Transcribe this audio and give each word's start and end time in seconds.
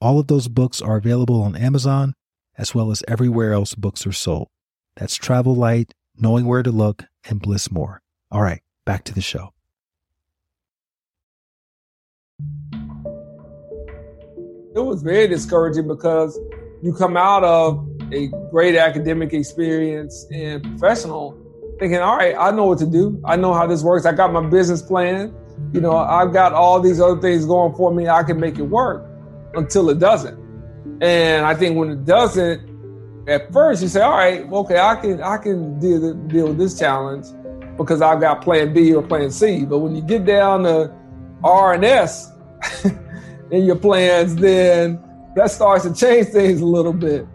All 0.00 0.18
of 0.18 0.26
those 0.26 0.48
books 0.48 0.82
are 0.82 0.96
available 0.96 1.42
on 1.42 1.56
Amazon 1.56 2.14
as 2.58 2.74
well 2.74 2.90
as 2.90 3.02
everywhere 3.08 3.52
else 3.52 3.74
books 3.74 4.06
are 4.06 4.12
sold. 4.12 4.48
That's 4.96 5.16
Travel 5.16 5.54
Light, 5.54 5.94
Knowing 6.18 6.46
Where 6.46 6.62
to 6.62 6.70
Look, 6.70 7.04
and 7.28 7.40
Bliss 7.40 7.70
More. 7.70 8.02
All 8.30 8.42
right, 8.42 8.62
back 8.84 9.04
to 9.04 9.14
the 9.14 9.20
show. 9.22 9.52
It 14.74 14.84
was 14.84 15.02
very 15.02 15.28
discouraging 15.28 15.88
because 15.88 16.38
you 16.82 16.92
come 16.92 17.16
out 17.16 17.44
of 17.44 17.88
a 18.12 18.28
great 18.50 18.76
academic 18.76 19.32
experience 19.32 20.26
and 20.30 20.62
professional 20.62 21.42
thinking, 21.78 21.98
all 22.00 22.16
right, 22.16 22.34
I 22.38 22.50
know 22.50 22.64
what 22.64 22.78
to 22.78 22.86
do. 22.86 23.20
I 23.24 23.36
know 23.36 23.54
how 23.54 23.66
this 23.66 23.82
works. 23.82 24.04
I 24.04 24.12
got 24.12 24.32
my 24.32 24.46
business 24.46 24.82
plan. 24.82 25.34
You 25.72 25.80
know, 25.80 25.96
I've 25.96 26.34
got 26.34 26.52
all 26.52 26.80
these 26.80 27.00
other 27.00 27.20
things 27.20 27.46
going 27.46 27.74
for 27.74 27.92
me. 27.92 28.08
I 28.08 28.22
can 28.22 28.38
make 28.38 28.58
it 28.58 28.62
work 28.62 29.05
until 29.56 29.90
it 29.90 29.98
doesn't. 29.98 30.38
And 31.02 31.44
I 31.44 31.54
think 31.54 31.76
when 31.76 31.90
it 31.90 32.04
doesn't, 32.04 32.76
at 33.28 33.52
first 33.52 33.82
you 33.82 33.88
say, 33.88 34.00
all 34.00 34.16
right, 34.16 34.42
okay, 34.50 34.78
I 34.78 34.96
can 34.96 35.22
I 35.22 35.36
can 35.38 35.78
deal 35.80 36.14
deal 36.14 36.48
with 36.48 36.58
this 36.58 36.78
challenge 36.78 37.26
because 37.76 38.00
I've 38.00 38.20
got 38.20 38.42
plan 38.42 38.72
B 38.72 38.94
or 38.94 39.02
plan 39.02 39.30
C. 39.30 39.64
But 39.64 39.80
when 39.80 39.94
you 39.94 40.02
get 40.02 40.24
down 40.24 40.62
to 40.62 40.94
R 41.42 41.74
and 41.74 41.84
S 41.84 42.32
in 43.50 43.64
your 43.64 43.76
plans, 43.76 44.36
then 44.36 45.02
that 45.34 45.50
starts 45.50 45.84
to 45.84 45.92
change 45.92 46.28
things 46.28 46.60
a 46.60 46.66
little 46.66 46.92
bit. 46.92 47.26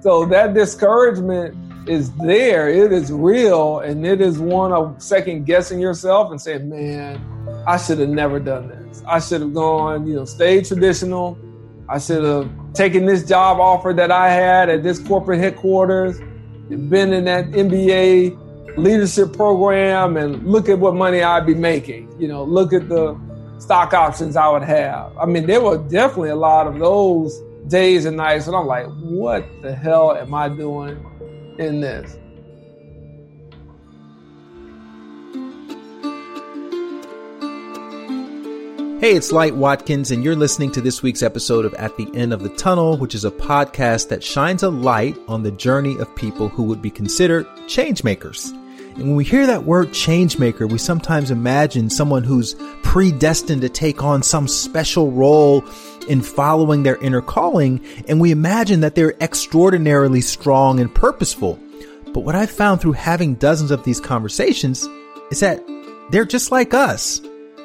So 0.00 0.26
that 0.26 0.54
discouragement 0.54 1.88
is 1.88 2.12
there. 2.18 2.68
It 2.68 2.92
is 2.92 3.10
real, 3.10 3.80
and 3.80 4.06
it 4.06 4.20
is 4.20 4.38
one 4.38 4.72
of 4.72 5.02
second 5.02 5.46
guessing 5.46 5.80
yourself 5.80 6.30
and 6.30 6.40
saying, 6.40 6.68
"Man, 6.68 7.18
I 7.66 7.78
should 7.78 7.98
have 7.98 8.10
never 8.10 8.38
done 8.38 8.68
this. 8.68 9.02
I 9.06 9.18
should 9.18 9.40
have 9.40 9.54
gone, 9.54 10.06
you 10.06 10.14
know, 10.14 10.24
stayed 10.24 10.66
traditional. 10.66 11.38
I 11.88 11.98
should 11.98 12.24
have 12.24 12.50
taken 12.74 13.06
this 13.06 13.24
job 13.24 13.60
offer 13.60 13.92
that 13.94 14.10
I 14.10 14.30
had 14.30 14.68
at 14.68 14.82
this 14.82 14.98
corporate 14.98 15.40
headquarters, 15.40 16.18
been 16.68 17.12
in 17.12 17.24
that 17.24 17.46
MBA 17.46 18.76
leadership 18.76 19.32
program, 19.32 20.16
and 20.16 20.46
look 20.46 20.68
at 20.68 20.78
what 20.78 20.94
money 20.94 21.22
I'd 21.22 21.46
be 21.46 21.54
making. 21.54 22.14
You 22.20 22.28
know, 22.28 22.44
look 22.44 22.72
at 22.72 22.88
the 22.88 23.18
stock 23.58 23.94
options 23.94 24.36
I 24.36 24.48
would 24.48 24.62
have. 24.62 25.16
I 25.16 25.26
mean, 25.26 25.46
there 25.46 25.60
were 25.60 25.78
definitely 25.78 26.30
a 26.30 26.36
lot 26.36 26.66
of 26.66 26.78
those 26.78 27.40
days 27.68 28.04
and 28.04 28.16
nights 28.16 28.46
and 28.46 28.56
I'm 28.56 28.66
like, 28.66 28.86
what 29.00 29.44
the 29.62 29.74
hell 29.74 30.16
am 30.16 30.34
I 30.34 30.48
doing 30.48 31.04
in 31.58 31.80
this? 31.80 32.16
Hey, 39.00 39.14
it's 39.14 39.30
Light 39.30 39.54
Watkins, 39.54 40.10
and 40.10 40.24
you're 40.24 40.34
listening 40.34 40.72
to 40.72 40.80
this 40.80 41.04
week's 41.04 41.22
episode 41.22 41.64
of 41.64 41.72
At 41.74 41.96
the 41.96 42.10
End 42.14 42.32
of 42.32 42.42
the 42.42 42.48
Tunnel, 42.48 42.96
which 42.96 43.14
is 43.14 43.24
a 43.24 43.30
podcast 43.30 44.08
that 44.08 44.24
shines 44.24 44.64
a 44.64 44.70
light 44.70 45.16
on 45.28 45.44
the 45.44 45.52
journey 45.52 45.96
of 45.98 46.16
people 46.16 46.48
who 46.48 46.64
would 46.64 46.82
be 46.82 46.90
considered 46.90 47.46
changemakers. 47.68 48.50
And 48.96 49.04
when 49.04 49.14
we 49.14 49.22
hear 49.22 49.46
that 49.46 49.62
word 49.62 49.90
changemaker, 49.90 50.68
we 50.68 50.78
sometimes 50.78 51.30
imagine 51.30 51.90
someone 51.90 52.24
who's 52.24 52.56
predestined 52.82 53.60
to 53.60 53.68
take 53.68 54.02
on 54.02 54.24
some 54.24 54.48
special 54.48 55.12
role 55.12 55.64
in 56.08 56.20
following 56.20 56.82
their 56.82 56.96
inner 56.96 57.22
calling, 57.22 57.80
and 58.08 58.20
we 58.20 58.32
imagine 58.32 58.80
that 58.80 58.96
they're 58.96 59.14
extraordinarily 59.20 60.22
strong 60.22 60.80
and 60.80 60.92
purposeful. 60.92 61.56
But 62.06 62.24
what 62.24 62.34
I've 62.34 62.50
found 62.50 62.80
through 62.80 62.94
having 62.94 63.36
dozens 63.36 63.70
of 63.70 63.84
these 63.84 64.00
conversations 64.00 64.88
is 65.30 65.38
that 65.38 65.64
they're 66.10 66.24
just 66.24 66.50
like 66.50 66.74
us 66.74 67.20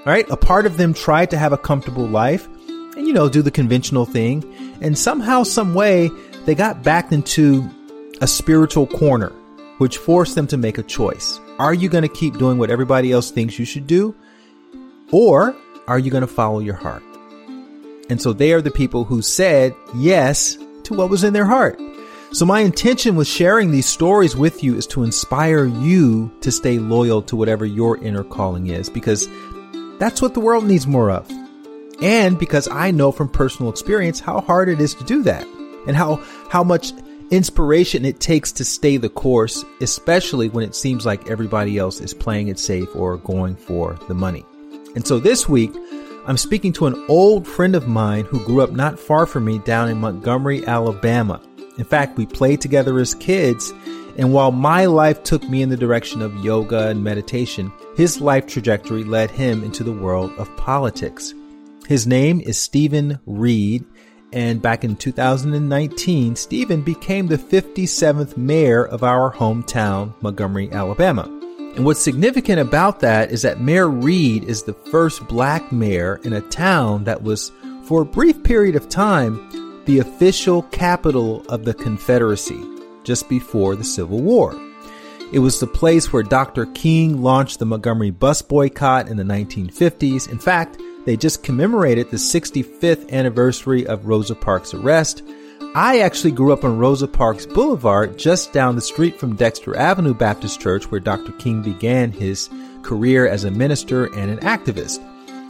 right? 0.05 0.29
A 0.29 0.37
part 0.37 0.65
of 0.65 0.77
them 0.77 0.93
tried 0.93 1.31
to 1.31 1.37
have 1.37 1.53
a 1.53 1.57
comfortable 1.57 2.07
life 2.07 2.47
and, 2.67 3.07
you 3.07 3.13
know, 3.13 3.29
do 3.29 3.41
the 3.41 3.51
conventional 3.51 4.05
thing. 4.05 4.43
And 4.81 4.97
somehow, 4.97 5.43
some 5.43 5.73
way, 5.73 6.09
they 6.45 6.55
got 6.55 6.83
backed 6.83 7.13
into 7.13 7.69
a 8.21 8.27
spiritual 8.27 8.87
corner, 8.87 9.29
which 9.77 9.97
forced 9.97 10.35
them 10.35 10.47
to 10.47 10.57
make 10.57 10.77
a 10.77 10.83
choice. 10.83 11.39
Are 11.59 11.73
you 11.73 11.89
going 11.89 12.03
to 12.03 12.09
keep 12.09 12.37
doing 12.37 12.57
what 12.57 12.69
everybody 12.69 13.11
else 13.11 13.31
thinks 13.31 13.59
you 13.59 13.65
should 13.65 13.87
do? 13.87 14.15
Or 15.11 15.55
are 15.87 15.99
you 15.99 16.11
going 16.11 16.21
to 16.21 16.27
follow 16.27 16.59
your 16.59 16.75
heart? 16.75 17.03
And 18.09 18.21
so 18.21 18.33
they 18.33 18.53
are 18.53 18.61
the 18.61 18.71
people 18.71 19.05
who 19.05 19.21
said 19.21 19.73
yes 19.95 20.57
to 20.83 20.93
what 20.93 21.09
was 21.09 21.23
in 21.23 21.33
their 21.33 21.45
heart. 21.45 21.79
So 22.33 22.45
my 22.45 22.61
intention 22.61 23.15
with 23.15 23.27
sharing 23.27 23.71
these 23.71 23.85
stories 23.85 24.35
with 24.35 24.63
you 24.63 24.75
is 24.75 24.87
to 24.87 25.03
inspire 25.03 25.65
you 25.65 26.31
to 26.41 26.51
stay 26.51 26.79
loyal 26.79 27.21
to 27.23 27.35
whatever 27.35 27.63
your 27.63 27.97
inner 27.97 28.23
calling 28.23 28.67
is 28.67 28.89
because 28.89 29.27
that's 29.99 30.21
what 30.21 30.33
the 30.33 30.39
world 30.39 30.65
needs 30.65 30.87
more 30.87 31.11
of. 31.11 31.29
And 32.01 32.37
because 32.37 32.67
I 32.67 32.91
know 32.91 33.11
from 33.11 33.29
personal 33.29 33.71
experience 33.71 34.19
how 34.19 34.41
hard 34.41 34.69
it 34.69 34.81
is 34.81 34.93
to 34.95 35.03
do 35.03 35.23
that 35.23 35.47
and 35.87 35.95
how, 35.95 36.21
how 36.49 36.63
much 36.63 36.91
inspiration 37.31 38.05
it 38.05 38.19
takes 38.19 38.51
to 38.53 38.65
stay 38.65 38.97
the 38.97 39.09
course, 39.09 39.63
especially 39.81 40.49
when 40.49 40.63
it 40.63 40.75
seems 40.75 41.05
like 41.05 41.29
everybody 41.29 41.77
else 41.77 42.01
is 42.01 42.13
playing 42.13 42.47
it 42.47 42.59
safe 42.59 42.93
or 42.95 43.17
going 43.17 43.55
for 43.55 43.97
the 44.07 44.13
money. 44.13 44.45
And 44.95 45.07
so 45.07 45.19
this 45.19 45.47
week, 45.49 45.71
I'm 46.25 46.37
speaking 46.37 46.71
to 46.73 46.87
an 46.87 47.05
old 47.09 47.47
friend 47.47 47.75
of 47.75 47.87
mine 47.87 48.25
who 48.25 48.45
grew 48.45 48.61
up 48.61 48.71
not 48.71 48.99
far 48.99 49.25
from 49.25 49.45
me 49.45 49.59
down 49.59 49.89
in 49.89 49.99
Montgomery, 49.99 50.65
Alabama. 50.65 51.41
In 51.77 51.83
fact, 51.83 52.17
we 52.17 52.25
played 52.25 52.61
together 52.61 52.99
as 52.99 53.15
kids 53.15 53.73
and 54.17 54.33
while 54.33 54.51
my 54.51 54.85
life 54.85 55.23
took 55.23 55.43
me 55.49 55.61
in 55.61 55.69
the 55.69 55.77
direction 55.77 56.21
of 56.21 56.43
yoga 56.43 56.89
and 56.89 57.03
meditation, 57.03 57.71
his 57.95 58.21
life 58.21 58.45
trajectory 58.45 59.03
led 59.03 59.31
him 59.31 59.63
into 59.63 59.83
the 59.83 59.91
world 59.91 60.31
of 60.37 60.55
politics. 60.55 61.33
His 61.87 62.05
name 62.05 62.39
is 62.41 62.57
Stephen 62.57 63.19
Reed, 63.25 63.83
and 64.31 64.61
back 64.61 64.83
in 64.83 64.95
2019, 64.95 66.35
Stephen 66.35 66.81
became 66.81 67.27
the 67.27 67.37
57th 67.37 68.37
mayor 68.37 68.85
of 68.85 69.03
our 69.03 69.33
hometown, 69.33 70.13
Montgomery, 70.21 70.71
Alabama. 70.71 71.23
And 71.75 71.85
what's 71.85 72.01
significant 72.01 72.59
about 72.59 72.99
that 72.99 73.31
is 73.31 73.41
that 73.41 73.61
Mayor 73.61 73.89
Reed 73.89 74.43
is 74.43 74.63
the 74.63 74.73
first 74.73 75.27
black 75.27 75.71
mayor 75.71 76.19
in 76.23 76.33
a 76.33 76.41
town 76.41 77.03
that 77.05 77.23
was, 77.23 77.51
for 77.83 78.03
a 78.03 78.05
brief 78.05 78.43
period 78.43 78.75
of 78.75 78.89
time, 78.89 79.83
the 79.85 79.99
official 79.99 80.61
capital 80.63 81.43
of 81.49 81.65
the 81.65 81.73
Confederacy 81.73 82.72
just 83.03 83.29
before 83.29 83.75
the 83.75 83.83
Civil 83.83 84.21
War. 84.21 84.53
It 85.31 85.39
was 85.39 85.59
the 85.59 85.67
place 85.67 86.13
where 86.13 86.21
Dr. 86.21 86.67
King 86.67 87.23
launched 87.23 87.59
the 87.59 87.65
Montgomery 87.65 88.11
bus 88.11 88.41
boycott 88.41 89.07
in 89.07 89.17
the 89.17 89.23
1950s. 89.23 90.29
In 90.29 90.37
fact, 90.37 90.77
they 91.05 91.17
just 91.17 91.43
commemorated 91.43 92.11
the 92.11 92.17
65th 92.17 93.09
anniversary 93.11 93.85
of 93.87 94.05
Rosa 94.05 94.35
Parks' 94.35 94.73
arrest. 94.73 95.23
I 95.75 96.01
actually 96.01 96.31
grew 96.31 96.53
up 96.53 96.63
on 96.63 96.77
Rosa 96.77 97.07
Parks 97.07 97.47
Boulevard, 97.47 98.19
just 98.19 98.53
down 98.53 98.75
the 98.75 98.81
street 98.81 99.19
from 99.19 99.35
Dexter 99.35 99.75
Avenue 99.75 100.13
Baptist 100.13 100.61
Church, 100.61 100.91
where 100.91 100.99
Dr. 100.99 101.31
King 101.33 101.63
began 101.63 102.11
his 102.11 102.47
career 102.83 103.27
as 103.27 103.43
a 103.43 103.49
minister 103.49 104.05
and 104.15 104.29
an 104.29 104.37
activist. 104.39 104.99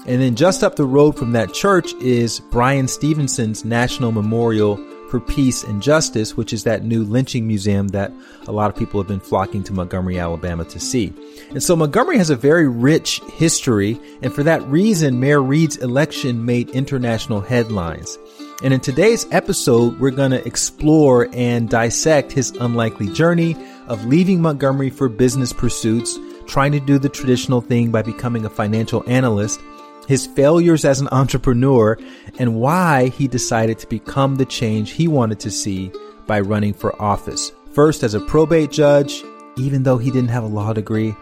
And 0.06 0.22
then 0.22 0.36
just 0.36 0.64
up 0.64 0.78
the 0.78 0.86
road 0.86 1.18
from 1.18 1.34
that 1.34 1.54
church 1.54 1.94
is 1.96 2.40
Bryan 2.40 2.88
Stevenson's 2.88 3.66
National 3.66 4.14
Memorial 4.14 4.78
for 5.14 5.20
Peace 5.20 5.64
and 5.64 5.80
Justice, 5.80 6.36
which 6.36 6.54
is 6.54 6.64
that 6.64 6.84
new 6.84 7.04
lynching 7.04 7.46
museum 7.46 7.90
that 7.90 8.12
a 8.48 8.52
lot 8.52 8.72
of 8.72 8.76
people 8.76 9.00
have 9.00 9.08
been 9.08 9.20
flocking 9.20 9.64
to 9.66 9.72
Montgomery, 9.72 10.18
Alabama 10.18 10.66
to 10.66 10.80
see. 10.80 11.14
And 11.52 11.62
so 11.62 11.76
Montgomery 11.76 12.18
has 12.18 12.32
a 12.32 12.36
very 12.36 12.68
rich 12.68 13.22
history, 13.34 14.00
and 14.24 14.34
for 14.34 14.42
that 14.42 14.64
reason, 14.64 15.20
Mayor 15.20 15.44
Reed's 15.44 15.78
election 15.78 16.46
made 16.46 16.72
international 16.72 17.42
headlines. 17.42 18.18
And 18.64 18.74
in 18.74 18.80
today's 18.80 19.28
episode, 19.30 20.00
we're 20.00 20.10
going 20.10 20.32
to 20.32 20.44
explore 20.48 21.30
and 21.32 21.70
dissect 21.70 22.32
his 22.32 22.50
unlikely 22.60 23.10
journey 23.10 23.56
of 23.86 24.04
leaving 24.06 24.42
Montgomery 24.42 24.90
for 24.90 25.10
business 25.10 25.54
pursuits, 25.54 26.18
trying 26.48 26.72
to 26.72 26.80
do 26.80 26.98
the 26.98 27.08
traditional 27.08 27.62
thing 27.62 27.92
by 27.92 28.02
becoming 28.02 28.46
a 28.46 28.50
financial 28.50 29.08
analyst, 29.08 29.60
his 30.08 30.28
failures 30.28 30.86
as 30.86 31.02
an 31.02 31.10
entrepreneur, 31.12 31.98
and 32.40 32.56
why 32.56 33.10
he 33.10 33.28
decided 33.28 33.80
to 33.80 33.88
become 33.88 34.36
the 34.36 34.46
change 34.46 34.92
he 34.92 35.08
wanted 35.08 35.40
to 35.42 35.52
see 35.52 35.92
by 36.28 36.40
running 36.40 36.74
for 36.74 37.02
office. 37.02 37.52
First 37.74 38.04
as 38.04 38.14
a 38.14 38.20
probate 38.20 38.72
judge, 38.72 39.24
even 39.58 39.84
though 39.84 39.98
he 39.98 40.12
didn't 40.12 40.30
have 40.30 40.44
a 40.44 40.48
law 40.48 40.74
degree, 40.74 41.16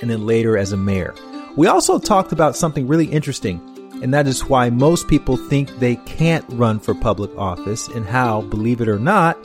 and 0.00 0.10
then 0.10 0.26
later 0.26 0.58
as 0.58 0.72
a 0.72 0.76
mayor. 0.76 1.14
We 1.56 1.66
also 1.68 1.98
talked 1.98 2.32
about 2.32 2.56
something 2.56 2.86
really 2.86 3.06
interesting. 3.06 3.60
And 4.02 4.12
that 4.12 4.26
is 4.26 4.44
why 4.44 4.68
most 4.68 5.08
people 5.08 5.38
think 5.38 5.78
they 5.78 5.96
can't 5.96 6.44
run 6.50 6.80
for 6.80 6.94
public 6.94 7.34
office 7.38 7.88
and 7.88 8.04
how, 8.04 8.42
believe 8.42 8.82
it 8.82 8.88
or 8.88 8.98
not, 8.98 9.38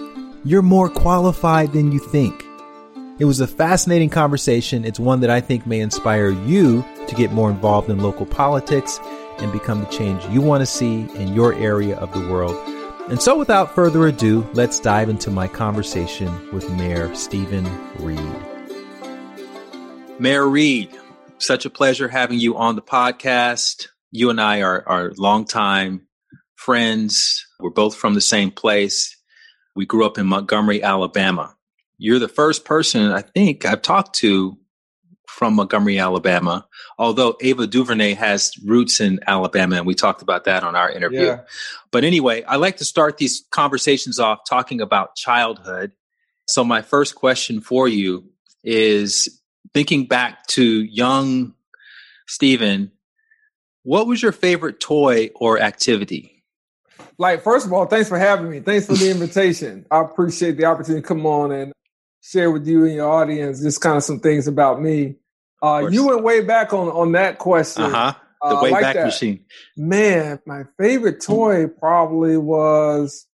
you're 0.44 0.62
more 0.62 0.90
qualified 0.90 1.72
than 1.72 1.94
you 1.94 2.00
think. 2.00 2.44
It 3.22 3.26
was 3.26 3.40
a 3.40 3.46
fascinating 3.46 4.10
conversation. 4.10 4.84
It's 4.84 5.00
one 5.00 5.20
that 5.20 5.30
I 5.30 5.42
think 5.42 5.68
may 5.68 5.80
inspire 5.80 6.32
you 6.32 6.84
to 7.06 7.14
get 7.14 7.32
more 7.32 7.52
involved 7.52 7.88
in 7.88 8.00
local 8.00 8.26
politics 8.26 9.00
and 9.38 9.52
become 9.52 9.80
the 9.80 9.86
change 9.92 10.26
you 10.34 10.42
want 10.42 10.64
to 10.64 10.66
see 10.66 11.02
in 11.14 11.36
your 11.36 11.54
area 11.54 11.96
of 11.98 12.12
the 12.14 12.32
world. 12.32 12.56
And 13.12 13.22
so, 13.22 13.38
without 13.38 13.76
further 13.76 14.08
ado, 14.08 14.50
let's 14.54 14.80
dive 14.80 15.08
into 15.08 15.30
my 15.30 15.48
conversation 15.48 16.32
with 16.52 16.68
Mayor 16.72 17.14
Stephen 17.14 17.70
Reed. 18.00 18.20
Mayor 20.18 20.48
Reed, 20.48 20.90
such 21.38 21.64
a 21.64 21.70
pleasure 21.70 22.08
having 22.08 22.40
you 22.40 22.58
on 22.58 22.76
the 22.76 22.82
podcast. 22.82 23.90
You 24.10 24.32
and 24.32 24.42
I 24.42 24.64
are, 24.64 24.84
are 24.90 25.12
longtime 25.16 26.08
friends. 26.56 27.46
We're 27.60 27.70
both 27.70 27.96
from 27.96 28.16
the 28.16 28.20
same 28.20 28.50
place. 28.50 29.16
We 29.76 29.86
grew 29.86 30.08
up 30.08 30.18
in 30.18 30.26
Montgomery, 30.26 30.82
Alabama. 30.82 31.56
You're 32.04 32.18
the 32.18 32.28
first 32.28 32.66
person 32.66 33.12
I 33.12 33.22
think 33.22 33.64
I've 33.64 33.84
talked 33.84 34.16
to 34.16 34.58
from 35.28 35.54
Montgomery, 35.54 36.00
Alabama. 36.00 36.68
Although 36.98 37.38
Ava 37.42 37.68
DuVernay 37.68 38.16
has 38.16 38.54
roots 38.66 39.00
in 39.00 39.20
Alabama, 39.28 39.76
and 39.76 39.86
we 39.86 39.94
talked 39.94 40.24
about 40.24 40.46
that 40.46 40.64
on 40.64 40.76
our 40.76 40.92
interview. 40.92 41.28
Yeah. 41.28 41.42
But 41.92 42.04
anyway, 42.04 42.42
I 42.42 42.56
like 42.56 42.78
to 42.78 42.86
start 42.86 43.20
these 43.20 43.46
conversations 43.52 44.18
off 44.18 44.40
talking 44.50 44.82
about 44.82 45.16
childhood. 45.16 45.92
So, 46.48 46.64
my 46.64 46.82
first 46.82 47.14
question 47.14 47.62
for 47.62 47.88
you 47.88 48.26
is 48.64 49.40
thinking 49.72 50.08
back 50.08 50.48
to 50.48 50.64
young 50.64 51.54
Stephen, 52.26 52.92
what 53.84 54.08
was 54.08 54.24
your 54.24 54.32
favorite 54.32 54.80
toy 54.80 55.30
or 55.36 55.60
activity? 55.60 56.44
Like, 57.20 57.44
first 57.44 57.68
of 57.68 57.74
all, 57.74 57.86
thanks 57.86 58.10
for 58.10 58.18
having 58.18 58.50
me. 58.50 58.60
Thanks 58.60 58.88
for 58.88 58.96
the 58.96 59.12
invitation. 59.12 59.86
I 59.92 60.02
appreciate 60.02 60.58
the 60.58 60.66
opportunity 60.66 61.04
to 61.04 61.08
come 61.08 61.28
on 61.28 61.52
and 61.52 61.72
share 62.22 62.52
with 62.52 62.68
you 62.68 62.86
and 62.86 62.96
your 62.96 63.10
audience 63.10 63.62
just 63.62 63.82
kind 63.82 63.98
of 63.98 64.04
some 64.04 64.20
things 64.20 64.48
about 64.48 64.82
me. 64.82 65.16
Uh, 65.62 65.88
you 65.92 66.08
went 66.08 66.24
way 66.24 66.42
back 66.42 66.74
on 66.74 66.88
on 66.90 67.12
that 67.14 67.38
question. 67.38 67.84
Uh-huh. 67.84 68.14
The 68.42 68.48
uh, 68.48 68.64
way 68.64 68.72
like 68.72 68.82
back 68.82 68.96
that. 68.96 69.06
machine. 69.06 69.46
Man, 69.78 70.40
my 70.48 70.64
favorite 70.78 71.22
toy 71.22 71.68
probably 71.68 72.38
was 72.38 73.28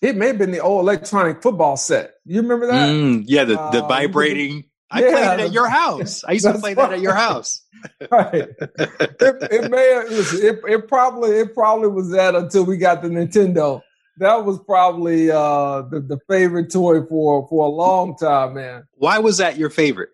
it 0.00 0.16
may 0.16 0.28
have 0.28 0.38
been 0.38 0.50
the 0.50 0.58
old 0.58 0.82
electronic 0.82 1.42
football 1.42 1.76
set. 1.76 2.14
You 2.24 2.42
remember 2.42 2.66
that? 2.66 2.88
Mm, 2.88 3.24
yeah, 3.26 3.44
the, 3.44 3.54
the 3.54 3.84
uh, 3.84 3.88
vibrating. 3.88 4.64
I 4.90 5.04
yeah, 5.04 5.10
played 5.10 5.40
it 5.40 5.46
at 5.46 5.52
your 5.52 5.68
house. 5.68 6.24
I 6.24 6.32
used 6.32 6.44
to 6.44 6.58
play 6.58 6.74
that 6.74 6.92
at 6.92 7.00
your 7.00 7.14
house. 7.14 7.62
right. 8.10 8.34
It, 8.34 9.18
it 9.20 9.70
may 9.70 9.92
have, 9.94 10.06
it, 10.10 10.60
it 10.68 10.88
probably 10.88 11.30
it 11.30 11.54
probably 11.54 11.88
was 11.88 12.10
that 12.10 12.34
until 12.34 12.64
we 12.64 12.76
got 12.76 13.00
the 13.02 13.08
Nintendo. 13.08 13.80
That 14.18 14.44
was 14.44 14.58
probably 14.60 15.30
uh, 15.30 15.82
the 15.82 16.00
the 16.00 16.18
favorite 16.28 16.70
toy 16.70 17.02
for 17.06 17.46
for 17.48 17.66
a 17.66 17.70
long 17.70 18.16
time, 18.16 18.54
man. 18.54 18.84
Why 18.94 19.18
was 19.18 19.38
that 19.38 19.56
your 19.56 19.70
favorite? 19.70 20.10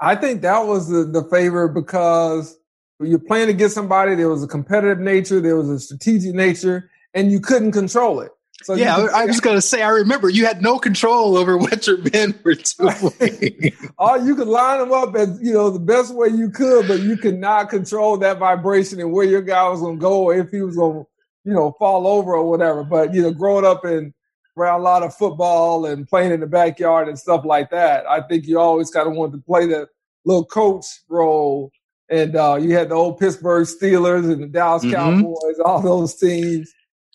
I 0.00 0.16
think 0.16 0.42
that 0.42 0.66
was 0.66 0.88
the, 0.88 1.04
the 1.04 1.22
favorite 1.30 1.74
because 1.74 2.58
you're 3.00 3.20
playing 3.20 3.50
against 3.50 3.74
somebody. 3.74 4.14
There 4.14 4.28
was 4.28 4.42
a 4.42 4.48
competitive 4.48 4.98
nature, 4.98 5.40
there 5.40 5.56
was 5.56 5.68
a 5.68 5.78
strategic 5.78 6.34
nature, 6.34 6.90
and 7.14 7.30
you 7.30 7.40
couldn't 7.40 7.72
control 7.72 8.20
it. 8.20 8.32
So 8.64 8.74
yeah, 8.74 8.96
I, 8.96 9.22
I 9.22 9.24
was 9.26 9.40
going 9.40 9.56
to 9.56 9.62
say, 9.62 9.82
I 9.82 9.88
remember 9.88 10.28
you 10.28 10.46
had 10.46 10.62
no 10.62 10.78
control 10.78 11.36
over 11.36 11.56
what 11.58 11.86
your 11.86 11.98
men 11.98 12.38
were 12.44 12.54
doing. 12.54 13.72
oh, 13.98 14.24
you 14.24 14.34
could 14.36 14.48
line 14.48 14.78
them 14.80 14.92
up 14.92 15.14
as 15.16 15.38
you 15.42 15.52
know 15.52 15.70
the 15.70 15.80
best 15.80 16.14
way 16.14 16.28
you 16.28 16.50
could, 16.50 16.88
but 16.88 17.00
you 17.00 17.16
could 17.16 17.38
not 17.38 17.70
control 17.70 18.16
that 18.18 18.38
vibration 18.38 19.00
and 19.00 19.12
where 19.12 19.26
your 19.26 19.42
guy 19.42 19.68
was 19.68 19.80
going 19.80 19.96
to 19.96 20.00
go, 20.00 20.24
or 20.24 20.34
if 20.34 20.50
he 20.50 20.60
was 20.62 20.76
going 20.76 21.04
to, 21.04 21.06
you 21.44 21.52
know, 21.52 21.72
fall 21.78 22.06
over 22.06 22.34
or 22.34 22.48
whatever. 22.48 22.84
But 22.84 23.14
you 23.14 23.22
know, 23.22 23.32
growing 23.32 23.64
up 23.64 23.84
in 23.84 24.14
around 24.56 24.80
a 24.80 24.82
lot 24.82 25.02
of 25.02 25.14
football 25.14 25.86
and 25.86 26.08
playing 26.08 26.32
in 26.32 26.40
the 26.40 26.46
backyard 26.46 27.08
and 27.08 27.18
stuff 27.18 27.44
like 27.44 27.70
that. 27.70 28.06
I 28.08 28.20
think 28.20 28.46
you 28.46 28.58
always 28.58 28.90
kind 28.90 29.08
of 29.08 29.14
wanted 29.14 29.32
to 29.38 29.42
play 29.42 29.66
that 29.66 29.88
little 30.24 30.44
coach 30.44 30.84
role. 31.08 31.70
And 32.10 32.36
uh, 32.36 32.58
you 32.60 32.74
had 32.74 32.90
the 32.90 32.94
old 32.94 33.18
Pittsburgh 33.18 33.66
Steelers 33.66 34.30
and 34.30 34.42
the 34.42 34.46
Dallas 34.46 34.84
mm-hmm. 34.84 34.94
Cowboys, 34.94 35.58
all 35.64 35.80
those 35.80 36.14
teams. 36.14 36.72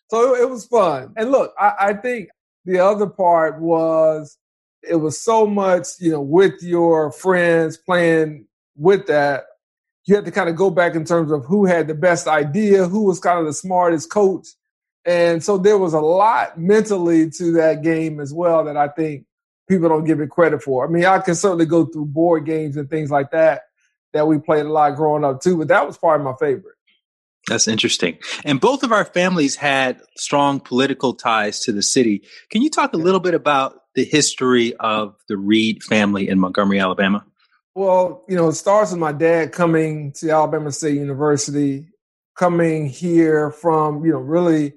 So 0.09 0.33
it, 0.33 0.41
it 0.41 0.49
was 0.49 0.65
fun. 0.65 1.13
And 1.15 1.31
look, 1.31 1.53
I, 1.59 1.73
I 1.79 1.93
think 1.93 2.29
the 2.65 2.79
other 2.79 3.07
part 3.07 3.61
was 3.61 4.37
it 4.81 4.95
was 4.95 5.21
so 5.21 5.45
much, 5.45 5.87
you 5.99 6.11
know, 6.11 6.21
with 6.21 6.61
your 6.61 7.11
friends 7.11 7.77
playing 7.77 8.47
with 8.75 9.05
that. 9.07 9.45
You 10.07 10.15
had 10.15 10.25
to 10.25 10.31
kind 10.31 10.49
of 10.49 10.55
go 10.55 10.69
back 10.69 10.95
in 10.95 11.05
terms 11.05 11.31
of 11.31 11.45
who 11.45 11.65
had 11.65 11.87
the 11.87 11.93
best 11.93 12.27
idea, 12.27 12.87
who 12.87 13.03
was 13.03 13.19
kind 13.19 13.39
of 13.39 13.45
the 13.45 13.53
smartest 13.53 14.09
coach 14.09 14.47
and 15.07 15.41
so 15.41 15.57
there 15.57 15.77
was 15.77 15.93
a 15.93 16.01
lot 16.01 16.59
mentally 16.59 17.29
to 17.31 17.53
that 17.53 17.81
game 17.81 18.19
as 18.19 18.33
well 18.33 18.65
that 18.65 18.75
I 18.75 18.89
think 18.89 19.25
people 19.69 19.87
don't 19.87 20.03
give 20.03 20.19
it 20.19 20.29
credit 20.29 20.61
for. 20.61 20.85
I 20.85 20.89
mean, 20.89 21.05
I 21.05 21.19
can 21.19 21.33
certainly 21.33 21.65
go 21.65 21.85
through 21.85 22.07
board 22.07 22.45
games 22.45 22.75
and 22.75 22.89
things 22.89 23.09
like 23.09 23.31
that 23.31 23.61
that 24.11 24.27
we 24.27 24.37
played 24.37 24.65
a 24.65 24.69
lot 24.71 24.97
growing 24.97 25.23
up 25.23 25.41
too, 25.41 25.57
but 25.57 25.69
that 25.69 25.87
was 25.87 25.97
probably 25.97 26.25
my 26.25 26.33
favorite. 26.37 26.75
That's 27.47 27.69
interesting. 27.69 28.17
And 28.43 28.59
both 28.59 28.83
of 28.83 28.91
our 28.91 29.05
families 29.05 29.55
had 29.55 30.01
strong 30.17 30.59
political 30.59 31.13
ties 31.13 31.61
to 31.61 31.71
the 31.71 31.83
city. 31.83 32.23
Can 32.51 32.61
you 32.61 32.69
talk 32.69 32.91
a 32.91 32.97
little 32.97 33.21
bit 33.21 33.33
about 33.33 33.83
the 33.95 34.03
history 34.03 34.75
of 34.75 35.15
the 35.29 35.37
Reed 35.37 35.83
family 35.83 36.27
in 36.27 36.37
Montgomery, 36.37 36.81
Alabama? 36.81 37.25
Well, 37.77 38.23
you 38.27 38.35
know, 38.35 38.47
it 38.47 38.53
starts 38.53 38.89
with 38.89 38.99
my 38.99 39.11
dad 39.11 39.51
coming 39.51 40.11
to 40.13 40.31
Alabama 40.31 40.71
State 40.71 40.95
University, 40.95 41.85
coming 42.35 42.87
here 42.87 43.51
from, 43.51 44.03
you 44.03 44.13
know, 44.13 44.17
really 44.17 44.73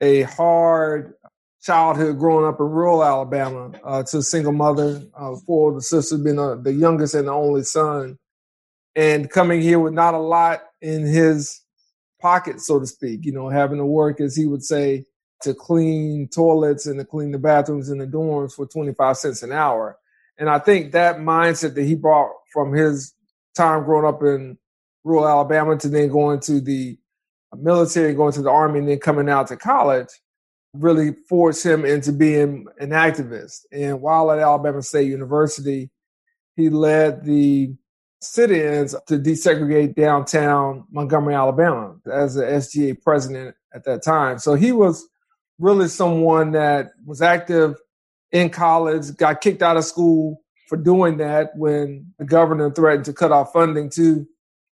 a 0.00 0.22
hard 0.22 1.14
childhood 1.62 2.18
growing 2.18 2.44
up 2.44 2.58
in 2.58 2.66
rural 2.66 3.04
Alabama 3.04 3.70
uh, 3.84 4.02
to 4.02 4.18
a 4.18 4.22
single 4.22 4.50
mother, 4.50 5.00
uh, 5.16 5.36
four 5.46 5.70
older 5.70 5.80
sisters, 5.80 6.20
being 6.22 6.40
a, 6.40 6.56
the 6.56 6.72
youngest 6.72 7.14
and 7.14 7.28
the 7.28 7.32
only 7.32 7.62
son, 7.62 8.18
and 8.96 9.30
coming 9.30 9.60
here 9.60 9.78
with 9.78 9.92
not 9.92 10.14
a 10.14 10.18
lot 10.18 10.62
in 10.82 11.06
his 11.06 11.60
pocket, 12.20 12.60
so 12.60 12.80
to 12.80 12.86
speak. 12.88 13.24
You 13.26 13.30
know, 13.30 13.48
having 13.48 13.78
to 13.78 13.86
work, 13.86 14.20
as 14.20 14.34
he 14.34 14.46
would 14.46 14.64
say, 14.64 15.04
to 15.42 15.54
clean 15.54 16.26
toilets 16.26 16.86
and 16.86 16.98
to 16.98 17.04
clean 17.04 17.30
the 17.30 17.38
bathrooms 17.38 17.90
in 17.90 17.98
the 17.98 18.08
dorms 18.08 18.54
for 18.54 18.66
25 18.66 19.18
cents 19.18 19.44
an 19.44 19.52
hour. 19.52 19.99
And 20.40 20.48
I 20.50 20.58
think 20.58 20.92
that 20.92 21.18
mindset 21.18 21.74
that 21.74 21.84
he 21.84 21.94
brought 21.94 22.32
from 22.52 22.72
his 22.72 23.14
time 23.54 23.84
growing 23.84 24.06
up 24.06 24.22
in 24.22 24.58
rural 25.04 25.28
Alabama 25.28 25.76
to 25.76 25.88
then 25.88 26.08
going 26.08 26.40
to 26.40 26.60
the 26.60 26.98
military, 27.56 28.14
going 28.14 28.32
to 28.32 28.42
the 28.42 28.50
army, 28.50 28.80
and 28.80 28.88
then 28.88 28.98
coming 28.98 29.28
out 29.28 29.48
to 29.48 29.56
college 29.56 30.08
really 30.72 31.14
forced 31.28 31.64
him 31.64 31.84
into 31.84 32.12
being 32.12 32.66
an 32.78 32.90
activist. 32.90 33.60
And 33.72 34.00
while 34.00 34.30
at 34.30 34.38
Alabama 34.38 34.82
State 34.82 35.08
University, 35.08 35.90
he 36.56 36.70
led 36.70 37.24
the 37.24 37.74
sit-ins 38.22 38.94
to 39.08 39.18
desegregate 39.18 39.94
downtown 39.94 40.84
Montgomery, 40.90 41.34
Alabama, 41.34 41.96
as 42.10 42.34
the 42.34 42.44
SGA 42.44 43.02
president 43.02 43.56
at 43.74 43.84
that 43.84 44.02
time. 44.02 44.38
So 44.38 44.54
he 44.54 44.72
was 44.72 45.06
really 45.58 45.88
someone 45.88 46.52
that 46.52 46.92
was 47.04 47.20
active 47.20 47.76
in 48.32 48.50
college, 48.50 49.16
got 49.16 49.40
kicked 49.40 49.62
out 49.62 49.76
of 49.76 49.84
school 49.84 50.42
for 50.68 50.76
doing 50.76 51.16
that 51.16 51.56
when 51.56 52.06
the 52.18 52.24
governor 52.24 52.70
threatened 52.70 53.04
to 53.06 53.12
cut 53.12 53.32
off 53.32 53.52
funding 53.52 53.90
to 53.90 54.26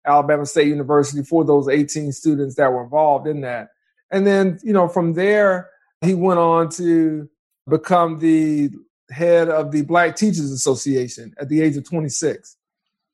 Alabama 0.07 0.47
State 0.47 0.69
University 0.69 1.23
for 1.23 1.45
those 1.45 1.69
18 1.69 2.13
students 2.13 2.55
that 2.55 2.73
were 2.73 2.85
involved 2.85 3.27
in 3.27 3.41
that. 3.43 3.69
And 4.11 4.27
then, 4.27 4.59
you 4.63 4.73
know, 4.73 4.89
from 4.89 5.15
there, 5.15 5.69
he 6.01 6.15
went 6.15 6.39
on 6.39 6.71
to 6.71 7.29
become 7.69 8.19
the 8.19 8.71
head 9.11 9.49
of 9.49 9.73
the 9.73 9.83
Black 9.83 10.17
Teachers 10.17 10.51
Association 10.51 11.35
at 11.39 11.49
the 11.49 11.61
age 11.61 11.77
of 11.77 11.85
26. 11.85 12.57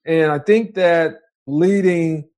And 0.05 0.31
I 0.31 0.39
think 0.39 0.75
that 0.75 1.21
leading 1.47 2.29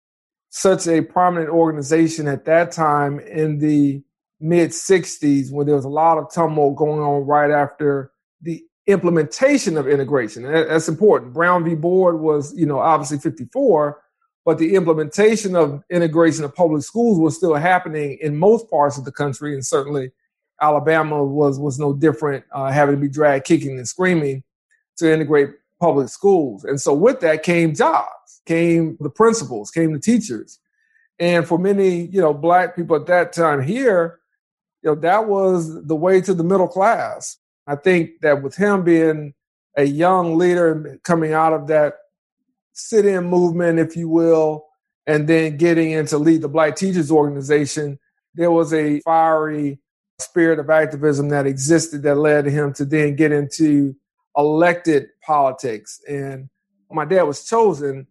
such 0.50 0.86
a 0.86 1.02
prominent 1.02 1.50
organization 1.50 2.28
at 2.28 2.44
that 2.46 2.72
time 2.72 3.18
in 3.20 3.58
the 3.58 4.02
mid 4.40 4.70
60s, 4.70 5.50
when 5.50 5.66
there 5.66 5.76
was 5.76 5.84
a 5.84 5.90
lot 5.90 6.18
of 6.18 6.30
tumult 6.32 6.76
going 6.76 7.00
on 7.00 7.26
right 7.26 7.50
after 7.50 8.12
the 8.42 8.62
implementation 8.86 9.76
of 9.76 9.88
integration. 9.88 10.44
That's 10.44 10.88
important. 10.88 11.32
Brown 11.32 11.64
v. 11.64 11.74
Board 11.74 12.20
was, 12.20 12.54
you 12.56 12.66
know, 12.66 12.78
obviously 12.78 13.18
54, 13.18 14.00
but 14.44 14.58
the 14.58 14.76
implementation 14.76 15.56
of 15.56 15.82
integration 15.90 16.44
of 16.44 16.54
public 16.54 16.84
schools 16.84 17.18
was 17.18 17.36
still 17.36 17.54
happening 17.54 18.18
in 18.20 18.36
most 18.36 18.70
parts 18.70 18.96
of 18.96 19.04
the 19.04 19.12
country, 19.12 19.54
and 19.54 19.66
certainly 19.66 20.12
Alabama 20.62 21.24
was 21.24 21.58
was 21.58 21.78
no 21.78 21.92
different, 21.92 22.44
uh, 22.52 22.70
having 22.70 22.94
to 22.94 23.00
be 23.00 23.08
dragged 23.08 23.44
kicking 23.44 23.76
and 23.76 23.88
screaming 23.88 24.44
to 24.98 25.12
integrate 25.12 25.50
public 25.80 26.08
schools. 26.08 26.64
And 26.64 26.80
so 26.80 26.94
with 26.94 27.20
that 27.20 27.42
came 27.42 27.74
jobs, 27.74 28.40
came 28.46 28.96
the 29.00 29.10
principals, 29.10 29.70
came 29.70 29.92
the 29.92 29.98
teachers, 29.98 30.60
and 31.18 31.46
for 31.46 31.58
many 31.58 32.06
you 32.06 32.20
know 32.20 32.32
black 32.32 32.76
people 32.76 32.94
at 32.94 33.06
that 33.06 33.32
time 33.32 33.62
here, 33.62 34.20
you 34.86 34.92
know 34.94 35.00
that 35.00 35.26
was 35.26 35.84
the 35.84 35.96
way 35.96 36.20
to 36.20 36.32
the 36.32 36.44
middle 36.44 36.68
class. 36.68 37.38
I 37.66 37.74
think 37.74 38.20
that 38.20 38.40
with 38.40 38.54
him 38.54 38.84
being 38.84 39.34
a 39.76 39.82
young 39.82 40.38
leader 40.38 41.00
coming 41.02 41.32
out 41.32 41.52
of 41.52 41.66
that 41.66 41.94
sit 42.72 43.04
in 43.04 43.24
movement, 43.24 43.80
if 43.80 43.96
you 43.96 44.08
will, 44.08 44.64
and 45.04 45.28
then 45.28 45.56
getting 45.56 45.90
into 45.90 46.18
lead 46.18 46.42
the 46.42 46.48
Black 46.48 46.76
Teachers 46.76 47.10
Organization, 47.10 47.98
there 48.36 48.52
was 48.52 48.72
a 48.72 49.00
fiery 49.00 49.80
spirit 50.20 50.60
of 50.60 50.70
activism 50.70 51.30
that 51.30 51.48
existed 51.48 52.04
that 52.04 52.14
led 52.14 52.46
him 52.46 52.72
to 52.74 52.84
then 52.84 53.16
get 53.16 53.32
into 53.32 53.92
elected 54.36 55.08
politics. 55.20 56.00
And 56.08 56.48
my 56.92 57.04
dad 57.04 57.24
was 57.24 57.44
chosen 57.44 58.06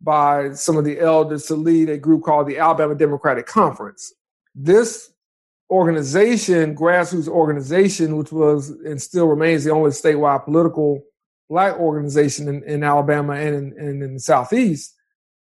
by 0.00 0.54
some 0.54 0.76
of 0.76 0.84
the 0.84 0.98
elders 0.98 1.44
to 1.46 1.54
lead 1.54 1.88
a 1.88 1.96
group 1.96 2.24
called 2.24 2.48
the 2.48 2.58
Alabama 2.58 2.96
Democratic 2.96 3.46
Conference. 3.46 4.12
This 4.52 5.12
organization, 5.70 6.76
grassroots 6.76 7.28
organization, 7.28 8.16
which 8.16 8.32
was 8.32 8.70
and 8.70 9.00
still 9.00 9.26
remains 9.26 9.64
the 9.64 9.72
only 9.72 9.90
statewide 9.90 10.44
political 10.44 11.02
black 11.48 11.76
organization 11.78 12.48
in, 12.48 12.62
in 12.64 12.82
Alabama 12.82 13.34
and 13.34 13.54
in, 13.54 13.78
and 13.78 14.02
in 14.02 14.14
the 14.14 14.20
Southeast, 14.20 14.94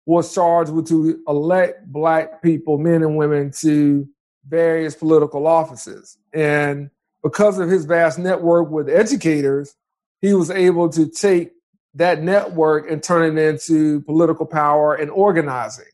was 0.06 0.32
charged 0.32 0.72
with 0.72 0.88
to 0.88 1.20
elect 1.26 1.90
black 1.92 2.42
people, 2.42 2.78
men 2.78 3.02
and 3.02 3.16
women, 3.16 3.50
to 3.50 4.08
various 4.46 4.94
political 4.94 5.46
offices. 5.46 6.16
And 6.32 6.90
because 7.22 7.58
of 7.58 7.68
his 7.68 7.84
vast 7.84 8.18
network 8.18 8.70
with 8.70 8.88
educators, 8.88 9.74
he 10.20 10.32
was 10.32 10.50
able 10.50 10.88
to 10.90 11.08
take 11.08 11.50
that 11.94 12.22
network 12.22 12.90
and 12.90 13.02
turn 13.02 13.36
it 13.36 13.42
into 13.42 14.00
political 14.02 14.46
power 14.46 14.94
and 14.94 15.10
organizing. 15.10 15.86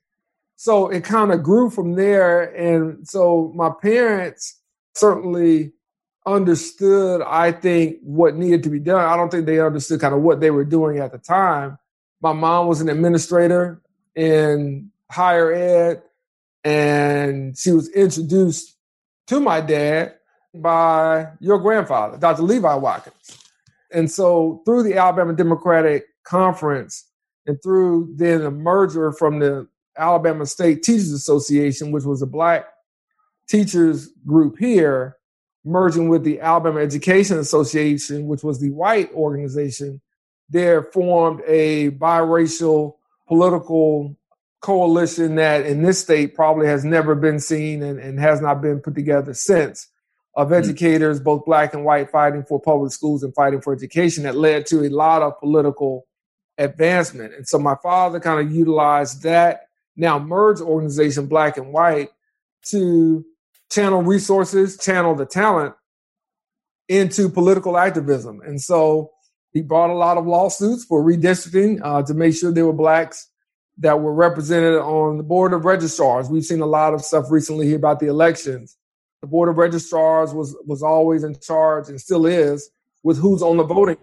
So 0.56 0.88
it 0.88 1.04
kind 1.04 1.32
of 1.32 1.42
grew 1.42 1.71
from 1.71 1.94
there. 1.94 2.42
And 2.42 3.06
so 3.09 3.52
my 3.54 3.71
parents 3.71 4.61
certainly 4.94 5.73
understood, 6.26 7.23
I 7.23 7.52
think, 7.52 7.97
what 8.02 8.37
needed 8.37 8.62
to 8.64 8.71
be 8.71 8.78
done. 8.78 9.04
I 9.04 9.16
don't 9.16 9.30
think 9.30 9.47
they 9.47 9.61
understood 9.61 10.00
kind 10.00 10.14
of 10.14 10.23
what 10.23 10.40
they 10.40 10.50
were 10.50 10.64
doing 10.64 10.99
at 10.99 11.12
the 11.12 11.18
time. 11.18 11.78
My 12.21 12.32
mom 12.32 12.68
was 12.68 12.80
an 12.80 12.88
administrator 12.88 13.82
in 14.14 14.90
higher 15.11 15.52
ed, 15.52 16.02
and 16.64 17.59
she 17.59 17.73
was 17.73 17.88
introduced 17.88 18.76
to 19.26 19.40
my 19.40 19.61
dad 19.61 20.14
by 20.54 21.28
your 21.40 21.59
grandfather, 21.59 22.18
Dr. 22.18 22.42
Levi 22.42 22.75
Watkins. 22.75 23.38
And 23.92 24.11
so 24.11 24.62
through 24.64 24.85
the 24.85 24.97
Alabama 24.97 25.32
Democratic 25.32 26.06
Conference 26.25 27.09
and 27.47 27.61
through 27.62 28.12
then 28.16 28.42
a 28.42 28.50
merger 28.50 29.12
from 29.12 29.38
the 29.40 29.66
Alabama 29.96 30.46
State 30.46 30.82
Teachers 30.82 31.12
Association, 31.12 31.92
which 31.92 32.04
was 32.04 32.22
a 32.22 32.26
black 32.26 32.66
teachers 33.49 34.08
group 34.26 34.58
here, 34.58 35.16
merging 35.64 36.08
with 36.08 36.25
the 36.25 36.40
Alabama 36.40 36.80
Education 36.80 37.38
Association, 37.38 38.26
which 38.26 38.42
was 38.42 38.61
the 38.61 38.70
white 38.70 39.12
organization, 39.12 40.00
there 40.49 40.82
formed 40.82 41.40
a 41.46 41.90
biracial 41.90 42.96
political 43.28 44.16
coalition 44.61 45.34
that 45.37 45.66
in 45.66 45.82
this 45.82 46.00
state 46.00 46.34
probably 46.34 46.66
has 46.66 46.84
never 46.84 47.14
been 47.14 47.40
seen 47.40 47.82
and, 47.82 47.99
and 47.99 48.20
has 48.20 48.40
not 48.40 48.61
been 48.62 48.80
put 48.80 48.94
together 48.94 49.34
since 49.34 49.88
of 50.34 50.49
hmm. 50.49 50.54
educators, 50.54 51.18
mm-hmm. 51.18 51.25
both 51.25 51.44
black 51.44 51.75
and 51.75 51.84
white, 51.84 52.11
fighting 52.11 52.44
for 52.44 52.61
public 52.61 52.92
schools 52.92 53.22
and 53.22 53.34
fighting 53.34 53.61
for 53.61 53.72
education 53.72 54.25
that 54.25 54.37
led 54.37 54.66
to 54.66 54.84
a 54.84 54.88
lot 54.88 55.22
of 55.22 55.38
political 55.40 56.06
advancement. 56.58 57.34
And 57.34 57.46
so 57.46 57.58
my 57.58 57.76
father 57.82 58.20
kind 58.20 58.46
of 58.46 58.54
utilized 58.54 59.22
that 59.22 59.68
now 59.96 60.18
merged 60.18 60.62
organization, 60.62 61.26
black 61.26 61.56
and 61.56 61.72
white, 61.72 62.11
to 62.66 63.25
channel 63.70 64.02
resources, 64.02 64.78
channel 64.78 65.14
the 65.14 65.26
talent 65.26 65.75
into 66.88 67.28
political 67.28 67.78
activism. 67.78 68.40
And 68.44 68.61
so 68.61 69.11
he 69.52 69.62
brought 69.62 69.90
a 69.90 69.94
lot 69.94 70.16
of 70.16 70.26
lawsuits 70.26 70.84
for 70.84 71.02
redistricting 71.02 71.80
uh, 71.82 72.02
to 72.02 72.14
make 72.14 72.34
sure 72.34 72.52
there 72.52 72.66
were 72.66 72.72
blacks 72.72 73.28
that 73.78 74.00
were 74.00 74.12
represented 74.12 74.75
on 74.75 75.16
the 75.16 75.22
board 75.22 75.52
of 75.52 75.64
registrars. 75.64 76.28
We've 76.28 76.44
seen 76.44 76.61
a 76.61 76.66
lot 76.66 76.94
of 76.94 77.02
stuff 77.02 77.30
recently 77.30 77.66
here 77.66 77.76
about 77.76 78.00
the 78.00 78.06
elections. 78.06 78.76
The 79.20 79.26
board 79.26 79.49
of 79.49 79.56
registrars 79.56 80.34
was 80.34 80.56
was 80.66 80.82
always 80.82 81.22
in 81.25 81.38
charge 81.38 81.88
and 81.88 82.00
still 82.00 82.26
is 82.26 82.70
with 83.02 83.18
who's 83.18 83.42
on 83.42 83.56
the 83.56 83.64
voting. 83.64 83.96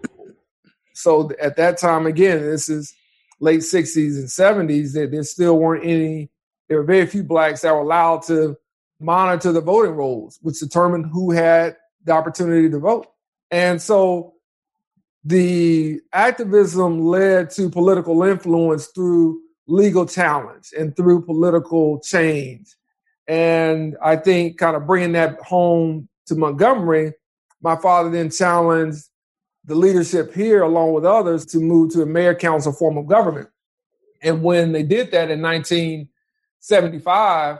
So 0.93 1.31
at 1.41 1.55
that 1.57 1.77
time, 1.77 2.05
again, 2.05 2.41
this 2.41 2.69
is 2.69 2.93
late 3.39 3.61
60s 3.61 4.17
and 4.17 4.27
70s, 4.27 4.93
that 4.93 5.11
there 5.11 5.23
still 5.23 5.57
weren't 5.57 5.85
any, 5.85 6.29
there 6.67 6.77
were 6.77 6.83
very 6.83 7.05
few 7.05 7.23
blacks 7.23 7.61
that 7.61 7.73
were 7.73 7.81
allowed 7.81 8.23
to 8.23 8.57
monitor 8.99 9.51
the 9.51 9.61
voting 9.61 9.93
rolls, 9.93 10.39
which 10.41 10.59
determined 10.59 11.07
who 11.11 11.31
had 11.31 11.77
the 12.03 12.11
opportunity 12.11 12.69
to 12.69 12.79
vote. 12.79 13.07
And 13.51 13.81
so 13.81 14.33
the 15.23 16.01
activism 16.13 17.01
led 17.01 17.49
to 17.51 17.69
political 17.69 18.23
influence 18.23 18.87
through 18.87 19.41
legal 19.67 20.05
challenge 20.05 20.71
and 20.77 20.95
through 20.95 21.25
political 21.25 21.99
change. 21.99 22.75
And 23.27 23.95
I 24.01 24.15
think 24.15 24.57
kind 24.57 24.75
of 24.75 24.87
bringing 24.87 25.11
that 25.13 25.39
home 25.41 26.09
to 26.27 26.35
Montgomery, 26.35 27.13
my 27.61 27.75
father 27.75 28.09
then 28.09 28.31
challenged 28.31 29.05
the 29.69 29.75
leadership 29.75 30.33
here, 30.33 30.63
along 30.63 30.93
with 30.93 31.05
others, 31.05 31.45
to 31.45 31.59
move 31.59 31.93
to 31.93 32.01
a 32.01 32.05
mayor 32.05 32.33
council 32.33 32.73
form 32.73 32.97
of 32.97 33.05
government. 33.05 33.49
And 34.21 34.43
when 34.43 34.71
they 34.71 34.81
did 34.81 35.11
that 35.11 35.29
in 35.29 35.43
1975, 35.43 37.59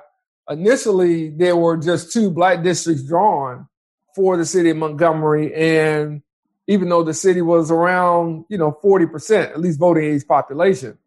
initially 0.49 1.29
there 1.29 1.55
were 1.55 1.77
just 1.77 2.11
two 2.11 2.31
black 2.31 2.63
districts 2.63 3.03
drawn 3.03 3.67
for 4.15 4.37
the 4.37 4.45
city 4.45 4.71
of 4.71 4.77
Montgomery. 4.77 5.53
And 5.53 6.23
even 6.65 6.89
though 6.89 7.03
the 7.03 7.13
city 7.13 7.43
was 7.43 7.69
around, 7.69 8.45
you 8.49 8.57
know, 8.57 8.75
40%, 8.83 9.51
at 9.51 9.59
least 9.59 9.79
voting 9.79 10.05
age 10.05 10.27
population. 10.27 10.97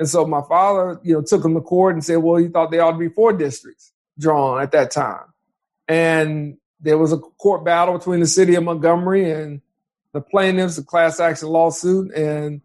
And 0.00 0.08
so 0.08 0.26
my 0.26 0.42
father, 0.48 0.98
you 1.04 1.14
know, 1.14 1.22
took 1.22 1.44
him 1.44 1.54
to 1.54 1.60
court 1.60 1.94
and 1.94 2.04
said, 2.04 2.16
well, 2.16 2.34
he 2.36 2.48
thought 2.48 2.72
there 2.72 2.82
ought 2.82 2.92
to 2.92 2.98
be 2.98 3.08
four 3.08 3.32
districts 3.32 3.92
drawn 4.18 4.60
at 4.60 4.72
that 4.72 4.90
time. 4.90 5.26
And 5.86 6.56
there 6.80 6.98
was 6.98 7.12
a 7.12 7.18
court 7.18 7.64
battle 7.64 7.98
between 7.98 8.18
the 8.18 8.26
city 8.26 8.56
of 8.56 8.64
Montgomery 8.64 9.30
and 9.30 9.60
the 10.12 10.20
plaintiffs, 10.20 10.76
the 10.76 10.82
class 10.82 11.20
action 11.20 11.48
lawsuit, 11.48 12.12
and 12.14 12.60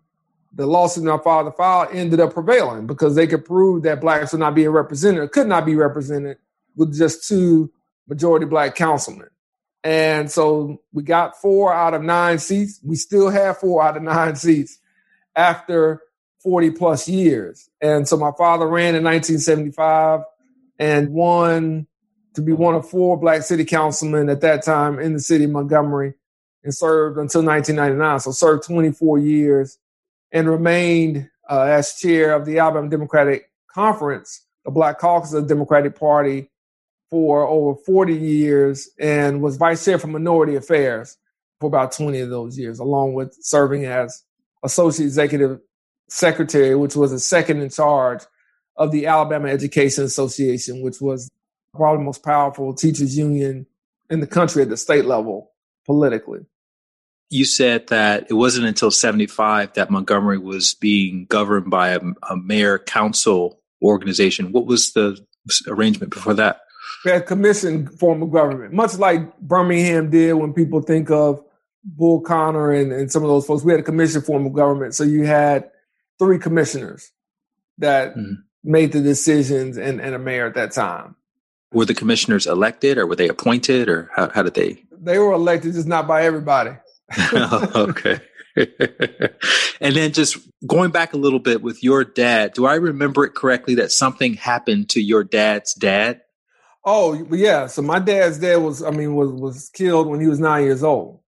the 0.54 0.66
lawsuit 0.66 1.04
my 1.04 1.18
father 1.18 1.52
filed 1.52 1.90
ended 1.92 2.20
up 2.20 2.34
prevailing 2.34 2.88
because 2.88 3.16
they 3.16 3.28
could 3.28 3.46
prove 3.46 3.84
that 3.84 4.02
blacks 4.02 4.34
were 4.34 4.40
not 4.40 4.56
being 4.56 4.70
represented 4.70 5.22
or 5.22 5.28
could 5.28 5.48
not 5.48 5.66
be 5.66 5.76
represented 5.76 6.38
with 6.76 6.98
just 6.98 7.28
two 7.28 7.72
majority 8.08 8.46
black 8.46 8.76
councilmen. 8.76 9.28
And 9.84 10.32
so 10.32 10.82
we 10.94 11.04
got 11.04 11.40
four 11.40 11.74
out 11.74 11.94
of 11.94 12.02
nine 12.02 12.40
seats. 12.40 12.80
We 12.84 12.96
still 12.96 13.30
have 13.30 13.58
four 13.58 13.84
out 13.84 13.98
of 13.98 14.04
nine 14.04 14.36
seats 14.38 14.80
after 15.36 16.02
40 16.42 16.72
plus 16.72 17.08
years. 17.08 17.70
And 17.82 18.08
so 18.08 18.18
my 18.18 18.32
father 18.38 18.68
ran 18.68 18.96
in 18.96 19.04
1975 19.04 20.22
and 20.80 21.10
won 21.10 21.88
to 22.34 22.42
be 22.42 22.52
one 22.52 22.76
of 22.76 22.90
four 22.90 23.18
black 23.18 23.42
city 23.44 23.66
councilmen 23.66 24.30
at 24.30 24.42
that 24.42 24.64
time 24.64 25.00
in 25.00 25.14
the 25.14 25.20
city 25.20 25.46
of 25.46 25.52
Montgomery 25.52 26.14
and 26.66 26.74
served 26.74 27.18
until 27.18 27.44
1999. 27.44 28.20
So 28.20 28.32
served 28.32 28.64
24 28.64 29.20
years 29.20 29.78
and 30.32 30.50
remained 30.50 31.30
uh, 31.50 31.62
as 31.62 31.94
chair 31.94 32.34
of 32.34 32.46
the 32.46 32.60
Alabama 32.60 32.90
Democratic 32.90 33.52
Conference, 33.72 34.42
the 34.66 34.72
Black 34.72 35.00
Caucus 35.00 35.32
of 35.34 35.48
the 35.48 35.54
Democratic 35.54 35.98
Party, 35.98 36.50
for 37.12 37.48
over 37.48 37.80
40 37.86 38.16
years 38.16 38.90
and 39.00 39.42
was 39.42 39.58
vice 39.58 39.86
chair 39.86 40.00
for 40.00 40.08
minority 40.08 40.56
affairs 40.56 41.18
for 41.60 41.68
about 41.68 41.92
20 41.92 42.20
of 42.20 42.30
those 42.32 42.58
years, 42.58 42.80
along 42.80 43.14
with 43.14 43.38
serving 43.40 43.86
as 43.86 44.24
associate 44.64 45.06
executive 45.06 45.62
secretary, 46.10 46.76
which 46.76 46.96
was 46.96 47.12
the 47.12 47.20
second 47.20 47.62
in 47.62 47.70
charge 47.70 48.24
of 48.76 48.92
the 48.92 49.06
Alabama 49.06 49.50
Education 49.50 50.04
Association, 50.04 50.82
which 50.82 51.00
was 51.00 51.30
probably 51.76 52.00
the 52.00 52.06
most 52.06 52.24
powerful 52.24 52.74
teachers 52.74 53.16
union 53.16 53.68
in 54.10 54.20
the 54.20 54.28
country 54.28 54.64
at 54.64 54.70
the 54.70 54.78
state 54.78 55.06
level 55.06 55.52
politically 55.86 56.46
you 57.30 57.46
said 57.46 57.88
that 57.88 58.28
it 58.30 58.34
wasn't 58.34 58.68
until 58.68 58.92
75 58.92 59.74
that 59.74 59.90
Montgomery 59.90 60.38
was 60.38 60.76
being 60.76 61.26
governed 61.26 61.70
by 61.70 61.90
a, 61.90 62.00
a 62.30 62.38
mayor 62.38 62.80
council 62.80 63.60
organization. 63.82 64.52
What 64.52 64.66
was 64.66 64.94
the 64.94 65.18
arrangement 65.68 66.14
before 66.14 66.34
that? 66.36 66.62
We 67.04 67.12
had 67.12 67.26
commission 67.26 67.88
form 67.88 68.22
of 68.24 68.32
government, 68.32 68.74
much 68.74 68.98
like 68.98 69.38
Birmingham 69.40 70.10
did 70.10 70.34
when 70.34 70.54
people 70.54 70.82
think 70.82 71.10
of 71.12 71.44
Bull 71.84 72.22
Connor 72.22 72.72
and, 72.72 72.92
and 72.92 73.12
some 73.12 73.24
of 73.24 73.30
those 73.30 73.46
folks. 73.46 73.64
We 73.64 73.72
had 73.72 73.80
a 73.80 73.84
commission 73.84 74.22
form 74.22 74.46
of 74.46 74.54
government. 74.54 74.96
So 74.96 75.04
you 75.04 75.26
had 75.26 75.70
three 76.18 76.40
commissioners 76.40 77.12
that 77.78 78.16
mm-hmm. 78.16 78.34
made 78.64 78.92
the 78.92 79.02
decisions 79.02 79.78
and, 79.78 80.02
and 80.02 80.16
a 80.16 80.20
mayor 80.20 80.48
at 80.48 80.56
that 80.56 80.72
time. 80.72 81.16
Were 81.74 81.86
the 81.86 81.94
commissioners 81.94 82.48
elected 82.48 82.98
or 82.98 83.06
were 83.06 83.16
they 83.16 83.28
appointed 83.28 83.90
or 83.90 84.10
how, 84.16 84.30
how 84.30 84.44
did 84.44 84.54
they? 84.54 84.84
They 84.92 85.20
were 85.20 85.34
elected, 85.34 85.74
just 85.74 85.88
not 85.88 86.08
by 86.08 86.24
everybody. 86.24 86.72
okay. 87.76 88.20
and 89.82 89.96
then 89.96 90.14
just 90.14 90.38
going 90.66 90.92
back 90.92 91.14
a 91.14 91.18
little 91.18 91.40
bit 91.40 91.62
with 91.62 91.84
your 91.84 92.04
dad, 92.04 92.54
do 92.54 92.66
I 92.66 92.76
remember 92.76 93.26
it 93.26 93.36
correctly 93.36 93.76
that 93.76 93.92
something 93.92 94.36
happened 94.36 94.90
to 94.90 95.02
your 95.02 95.24
dad's 95.24 95.74
dad? 95.74 96.22
Oh 96.86 97.26
yeah. 97.32 97.68
So 97.68 97.82
my 97.82 98.00
dad's 98.00 98.40
dad 98.40 98.58
was, 98.58 98.84
I 98.84 98.92
mean, 98.92 99.16
was 99.16 99.32
was 99.32 99.70
killed 99.70 100.08
when 100.08 100.22
he 100.22 100.28
was 100.28 100.40
nine 100.40 100.64
years 100.64 100.84
old. 100.84 101.20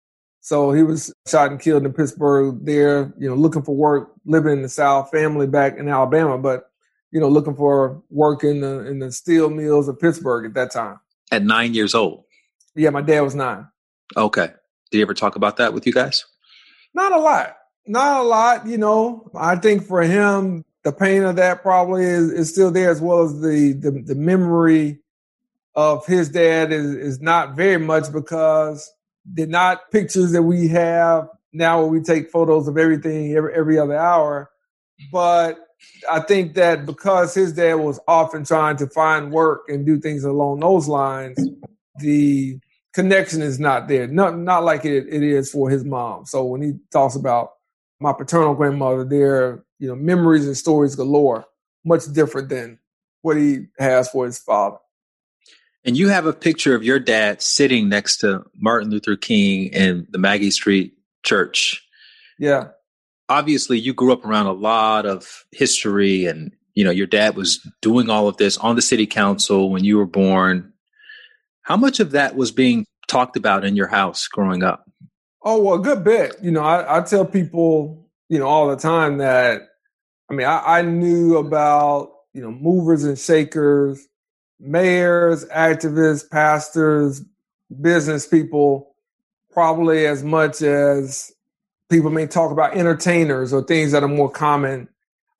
So 0.41 0.71
he 0.71 0.83
was 0.83 1.13
shot 1.27 1.51
and 1.51 1.59
killed 1.59 1.85
in 1.85 1.91
Pittsburgh 1.91 2.65
there, 2.65 3.13
you 3.17 3.27
know, 3.27 3.35
looking 3.35 3.63
for 3.63 3.75
work, 3.75 4.13
living 4.25 4.53
in 4.53 4.61
the 4.61 4.69
South, 4.69 5.11
family 5.11 5.47
back 5.47 5.77
in 5.77 5.89
Alabama. 5.89 6.37
But 6.37 6.69
you 7.11 7.19
know, 7.19 7.27
looking 7.27 7.55
for 7.55 8.01
work 8.09 8.43
in 8.43 8.61
the 8.61 8.87
in 8.87 8.99
the 8.99 9.11
steel 9.11 9.49
mills 9.49 9.87
of 9.87 9.99
Pittsburgh 9.99 10.45
at 10.45 10.53
that 10.53 10.71
time. 10.71 10.99
At 11.31 11.43
nine 11.43 11.73
years 11.73 11.95
old. 11.95 12.23
Yeah, 12.75 12.91
my 12.91 13.01
dad 13.01 13.21
was 13.21 13.35
nine. 13.35 13.67
Okay. 14.15 14.53
Did 14.91 14.97
he 14.97 15.01
ever 15.01 15.13
talk 15.13 15.35
about 15.35 15.57
that 15.57 15.73
with 15.73 15.85
you 15.85 15.93
guys? 15.93 16.25
Not 16.93 17.11
a 17.11 17.19
lot. 17.19 17.57
Not 17.85 18.21
a 18.21 18.23
lot. 18.23 18.67
You 18.67 18.77
know, 18.77 19.29
I 19.35 19.55
think 19.55 19.83
for 19.83 20.01
him, 20.01 20.65
the 20.83 20.91
pain 20.91 21.23
of 21.23 21.35
that 21.35 21.61
probably 21.61 22.03
is, 22.03 22.31
is 22.31 22.49
still 22.49 22.71
there 22.71 22.89
as 22.89 23.01
well 23.01 23.23
as 23.23 23.41
the, 23.41 23.73
the, 23.73 23.91
the 23.91 24.15
memory 24.15 24.99
of 25.75 26.05
his 26.05 26.29
dad 26.29 26.71
is, 26.71 26.95
is 26.95 27.21
not 27.21 27.55
very 27.55 27.77
much 27.77 28.11
because 28.11 28.91
they're 29.25 29.45
not 29.45 29.91
pictures 29.91 30.31
that 30.31 30.43
we 30.43 30.67
have 30.69 31.27
now 31.53 31.79
where 31.81 31.89
we 31.89 32.01
take 32.01 32.31
photos 32.31 32.67
of 32.67 32.77
everything 32.77 33.33
every, 33.33 33.53
every 33.53 33.77
other 33.77 33.97
hour. 33.97 34.49
But 35.11 35.59
I 36.09 36.21
think 36.21 36.55
that 36.55 36.85
because 36.85 37.33
his 37.33 37.53
dad 37.53 37.75
was 37.75 37.99
often 38.07 38.45
trying 38.45 38.77
to 38.77 38.87
find 38.87 39.31
work 39.31 39.63
and 39.67 39.85
do 39.85 39.99
things 39.99 40.23
along 40.23 40.61
those 40.61 40.87
lines, 40.87 41.37
the 41.99 42.59
connection 42.97 43.43
is 43.43 43.59
not 43.59 43.87
there. 43.87 44.07
Not 44.07 44.39
not 44.39 44.63
like 44.63 44.83
it, 44.83 45.05
it 45.07 45.21
is 45.21 45.51
for 45.51 45.69
his 45.69 45.85
mom. 45.85 46.25
So 46.25 46.43
when 46.45 46.63
he 46.63 46.73
talks 46.91 47.15
about 47.15 47.51
my 47.99 48.11
paternal 48.11 48.55
grandmother, 48.55 49.05
there 49.05 49.63
you 49.77 49.87
know 49.87 49.95
memories 49.95 50.47
and 50.47 50.57
stories 50.57 50.95
galore, 50.95 51.45
much 51.85 52.11
different 52.11 52.49
than 52.49 52.79
what 53.21 53.37
he 53.37 53.67
has 53.77 54.09
for 54.09 54.25
his 54.25 54.39
father. 54.39 54.77
And 55.85 55.95
you 55.95 56.09
have 56.09 56.25
a 56.25 56.33
picture 56.33 56.73
of 56.73 56.83
your 56.83 56.97
dad 56.97 57.43
sitting 57.43 57.87
next 57.87 58.17
to 58.17 58.43
Martin 58.55 58.89
Luther 58.89 59.15
King 59.15 59.67
in 59.67 60.07
the 60.09 60.17
Maggie 60.17 60.51
Street 60.51 60.93
Church. 61.23 61.85
Yeah. 62.39 62.69
Obviously, 63.29 63.77
you 63.77 63.93
grew 63.93 64.11
up 64.11 64.25
around 64.25 64.47
a 64.47 64.53
lot 64.53 65.05
of 65.05 65.45
history, 65.51 66.25
and 66.25 66.51
you 66.73 66.83
know 66.83 66.91
your 66.91 67.05
dad 67.05 67.35
was 67.35 67.59
doing 67.83 68.09
all 68.09 68.27
of 68.27 68.37
this 68.37 68.57
on 68.57 68.75
the 68.75 68.81
city 68.81 69.05
council 69.05 69.69
when 69.69 69.83
you 69.83 69.99
were 69.99 70.07
born. 70.07 70.73
How 71.67 71.75
much 71.75 71.99
of 71.99 72.11
that 72.11 72.37
was 72.37 72.53
being 72.53 72.85
talked 73.09 73.35
about 73.35 73.65
in 73.65 73.75
your 73.75 73.87
house 73.87 74.25
growing 74.29 74.63
up? 74.63 74.89
Oh, 75.43 75.61
well, 75.61 75.73
a 75.73 75.79
good 75.79 76.01
bit. 76.01 76.37
You 76.41 76.49
know, 76.49 76.63
I, 76.63 76.99
I 76.99 77.01
tell 77.01 77.25
people, 77.25 78.07
you 78.29 78.39
know, 78.39 78.47
all 78.47 78.69
the 78.69 78.77
time 78.77 79.17
that, 79.17 79.63
I 80.31 80.33
mean, 80.33 80.47
I, 80.47 80.61
I 80.65 80.81
knew 80.81 81.35
about, 81.35 82.09
you 82.33 82.41
know, 82.41 82.51
movers 82.51 83.03
and 83.03 83.19
shakers, 83.19 84.07
mayors, 84.61 85.43
activists, 85.47 86.29
pastors, 86.29 87.21
business 87.81 88.25
people, 88.25 88.95
probably 89.51 90.05
as 90.05 90.23
much 90.23 90.61
as 90.61 91.33
people 91.89 92.11
may 92.11 92.27
talk 92.27 92.53
about 92.53 92.77
entertainers 92.77 93.51
or 93.51 93.61
things 93.61 93.91
that 93.91 94.03
are 94.03 94.07
more 94.07 94.31
common 94.31 94.87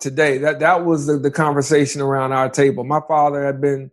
today. 0.02 0.40
That 0.40 0.60
that 0.60 0.84
was 0.84 1.06
the, 1.06 1.18
the 1.18 1.32
conversation 1.32 2.02
around 2.02 2.34
our 2.34 2.50
table. 2.50 2.84
My 2.84 3.00
father 3.08 3.46
had 3.46 3.62
been 3.62 3.92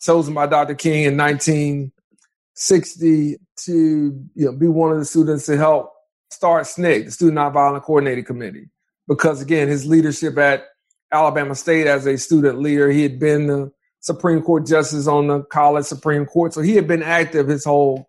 chosen 0.00 0.34
by 0.34 0.46
Dr. 0.46 0.74
King 0.74 1.04
in 1.04 1.16
1960 1.16 3.36
to 3.64 4.28
you 4.34 4.44
know, 4.44 4.52
be 4.52 4.68
one 4.68 4.92
of 4.92 4.98
the 4.98 5.04
students 5.04 5.46
to 5.46 5.56
help 5.56 5.92
start 6.30 6.64
SNCC, 6.64 7.06
the 7.06 7.10
Student 7.10 7.38
Nonviolent 7.38 7.82
Coordinating 7.82 8.24
Committee, 8.24 8.68
because 9.08 9.42
again, 9.42 9.68
his 9.68 9.86
leadership 9.86 10.38
at 10.38 10.66
Alabama 11.12 11.54
State 11.54 11.86
as 11.86 12.06
a 12.06 12.16
student 12.16 12.60
leader, 12.60 12.90
he 12.90 13.02
had 13.02 13.18
been 13.18 13.46
the 13.46 13.72
Supreme 14.00 14.42
Court 14.42 14.66
justice 14.66 15.06
on 15.06 15.26
the 15.26 15.42
college 15.42 15.84
Supreme 15.84 16.24
Court, 16.24 16.54
so 16.54 16.62
he 16.62 16.74
had 16.74 16.86
been 16.86 17.02
active 17.02 17.48
his 17.48 17.64
whole 17.64 18.08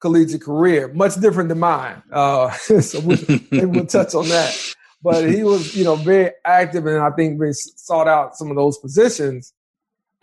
collegiate 0.00 0.42
career, 0.42 0.92
much 0.92 1.14
different 1.14 1.48
than 1.48 1.60
mine. 1.60 2.02
Uh, 2.12 2.50
so 2.80 3.00
we, 3.00 3.46
we'll 3.52 3.86
touch 3.86 4.14
on 4.14 4.28
that. 4.28 4.74
But 5.00 5.28
he 5.28 5.42
was, 5.42 5.74
you 5.74 5.84
know, 5.84 5.96
very 5.96 6.32
active 6.44 6.86
and 6.86 6.98
I 6.98 7.10
think 7.10 7.38
very 7.38 7.54
sought 7.54 8.08
out 8.08 8.36
some 8.36 8.50
of 8.50 8.56
those 8.56 8.78
positions. 8.78 9.52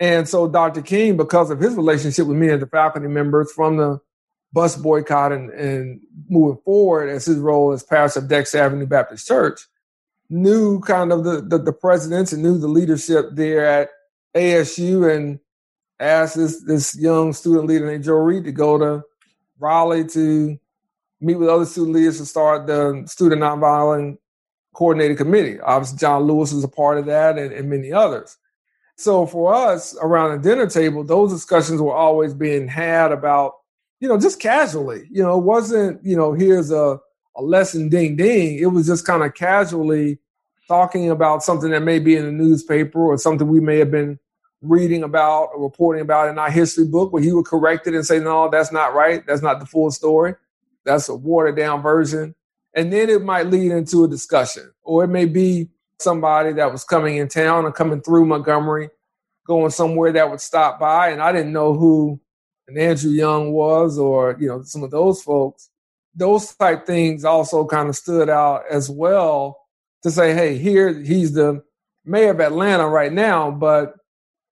And 0.00 0.26
so 0.26 0.48
Dr. 0.48 0.80
King, 0.80 1.18
because 1.18 1.50
of 1.50 1.60
his 1.60 1.74
relationship 1.74 2.26
with 2.26 2.38
me 2.38 2.48
and 2.48 2.60
the 2.60 2.66
faculty 2.66 3.06
members 3.06 3.52
from 3.52 3.76
the 3.76 4.00
bus 4.52 4.74
boycott 4.74 5.30
and, 5.30 5.50
and 5.50 6.00
moving 6.28 6.60
forward 6.64 7.10
as 7.10 7.26
his 7.26 7.36
role 7.36 7.72
as 7.72 7.82
pastor 7.82 8.20
of 8.20 8.28
Dexter 8.28 8.58
Avenue 8.58 8.86
Baptist 8.86 9.28
Church, 9.28 9.60
knew 10.30 10.80
kind 10.80 11.12
of 11.12 11.24
the, 11.24 11.42
the, 11.42 11.58
the 11.58 11.72
presidents 11.72 12.32
and 12.32 12.42
knew 12.42 12.56
the 12.56 12.66
leadership 12.66 13.26
there 13.32 13.66
at 13.66 13.90
ASU 14.34 15.14
and 15.14 15.38
asked 16.00 16.36
this, 16.36 16.62
this 16.64 16.96
young 16.98 17.32
student 17.34 17.66
leader 17.66 17.86
named 17.86 18.04
Joe 18.04 18.14
Reed 18.14 18.44
to 18.44 18.52
go 18.52 18.78
to 18.78 19.02
Raleigh 19.58 20.06
to 20.08 20.58
meet 21.20 21.34
with 21.34 21.48
other 21.50 21.66
student 21.66 21.94
leaders 21.94 22.18
to 22.18 22.26
start 22.26 22.66
the 22.66 23.04
Student 23.06 23.42
Nonviolent 23.42 24.16
Coordinating 24.72 25.18
Committee. 25.18 25.60
Obviously, 25.60 25.98
John 25.98 26.22
Lewis 26.22 26.54
was 26.54 26.64
a 26.64 26.68
part 26.68 26.96
of 26.96 27.06
that 27.06 27.38
and, 27.38 27.52
and 27.52 27.68
many 27.68 27.92
others. 27.92 28.38
So 29.00 29.24
for 29.24 29.54
us 29.54 29.96
around 30.02 30.32
the 30.42 30.46
dinner 30.46 30.66
table, 30.66 31.02
those 31.02 31.32
discussions 31.32 31.80
were 31.80 31.94
always 31.94 32.34
being 32.34 32.68
had 32.68 33.12
about, 33.12 33.54
you 33.98 34.06
know, 34.06 34.18
just 34.18 34.40
casually. 34.40 35.08
You 35.10 35.22
know, 35.22 35.38
it 35.38 35.42
wasn't, 35.42 36.04
you 36.04 36.14
know, 36.14 36.34
here's 36.34 36.70
a, 36.70 37.00
a 37.34 37.40
lesson 37.40 37.88
ding 37.88 38.16
ding. 38.16 38.58
It 38.58 38.66
was 38.66 38.86
just 38.86 39.06
kind 39.06 39.22
of 39.22 39.32
casually 39.32 40.18
talking 40.68 41.08
about 41.08 41.42
something 41.42 41.70
that 41.70 41.80
may 41.80 41.98
be 41.98 42.14
in 42.14 42.26
the 42.26 42.30
newspaper 42.30 43.00
or 43.00 43.16
something 43.16 43.48
we 43.48 43.58
may 43.58 43.78
have 43.78 43.90
been 43.90 44.18
reading 44.60 45.02
about 45.02 45.44
or 45.54 45.62
reporting 45.62 46.02
about 46.02 46.28
in 46.28 46.38
our 46.38 46.50
history 46.50 46.84
book 46.84 47.10
where 47.10 47.22
he 47.22 47.32
would 47.32 47.46
correct 47.46 47.86
it 47.86 47.94
and 47.94 48.04
say, 48.04 48.20
no, 48.20 48.50
that's 48.50 48.70
not 48.70 48.92
right. 48.92 49.26
That's 49.26 49.40
not 49.40 49.60
the 49.60 49.66
full 49.66 49.90
story. 49.90 50.34
That's 50.84 51.08
a 51.08 51.14
watered 51.14 51.56
down 51.56 51.80
version. 51.80 52.34
And 52.74 52.92
then 52.92 53.08
it 53.08 53.22
might 53.22 53.46
lead 53.46 53.72
into 53.72 54.04
a 54.04 54.08
discussion, 54.08 54.70
or 54.82 55.04
it 55.04 55.08
may 55.08 55.24
be 55.24 55.70
somebody 56.00 56.52
that 56.54 56.72
was 56.72 56.84
coming 56.84 57.16
in 57.16 57.28
town 57.28 57.64
or 57.64 57.72
coming 57.72 58.00
through 58.00 58.26
Montgomery, 58.26 58.90
going 59.46 59.70
somewhere 59.70 60.12
that 60.12 60.30
would 60.30 60.40
stop 60.40 60.78
by, 60.78 61.10
and 61.10 61.22
I 61.22 61.32
didn't 61.32 61.52
know 61.52 61.74
who 61.74 62.20
an 62.68 62.78
Andrew 62.78 63.10
Young 63.10 63.52
was 63.52 63.98
or 63.98 64.36
you 64.38 64.48
know 64.48 64.62
some 64.62 64.82
of 64.82 64.90
those 64.90 65.22
folks. 65.22 65.70
Those 66.14 66.54
type 66.54 66.86
things 66.86 67.24
also 67.24 67.66
kind 67.66 67.88
of 67.88 67.96
stood 67.96 68.28
out 68.28 68.64
as 68.70 68.90
well 68.90 69.58
to 70.02 70.10
say, 70.10 70.34
hey, 70.34 70.58
here 70.58 70.92
he's 70.92 71.32
the 71.32 71.62
mayor 72.04 72.30
of 72.30 72.40
Atlanta 72.40 72.88
right 72.88 73.12
now, 73.12 73.50
but 73.50 73.94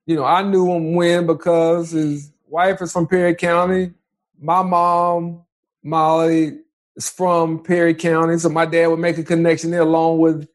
you 0.06 0.16
know 0.16 0.24
I 0.24 0.42
knew 0.42 0.70
him 0.70 0.94
when 0.94 1.26
because 1.26 1.92
his 1.92 2.32
wife 2.46 2.82
is 2.82 2.92
from 2.92 3.06
Perry 3.06 3.34
County. 3.34 3.92
My 4.40 4.62
mom, 4.62 5.44
Molly, 5.82 6.58
is 6.96 7.08
from 7.08 7.62
Perry 7.62 7.94
County, 7.94 8.38
so 8.38 8.48
my 8.48 8.66
dad 8.66 8.88
would 8.88 9.00
make 9.00 9.18
a 9.18 9.24
connection 9.24 9.70
there 9.70 9.82
along 9.82 10.18
with 10.18 10.48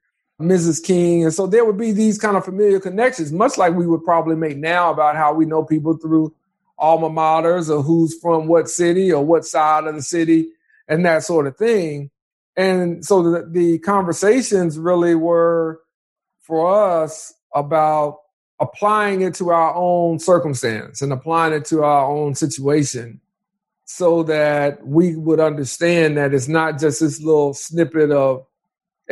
Mrs. 0.43 0.84
King. 0.84 1.23
And 1.23 1.34
so 1.34 1.47
there 1.47 1.65
would 1.65 1.77
be 1.77 1.91
these 1.91 2.17
kind 2.17 2.38
of 2.38 2.45
familiar 2.45 2.79
connections, 2.79 3.32
much 3.32 3.58
like 3.58 3.73
we 3.73 3.88
would 3.88 4.03
probably 4.03 4.36
make 4.36 4.58
now 4.58 4.91
about 4.91 5.15
how 5.15 5.34
we 5.34 5.45
know 5.45 5.63
people 5.63 5.97
through 5.97 6.34
alma 6.77 7.10
maters 7.10 7.69
or 7.69 7.82
who's 7.82 8.17
from 8.19 8.47
what 8.47 8.69
city 8.69 9.12
or 9.12 9.23
what 9.23 9.45
side 9.45 9.86
of 9.86 9.95
the 9.95 10.01
city 10.01 10.49
and 10.88 11.06
that 11.06 11.23
sort 11.23 11.47
of 11.47 11.58
thing. 11.58 12.10
And 12.56 13.03
so 13.06 13.23
the, 13.23 13.47
the 13.49 13.79
conversations 13.79 14.77
really 14.77 15.15
were 15.15 15.82
for 16.41 17.01
us 17.01 17.34
about 17.56 18.19
applying 18.60 19.21
it 19.21 19.34
to 19.36 19.49
our 19.49 19.73
own 19.75 20.19
circumstance 20.19 21.01
and 21.01 21.12
applying 21.12 21.53
it 21.53 21.65
to 21.65 21.84
our 21.84 22.06
own 22.06 22.36
situation 22.36 23.19
so 23.86 24.23
that 24.23 24.86
we 24.86 25.15
would 25.15 25.39
understand 25.39 26.17
that 26.17 26.34
it's 26.34 26.47
not 26.47 26.79
just 26.79 26.99
this 26.99 27.21
little 27.21 27.53
snippet 27.53 28.12
of 28.12 28.45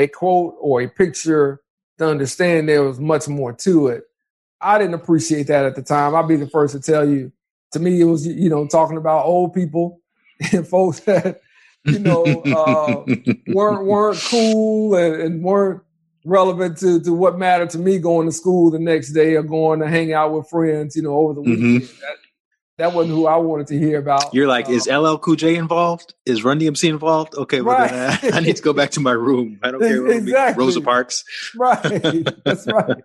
a 0.01 0.07
quote 0.07 0.55
or 0.59 0.81
a 0.81 0.87
picture 0.87 1.61
to 1.97 2.07
understand 2.07 2.67
there 2.67 2.83
was 2.83 2.99
much 2.99 3.27
more 3.27 3.53
to 3.53 3.87
it. 3.87 4.03
I 4.59 4.77
didn't 4.77 4.95
appreciate 4.95 5.47
that 5.47 5.65
at 5.65 5.75
the 5.75 5.81
time. 5.81 6.15
I'll 6.15 6.27
be 6.27 6.35
the 6.35 6.47
first 6.47 6.73
to 6.73 6.81
tell 6.81 7.07
you. 7.07 7.31
To 7.73 7.79
me, 7.79 8.01
it 8.01 8.05
was 8.05 8.27
you 8.27 8.49
know 8.49 8.67
talking 8.67 8.97
about 8.97 9.25
old 9.25 9.53
people 9.53 10.01
and 10.51 10.67
folks 10.67 10.99
that 11.01 11.41
you 11.85 11.99
know 11.99 12.23
uh, 12.25 13.05
weren't 13.47 13.85
weren't 13.85 14.21
cool 14.25 14.95
and, 14.95 15.21
and, 15.21 15.43
weren't 15.43 15.81
relevant 16.25 16.77
to 16.79 16.99
to 17.01 17.13
what 17.13 17.39
mattered 17.39 17.69
to 17.71 17.79
me 17.79 17.97
going 17.97 18.27
to 18.27 18.33
school 18.33 18.69
the 18.69 18.79
next 18.79 19.13
day 19.13 19.35
or 19.35 19.43
going 19.43 19.79
to 19.79 19.87
hang 19.87 20.11
out 20.11 20.33
with 20.33 20.49
friends. 20.49 20.95
You 20.95 21.03
know, 21.03 21.15
over 21.15 21.33
the 21.33 21.41
weekend. 21.41 21.81
Mm-hmm. 21.81 21.99
That, 22.01 22.17
that 22.81 22.93
wasn't 22.93 23.13
who 23.13 23.27
I 23.27 23.37
wanted 23.37 23.67
to 23.67 23.77
hear 23.77 23.99
about. 23.99 24.33
You're 24.33 24.47
like, 24.47 24.65
um, 24.65 24.73
is 24.73 24.87
LL 24.87 25.15
Cool 25.17 25.35
J 25.35 25.55
involved? 25.55 26.15
Is 26.25 26.43
Run 26.43 26.59
DMC 26.59 26.89
involved? 26.89 27.35
Okay, 27.35 27.61
well 27.61 27.77
right. 27.77 27.91
then 28.19 28.19
I, 28.33 28.37
I, 28.37 28.39
need 28.39 28.55
to 28.55 28.61
go 28.63 28.73
back 28.73 28.89
to 28.91 28.99
my 28.99 29.11
room. 29.11 29.59
I 29.61 29.69
don't 29.69 29.81
care. 29.81 30.07
Exactly. 30.07 30.63
Rosa 30.63 30.81
Parks. 30.81 31.23
Right. 31.55 31.81
That's 32.45 32.65
right. 32.67 32.97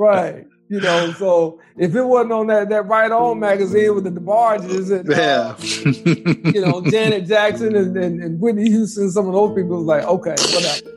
right. 0.00 0.46
You 0.68 0.80
know, 0.80 1.12
so 1.12 1.60
if 1.76 1.94
it 1.94 2.02
wasn't 2.02 2.32
on 2.32 2.48
that 2.48 2.68
that 2.70 2.86
Right 2.86 3.12
On 3.12 3.38
magazine 3.38 3.94
with 3.94 4.02
the 4.02 4.10
DeBarges 4.10 4.90
and 4.90 5.08
uh, 5.08 5.54
yeah. 5.54 6.50
you 6.52 6.66
know 6.66 6.82
Janet 6.90 7.26
Jackson 7.26 7.76
and, 7.76 7.96
and, 7.96 8.20
and 8.20 8.40
Whitney 8.40 8.68
Houston, 8.70 9.08
some 9.12 9.28
of 9.28 9.32
those 9.32 9.54
people 9.54 9.76
was 9.76 9.86
like, 9.86 10.02
okay, 10.02 10.34
whatever. 10.52 10.96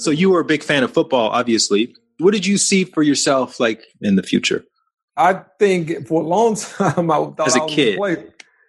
So 0.00 0.10
you 0.10 0.30
were 0.30 0.40
a 0.40 0.44
big 0.44 0.62
fan 0.62 0.82
of 0.82 0.92
football, 0.92 1.28
obviously. 1.30 1.94
What 2.18 2.32
did 2.32 2.46
you 2.46 2.58
see 2.58 2.84
for 2.84 3.02
yourself 3.02 3.60
like 3.60 3.84
in 4.00 4.16
the 4.16 4.22
future? 4.22 4.64
I 5.16 5.42
think 5.58 6.06
for 6.06 6.22
a 6.22 6.26
long 6.26 6.54
time 6.56 7.10
I 7.10 7.16
thought 7.16 7.46
as 7.46 7.56
a 7.56 7.60
I 7.60 7.64
was 7.64 7.74
kid. 7.74 7.96
Play. 7.98 8.24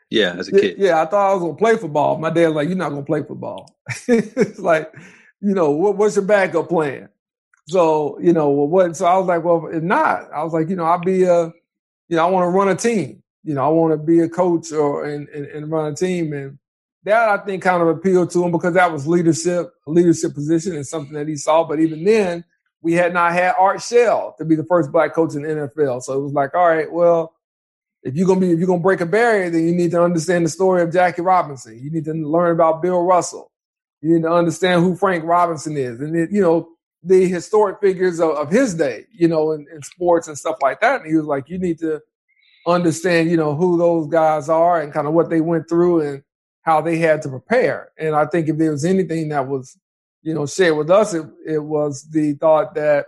Yeah, 0.10 0.36
as 0.38 0.50
a 0.50 0.52
kid. 0.52 0.76
Yeah, 0.78 1.02
I 1.02 1.06
thought 1.06 1.32
I 1.32 1.34
was 1.34 1.42
gonna 1.42 1.56
play 1.56 1.78
football. 1.78 2.18
My 2.18 2.30
dad 2.30 2.48
was 2.48 2.56
like, 2.56 2.68
"You're 2.68 2.78
not 2.78 2.90
gonna 2.90 3.04
play 3.04 3.24
football." 3.24 3.74
it's 4.08 4.60
like, 4.60 4.94
you 5.40 5.54
know, 5.54 5.72
what, 5.72 5.96
what's 5.96 6.18
your 6.18 6.26
backup 6.26 6.68
plan? 6.68 7.08
So, 7.68 8.20
you 8.20 8.34
know, 8.34 8.50
what? 8.50 8.98
So 8.98 9.06
I 9.06 9.18
was 9.18 9.28
like, 9.28 9.44
well, 9.44 9.68
if 9.72 9.82
not, 9.82 10.30
I 10.34 10.44
was 10.44 10.52
like, 10.52 10.68
you 10.68 10.76
know, 10.76 10.84
I'll 10.84 11.00
be 11.00 11.24
a, 11.24 11.46
you 12.10 12.18
know, 12.18 12.28
I 12.28 12.30
want 12.30 12.44
to 12.44 12.50
run 12.50 12.68
a 12.68 12.76
team. 12.76 13.24
You 13.44 13.54
know, 13.54 13.64
I 13.64 13.70
want 13.70 13.94
to 13.94 13.98
be 13.98 14.20
a 14.20 14.28
coach 14.28 14.74
or 14.74 15.06
and, 15.06 15.30
and, 15.30 15.46
and 15.46 15.72
run 15.72 15.94
a 15.94 15.96
team, 15.96 16.34
and 16.34 16.60
that 17.04 17.30
I 17.30 17.38
think 17.44 17.64
kind 17.64 17.82
of 17.82 17.88
appealed 17.88 18.30
to 18.32 18.44
him 18.44 18.52
because 18.52 18.76
that 18.76 18.92
was 18.92 19.08
leadership, 19.08 19.74
leadership 19.88 20.34
position, 20.34 20.76
and 20.76 20.86
something 20.86 21.14
that 21.14 21.28
he 21.28 21.36
saw. 21.36 21.64
But 21.64 21.80
even 21.80 22.04
then, 22.04 22.44
we 22.82 22.94
had 22.94 23.14
not 23.14 23.34
had 23.34 23.56
Art 23.58 23.82
Shell 23.82 24.36
to 24.38 24.46
be 24.46 24.56
the 24.56 24.66
first 24.66 24.92
black 24.92 25.14
coach 25.14 25.36
in 25.36 25.44
the 25.44 25.50
NFL. 25.50 26.04
So 26.04 26.14
it 26.14 26.22
was 26.24 26.34
like, 26.34 26.54
all 26.54 26.68
right, 26.68 26.92
well, 26.92 27.34
if 28.04 28.16
you're 28.16 28.28
gonna 28.28 28.40
be 28.40 28.52
if 28.52 28.60
you're 28.60 28.68
gonna 28.68 28.82
break 28.82 29.02
a 29.02 29.06
barrier, 29.06 29.50
then 29.50 29.68
you 29.68 29.76
need 29.76 29.92
to 29.92 30.04
understand 30.04 30.46
the 30.46 30.50
story 30.50 30.82
of 30.82 30.92
Jackie 30.92 31.22
Robinson. 31.22 31.80
You 31.82 31.92
need 31.92 32.06
to 32.06 32.14
learn 32.14 32.52
about 32.52 32.82
Bill 32.82 33.02
Russell. 33.04 33.52
You 34.02 34.16
need 34.16 34.24
to 34.24 34.32
understand 34.32 34.84
who 34.84 34.96
Frank 34.96 35.24
Robinson 35.24 35.78
is, 35.78 36.02
and 36.02 36.16
it, 36.16 36.32
you 36.32 36.42
know 36.42 36.70
the 37.04 37.28
historic 37.28 37.80
figures 37.82 38.20
of, 38.20 38.32
of 38.32 38.52
his 38.52 38.76
day, 38.76 39.06
you 39.12 39.28
know, 39.28 39.52
in, 39.52 39.66
in, 39.74 39.82
sports 39.82 40.28
and 40.28 40.38
stuff 40.38 40.58
like 40.62 40.80
that. 40.82 41.02
And 41.02 41.10
he 41.10 41.18
was 41.18 41.26
like, 41.26 41.50
you 41.50 41.58
need 41.58 41.80
to 41.80 42.00
understand, 42.68 43.32
you 43.32 43.38
know, 43.38 43.56
who 43.56 43.78
those 43.78 44.08
guys 44.08 44.50
are 44.50 44.82
and 44.82 44.94
kind 44.94 45.08
of 45.08 45.14
what 45.14 45.30
they 45.30 45.42
went 45.42 45.68
through 45.68 46.02
and 46.02 46.24
how 46.62 46.82
they 46.82 46.98
had 46.98 47.22
to 47.24 47.30
prepare. 47.30 47.92
And 47.98 48.16
I 48.16 48.26
think 48.26 48.48
if 48.48 48.58
there 48.58 48.72
was 48.72 48.86
anything 48.86 49.30
that 49.30 49.48
was, 49.48 49.78
you 50.22 50.34
know, 50.34 50.46
shared 50.46 50.78
with 50.78 50.90
us, 50.90 51.14
it, 51.14 51.26
it 51.46 51.60
was 51.60 52.04
the 52.10 52.34
thought 52.34 52.76
that 52.76 53.06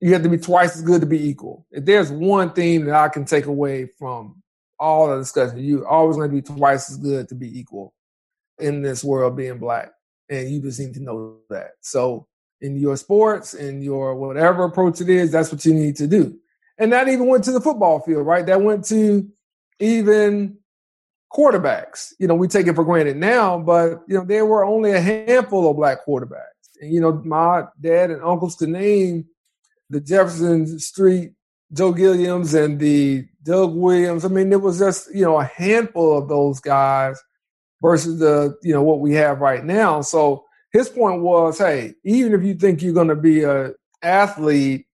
you 0.00 0.12
have 0.12 0.22
to 0.22 0.28
be 0.28 0.38
twice 0.38 0.76
as 0.76 0.82
good 0.82 1.00
to 1.00 1.06
be 1.06 1.28
equal. 1.28 1.66
If 1.70 1.84
there's 1.84 2.12
one 2.12 2.52
thing 2.52 2.84
that 2.86 2.94
I 2.94 3.08
can 3.08 3.24
take 3.24 3.46
away 3.46 3.86
from 3.98 4.42
all 4.78 5.08
the 5.08 5.18
discussion, 5.18 5.58
you're 5.58 5.88
always 5.88 6.16
going 6.16 6.30
to 6.30 6.34
be 6.34 6.42
twice 6.42 6.90
as 6.90 6.98
good 6.98 7.28
to 7.28 7.34
be 7.34 7.58
equal 7.58 7.94
in 8.58 8.82
this 8.82 9.02
world 9.02 9.36
being 9.36 9.58
black. 9.58 9.90
And 10.28 10.48
you 10.48 10.60
just 10.60 10.78
need 10.78 10.94
to 10.94 11.02
know 11.02 11.38
that. 11.50 11.72
So 11.80 12.26
in 12.60 12.76
your 12.76 12.96
sports 12.96 13.54
in 13.54 13.82
your 13.82 14.14
whatever 14.14 14.64
approach 14.64 15.00
it 15.00 15.08
is, 15.10 15.30
that's 15.30 15.52
what 15.52 15.64
you 15.64 15.74
need 15.74 15.96
to 15.96 16.06
do. 16.06 16.38
And 16.78 16.92
that 16.92 17.08
even 17.08 17.26
went 17.26 17.44
to 17.44 17.52
the 17.52 17.60
football 17.60 18.00
field, 18.00 18.26
right? 18.26 18.46
That 18.46 18.62
went 18.62 18.84
to 18.86 19.28
even 19.78 20.58
quarterbacks. 21.34 22.12
You 22.18 22.28
know, 22.28 22.34
we 22.34 22.48
take 22.48 22.66
it 22.66 22.74
for 22.74 22.84
granted 22.84 23.16
now, 23.16 23.58
but 23.58 24.02
you 24.06 24.16
know, 24.16 24.24
there 24.24 24.46
were 24.46 24.64
only 24.64 24.92
a 24.92 25.00
handful 25.00 25.68
of 25.68 25.76
black 25.76 26.06
quarterbacks. 26.06 26.78
And 26.80 26.92
you 26.92 27.00
know, 27.00 27.12
my 27.24 27.64
dad 27.80 28.10
and 28.10 28.22
uncles 28.22 28.56
could 28.56 28.68
name 28.68 29.26
the 29.90 30.00
Jefferson 30.00 30.78
Street 30.78 31.32
Joe 31.72 31.92
Gilliams 31.92 32.54
and 32.54 32.78
the 32.78 33.26
Doug 33.42 33.74
Williams. 33.74 34.24
I 34.24 34.28
mean, 34.28 34.52
it 34.52 34.60
was 34.60 34.78
just, 34.78 35.12
you 35.14 35.22
know, 35.22 35.38
a 35.38 35.44
handful 35.44 36.16
of 36.16 36.28
those 36.28 36.60
guys 36.60 37.20
versus 37.82 38.18
the, 38.18 38.56
you 38.62 38.72
know, 38.72 38.82
what 38.82 39.00
we 39.00 39.12
have 39.14 39.40
right 39.40 39.64
now. 39.64 40.00
So 40.00 40.44
his 40.72 40.88
point 40.88 41.22
was, 41.22 41.58
hey, 41.58 41.94
even 42.04 42.32
if 42.32 42.42
you 42.42 42.54
think 42.54 42.80
you're 42.80 42.94
going 42.94 43.08
to 43.08 43.16
be 43.16 43.42
a 43.42 43.72
athlete, 44.02 44.86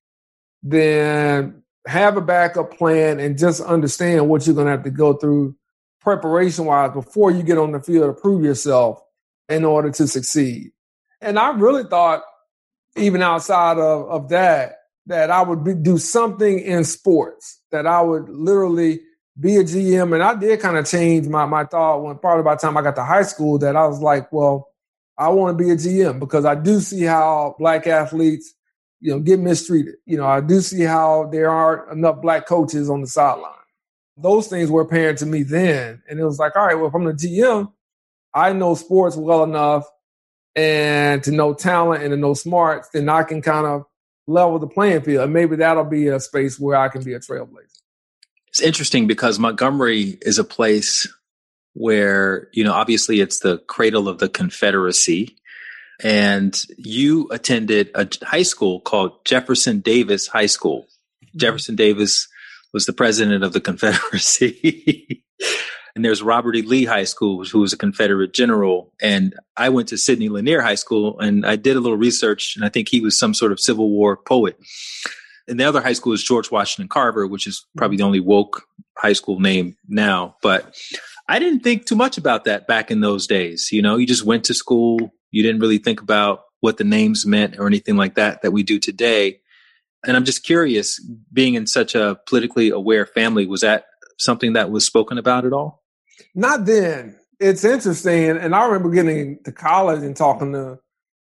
then 0.62 1.62
have 1.86 2.16
a 2.16 2.20
backup 2.20 2.76
plan 2.76 3.20
and 3.20 3.38
just 3.38 3.60
understand 3.60 4.28
what 4.28 4.46
you're 4.46 4.54
going 4.54 4.66
to 4.66 4.72
have 4.72 4.84
to 4.84 4.90
go 4.90 5.14
through 5.14 5.56
preparation 6.00 6.64
wise 6.64 6.92
before 6.92 7.30
you 7.30 7.42
get 7.42 7.58
on 7.58 7.72
the 7.72 7.80
field 7.80 8.14
to 8.14 8.20
prove 8.20 8.44
yourself 8.44 9.00
in 9.48 9.64
order 9.64 9.90
to 9.90 10.06
succeed. 10.06 10.72
And 11.20 11.38
I 11.38 11.50
really 11.50 11.84
thought, 11.84 12.22
even 12.96 13.22
outside 13.22 13.78
of, 13.78 14.08
of 14.08 14.28
that, 14.30 14.76
that 15.06 15.30
I 15.30 15.42
would 15.42 15.64
be, 15.64 15.74
do 15.74 15.98
something 15.98 16.60
in 16.60 16.84
sports, 16.84 17.60
that 17.70 17.86
I 17.86 18.00
would 18.00 18.28
literally 18.28 19.00
be 19.38 19.56
a 19.56 19.64
GM. 19.64 20.14
And 20.14 20.22
I 20.22 20.34
did 20.34 20.60
kind 20.60 20.76
of 20.76 20.86
change 20.86 21.28
my, 21.28 21.46
my 21.46 21.64
thought 21.64 22.02
when 22.02 22.18
probably 22.18 22.44
by 22.44 22.54
the 22.54 22.60
time 22.60 22.76
I 22.76 22.82
got 22.82 22.96
to 22.96 23.04
high 23.04 23.22
school 23.22 23.58
that 23.58 23.76
I 23.76 23.86
was 23.86 24.00
like, 24.00 24.32
well, 24.32 24.68
I 25.18 25.28
want 25.28 25.56
to 25.56 25.64
be 25.64 25.70
a 25.70 25.76
GM 25.76 26.18
because 26.18 26.44
I 26.44 26.54
do 26.54 26.80
see 26.80 27.02
how 27.02 27.54
black 27.58 27.86
athletes, 27.86 28.54
you 29.00 29.12
know, 29.12 29.20
get 29.20 29.38
mistreated. 29.38 29.96
You 30.06 30.16
know, 30.16 30.26
I 30.26 30.40
do 30.40 30.60
see 30.60 30.82
how 30.82 31.28
there 31.30 31.50
aren't 31.50 31.92
enough 31.92 32.22
black 32.22 32.46
coaches 32.46 32.88
on 32.88 33.02
the 33.02 33.06
sideline. 33.06 33.52
Those 34.22 34.48
things 34.48 34.70
were 34.70 34.82
apparent 34.82 35.18
to 35.18 35.26
me 35.26 35.42
then. 35.42 36.02
And 36.08 36.18
it 36.18 36.24
was 36.24 36.38
like, 36.38 36.56
all 36.56 36.66
right, 36.66 36.74
well, 36.74 36.86
if 36.88 36.94
I'm 36.94 37.04
the 37.04 37.12
GM, 37.12 37.72
I 38.34 38.52
know 38.52 38.74
sports 38.74 39.16
well 39.16 39.44
enough 39.44 39.86
and 40.54 41.22
to 41.24 41.30
know 41.30 41.54
talent 41.54 42.02
and 42.02 42.12
to 42.12 42.16
know 42.16 42.34
smarts, 42.34 42.88
then 42.90 43.08
I 43.08 43.22
can 43.22 43.42
kind 43.42 43.66
of 43.66 43.84
level 44.26 44.58
the 44.58 44.66
playing 44.66 45.02
field. 45.02 45.24
And 45.24 45.32
maybe 45.32 45.56
that'll 45.56 45.84
be 45.84 46.08
a 46.08 46.20
space 46.20 46.58
where 46.58 46.76
I 46.76 46.88
can 46.88 47.02
be 47.02 47.14
a 47.14 47.20
trailblazer. 47.20 47.80
It's 48.48 48.60
interesting 48.60 49.06
because 49.06 49.38
Montgomery 49.38 50.18
is 50.22 50.38
a 50.38 50.44
place 50.44 51.06
where, 51.74 52.48
you 52.52 52.64
know, 52.64 52.72
obviously 52.72 53.20
it's 53.20 53.40
the 53.40 53.58
cradle 53.58 54.08
of 54.08 54.18
the 54.18 54.28
Confederacy. 54.28 55.36
And 56.02 56.60
you 56.76 57.28
attended 57.30 57.90
a 57.94 58.08
high 58.24 58.42
school 58.42 58.80
called 58.80 59.24
Jefferson 59.24 59.80
Davis 59.80 60.26
High 60.26 60.46
School. 60.46 60.86
Mm-hmm. 61.24 61.38
Jefferson 61.38 61.76
Davis 61.76 62.26
was 62.72 62.86
the 62.86 62.92
president 62.92 63.44
of 63.44 63.52
the 63.52 63.60
Confederacy. 63.70 65.24
and 65.94 66.04
there's 66.04 66.22
Robert 66.22 66.56
E. 66.56 66.62
Lee 66.62 66.84
High 66.84 67.04
School, 67.04 67.44
who 67.44 67.60
was 67.60 67.72
a 67.72 67.78
Confederate 67.78 68.32
general. 68.32 68.92
And 69.00 69.34
I 69.56 69.68
went 69.68 69.88
to 69.88 69.98
Sidney 69.98 70.28
Lanier 70.28 70.60
High 70.62 70.74
School 70.76 71.18
and 71.20 71.44
I 71.46 71.56
did 71.56 71.76
a 71.76 71.80
little 71.80 71.98
research, 71.98 72.54
and 72.56 72.64
I 72.64 72.68
think 72.68 72.88
he 72.88 73.00
was 73.00 73.18
some 73.18 73.34
sort 73.34 73.52
of 73.52 73.60
Civil 73.60 73.90
War 73.90 74.16
poet. 74.16 74.56
And 75.48 75.58
the 75.58 75.64
other 75.64 75.80
high 75.80 75.94
school 75.94 76.12
is 76.12 76.22
George 76.22 76.50
Washington 76.50 76.88
Carver, 76.88 77.26
which 77.26 77.46
is 77.46 77.66
probably 77.76 77.96
the 77.96 78.04
only 78.04 78.20
woke 78.20 78.62
high 78.96 79.14
school 79.14 79.40
name 79.40 79.76
now. 79.88 80.36
But 80.42 80.76
I 81.28 81.38
didn't 81.38 81.60
think 81.60 81.86
too 81.86 81.96
much 81.96 82.18
about 82.18 82.44
that 82.44 82.66
back 82.66 82.90
in 82.90 83.00
those 83.00 83.26
days. 83.26 83.70
You 83.72 83.82
know, 83.82 83.96
you 83.96 84.06
just 84.06 84.24
went 84.24 84.44
to 84.44 84.54
school, 84.54 85.12
you 85.30 85.42
didn't 85.42 85.60
really 85.60 85.78
think 85.78 86.00
about 86.00 86.42
what 86.60 86.76
the 86.76 86.84
names 86.84 87.26
meant 87.26 87.58
or 87.58 87.66
anything 87.66 87.96
like 87.96 88.14
that 88.14 88.42
that 88.42 88.50
we 88.52 88.62
do 88.62 88.78
today. 88.78 89.40
And 90.06 90.16
I'm 90.16 90.24
just 90.24 90.44
curious, 90.44 90.98
being 91.32 91.54
in 91.54 91.66
such 91.66 91.94
a 91.94 92.18
politically 92.26 92.70
aware 92.70 93.06
family, 93.06 93.46
was 93.46 93.60
that 93.60 93.84
something 94.18 94.54
that 94.54 94.70
was 94.70 94.84
spoken 94.84 95.18
about 95.18 95.44
at 95.44 95.52
all? 95.52 95.82
Not 96.34 96.64
then. 96.64 97.18
It's 97.38 97.64
interesting. 97.64 98.30
And 98.30 98.54
I 98.54 98.64
remember 98.66 98.90
getting 98.90 99.42
to 99.44 99.52
college 99.52 100.02
and 100.02 100.16
talking 100.16 100.52
to, 100.52 100.78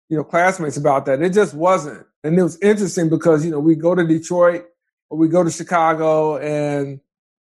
you 0.09 0.17
know, 0.17 0.23
classmates 0.23 0.77
about 0.77 1.05
that. 1.05 1.21
It 1.21 1.33
just 1.33 1.53
wasn't. 1.53 2.05
And 2.23 2.37
it 2.37 2.43
was 2.43 2.59
interesting 2.61 3.09
because, 3.09 3.43
you 3.43 3.51
know, 3.51 3.59
we 3.59 3.75
go 3.75 3.95
to 3.95 4.05
Detroit 4.05 4.65
or 5.09 5.17
we 5.17 5.27
go 5.27 5.43
to 5.43 5.49
Chicago 5.49 6.37
and 6.37 6.99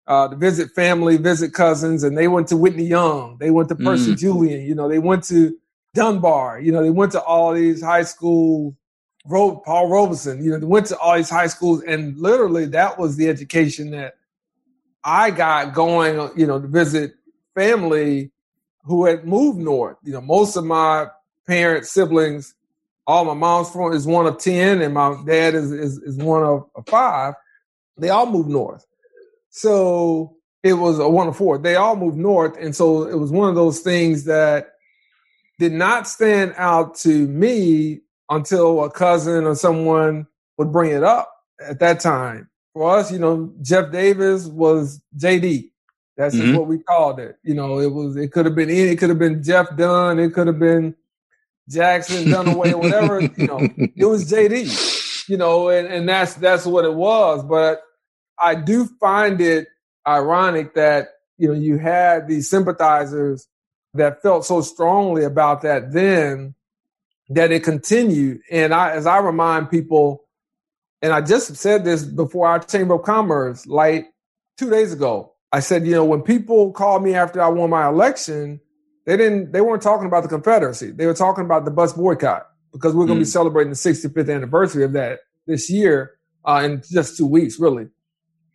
uh, 0.07 0.29
to 0.29 0.37
visit 0.37 0.71
family, 0.75 1.19
visit 1.19 1.53
cousins, 1.53 2.03
and 2.03 2.17
they 2.17 2.29
went 2.29 2.49
to 2.49 2.57
Whitney 2.57 2.85
Young. 2.85 3.37
They 3.39 3.51
went 3.51 3.69
to 3.69 3.75
Percy 3.75 4.13
mm. 4.13 4.19
Julian. 4.19 4.65
You 4.67 4.75
know, 4.75 4.89
they 4.89 4.99
went 4.99 5.25
to 5.25 5.57
Dunbar. 5.95 6.61
You 6.61 6.73
know, 6.73 6.83
they 6.83 6.91
went 6.91 7.13
to 7.13 7.23
all 7.23 7.53
these 7.53 7.83
high 7.83 8.05
school. 8.05 8.77
Paul 9.27 9.89
Robeson. 9.89 10.43
You 10.43 10.59
know, 10.59 10.67
went 10.67 10.87
to 10.87 10.99
all 10.99 11.17
these 11.17 11.31
high 11.31 11.47
schools, 11.47 11.83
and 11.83 12.17
literally 12.19 12.67
that 12.67 12.99
was 12.99 13.17
the 13.17 13.29
education 13.29 13.91
that 13.91 14.15
I 15.05 15.31
got 15.31 15.75
going. 15.75 16.31
You 16.37 16.47
know, 16.47 16.61
to 16.61 16.67
visit 16.67 17.15
family 17.55 18.31
who 18.85 19.07
had 19.07 19.27
moved 19.27 19.59
north. 19.59 19.97
You 20.03 20.13
know, 20.13 20.21
most 20.21 20.57
of 20.57 20.65
my 20.65 21.09
parents, 21.47 21.91
siblings, 21.91 22.55
all 23.07 23.25
my 23.25 23.35
mom's 23.35 23.71
from 23.71 23.93
is 23.93 24.07
one 24.07 24.27
of 24.27 24.39
ten, 24.39 24.83
and 24.83 24.95
my 24.95 25.17
dad 25.27 25.55
is 25.55 25.73
is, 25.73 25.99
is 25.99 26.17
one 26.17 26.43
of, 26.43 26.69
of 26.75 26.87
five. 26.87 27.35
They 27.97 28.11
all 28.11 28.27
moved 28.27 28.49
north. 28.49 28.87
So 29.51 30.37
it 30.63 30.75
was 30.75 30.99
a 30.99 31.09
one 31.09 31.29
of 31.29 31.37
four. 31.37 31.59
They 31.59 31.77
all 31.77 31.97
moved 31.97 32.17
north. 32.17 32.57
And 32.59 32.75
so 32.75 33.05
it 33.05 33.17
was 33.17 33.31
one 33.31 33.49
of 33.49 33.55
those 33.55 33.81
things 33.81 34.25
that 34.25 34.73
did 35.59 35.73
not 35.73 36.09
stand 36.09 36.55
out 36.57 36.97
to 36.97 37.27
me 37.27 38.01
until 38.31 38.85
a 38.85 38.91
cousin 38.91 39.45
or 39.45 39.55
someone 39.55 40.27
would 40.57 40.73
bring 40.73 40.91
it 40.91 41.03
up 41.03 41.33
at 41.67 41.81
that 41.81 42.01
time. 42.01 42.49
For 42.73 42.99
us, 42.99 43.11
you 43.11 43.19
know, 43.19 43.53
Jeff 43.63 43.91
Davis 43.91 44.47
was 44.47 45.01
JD. 45.17 45.71
That's 46.17 46.35
mm-hmm. 46.35 46.57
what 46.57 46.67
we 46.67 46.79
called 46.79 47.21
it. 47.21 47.39
You 47.43 47.55
know, 47.55 47.79
it 47.79 47.93
was 47.93 48.17
it 48.17 48.33
could 48.33 48.45
have 48.47 48.55
been 48.55 48.71
any, 48.71 48.91
it 48.91 48.97
could 48.97 49.09
have 49.09 49.19
been 49.19 49.43
Jeff 49.43 49.75
Dunn, 49.77 50.19
it 50.19 50.35
could 50.35 50.49
have 50.49 50.59
been 50.59 50.95
Jackson 51.69 52.25
Dunaway, 52.25 52.75
whatever, 52.75 53.21
you 53.21 53.47
know, 53.47 53.61
it 53.61 54.05
was 54.05 54.31
JD. 54.31 55.29
You 55.29 55.37
know, 55.37 55.69
and, 55.69 55.87
and 55.87 56.09
that's 56.09 56.35
that's 56.35 56.67
what 56.67 56.85
it 56.85 56.95
was. 56.95 57.45
But 57.45 57.83
I 58.39 58.55
do 58.55 58.87
find 59.01 59.41
it 59.41 59.69
ironic 60.07 60.75
that 60.75 61.09
you 61.37 61.49
know 61.49 61.55
you 61.55 61.79
had 61.79 62.27
these 62.27 62.49
sympathizers 62.49 63.47
that 63.95 64.23
felt 64.23 64.45
so 64.45 64.61
strongly 64.61 65.25
about 65.25 65.63
that 65.63 65.93
then 65.93 66.55
that 67.31 67.53
it 67.53 67.63
continued. 67.63 68.41
And 68.51 68.75
I, 68.75 68.93
as 68.93 69.07
I 69.07 69.19
remind 69.19 69.71
people, 69.71 70.25
and 71.03 71.13
I 71.13 71.21
just 71.21 71.55
said 71.57 71.85
this 71.85 72.05
before 72.05 72.49
our 72.49 72.59
Chamber 72.59 72.95
of 72.95 73.03
Commerce, 73.03 73.67
like 73.67 74.09
two 74.57 74.71
days 74.71 74.93
ago, 74.93 75.35
I 75.53 75.61
said, 75.61 75.87
you 75.87 75.93
know, 75.93 76.05
when 76.05 76.23
people 76.23 76.73
called 76.73 77.03
me 77.03 77.15
after 77.15 77.41
I 77.41 77.49
won 77.49 77.71
my 77.71 77.89
election, 77.89 78.61
they 79.07 79.17
didn't, 79.17 79.53
they 79.53 79.61
weren't 79.61 79.83
talking 79.83 80.07
about 80.07 80.23
the 80.23 80.29
Confederacy. 80.29 80.91
They 80.91 81.07
were 81.07 81.15
talking 81.15 81.45
about 81.45 81.65
the 81.65 81.71
bus 81.71 81.93
boycott 81.93 82.47
because 82.73 82.95
we're 82.95 83.07
going 83.07 83.19
to 83.19 83.25
mm. 83.25 83.27
be 83.27 83.31
celebrating 83.31 83.71
the 83.71 83.77
65th 83.77 84.35
anniversary 84.35 84.85
of 84.85 84.93
that 84.93 85.21
this 85.47 85.71
year 85.71 86.19
uh, 86.45 86.63
in 86.65 86.83
just 86.91 87.17
two 87.17 87.27
weeks, 87.27 87.59
really. 87.59 87.89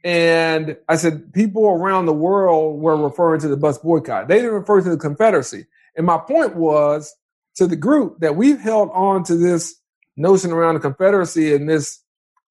And 0.04 0.78
I 0.90 0.98
said, 0.98 1.34
people 1.34 1.66
around 1.66 2.06
the 2.06 2.14
world 2.14 2.80
were 2.80 2.98
referring 2.98 3.40
to 3.42 3.48
the 3.48 3.58
bus 3.58 3.78
boycott. 3.78 4.28
They 4.28 4.36
didn't 4.36 4.52
refer 4.52 4.82
to 4.82 4.90
the 4.90 4.98
Confederacy. 4.98 5.66
And 5.96 6.06
my 6.06 6.18
point 6.18 6.56
was 6.56 7.16
to 7.56 7.68
the 7.68 7.76
group 7.76 8.20
that 8.20 8.36
we've 8.36 8.60
held 8.60 8.89
on 8.94 9.24
to 9.24 9.36
this 9.36 9.76
notion 10.18 10.52
around 10.52 10.76
the 10.76 10.80
Confederacy 10.80 11.54
and 11.54 11.70
this 11.70 12.00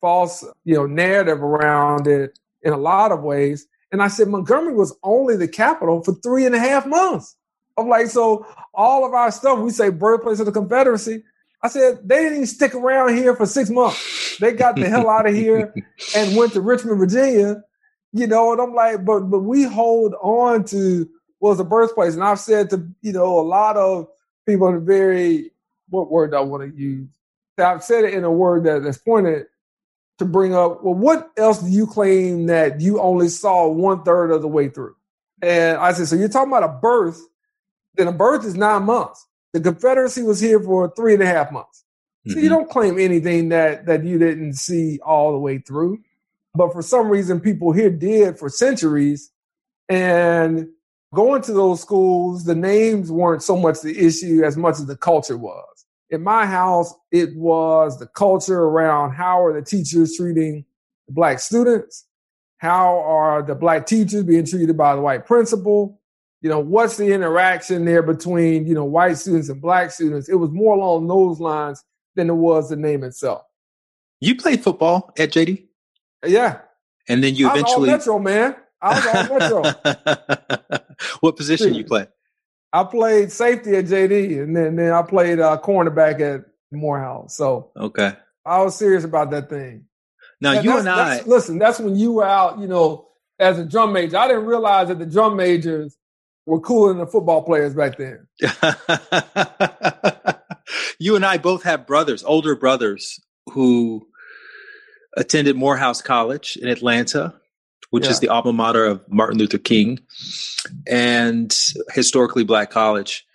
false, 0.00 0.44
you 0.64 0.74
know, 0.74 0.86
narrative 0.86 1.42
around 1.42 2.06
it 2.06 2.38
in 2.62 2.72
a 2.72 2.78
lot 2.78 3.12
of 3.12 3.22
ways. 3.22 3.66
And 3.90 4.02
I 4.02 4.08
said, 4.08 4.28
Montgomery 4.28 4.74
was 4.74 4.96
only 5.02 5.36
the 5.36 5.48
capital 5.48 6.02
for 6.02 6.14
three 6.14 6.46
and 6.46 6.54
a 6.54 6.58
half 6.58 6.86
months. 6.86 7.36
I'm 7.78 7.88
like, 7.88 8.08
so 8.08 8.46
all 8.74 9.04
of 9.06 9.12
our 9.14 9.30
stuff, 9.30 9.58
we 9.58 9.70
say 9.70 9.90
birthplace 9.90 10.40
of 10.40 10.46
the 10.46 10.52
Confederacy. 10.52 11.22
I 11.62 11.68
said, 11.68 12.00
they 12.04 12.16
didn't 12.16 12.34
even 12.34 12.46
stick 12.46 12.74
around 12.74 13.16
here 13.16 13.36
for 13.36 13.46
six 13.46 13.70
months. 13.70 14.36
They 14.40 14.52
got 14.52 14.76
the 14.76 14.88
hell 14.88 15.08
out 15.08 15.26
of 15.26 15.34
here 15.34 15.72
and 16.16 16.36
went 16.36 16.52
to 16.54 16.60
Richmond, 16.60 16.98
Virginia. 16.98 17.62
You 18.12 18.26
know, 18.26 18.52
and 18.52 18.60
I'm 18.60 18.74
like, 18.74 19.06
but 19.06 19.20
but 19.30 19.40
we 19.40 19.62
hold 19.62 20.14
on 20.20 20.64
to 20.64 21.08
was 21.40 21.58
the 21.58 21.64
birthplace. 21.64 22.14
And 22.14 22.22
I've 22.22 22.38
said 22.38 22.70
to, 22.70 22.86
you 23.00 23.12
know, 23.12 23.38
a 23.38 23.42
lot 23.42 23.76
of 23.76 24.06
people 24.46 24.68
in 24.68 24.76
a 24.76 24.80
very 24.80 25.50
what 25.88 26.10
word 26.10 26.30
do 26.30 26.36
I 26.36 26.40
want 26.40 26.62
to 26.62 26.76
use? 26.76 27.08
I've 27.58 27.84
said 27.84 28.04
it 28.04 28.14
in 28.14 28.24
a 28.24 28.30
word 28.30 28.64
that, 28.64 28.82
that's 28.82 28.98
pointed 28.98 29.46
to 30.18 30.24
bring 30.24 30.54
up, 30.54 30.82
well, 30.82 30.94
what 30.94 31.30
else 31.36 31.58
do 31.58 31.70
you 31.70 31.86
claim 31.86 32.46
that 32.46 32.80
you 32.80 33.00
only 33.00 33.28
saw 33.28 33.68
one 33.68 34.02
third 34.02 34.30
of 34.30 34.42
the 34.42 34.48
way 34.48 34.68
through? 34.68 34.96
And 35.42 35.76
I 35.78 35.92
said, 35.92 36.08
so 36.08 36.16
you're 36.16 36.28
talking 36.28 36.52
about 36.52 36.62
a 36.64 36.80
birth, 36.80 37.20
then 37.94 38.08
a 38.08 38.12
birth 38.12 38.44
is 38.44 38.54
nine 38.54 38.84
months. 38.84 39.26
The 39.52 39.60
Confederacy 39.60 40.22
was 40.22 40.40
here 40.40 40.60
for 40.60 40.92
three 40.96 41.14
and 41.14 41.22
a 41.22 41.26
half 41.26 41.52
months. 41.52 41.84
So 42.26 42.34
mm-hmm. 42.34 42.44
you 42.44 42.48
don't 42.48 42.70
claim 42.70 42.98
anything 42.98 43.48
that 43.50 43.86
that 43.86 44.04
you 44.04 44.18
didn't 44.18 44.54
see 44.54 45.00
all 45.04 45.32
the 45.32 45.38
way 45.38 45.58
through. 45.58 45.98
But 46.54 46.72
for 46.72 46.82
some 46.82 47.08
reason, 47.08 47.40
people 47.40 47.72
here 47.72 47.90
did 47.90 48.38
for 48.38 48.48
centuries. 48.48 49.30
And 49.88 50.68
going 51.14 51.42
to 51.42 51.52
those 51.52 51.80
schools, 51.80 52.44
the 52.44 52.54
names 52.54 53.10
weren't 53.10 53.42
so 53.42 53.56
much 53.56 53.80
the 53.80 53.98
issue 53.98 54.42
as 54.44 54.56
much 54.56 54.74
as 54.74 54.86
the 54.86 54.96
culture 54.96 55.36
was 55.36 55.72
in 56.12 56.22
my 56.22 56.44
house, 56.44 56.94
it 57.10 57.34
was 57.34 57.98
the 57.98 58.06
culture 58.06 58.60
around 58.60 59.14
how 59.14 59.42
are 59.42 59.54
the 59.54 59.62
teachers 59.62 60.14
treating 60.14 60.64
the 61.06 61.14
black 61.14 61.40
students? 61.40 62.06
How 62.58 63.00
are 63.00 63.42
the 63.42 63.54
black 63.54 63.86
teachers 63.86 64.22
being 64.22 64.44
treated 64.44 64.76
by 64.76 64.94
the 64.94 65.00
white 65.00 65.26
principal? 65.26 66.00
You 66.42 66.50
know, 66.50 66.60
what's 66.60 66.98
the 66.98 67.12
interaction 67.12 67.86
there 67.86 68.02
between, 68.02 68.66
you 68.66 68.74
know, 68.74 68.84
white 68.84 69.16
students 69.16 69.48
and 69.48 69.60
black 69.60 69.90
students? 69.90 70.28
It 70.28 70.34
was 70.34 70.50
more 70.50 70.76
along 70.76 71.08
those 71.08 71.40
lines 71.40 71.82
than 72.14 72.28
it 72.28 72.34
was 72.34 72.68
the 72.68 72.76
name 72.76 73.04
itself. 73.04 73.42
You 74.20 74.36
played 74.36 74.62
football 74.62 75.12
at 75.18 75.32
JD? 75.32 75.64
Yeah. 76.26 76.60
And 77.08 77.24
then 77.24 77.34
you 77.34 77.48
eventually 77.48 77.90
I 77.90 77.94
was 77.94 78.06
all 78.06 78.18
Metro, 78.18 78.52
man. 78.52 78.56
I 78.82 79.28
was 79.28 79.28
Metro. 79.30 80.78
what 81.20 81.36
position 81.36 81.74
you 81.74 81.84
play? 81.84 82.08
I 82.72 82.84
played 82.84 83.30
safety 83.30 83.76
at 83.76 83.84
JD, 83.86 84.42
and 84.42 84.56
then 84.56 84.76
then 84.76 84.92
I 84.92 85.02
played 85.02 85.38
uh, 85.40 85.58
cornerback 85.62 86.20
at 86.20 86.44
Morehouse. 86.70 87.36
So 87.36 87.70
okay, 87.76 88.14
I 88.44 88.62
was 88.62 88.76
serious 88.76 89.04
about 89.04 89.30
that 89.30 89.48
thing. 89.48 89.84
Now 90.40 90.52
and 90.52 90.64
you 90.64 90.78
and 90.78 90.88
I 90.88 91.22
listen. 91.22 91.58
That's 91.58 91.78
when 91.78 91.96
you 91.96 92.12
were 92.12 92.24
out, 92.24 92.58
you 92.58 92.66
know, 92.66 93.08
as 93.38 93.58
a 93.58 93.64
drum 93.64 93.92
major. 93.92 94.16
I 94.16 94.26
didn't 94.26 94.46
realize 94.46 94.88
that 94.88 94.98
the 94.98 95.06
drum 95.06 95.36
majors 95.36 95.96
were 96.46 96.60
cooler 96.60 96.88
than 96.88 96.98
the 96.98 97.06
football 97.06 97.42
players 97.42 97.74
back 97.74 97.98
then. 97.98 98.26
you 100.98 101.14
and 101.14 101.24
I 101.24 101.38
both 101.38 101.62
have 101.62 101.86
brothers, 101.86 102.24
older 102.24 102.56
brothers, 102.56 103.20
who 103.52 104.08
attended 105.16 105.56
Morehouse 105.56 106.02
College 106.02 106.56
in 106.56 106.68
Atlanta 106.68 107.34
which 107.92 108.04
yeah. 108.04 108.10
is 108.10 108.20
the 108.20 108.28
alma 108.30 108.54
mater 108.54 108.86
of 108.86 109.06
Martin 109.12 109.38
Luther 109.38 109.58
King 109.58 110.00
and 110.86 111.54
historically 111.90 112.42
black 112.42 112.70
college. 112.70 113.26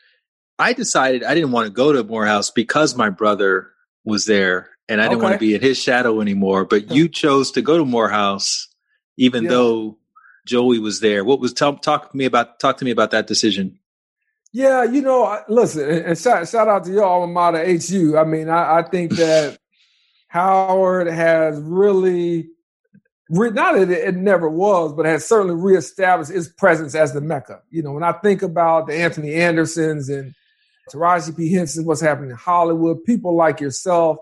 I 0.57 0.73
decided 0.73 1.23
I 1.23 1.35
didn't 1.35 1.51
want 1.51 1.67
to 1.67 1.71
go 1.71 1.93
to 1.93 2.03
Morehouse 2.03 2.49
because 2.49 2.97
my 2.97 3.11
brother 3.11 3.69
was 4.03 4.25
there 4.25 4.71
and 4.89 4.99
I 4.99 5.03
didn't 5.03 5.17
okay. 5.17 5.23
want 5.25 5.33
to 5.35 5.39
be 5.39 5.53
in 5.53 5.61
his 5.61 5.77
shadow 5.77 6.21
anymore. 6.21 6.65
But 6.65 6.89
you 6.89 7.07
chose 7.07 7.51
to 7.51 7.61
go 7.61 7.77
to 7.77 7.85
Morehouse 7.85 8.67
even 9.15 9.43
yeah. 9.43 9.51
though 9.51 9.99
Joey 10.47 10.79
was 10.79 11.01
there. 11.01 11.23
What 11.23 11.39
was 11.39 11.53
talk, 11.53 11.83
talk 11.83 12.09
to 12.09 12.17
me 12.17 12.25
about 12.25 12.59
talk 12.59 12.77
to 12.77 12.85
me 12.85 12.89
about 12.89 13.11
that 13.11 13.27
decision? 13.27 13.77
Yeah, 14.53 14.85
you 14.85 15.03
know, 15.03 15.39
listen, 15.49 15.87
and 15.87 16.17
shout, 16.17 16.47
shout 16.49 16.67
out 16.67 16.85
to 16.85 16.91
your 16.91 17.03
alma 17.03 17.31
mater, 17.31 17.63
HU. 17.63 18.17
I 18.17 18.23
mean, 18.23 18.49
I, 18.49 18.79
I 18.79 18.81
think 18.81 19.11
that 19.17 19.59
Howard 20.29 21.05
has 21.05 21.59
really 21.61 22.49
not 23.29 23.75
that 23.75 23.89
it, 23.89 24.15
never 24.15 24.49
was, 24.49 24.93
but 24.93 25.05
has 25.05 25.27
certainly 25.27 25.55
reestablished 25.55 26.31
its 26.31 26.47
presence 26.47 26.95
as 26.95 27.13
the 27.13 27.21
Mecca. 27.21 27.61
You 27.69 27.83
know, 27.83 27.91
when 27.91 28.03
I 28.03 28.13
think 28.13 28.41
about 28.41 28.87
the 28.87 28.95
Anthony 28.95 29.33
Andersons 29.33 30.09
and 30.09 30.33
Taraji 30.91 31.35
P. 31.35 31.51
Henson, 31.51 31.85
what's 31.85 32.01
happening 32.01 32.31
in 32.31 32.37
Hollywood, 32.37 33.03
people 33.03 33.35
like 33.35 33.59
yourself, 33.59 34.17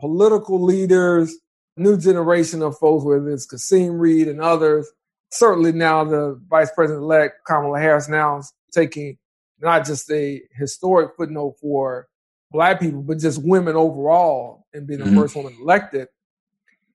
political 0.00 0.62
leaders, 0.62 1.34
new 1.76 1.98
generation 1.98 2.62
of 2.62 2.78
folks, 2.78 3.04
whether 3.04 3.28
it's 3.28 3.46
Kasim 3.46 3.98
Reed 3.98 4.28
and 4.28 4.40
others, 4.40 4.90
certainly 5.30 5.72
now 5.72 6.04
the 6.04 6.40
Vice 6.48 6.70
President 6.74 7.02
elect 7.02 7.44
Kamala 7.46 7.78
Harris 7.78 8.08
now 8.08 8.38
is 8.38 8.52
taking 8.72 9.18
not 9.60 9.84
just 9.84 10.10
a 10.10 10.42
historic 10.52 11.16
footnote 11.16 11.56
for 11.60 12.08
black 12.50 12.80
people, 12.80 13.02
but 13.02 13.18
just 13.18 13.42
women 13.42 13.76
overall 13.76 14.66
and 14.72 14.86
being 14.86 15.00
the 15.00 15.06
mm-hmm. 15.06 15.20
first 15.20 15.36
woman 15.36 15.54
elected 15.60 16.08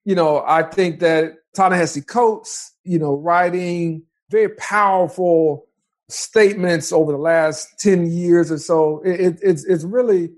you 0.06 0.16
know, 0.16 0.44
I 0.46 0.64
think 0.64 1.00
that 1.00 1.36
Ta-Nehisi 1.56 2.06
Coates, 2.06 2.74
you 2.84 3.00
know, 3.00 3.16
writing 3.16 4.04
very 4.30 4.50
powerful 4.50 5.68
statements 6.10 6.92
over 6.92 7.12
the 7.12 7.18
last 7.18 7.68
10 7.80 8.12
years 8.12 8.52
or 8.52 8.58
so, 8.58 9.02
it, 9.04 9.40
it's, 9.42 9.66
it's 9.66 9.84
really 9.84 10.32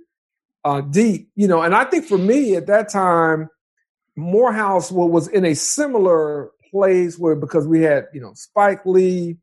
uh, 0.63 0.81
deep, 0.81 1.29
you 1.35 1.47
know, 1.47 1.61
and 1.61 1.75
I 1.75 1.83
think 1.85 2.05
for 2.05 2.17
me 2.17 2.55
at 2.55 2.67
that 2.67 2.89
time, 2.89 3.49
Morehouse 4.15 4.91
was 4.91 5.27
in 5.27 5.45
a 5.45 5.55
similar 5.55 6.51
place 6.71 7.17
where 7.17 7.35
because 7.35 7.67
we 7.67 7.81
had, 7.81 8.07
you 8.13 8.21
know, 8.21 8.33
Spike 8.35 8.85
Lee, 8.85 9.37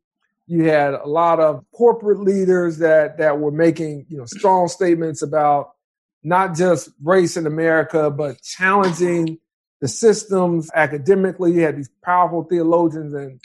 you 0.47 0.65
had 0.65 0.95
a 0.95 1.07
lot 1.07 1.41
of 1.41 1.65
corporate 1.73 2.21
leaders 2.21 2.79
that 2.79 3.19
that 3.19 3.39
were 3.39 3.51
making, 3.51 4.07
you 4.09 4.19
know, 4.19 4.27
strong 4.27 4.69
statements 4.69 5.23
about 5.23 5.71
not 6.23 6.55
just 6.55 6.91
race 7.03 7.37
in 7.37 7.47
America, 7.47 8.11
but 8.11 8.41
challenging 8.43 9.39
the 9.81 9.89
systems 9.89 10.71
academically. 10.75 11.53
You 11.53 11.63
had 11.63 11.77
these 11.77 11.91
powerful 12.05 12.45
theologians 12.45 13.15
and 13.15 13.41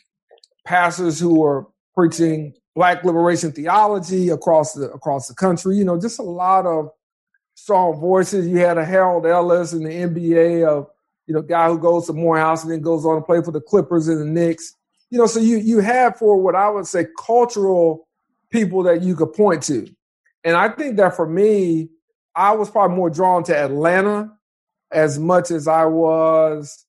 pastors 0.65 1.19
who 1.19 1.39
were 1.39 1.67
preaching 1.93 2.53
black 2.75 3.03
liberation 3.03 3.51
theology 3.51 4.29
across 4.29 4.73
the 4.73 4.91
across 4.91 5.27
the 5.27 5.33
country. 5.33 5.77
You 5.77 5.85
know, 5.85 5.99
just 5.99 6.19
a 6.19 6.23
lot 6.23 6.65
of 6.65 6.89
strong 7.55 7.99
voices. 7.99 8.47
You 8.47 8.57
had 8.57 8.77
a 8.77 8.85
Harold 8.85 9.25
Ellis 9.25 9.73
in 9.73 9.83
the 9.83 9.89
NBA, 9.89 10.67
of 10.67 10.87
you 11.25 11.33
know, 11.33 11.41
guy 11.41 11.69
who 11.69 11.79
goes 11.79 12.07
to 12.07 12.13
Morehouse 12.13 12.63
and 12.63 12.71
then 12.71 12.81
goes 12.81 13.05
on 13.05 13.15
to 13.15 13.21
play 13.21 13.41
for 13.41 13.51
the 13.51 13.61
Clippers 13.61 14.07
and 14.07 14.21
the 14.21 14.25
Knicks. 14.25 14.75
You 15.09 15.19
know, 15.19 15.27
so 15.27 15.39
you 15.39 15.57
you 15.57 15.79
have 15.79 16.17
for 16.17 16.39
what 16.41 16.55
I 16.55 16.69
would 16.69 16.87
say 16.87 17.07
cultural 17.25 18.07
people 18.51 18.83
that 18.83 19.01
you 19.01 19.15
could 19.15 19.33
point 19.33 19.63
to. 19.63 19.87
And 20.43 20.55
I 20.55 20.69
think 20.69 20.97
that 20.97 21.15
for 21.15 21.27
me, 21.27 21.89
I 22.35 22.51
was 22.51 22.69
probably 22.69 22.95
more 22.95 23.09
drawn 23.09 23.43
to 23.45 23.57
Atlanta 23.57 24.34
as 24.95 25.19
much 25.19 25.51
as 25.51 25.67
I 25.67 25.85
was 25.85 26.85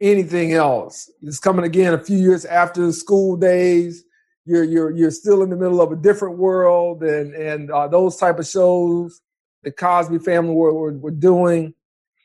anything 0.00 0.52
else. 0.52 1.10
It's 1.20 1.40
coming 1.40 1.64
again 1.64 1.92
a 1.92 2.02
few 2.02 2.16
years 2.16 2.44
after 2.44 2.86
the 2.86 2.92
School 2.92 3.36
Daze. 3.36 4.04
You're 4.46 4.64
you're 4.64 4.90
you're 4.92 5.10
still 5.10 5.42
in 5.42 5.50
the 5.50 5.56
middle 5.56 5.82
of 5.82 5.92
a 5.92 5.96
different 5.96 6.38
world, 6.38 7.02
and 7.02 7.34
and 7.34 7.70
uh, 7.70 7.88
those 7.88 8.16
type 8.16 8.38
of 8.38 8.46
shows 8.46 9.20
the 9.62 9.70
Cosby 9.70 10.18
Family 10.20 10.54
were, 10.54 10.72
were, 10.72 10.92
were 10.92 11.10
doing, 11.10 11.74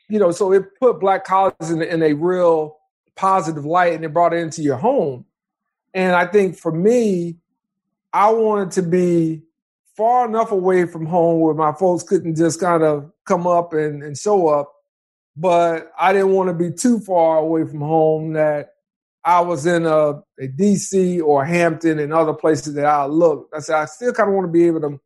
you 0.08 0.20
know. 0.20 0.32
So 0.32 0.54
it 0.54 0.64
put 0.80 1.00
black 1.00 1.26
colleges 1.26 1.72
in, 1.72 1.82
in 1.82 2.02
a 2.02 2.14
real 2.14 2.78
positive 3.16 3.66
light, 3.66 3.94
and 3.94 4.06
it 4.06 4.14
brought 4.14 4.34
it 4.34 4.38
into 4.38 4.62
your 4.62 4.78
home. 4.78 5.26
And 5.94 6.16
I 6.16 6.26
think 6.26 6.58
for 6.58 6.72
me, 6.72 7.38
I 8.14 8.30
wanted 8.30 8.72
to 8.72 8.84
be 8.84 9.42
far 9.98 10.28
enough 10.28 10.52
away 10.52 10.86
from 10.86 11.06
home 11.06 11.40
where 11.42 11.54
my 11.54 11.74
folks 11.74 12.04
couldn't 12.04 12.36
just 12.36 12.60
kind 12.60 12.84
of 12.84 13.12
come 13.26 13.48
up 13.48 13.74
and, 13.74 14.04
and 14.04 14.18
show 14.18 14.48
up 14.48 14.75
but 15.36 15.91
I 16.00 16.13
didn't 16.13 16.32
want 16.32 16.50
to 16.50 16.54
be 16.54 16.71
too 16.71 17.00
far 17.00 17.38
away 17.38 17.65
from 17.65 17.82
home 17.82 18.34
that 18.34 18.69
I 19.24 19.41
was 19.41 19.65
in 19.65 19.86
a, 19.86 20.21
a 20.39 20.48
DC 20.48 21.21
or 21.21 21.43
Hampton 21.43 22.00
and 22.00 22.13
other 22.13 22.34
places 22.34 22.76
that 22.76 22.86
I 22.86 23.06
looked. 23.06 23.54
I 23.56 23.60
said 23.60 23.76
I 23.76 23.86
still 23.86 24.13
kind 24.13 24.30
of 24.30 24.36
want 24.36 24.48
to 24.48 24.52
be 24.52 24.67
able 24.67 24.82
to 24.82 25.00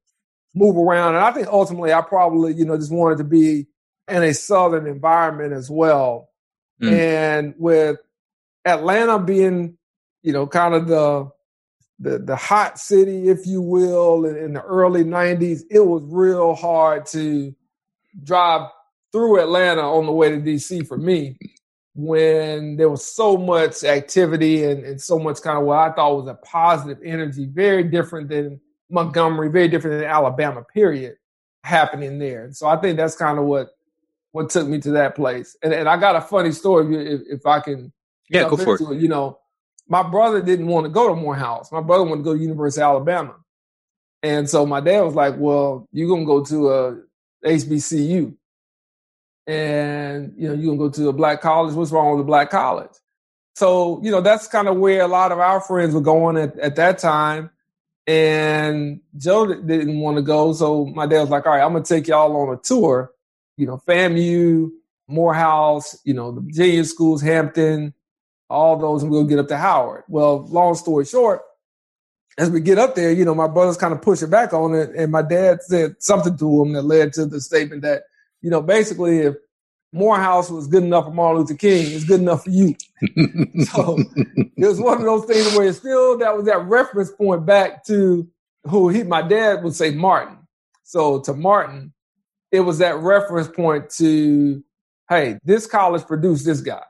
move 0.54 0.78
around, 0.78 1.16
and 1.16 1.24
I 1.24 1.32
think 1.32 1.48
ultimately 1.48 1.94
I 1.94 2.02
probably 2.02 2.54
you 2.54 2.66
know 2.66 2.78
just 2.78 2.92
wanted 2.92 3.20
to 3.20 3.24
be 3.24 3.68
in 4.08 4.24
a 4.24 4.34
southern 4.34 4.88
environment 4.88 5.54
as 5.54 5.70
well. 5.70 6.30
Mm. 6.82 6.92
And 6.92 7.56
with 7.58 7.98
Atlanta 8.66 9.20
being 9.20 9.78
you 10.22 10.34
know 10.34 10.48
kind 10.48 10.74
of 10.74 10.88
the 10.88 11.30
the 12.00 12.20
the 12.20 12.36
hot 12.36 12.78
city, 12.78 13.30
if 13.30 13.48
you 13.48 13.62
will, 13.62 14.26
in, 14.26 14.36
in 14.36 14.54
the 14.54 14.62
early 14.62 15.04
'90s, 15.04 15.62
it 15.72 15.86
was 15.86 16.04
real 16.06 16.56
hard 16.56 17.06
to 17.08 17.56
drive 18.24 18.70
through 19.12 19.42
Atlanta 19.42 19.82
on 19.82 20.06
the 20.06 20.12
way 20.12 20.30
to 20.30 20.38
DC 20.38 20.88
for 20.88 20.98
me. 20.98 21.38
when 21.96 22.78
there 22.78 22.90
was 22.90 23.04
so 23.04 23.36
much 23.36 23.84
activity 23.84 24.64
and, 24.64 24.86
and 24.86 25.02
so 25.02 25.20
much 25.20 25.42
kind 25.42 25.58
of 25.58 25.66
what 25.66 25.78
I 25.78 25.92
thought 25.92 26.16
was 26.16 26.28
a 26.28 26.36
positive 26.36 27.00
energy, 27.04 27.46
very 27.46 27.84
different 27.84 28.30
than 28.30 28.62
Montgomery, 28.90 29.50
very 29.50 29.68
different 29.68 30.00
than 30.00 30.10
Alabama, 30.10 30.64
period, 30.64 31.18
happening 31.64 32.18
there. 32.18 32.46
And 32.46 32.56
So 32.56 32.68
I 32.68 32.78
think 32.78 32.98
that's 32.98 33.16
kind 33.16 33.38
of 33.38 33.46
what 33.46 33.72
what 34.32 34.50
took 34.50 34.68
me 34.68 34.80
to 34.80 34.92
that 34.92 35.16
place. 35.16 35.58
And, 35.64 35.74
and 35.74 35.90
I 35.90 35.98
got 35.98 36.16
a 36.16 36.22
funny 36.22 36.52
story 36.52 36.96
if, 36.96 37.22
if 37.28 37.46
I 37.46 37.60
can. 37.60 37.92
Yeah, 38.30 38.48
go 38.48 38.58
for 38.58 38.76
it. 38.76 38.82
it. 38.82 39.02
You 39.02 39.08
know, 39.08 39.40
my 39.88 40.04
brother 40.04 40.42
didn't 40.42 40.68
want 40.68 40.86
to 40.86 40.90
go 40.90 41.10
to 41.10 41.16
Morehouse. 41.16 41.72
My 41.72 41.82
brother 41.82 42.04
wanted 42.04 42.18
to 42.18 42.24
go 42.24 42.34
to 42.36 42.42
University 42.42 42.82
of 42.82 42.90
Alabama. 42.90 43.36
And 44.22 44.48
so 44.48 44.66
my 44.66 44.82
dad 44.82 45.02
was 45.02 45.16
like, 45.16 45.36
well, 45.38 45.88
you're 45.92 46.08
going 46.08 46.22
to 46.22 46.28
go 46.28 46.46
to 46.46 46.70
uh, 46.70 46.96
a 47.44 47.50
HBCU 47.56 48.36
and 49.50 50.32
you 50.38 50.48
know 50.48 50.54
you 50.54 50.70
can 50.70 50.78
go 50.78 50.90
to 50.92 51.10
a 51.10 51.14
black 51.14 51.42
college. 51.42 51.74
What's 51.74 51.92
wrong 51.92 52.12
with 52.12 52.22
a 52.22 52.28
black 52.28 52.52
college? 52.52 52.92
So 53.56 54.00
you 54.04 54.12
know 54.12 54.22
that's 54.22 54.48
kind 54.48 54.68
of 54.68 54.78
where 54.78 55.02
a 55.02 55.08
lot 55.08 55.32
of 55.32 55.40
our 55.40 55.60
friends 55.60 55.96
were 55.96 56.02
going 56.02 56.38
at, 56.38 56.58
at 56.60 56.76
that 56.76 57.00
time. 57.00 57.50
And 58.06 59.02
Joe 59.18 59.48
didn't 59.48 60.00
want 60.00 60.18
to 60.18 60.22
go, 60.22 60.54
so 60.54 60.86
my 60.86 61.08
dad 61.08 61.22
was 61.22 61.30
like, 61.30 61.48
"All 61.48 61.54
right, 61.54 61.64
I'm 61.64 61.74
gonna 61.74 61.84
take 61.84 62.08
y'all 62.08 62.36
on 62.38 62.54
a 62.54 62.58
tour. 62.58 63.12
You 63.58 63.66
know, 63.66 63.82
FAMU, 63.88 64.70
Morehouse, 65.08 65.98
you 66.04 66.14
know, 66.14 66.32
the 66.32 66.42
Virginia 66.42 66.86
schools, 66.86 67.22
Hampton, 67.22 67.94
all 68.50 68.78
those, 68.78 69.02
and 69.02 69.12
we'll 69.12 69.26
get 69.26 69.40
up 69.40 69.48
to 69.48 69.58
Howard." 69.58 70.04
Well, 70.08 70.46
long 70.48 70.76
story 70.76 71.06
short, 71.06 71.42
as 72.38 72.52
we 72.52 72.62
get 72.62 72.78
up 72.78 72.94
there, 72.94 73.12
you 73.12 73.26
know, 73.26 73.36
my 73.36 73.48
brothers 73.48 73.78
kind 73.78 73.94
of 73.94 74.02
pushing 74.02 74.30
back 74.30 74.54
on 74.54 74.76
it, 74.76 74.92
and 74.96 75.12
my 75.12 75.24
dad 75.24 75.64
said 75.64 75.96
something 75.98 76.38
to 76.38 76.62
him 76.62 76.74
that 76.74 76.84
led 76.84 77.14
to 77.14 77.26
the 77.26 77.42
statement 77.42 77.82
that 77.82 78.04
you 78.42 78.50
know, 78.50 78.62
basically, 78.62 79.20
if 79.20 79.36
Morehouse 79.92 80.50
was 80.50 80.68
good 80.68 80.84
enough 80.84 81.06
for 81.06 81.12
Martin 81.12 81.42
Luther 81.42 81.56
King, 81.56 81.92
it's 81.92 82.04
good 82.04 82.22
enough 82.22 82.44
for 82.44 82.52
you. 82.52 82.76
so 83.66 83.98
it 84.36 84.68
was 84.68 84.80
one 84.80 84.98
of 84.98 85.04
those 85.04 85.26
things 85.26 85.56
where 85.56 85.68
it's 85.68 85.80
still 85.80 86.18
that 86.20 86.36
was 86.36 86.46
that 86.46 86.66
reference 86.66 87.12
point 87.12 87.46
back 87.46 87.84
to 87.86 88.28
who 88.66 88.90
he, 88.90 89.04
my 89.04 89.22
dad 89.22 89.64
would 89.64 89.76
say 89.76 89.92
Martin. 89.92 90.38
So 90.84 91.22
to 91.22 91.34
Martin, 91.34 91.94
it 92.52 92.62
was 92.62 92.80
that 92.80 92.98
reference 92.98 93.48
point 93.48 93.90
to, 93.92 94.64
hey, 95.08 95.38
this 95.44 95.66
college 95.66 96.06
produced 96.06 96.46
this 96.46 96.62
guy. 96.62 96.84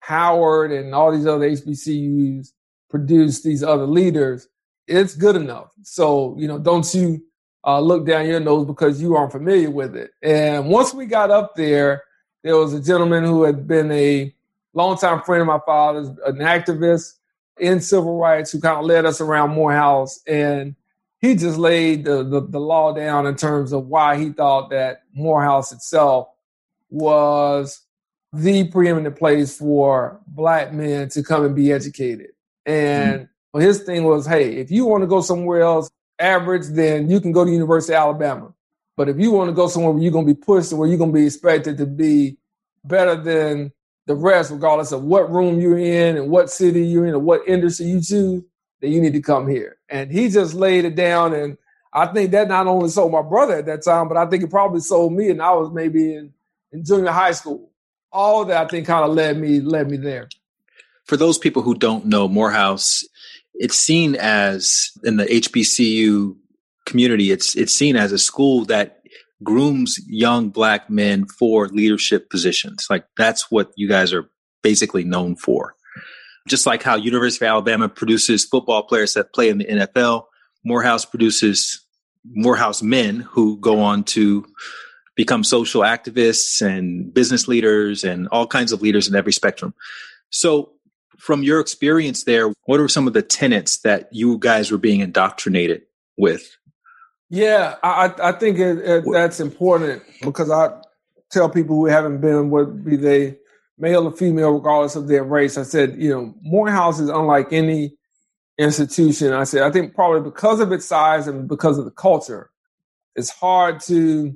Howard 0.00 0.72
and 0.72 0.94
all 0.94 1.12
these 1.12 1.26
other 1.26 1.48
HBCUs 1.48 2.48
produced 2.90 3.44
these 3.44 3.62
other 3.62 3.86
leaders. 3.86 4.48
It's 4.88 5.14
good 5.14 5.36
enough. 5.36 5.70
So, 5.82 6.36
you 6.38 6.48
know, 6.48 6.58
don't 6.58 6.92
you 6.92 7.22
uh, 7.64 7.80
look 7.80 8.06
down 8.06 8.26
your 8.26 8.40
nose 8.40 8.66
because 8.66 9.00
you 9.00 9.16
aren't 9.16 9.32
familiar 9.32 9.70
with 9.70 9.96
it. 9.96 10.12
And 10.22 10.68
once 10.68 10.92
we 10.92 11.06
got 11.06 11.30
up 11.30 11.54
there, 11.54 12.02
there 12.42 12.56
was 12.56 12.74
a 12.74 12.82
gentleman 12.82 13.24
who 13.24 13.44
had 13.44 13.66
been 13.66 13.90
a 13.92 14.34
longtime 14.74 15.22
friend 15.22 15.42
of 15.42 15.46
my 15.46 15.60
father's, 15.64 16.08
an 16.08 16.38
activist 16.38 17.14
in 17.58 17.80
civil 17.80 18.18
rights, 18.18 18.50
who 18.50 18.60
kind 18.60 18.78
of 18.78 18.84
led 18.84 19.06
us 19.06 19.20
around 19.20 19.50
Morehouse. 19.50 20.20
And 20.26 20.74
he 21.20 21.36
just 21.36 21.58
laid 21.58 22.04
the, 22.04 22.24
the, 22.24 22.40
the 22.40 22.58
law 22.58 22.92
down 22.92 23.26
in 23.26 23.36
terms 23.36 23.72
of 23.72 23.86
why 23.86 24.18
he 24.18 24.30
thought 24.30 24.70
that 24.70 25.02
Morehouse 25.14 25.70
itself 25.70 26.28
was 26.90 27.80
the 28.32 28.68
preeminent 28.68 29.16
place 29.16 29.56
for 29.56 30.20
black 30.26 30.72
men 30.72 31.08
to 31.10 31.22
come 31.22 31.44
and 31.44 31.54
be 31.54 31.70
educated. 31.70 32.30
And 32.66 33.22
mm-hmm. 33.22 33.60
his 33.60 33.82
thing 33.82 34.04
was, 34.04 34.26
hey, 34.26 34.56
if 34.56 34.70
you 34.70 34.86
want 34.86 35.02
to 35.02 35.06
go 35.06 35.20
somewhere 35.20 35.60
else, 35.60 35.90
average, 36.22 36.66
then 36.68 37.10
you 37.10 37.20
can 37.20 37.32
go 37.32 37.44
to 37.44 37.50
University 37.50 37.94
of 37.94 38.00
Alabama. 38.00 38.54
But 38.96 39.08
if 39.08 39.18
you 39.18 39.32
want 39.32 39.48
to 39.48 39.54
go 39.54 39.68
somewhere 39.68 39.92
where 39.92 40.02
you're 40.02 40.12
going 40.12 40.26
to 40.26 40.34
be 40.34 40.40
pushed 40.40 40.70
and 40.70 40.78
where 40.78 40.88
you're 40.88 40.98
going 40.98 41.12
to 41.12 41.18
be 41.18 41.26
expected 41.26 41.78
to 41.78 41.86
be 41.86 42.36
better 42.84 43.16
than 43.16 43.72
the 44.06 44.14
rest, 44.14 44.50
regardless 44.50 44.92
of 44.92 45.02
what 45.02 45.30
room 45.30 45.60
you're 45.60 45.78
in 45.78 46.16
and 46.16 46.30
what 46.30 46.50
city 46.50 46.84
you're 46.86 47.06
in 47.06 47.14
or 47.14 47.18
what 47.18 47.46
industry 47.46 47.86
you 47.86 48.00
choose, 48.00 48.42
then 48.80 48.92
you 48.92 49.00
need 49.00 49.14
to 49.14 49.22
come 49.22 49.48
here. 49.48 49.78
And 49.88 50.10
he 50.10 50.28
just 50.28 50.54
laid 50.54 50.84
it 50.84 50.94
down. 50.94 51.32
And 51.32 51.56
I 51.92 52.06
think 52.06 52.32
that 52.32 52.48
not 52.48 52.66
only 52.66 52.88
sold 52.88 53.12
my 53.12 53.22
brother 53.22 53.58
at 53.58 53.66
that 53.66 53.84
time, 53.84 54.08
but 54.08 54.16
I 54.16 54.26
think 54.26 54.42
it 54.42 54.50
probably 54.50 54.80
sold 54.80 55.12
me. 55.12 55.30
And 55.30 55.40
I 55.40 55.52
was 55.52 55.70
maybe 55.72 56.14
in, 56.14 56.32
in 56.72 56.84
junior 56.84 57.10
high 57.10 57.32
school. 57.32 57.70
All 58.10 58.44
that 58.44 58.66
I 58.66 58.68
think 58.68 58.86
kind 58.86 59.04
of 59.04 59.14
led 59.14 59.38
me 59.38 59.60
led 59.60 59.90
me 59.90 59.96
there. 59.96 60.28
For 61.04 61.16
those 61.16 61.38
people 61.38 61.62
who 61.62 61.74
don't 61.74 62.06
know, 62.06 62.28
Morehouse 62.28 63.04
it's 63.54 63.76
seen 63.76 64.16
as 64.16 64.90
in 65.04 65.16
the 65.16 65.24
HBCU 65.24 66.36
community, 66.86 67.30
it's 67.30 67.54
it's 67.54 67.74
seen 67.74 67.96
as 67.96 68.12
a 68.12 68.18
school 68.18 68.64
that 68.66 69.02
grooms 69.42 69.98
young 70.06 70.48
black 70.50 70.88
men 70.88 71.26
for 71.26 71.68
leadership 71.68 72.30
positions. 72.30 72.86
Like 72.88 73.06
that's 73.16 73.50
what 73.50 73.72
you 73.76 73.88
guys 73.88 74.12
are 74.12 74.30
basically 74.62 75.04
known 75.04 75.36
for. 75.36 75.74
Just 76.48 76.66
like 76.66 76.82
how 76.82 76.96
University 76.96 77.44
of 77.44 77.50
Alabama 77.50 77.88
produces 77.88 78.44
football 78.44 78.82
players 78.82 79.14
that 79.14 79.32
play 79.32 79.48
in 79.48 79.58
the 79.58 79.64
NFL, 79.64 80.24
Morehouse 80.64 81.04
produces 81.04 81.84
Morehouse 82.24 82.82
men 82.82 83.20
who 83.20 83.58
go 83.58 83.80
on 83.80 84.04
to 84.04 84.44
become 85.14 85.44
social 85.44 85.82
activists 85.82 86.64
and 86.64 87.12
business 87.12 87.46
leaders 87.46 88.02
and 88.02 88.28
all 88.28 88.46
kinds 88.46 88.72
of 88.72 88.82
leaders 88.82 89.08
in 89.08 89.14
every 89.14 89.32
spectrum. 89.32 89.74
So 90.30 90.72
from 91.22 91.44
your 91.44 91.60
experience 91.60 92.24
there, 92.24 92.52
what 92.64 92.80
are 92.80 92.88
some 92.88 93.06
of 93.06 93.12
the 93.12 93.22
tenets 93.22 93.78
that 93.78 94.08
you 94.10 94.38
guys 94.38 94.72
were 94.72 94.78
being 94.78 94.98
indoctrinated 94.98 95.82
with? 96.18 96.56
Yeah, 97.30 97.76
I, 97.84 98.12
I 98.20 98.32
think 98.32 98.58
it, 98.58 98.78
it, 98.78 99.04
that's 99.08 99.38
important 99.38 100.02
because 100.20 100.50
I 100.50 100.72
tell 101.30 101.48
people 101.48 101.76
who 101.76 101.86
haven't 101.86 102.20
been, 102.20 102.50
what 102.50 102.84
be 102.84 102.96
they 102.96 103.38
male 103.78 104.08
or 104.08 104.10
female, 104.10 104.50
regardless 104.50 104.96
of 104.96 105.06
their 105.06 105.22
race, 105.22 105.56
I 105.56 105.62
said, 105.62 105.94
you 105.96 106.10
know, 106.10 106.34
Morehouse 106.42 106.98
is 106.98 107.08
unlike 107.08 107.52
any 107.52 107.94
institution. 108.58 109.32
I 109.32 109.44
said, 109.44 109.62
I 109.62 109.70
think 109.70 109.94
probably 109.94 110.28
because 110.28 110.58
of 110.58 110.72
its 110.72 110.86
size 110.86 111.28
and 111.28 111.48
because 111.48 111.78
of 111.78 111.84
the 111.84 111.92
culture, 111.92 112.50
it's 113.14 113.30
hard 113.30 113.78
to 113.82 114.34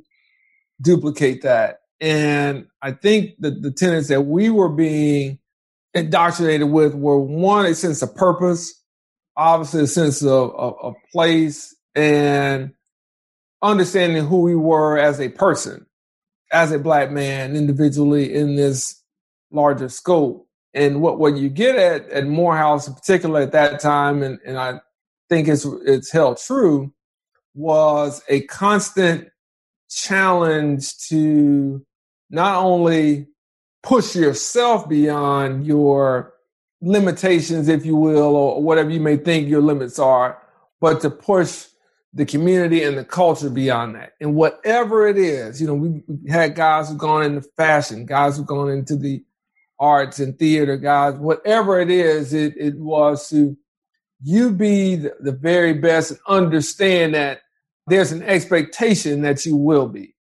duplicate 0.80 1.42
that. 1.42 1.80
And 2.00 2.68
I 2.80 2.92
think 2.92 3.40
that 3.40 3.60
the 3.60 3.72
tenets 3.72 4.06
that 4.06 4.22
we 4.22 4.50
were 4.50 4.68
being 4.68 5.40
indoctrinated 5.96 6.68
with 6.70 6.94
were 6.94 7.18
one, 7.18 7.66
a 7.66 7.74
sense 7.74 8.02
of 8.02 8.14
purpose, 8.14 8.80
obviously 9.36 9.82
a 9.82 9.86
sense 9.86 10.22
of, 10.22 10.54
of 10.54 10.94
place, 11.10 11.74
and 11.94 12.72
understanding 13.62 14.26
who 14.26 14.42
we 14.42 14.54
were 14.54 14.98
as 14.98 15.20
a 15.20 15.30
person, 15.30 15.86
as 16.52 16.70
a 16.70 16.78
black 16.78 17.10
man 17.10 17.56
individually 17.56 18.34
in 18.34 18.56
this 18.56 19.02
larger 19.50 19.88
scope. 19.88 20.46
And 20.74 21.00
what, 21.00 21.18
what 21.18 21.38
you 21.38 21.48
get 21.48 21.76
at, 21.76 22.10
at 22.10 22.26
Morehouse, 22.26 22.86
in 22.86 22.94
particular 22.94 23.40
at 23.40 23.52
that 23.52 23.80
time, 23.80 24.22
and, 24.22 24.38
and 24.44 24.58
I 24.58 24.80
think 25.30 25.48
it's 25.48 25.64
it's 25.86 26.12
held 26.12 26.36
true, 26.36 26.92
was 27.54 28.22
a 28.28 28.42
constant 28.42 29.28
challenge 29.88 30.98
to 31.08 31.84
not 32.28 32.62
only 32.62 33.28
push 33.86 34.16
yourself 34.16 34.88
beyond 34.88 35.64
your 35.64 36.34
limitations, 36.80 37.68
if 37.68 37.86
you 37.86 37.94
will, 37.94 38.34
or 38.34 38.60
whatever 38.60 38.90
you 38.90 38.98
may 38.98 39.16
think 39.16 39.48
your 39.48 39.62
limits 39.62 40.00
are, 40.00 40.42
but 40.80 41.00
to 41.00 41.08
push 41.08 41.66
the 42.12 42.26
community 42.26 42.82
and 42.82 42.98
the 42.98 43.04
culture 43.04 43.48
beyond 43.48 43.94
that. 43.94 44.14
And 44.20 44.34
whatever 44.34 45.06
it 45.06 45.16
is, 45.16 45.60
you 45.60 45.68
know, 45.68 45.74
we 45.74 46.02
had 46.28 46.56
guys 46.56 46.88
who've 46.88 46.98
gone 46.98 47.22
into 47.22 47.42
fashion, 47.56 48.06
guys 48.06 48.36
who've 48.36 48.46
gone 48.46 48.70
into 48.70 48.96
the 48.96 49.24
arts 49.78 50.18
and 50.18 50.36
theater, 50.36 50.76
guys, 50.76 51.14
whatever 51.14 51.78
it 51.78 51.90
is, 51.90 52.34
it, 52.34 52.54
it 52.56 52.74
was 52.78 53.28
to 53.30 53.56
you 54.20 54.50
be 54.50 54.96
the, 54.96 55.14
the 55.20 55.32
very 55.32 55.74
best 55.74 56.10
and 56.10 56.20
understand 56.26 57.14
that 57.14 57.42
there's 57.86 58.10
an 58.10 58.24
expectation 58.24 59.22
that 59.22 59.46
you 59.46 59.56
will 59.56 59.86
be. 59.86 60.16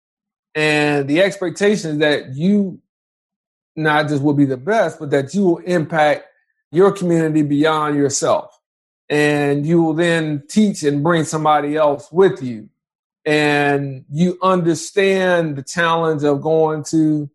And 0.53 1.07
the 1.07 1.21
expectation 1.21 1.91
is 1.91 1.97
that 1.99 2.35
you 2.35 2.81
not 3.75 4.07
just 4.07 4.23
will 4.23 4.33
be 4.33 4.45
the 4.45 4.57
best, 4.57 4.99
but 4.99 5.09
that 5.11 5.33
you 5.33 5.43
will 5.43 5.57
impact 5.59 6.25
your 6.71 6.91
community 6.91 7.41
beyond 7.41 7.95
yourself. 7.95 8.57
And 9.09 9.65
you 9.65 9.81
will 9.81 9.93
then 9.93 10.43
teach 10.47 10.83
and 10.83 11.03
bring 11.03 11.23
somebody 11.23 11.75
else 11.75 12.11
with 12.11 12.41
you. 12.41 12.69
And 13.25 14.05
you 14.11 14.37
understand 14.41 15.55
the 15.55 15.63
challenge 15.63 16.23
of 16.23 16.41
going 16.41 16.83
to 16.85 17.29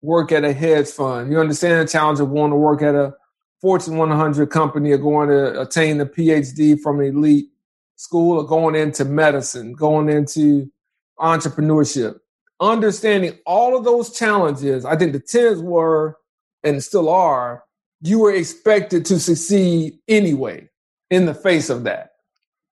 work 0.00 0.32
at 0.32 0.44
a 0.44 0.52
hedge 0.52 0.88
fund. 0.88 1.30
You 1.30 1.38
understand 1.38 1.86
the 1.86 1.92
challenge 1.92 2.20
of 2.20 2.32
going 2.32 2.50
to 2.50 2.56
work 2.56 2.82
at 2.82 2.94
a 2.94 3.14
Fortune 3.60 3.96
100 3.96 4.50
company 4.50 4.90
or 4.90 4.98
going 4.98 5.28
to 5.28 5.60
attain 5.60 6.00
a 6.00 6.06
PhD 6.06 6.80
from 6.80 7.00
an 7.00 7.06
elite 7.06 7.48
school 7.94 8.38
or 8.38 8.44
going 8.44 8.74
into 8.74 9.04
medicine, 9.04 9.74
going 9.74 10.08
into 10.08 10.70
entrepreneurship 11.20 12.18
understanding 12.60 13.38
all 13.46 13.76
of 13.76 13.84
those 13.84 14.16
challenges, 14.16 14.84
I 14.84 14.96
think 14.96 15.12
the 15.12 15.20
tenets 15.20 15.60
were 15.60 16.16
and 16.62 16.82
still 16.82 17.08
are, 17.08 17.64
you 18.00 18.18
were 18.18 18.32
expected 18.32 19.04
to 19.06 19.18
succeed 19.18 19.98
anyway 20.08 20.68
in 21.10 21.26
the 21.26 21.34
face 21.34 21.70
of 21.70 21.84
that 21.84 22.12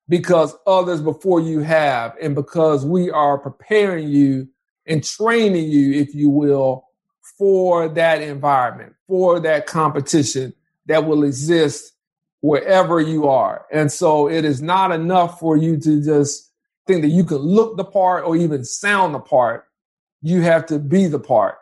because 0.09 0.57
others 0.67 1.01
before 1.01 1.41
you 1.41 1.61
have, 1.61 2.17
and 2.21 2.35
because 2.35 2.85
we 2.85 3.11
are 3.11 3.39
preparing 3.39 4.09
you 4.09 4.49
and 4.87 5.05
training 5.05 5.71
you, 5.71 5.93
if 5.93 6.15
you 6.15 6.29
will, 6.29 6.85
for 7.39 7.89
that 7.89 8.21
environment, 8.21 8.93
for 9.07 9.39
that 9.39 9.67
competition 9.67 10.53
that 10.87 11.07
will 11.07 11.23
exist 11.23 11.93
wherever 12.41 13.01
you 13.01 13.29
are. 13.29 13.67
And 13.71 13.91
so 13.93 14.29
it 14.29 14.45
is 14.45 14.61
not 14.61 14.91
enough 14.91 15.39
for 15.39 15.57
you 15.57 15.79
to 15.79 16.03
just 16.03 16.51
think 16.87 17.03
that 17.03 17.09
you 17.09 17.25
can 17.25 17.39
look 17.39 17.77
the 17.77 17.85
part 17.85 18.25
or 18.25 18.37
even 18.37 18.65
sound 18.65 19.15
the 19.15 19.21
part. 19.21 19.67
You 20.23 20.43
have 20.43 20.67
to 20.67 20.79
be 20.79 21.07
the 21.07 21.19
part. 21.19 21.57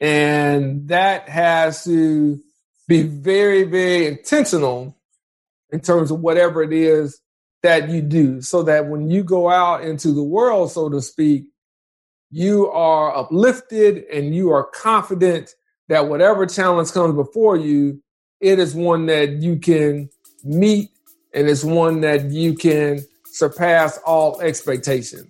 And 0.00 0.88
that 0.88 1.28
has 1.28 1.84
to 1.84 2.40
be 2.88 3.02
very, 3.02 3.64
very 3.64 4.06
intentional 4.06 4.96
in 5.70 5.80
terms 5.80 6.10
of 6.10 6.20
whatever 6.20 6.62
it 6.62 6.72
is 6.72 7.20
that 7.62 7.90
you 7.90 8.00
do 8.00 8.40
so 8.40 8.62
that 8.62 8.86
when 8.86 9.10
you 9.10 9.22
go 9.22 9.50
out 9.50 9.84
into 9.84 10.12
the 10.12 10.22
world, 10.22 10.72
so 10.72 10.88
to 10.88 11.02
speak, 11.02 11.44
you 12.30 12.68
are 12.70 13.16
uplifted 13.16 14.04
and 14.12 14.34
you 14.34 14.50
are 14.50 14.64
confident 14.64 15.54
that 15.88 16.08
whatever 16.08 16.46
challenge 16.46 16.92
comes 16.92 17.14
before 17.14 17.56
you, 17.56 18.00
it 18.40 18.58
is 18.58 18.74
one 18.74 19.06
that 19.06 19.42
you 19.42 19.56
can 19.56 20.08
meet 20.44 20.90
and 21.34 21.48
it's 21.48 21.64
one 21.64 22.00
that 22.00 22.30
you 22.30 22.54
can 22.54 23.04
surpass 23.26 23.98
all 24.06 24.40
expectations. 24.40 25.29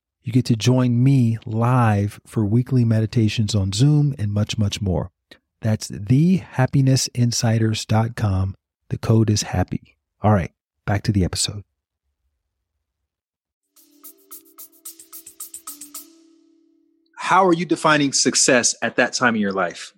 you 0.23 0.31
get 0.31 0.45
to 0.45 0.55
join 0.55 1.03
me 1.03 1.37
live 1.45 2.19
for 2.25 2.45
weekly 2.45 2.85
meditations 2.85 3.53
on 3.55 3.71
Zoom 3.71 4.13
and 4.17 4.31
much, 4.31 4.57
much 4.57 4.81
more. 4.81 5.11
That's 5.61 5.89
thehappinessinsiders.com. 5.89 8.55
The 8.89 8.97
code 8.97 9.29
is 9.29 9.43
happy. 9.43 9.97
All 10.21 10.31
right, 10.31 10.51
back 10.85 11.03
to 11.03 11.11
the 11.11 11.23
episode. 11.23 11.63
How 17.15 17.45
are 17.45 17.53
you 17.53 17.65
defining 17.65 18.11
success 18.11 18.75
at 18.81 18.95
that 18.97 19.13
time 19.13 19.35
in 19.35 19.41
your 19.41 19.53
life? 19.53 19.93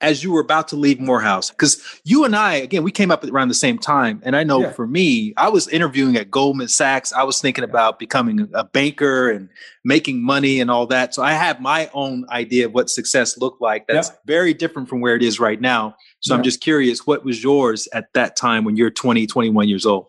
As 0.00 0.24
you 0.24 0.32
were 0.32 0.40
about 0.40 0.68
to 0.68 0.76
leave 0.76 1.00
Morehouse? 1.00 1.50
Because 1.50 1.82
you 2.04 2.24
and 2.24 2.34
I, 2.34 2.54
again, 2.54 2.82
we 2.82 2.90
came 2.90 3.10
up 3.10 3.24
around 3.24 3.48
the 3.48 3.54
same 3.54 3.78
time. 3.78 4.20
And 4.24 4.34
I 4.36 4.44
know 4.44 4.60
yeah. 4.60 4.72
for 4.72 4.86
me, 4.86 5.34
I 5.36 5.48
was 5.48 5.68
interviewing 5.68 6.16
at 6.16 6.30
Goldman 6.30 6.68
Sachs. 6.68 7.12
I 7.12 7.22
was 7.22 7.40
thinking 7.40 7.64
about 7.64 7.98
becoming 7.98 8.48
a 8.54 8.64
banker 8.64 9.30
and 9.30 9.48
making 9.84 10.22
money 10.22 10.60
and 10.60 10.70
all 10.70 10.86
that. 10.86 11.14
So 11.14 11.22
I 11.22 11.32
have 11.32 11.60
my 11.60 11.90
own 11.92 12.24
idea 12.30 12.66
of 12.66 12.74
what 12.74 12.90
success 12.90 13.38
looked 13.38 13.60
like. 13.60 13.86
That's 13.86 14.08
yeah. 14.08 14.16
very 14.26 14.54
different 14.54 14.88
from 14.88 15.00
where 15.00 15.16
it 15.16 15.22
is 15.22 15.40
right 15.40 15.60
now. 15.60 15.96
So 16.20 16.32
yeah. 16.32 16.38
I'm 16.38 16.44
just 16.44 16.60
curious, 16.60 17.06
what 17.06 17.24
was 17.24 17.42
yours 17.42 17.88
at 17.92 18.12
that 18.14 18.36
time 18.36 18.64
when 18.64 18.76
you're 18.76 18.90
20, 18.90 19.26
21 19.26 19.68
years 19.68 19.86
old? 19.86 20.06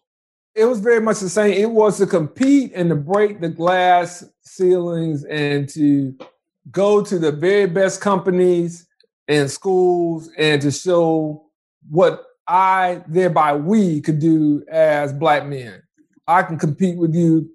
It 0.53 0.65
was 0.65 0.81
very 0.81 0.99
much 0.99 1.19
the 1.19 1.29
same. 1.29 1.53
It 1.53 1.71
was 1.71 1.97
to 1.99 2.05
compete 2.05 2.73
and 2.75 2.89
to 2.89 2.95
break 2.95 3.39
the 3.39 3.47
glass 3.47 4.25
ceilings 4.41 5.23
and 5.23 5.67
to 5.69 6.13
go 6.69 7.01
to 7.01 7.17
the 7.17 7.31
very 7.31 7.65
best 7.65 8.01
companies 8.01 8.85
and 9.31 9.49
schools 9.49 10.29
and 10.37 10.61
to 10.61 10.69
show 10.69 11.45
what 11.89 12.25
I, 12.47 13.01
thereby 13.07 13.55
we, 13.55 14.01
could 14.01 14.19
do 14.19 14.63
as 14.69 15.13
black 15.13 15.45
men. 15.45 15.81
I 16.27 16.43
can 16.43 16.59
compete 16.59 16.97
with 16.97 17.15
you 17.15 17.49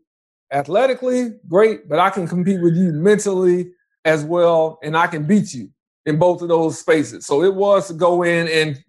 athletically, 0.50 1.34
great, 1.46 1.86
but 1.86 1.98
I 1.98 2.08
can 2.08 2.26
compete 2.26 2.62
with 2.62 2.74
you 2.76 2.92
mentally 2.92 3.72
as 4.06 4.24
well, 4.24 4.78
and 4.82 4.96
I 4.96 5.06
can 5.06 5.26
beat 5.26 5.52
you 5.52 5.68
in 6.06 6.18
both 6.18 6.40
of 6.40 6.48
those 6.48 6.78
spaces. 6.78 7.26
So 7.26 7.42
it 7.42 7.54
was 7.54 7.88
to 7.88 7.94
go 7.94 8.22
in, 8.22 8.48
and 8.48 8.82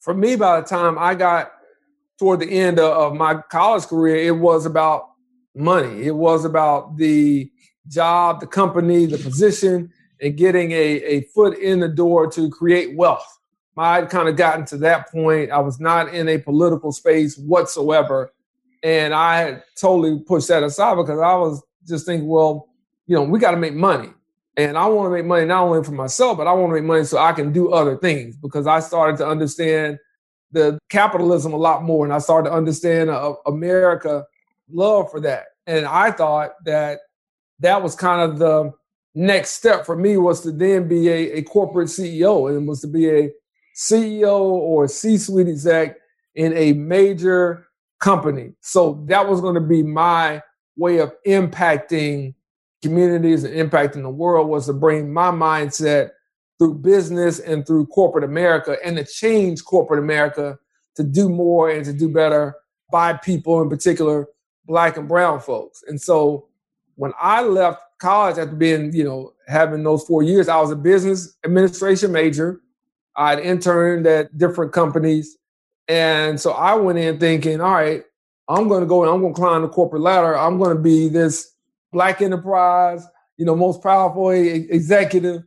for 0.00 0.12
me, 0.12 0.34
by 0.34 0.60
the 0.60 0.66
time 0.66 0.98
I 0.98 1.14
got 1.14 1.52
toward 2.18 2.40
the 2.40 2.50
end 2.50 2.80
of, 2.80 3.14
my 3.14 3.36
college 3.52 3.84
career, 3.84 4.16
it 4.16 4.36
was 4.36 4.66
about 4.66 5.10
money. 5.54 6.02
It 6.02 6.16
was 6.16 6.44
about 6.44 6.96
the 6.96 7.50
job, 7.86 8.40
the 8.40 8.46
company, 8.48 9.06
the 9.06 9.18
position, 9.18 9.92
and 10.20 10.36
getting 10.36 10.72
a, 10.72 10.76
a 10.76 11.20
foot 11.34 11.58
in 11.58 11.80
the 11.80 11.88
door 11.88 12.30
to 12.32 12.50
create 12.50 12.96
wealth. 12.96 13.38
I 13.76 13.96
had 13.96 14.10
kind 14.10 14.28
of 14.28 14.36
gotten 14.36 14.66
to 14.66 14.76
that 14.78 15.10
point. 15.10 15.50
I 15.50 15.58
was 15.58 15.80
not 15.80 16.14
in 16.14 16.28
a 16.28 16.38
political 16.38 16.92
space 16.92 17.38
whatsoever. 17.38 18.30
And 18.82 19.14
I 19.14 19.38
had 19.38 19.64
totally 19.74 20.20
pushed 20.20 20.48
that 20.48 20.62
aside 20.62 20.96
because 20.96 21.18
I 21.18 21.34
was 21.34 21.62
just 21.86 22.04
thinking, 22.04 22.28
well, 22.28 22.68
you 23.06 23.16
know, 23.16 23.22
we 23.22 23.38
got 23.38 23.52
to 23.52 23.56
make 23.56 23.74
money. 23.74 24.10
And 24.56 24.76
I 24.76 24.86
want 24.86 25.06
to 25.06 25.16
make 25.16 25.24
money 25.24 25.46
not 25.46 25.62
only 25.62 25.82
for 25.82 25.92
myself, 25.92 26.36
but 26.36 26.46
I 26.46 26.52
want 26.52 26.70
to 26.70 26.74
make 26.74 26.84
money 26.84 27.04
so 27.04 27.18
I 27.18 27.32
can 27.32 27.52
do 27.52 27.72
other 27.72 27.96
things 27.96 28.36
because 28.36 28.66
I 28.66 28.80
started 28.80 29.16
to 29.18 29.26
understand 29.26 29.98
the 30.52 30.78
capitalism 30.90 31.54
a 31.54 31.56
lot 31.56 31.82
more. 31.82 32.04
And 32.04 32.12
I 32.12 32.18
started 32.18 32.50
to 32.50 32.54
understand 32.56 33.08
uh, 33.08 33.34
America 33.46 34.26
love 34.70 35.10
for 35.10 35.20
that. 35.20 35.46
And 35.66 35.86
I 35.86 36.10
thought 36.10 36.52
that 36.64 37.00
that 37.60 37.82
was 37.82 37.94
kind 37.94 38.20
of 38.20 38.38
the 38.38 38.72
next 39.14 39.50
step 39.50 39.84
for 39.84 39.96
me 39.96 40.16
was 40.16 40.40
to 40.42 40.52
then 40.52 40.88
be 40.88 41.08
a, 41.08 41.38
a 41.38 41.42
corporate 41.42 41.88
CEO 41.88 42.54
and 42.54 42.66
was 42.66 42.80
to 42.80 42.86
be 42.86 43.08
a 43.08 43.30
CEO 43.76 44.38
or 44.38 44.88
C-suite 44.88 45.48
exec 45.48 45.96
in 46.34 46.52
a 46.56 46.72
major 46.72 47.66
company. 47.98 48.52
So 48.60 49.04
that 49.08 49.28
was 49.28 49.40
going 49.40 49.54
to 49.54 49.60
be 49.60 49.82
my 49.82 50.42
way 50.76 50.98
of 50.98 51.12
impacting 51.26 52.34
communities 52.82 53.44
and 53.44 53.54
impacting 53.54 54.02
the 54.02 54.10
world 54.10 54.48
was 54.48 54.66
to 54.66 54.72
bring 54.72 55.12
my 55.12 55.30
mindset 55.30 56.10
through 56.58 56.74
business 56.74 57.38
and 57.38 57.66
through 57.66 57.86
corporate 57.86 58.24
America 58.24 58.76
and 58.84 58.96
to 58.96 59.04
change 59.04 59.64
corporate 59.64 59.98
America 59.98 60.58
to 60.96 61.02
do 61.02 61.28
more 61.28 61.70
and 61.70 61.84
to 61.84 61.92
do 61.92 62.08
better 62.08 62.54
by 62.90 63.12
people 63.12 63.60
in 63.62 63.68
particular 63.68 64.26
black 64.66 64.96
and 64.96 65.08
brown 65.08 65.40
folks. 65.40 65.82
And 65.86 66.00
so 66.00 66.48
when 66.96 67.12
I 67.20 67.42
left 67.42 67.82
college 68.00 68.38
after 68.38 68.56
being, 68.56 68.92
you 68.94 69.04
know, 69.04 69.32
having 69.46 69.82
those 69.82 70.04
four 70.04 70.22
years, 70.22 70.48
I 70.48 70.60
was 70.60 70.70
a 70.70 70.76
business 70.76 71.36
administration 71.44 72.12
major. 72.12 72.60
I'd 73.16 73.38
interned 73.40 74.06
at 74.06 74.36
different 74.36 74.72
companies. 74.72 75.36
And 75.88 76.40
so 76.40 76.52
I 76.52 76.74
went 76.74 76.98
in 76.98 77.18
thinking, 77.18 77.60
all 77.60 77.74
right, 77.74 78.04
I'm 78.48 78.68
going 78.68 78.80
to 78.80 78.86
go 78.86 79.02
and 79.02 79.12
I'm 79.12 79.20
going 79.20 79.34
to 79.34 79.40
climb 79.40 79.62
the 79.62 79.68
corporate 79.68 80.02
ladder. 80.02 80.36
I'm 80.36 80.58
going 80.58 80.76
to 80.76 80.82
be 80.82 81.08
this 81.08 81.54
black 81.92 82.22
enterprise, 82.22 83.04
you 83.36 83.44
know, 83.44 83.54
most 83.54 83.82
powerful 83.82 84.30
executive. 84.30 85.42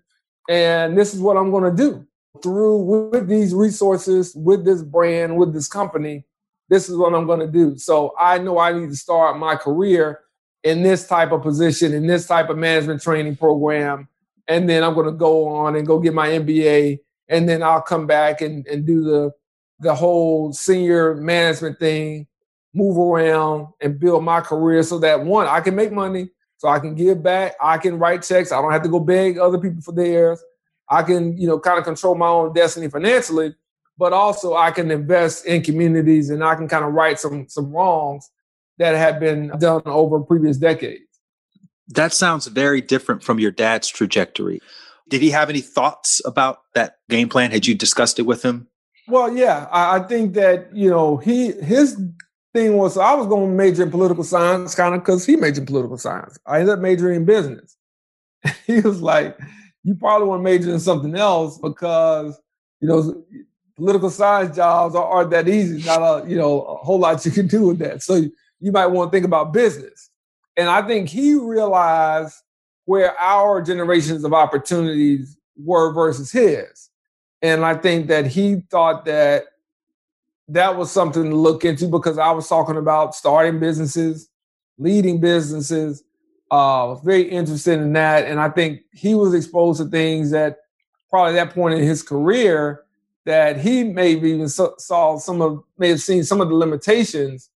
And 0.49 0.97
this 0.97 1.13
is 1.13 1.21
what 1.21 1.37
I'm 1.37 1.51
going 1.51 1.75
to 1.75 1.75
do 1.75 2.05
through 2.41 2.77
with 2.77 3.27
these 3.27 3.53
resources, 3.53 4.35
with 4.35 4.65
this 4.65 4.81
brand, 4.81 5.37
with 5.37 5.53
this 5.53 5.67
company. 5.67 6.25
This 6.69 6.89
is 6.89 6.97
what 6.97 7.13
I'm 7.13 7.25
going 7.25 7.39
to 7.39 7.47
do. 7.47 7.77
So 7.77 8.13
I 8.19 8.37
know 8.37 8.59
I 8.59 8.73
need 8.73 8.89
to 8.89 8.95
start 8.95 9.37
my 9.37 9.55
career 9.55 10.21
in 10.63 10.81
this 10.81 11.07
type 11.07 11.31
of 11.31 11.41
position, 11.41 11.93
in 11.93 12.07
this 12.07 12.27
type 12.27 12.49
of 12.49 12.57
management 12.57 13.01
training 13.01 13.35
program. 13.35 14.07
And 14.47 14.69
then 14.69 14.83
I'm 14.83 14.93
going 14.93 15.05
to 15.05 15.11
go 15.11 15.47
on 15.47 15.75
and 15.75 15.87
go 15.87 15.99
get 15.99 16.13
my 16.13 16.29
MBA 16.29 16.99
and 17.29 17.47
then 17.47 17.63
I'll 17.63 17.81
come 17.81 18.07
back 18.07 18.41
and, 18.41 18.65
and 18.67 18.85
do 18.85 19.03
the 19.03 19.31
the 19.79 19.93
whole 19.93 20.53
senior 20.53 21.15
management 21.15 21.77
thing, 21.79 22.27
move 22.73 22.97
around 22.97 23.67
and 23.81 23.99
build 23.99 24.23
my 24.23 24.39
career 24.39 24.81
so 24.81 24.97
that 24.99 25.23
one, 25.23 25.47
I 25.47 25.59
can 25.59 25.75
make 25.75 25.91
money, 25.91 26.29
so 26.57 26.69
I 26.69 26.79
can 26.79 26.95
give 26.95 27.21
back, 27.21 27.55
I 27.61 27.77
can 27.77 27.99
write 27.99 28.23
checks, 28.23 28.51
I 28.51 28.61
don't 28.61 28.71
have 28.71 28.83
to 28.83 28.89
go 28.89 28.99
beg 28.99 29.37
other 29.37 29.57
people 29.57 29.81
for 29.81 29.91
theirs. 29.91 30.41
I 30.89 31.03
can, 31.03 31.37
you 31.37 31.47
know, 31.47 31.59
kind 31.59 31.79
of 31.79 31.85
control 31.85 32.15
my 32.15 32.27
own 32.27 32.53
destiny 32.53 32.89
financially, 32.89 33.55
but 33.97 34.13
also 34.13 34.55
I 34.55 34.71
can 34.71 34.91
invest 34.91 35.45
in 35.45 35.63
communities 35.63 36.29
and 36.29 36.43
I 36.43 36.55
can 36.55 36.67
kind 36.67 36.85
of 36.85 36.93
right 36.93 37.19
some 37.19 37.47
some 37.49 37.71
wrongs 37.71 38.29
that 38.77 38.95
had 38.95 39.19
been 39.19 39.49
done 39.59 39.81
over 39.85 40.19
previous 40.19 40.57
decades. 40.57 41.03
That 41.89 42.13
sounds 42.13 42.47
very 42.47 42.81
different 42.81 43.23
from 43.23 43.39
your 43.39 43.51
dad's 43.51 43.87
trajectory. 43.87 44.61
Did 45.09 45.21
he 45.21 45.31
have 45.31 45.49
any 45.49 45.61
thoughts 45.61 46.21
about 46.25 46.61
that 46.75 46.97
game 47.09 47.29
plan? 47.29 47.51
Had 47.51 47.67
you 47.67 47.75
discussed 47.75 48.19
it 48.19 48.23
with 48.23 48.43
him? 48.43 48.67
Well, 49.07 49.35
yeah, 49.35 49.67
I, 49.71 49.97
I 49.97 49.99
think 50.03 50.33
that 50.35 50.73
you 50.75 50.89
know 50.89 51.17
he 51.17 51.51
his 51.51 52.01
thing 52.53 52.77
was 52.77 52.97
I 52.97 53.13
was 53.13 53.27
going 53.27 53.49
to 53.49 53.55
major 53.55 53.83
in 53.83 53.91
political 53.91 54.23
science, 54.23 54.75
kind 54.75 54.95
of 54.95 55.01
because 55.01 55.25
he 55.25 55.35
majored 55.35 55.59
in 55.59 55.65
political 55.65 55.97
science. 55.97 56.39
I 56.45 56.59
ended 56.59 56.75
up 56.75 56.79
majoring 56.79 57.17
in 57.17 57.25
business. 57.25 57.75
he 58.65 58.79
was 58.79 59.01
like, 59.01 59.37
"You 59.83 59.95
probably 59.95 60.27
want 60.27 60.39
to 60.39 60.43
major 60.43 60.71
in 60.71 60.79
something 60.79 61.15
else 61.15 61.57
because 61.57 62.39
you 62.79 62.87
know 62.87 63.23
political 63.75 64.09
science 64.09 64.55
jobs 64.55 64.95
aren't 64.95 65.31
that 65.31 65.49
easy. 65.49 65.85
Not 65.85 66.01
a 66.01 66.29
you 66.29 66.37
know 66.37 66.61
a 66.61 66.75
whole 66.77 66.99
lot 66.99 67.25
you 67.25 67.31
can 67.31 67.47
do 67.47 67.67
with 67.67 67.79
that. 67.79 68.03
So 68.03 68.15
you 68.15 68.31
might 68.71 68.87
want 68.87 69.11
to 69.11 69.15
think 69.15 69.25
about 69.25 69.53
business." 69.53 70.09
And 70.55 70.69
I 70.69 70.81
think 70.81 71.09
he 71.09 71.33
realized 71.35 72.35
where 72.85 73.19
our 73.19 73.61
generations 73.61 74.23
of 74.23 74.33
opportunities 74.33 75.37
were 75.57 75.93
versus 75.93 76.31
his. 76.31 76.89
And 77.41 77.65
I 77.65 77.75
think 77.75 78.07
that 78.07 78.27
he 78.27 78.61
thought 78.69 79.05
that 79.05 79.45
that 80.49 80.77
was 80.77 80.91
something 80.91 81.29
to 81.29 81.35
look 81.35 81.65
into 81.65 81.87
because 81.87 82.17
I 82.17 82.31
was 82.31 82.47
talking 82.47 82.77
about 82.77 83.15
starting 83.15 83.59
businesses, 83.59 84.29
leading 84.77 85.19
businesses. 85.19 86.03
Uh, 86.51 86.85
was 86.89 87.01
very 87.03 87.23
interested 87.23 87.79
in 87.79 87.93
that, 87.93 88.25
and 88.25 88.39
I 88.39 88.47
think 88.47 88.81
he 88.91 89.15
was 89.15 89.33
exposed 89.33 89.81
to 89.81 89.87
things 89.87 90.29
that 90.31 90.59
probably 91.09 91.37
at 91.37 91.45
that 91.45 91.55
point 91.55 91.79
in 91.79 91.83
his 91.83 92.03
career 92.03 92.83
that 93.25 93.59
he 93.59 93.83
maybe 93.83 94.31
even 94.31 94.47
saw 94.49 95.17
some 95.17 95.41
of 95.41 95.63
may 95.79 95.89
have 95.89 96.01
seen 96.01 96.23
some 96.23 96.41
of 96.41 96.49
the 96.49 96.55
limitations 96.55 97.49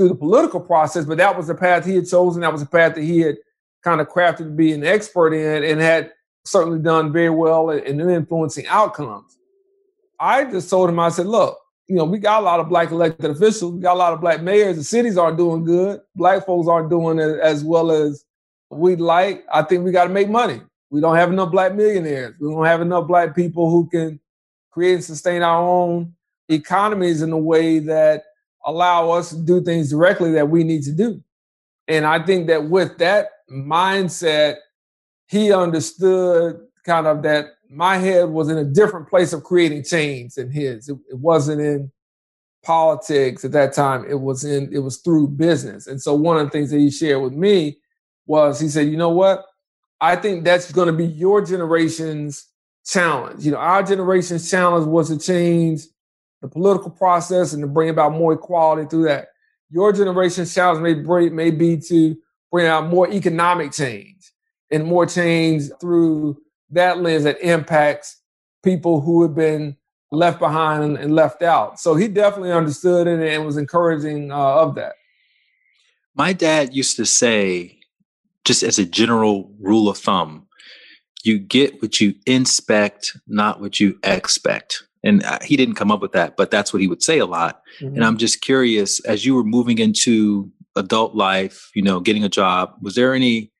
through 0.00 0.08
the 0.08 0.14
political 0.14 0.60
process, 0.60 1.04
but 1.04 1.18
that 1.18 1.36
was 1.36 1.48
the 1.48 1.54
path 1.54 1.84
he 1.84 1.94
had 1.94 2.08
chosen. 2.08 2.40
That 2.40 2.52
was 2.52 2.62
the 2.62 2.68
path 2.68 2.94
that 2.94 3.02
he 3.02 3.20
had 3.20 3.36
kind 3.84 4.00
of 4.00 4.08
crafted 4.08 4.38
to 4.38 4.44
be 4.44 4.72
an 4.72 4.82
expert 4.82 5.34
in 5.34 5.62
and 5.62 5.78
had 5.78 6.10
certainly 6.46 6.78
done 6.78 7.12
very 7.12 7.28
well 7.28 7.68
in 7.68 8.00
influencing 8.00 8.66
outcomes. 8.68 9.36
I 10.18 10.44
just 10.44 10.70
told 10.70 10.88
him, 10.88 10.98
I 10.98 11.10
said, 11.10 11.26
look, 11.26 11.58
you 11.86 11.96
know, 11.96 12.04
we 12.04 12.18
got 12.18 12.40
a 12.40 12.44
lot 12.46 12.60
of 12.60 12.70
black 12.70 12.90
elected 12.92 13.30
officials, 13.30 13.74
we 13.74 13.80
got 13.80 13.92
a 13.92 13.98
lot 13.98 14.14
of 14.14 14.22
black 14.22 14.40
mayors. 14.40 14.76
The 14.78 14.84
cities 14.84 15.18
aren't 15.18 15.36
doing 15.36 15.64
good. 15.64 16.00
Black 16.14 16.46
folks 16.46 16.66
aren't 16.66 16.88
doing 16.88 17.18
as 17.18 17.62
well 17.62 17.90
as 17.90 18.24
we'd 18.70 19.02
like. 19.02 19.44
I 19.52 19.60
think 19.60 19.84
we 19.84 19.92
got 19.92 20.04
to 20.04 20.10
make 20.10 20.30
money. 20.30 20.62
We 20.88 21.02
don't 21.02 21.16
have 21.16 21.30
enough 21.30 21.50
black 21.50 21.74
millionaires. 21.74 22.36
We 22.40 22.50
don't 22.50 22.64
have 22.64 22.80
enough 22.80 23.06
black 23.06 23.36
people 23.36 23.68
who 23.68 23.86
can 23.90 24.18
create 24.70 24.94
and 24.94 25.04
sustain 25.04 25.42
our 25.42 25.60
own 25.62 26.14
economies 26.48 27.20
in 27.20 27.32
a 27.32 27.38
way 27.38 27.80
that 27.80 28.22
allow 28.64 29.10
us 29.10 29.30
to 29.30 29.36
do 29.36 29.62
things 29.62 29.90
directly 29.90 30.32
that 30.32 30.50
we 30.50 30.64
need 30.64 30.82
to 30.82 30.92
do. 30.92 31.22
And 31.88 32.06
I 32.06 32.24
think 32.24 32.46
that 32.48 32.68
with 32.68 32.98
that 32.98 33.28
mindset, 33.50 34.56
he 35.28 35.52
understood 35.52 36.60
kind 36.84 37.06
of 37.06 37.22
that 37.22 37.46
my 37.68 37.96
head 37.96 38.28
was 38.30 38.48
in 38.48 38.58
a 38.58 38.64
different 38.64 39.08
place 39.08 39.32
of 39.32 39.44
creating 39.44 39.84
change 39.84 40.34
than 40.34 40.50
his. 40.50 40.88
It, 40.88 40.98
it, 41.08 41.18
wasn't 41.18 41.60
in 41.60 41.90
politics 42.64 43.44
at 43.44 43.52
that 43.52 43.72
time. 43.72 44.04
It 44.08 44.20
was 44.20 44.44
in 44.44 44.72
it 44.72 44.80
was 44.80 44.98
through 44.98 45.28
business. 45.28 45.86
And 45.86 46.02
so 46.02 46.14
one 46.14 46.36
of 46.36 46.46
the 46.46 46.50
things 46.50 46.70
that 46.70 46.78
he 46.78 46.90
shared 46.90 47.22
with 47.22 47.32
me 47.32 47.78
was 48.26 48.60
he 48.60 48.68
said, 48.68 48.88
you 48.88 48.96
know 48.96 49.10
what? 49.10 49.44
I 50.00 50.16
think 50.16 50.44
that's 50.44 50.72
going 50.72 50.86
to 50.86 50.92
be 50.92 51.06
your 51.06 51.44
generation's 51.44 52.46
challenge. 52.84 53.44
You 53.44 53.52
know, 53.52 53.58
our 53.58 53.82
generation's 53.82 54.50
challenge 54.50 54.86
was 54.86 55.08
to 55.08 55.18
change 55.18 55.82
the 56.42 56.48
political 56.48 56.90
process 56.90 57.52
and 57.52 57.62
to 57.62 57.66
bring 57.66 57.88
about 57.88 58.12
more 58.12 58.32
equality 58.32 58.88
through 58.88 59.04
that. 59.04 59.28
Your 59.70 59.92
generation's 59.92 60.54
challenge 60.54 60.82
may, 60.82 60.94
bring, 60.94 61.34
may 61.34 61.50
be 61.50 61.76
to 61.88 62.16
bring 62.50 62.66
out 62.66 62.88
more 62.88 63.10
economic 63.10 63.72
change 63.72 64.32
and 64.70 64.84
more 64.84 65.06
change 65.06 65.64
through 65.80 66.40
that 66.70 66.98
lens 66.98 67.24
that 67.24 67.40
impacts 67.40 68.20
people 68.62 69.00
who 69.00 69.22
have 69.22 69.34
been 69.34 69.76
left 70.12 70.38
behind 70.38 70.98
and, 70.98 71.14
left 71.14 71.42
out. 71.42 71.78
So 71.78 71.94
he 71.94 72.08
definitely 72.08 72.52
understood 72.52 73.06
it 73.06 73.20
and 73.20 73.46
was 73.46 73.56
encouraging 73.56 74.32
uh, 74.32 74.36
of 74.36 74.74
that. 74.74 74.94
My 76.14 76.32
dad 76.32 76.74
used 76.74 76.96
to 76.96 77.06
say, 77.06 77.78
just 78.44 78.62
as 78.62 78.78
a 78.78 78.84
general 78.84 79.52
rule 79.60 79.88
of 79.88 79.98
thumb, 79.98 80.46
you 81.22 81.38
get 81.38 81.80
what 81.80 82.00
you 82.00 82.14
inspect, 82.26 83.16
not 83.26 83.60
what 83.60 83.78
you 83.78 83.98
expect. 84.02 84.82
And 85.02 85.24
uh, 85.24 85.38
he 85.42 85.56
didn't 85.56 85.76
come 85.76 85.90
up 85.90 86.02
with 86.02 86.12
that, 86.12 86.36
but 86.36 86.50
that's 86.50 86.72
what 86.72 86.82
he 86.82 86.88
would 86.88 87.02
say 87.02 87.18
a 87.18 87.26
lot. 87.26 87.62
Mm-hmm. 87.80 87.96
And 87.96 88.04
I'm 88.04 88.18
just 88.18 88.42
curious, 88.42 89.00
as 89.06 89.24
you 89.24 89.34
were 89.34 89.44
moving 89.44 89.78
into 89.78 90.50
adult 90.76 91.14
life, 91.14 91.70
you 91.74 91.82
know, 91.82 92.00
getting 92.00 92.24
a 92.24 92.28
job, 92.28 92.74
was 92.82 92.94
there 92.94 93.14
any 93.14 93.50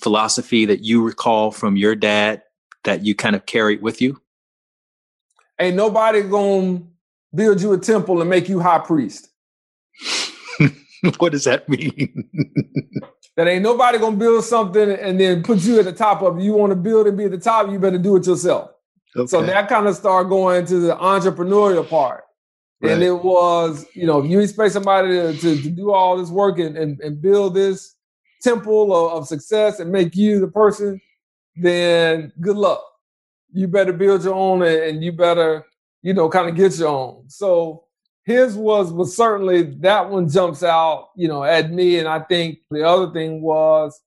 philosophy 0.00 0.64
that 0.66 0.82
you 0.82 1.02
recall 1.02 1.52
from 1.52 1.76
your 1.76 1.94
dad 1.94 2.42
that 2.84 3.04
you 3.04 3.14
kind 3.14 3.36
of 3.36 3.46
carried 3.46 3.82
with 3.82 4.00
you? 4.02 4.20
Ain't 5.60 5.76
nobody 5.76 6.22
gonna 6.22 6.82
build 7.34 7.60
you 7.60 7.72
a 7.72 7.78
temple 7.78 8.20
and 8.20 8.28
make 8.28 8.48
you 8.48 8.60
high 8.60 8.78
priest. 8.78 9.28
what 11.18 11.32
does 11.32 11.44
that 11.44 11.68
mean? 11.68 12.28
that 13.36 13.46
ain't 13.46 13.62
nobody 13.62 13.98
gonna 13.98 14.16
build 14.16 14.44
something 14.44 14.90
and 14.90 15.20
then 15.20 15.42
put 15.42 15.58
you 15.60 15.78
at 15.78 15.84
the 15.84 15.92
top 15.92 16.22
of 16.22 16.38
it. 16.38 16.42
You 16.42 16.54
want 16.54 16.70
to 16.70 16.76
build 16.76 17.06
and 17.06 17.16
be 17.16 17.24
at 17.24 17.30
the 17.30 17.38
top, 17.38 17.70
you 17.70 17.78
better 17.78 17.98
do 17.98 18.16
it 18.16 18.26
yourself. 18.26 18.70
Okay. 19.16 19.26
So 19.26 19.42
that 19.42 19.68
kind 19.68 19.86
of 19.86 19.96
started 19.96 20.28
going 20.28 20.66
to 20.66 20.78
the 20.78 20.96
entrepreneurial 20.96 21.88
part. 21.88 22.24
Right. 22.80 22.92
And 22.92 23.02
it 23.02 23.12
was, 23.12 23.86
you 23.94 24.06
know, 24.06 24.22
if 24.22 24.30
you 24.30 24.40
expect 24.40 24.72
somebody 24.72 25.08
to, 25.08 25.32
to, 25.34 25.62
to 25.62 25.70
do 25.70 25.92
all 25.92 26.16
this 26.16 26.30
work 26.30 26.58
and, 26.58 26.76
and, 26.76 26.98
and 27.00 27.20
build 27.20 27.54
this 27.54 27.96
temple 28.42 28.94
of, 28.94 29.18
of, 29.18 29.28
success 29.28 29.80
and 29.80 29.92
make 29.92 30.16
you 30.16 30.40
the 30.40 30.48
person, 30.48 30.98
then 31.56 32.32
good 32.40 32.56
luck. 32.56 32.82
You 33.52 33.68
better 33.68 33.92
build 33.92 34.24
your 34.24 34.34
own 34.34 34.62
and 34.62 35.04
you 35.04 35.12
better, 35.12 35.66
you 36.02 36.14
know, 36.14 36.30
kind 36.30 36.48
of 36.48 36.56
get 36.56 36.78
your 36.78 36.88
own. 36.88 37.24
So 37.28 37.84
his 38.24 38.56
was 38.56 38.92
was 38.92 39.14
certainly 39.14 39.62
that 39.80 40.08
one 40.08 40.28
jumps 40.28 40.62
out, 40.62 41.08
you 41.16 41.28
know, 41.28 41.44
at 41.44 41.70
me. 41.70 41.98
And 41.98 42.08
I 42.08 42.20
think 42.20 42.60
the 42.70 42.86
other 42.86 43.12
thing 43.12 43.42
was 43.42 44.00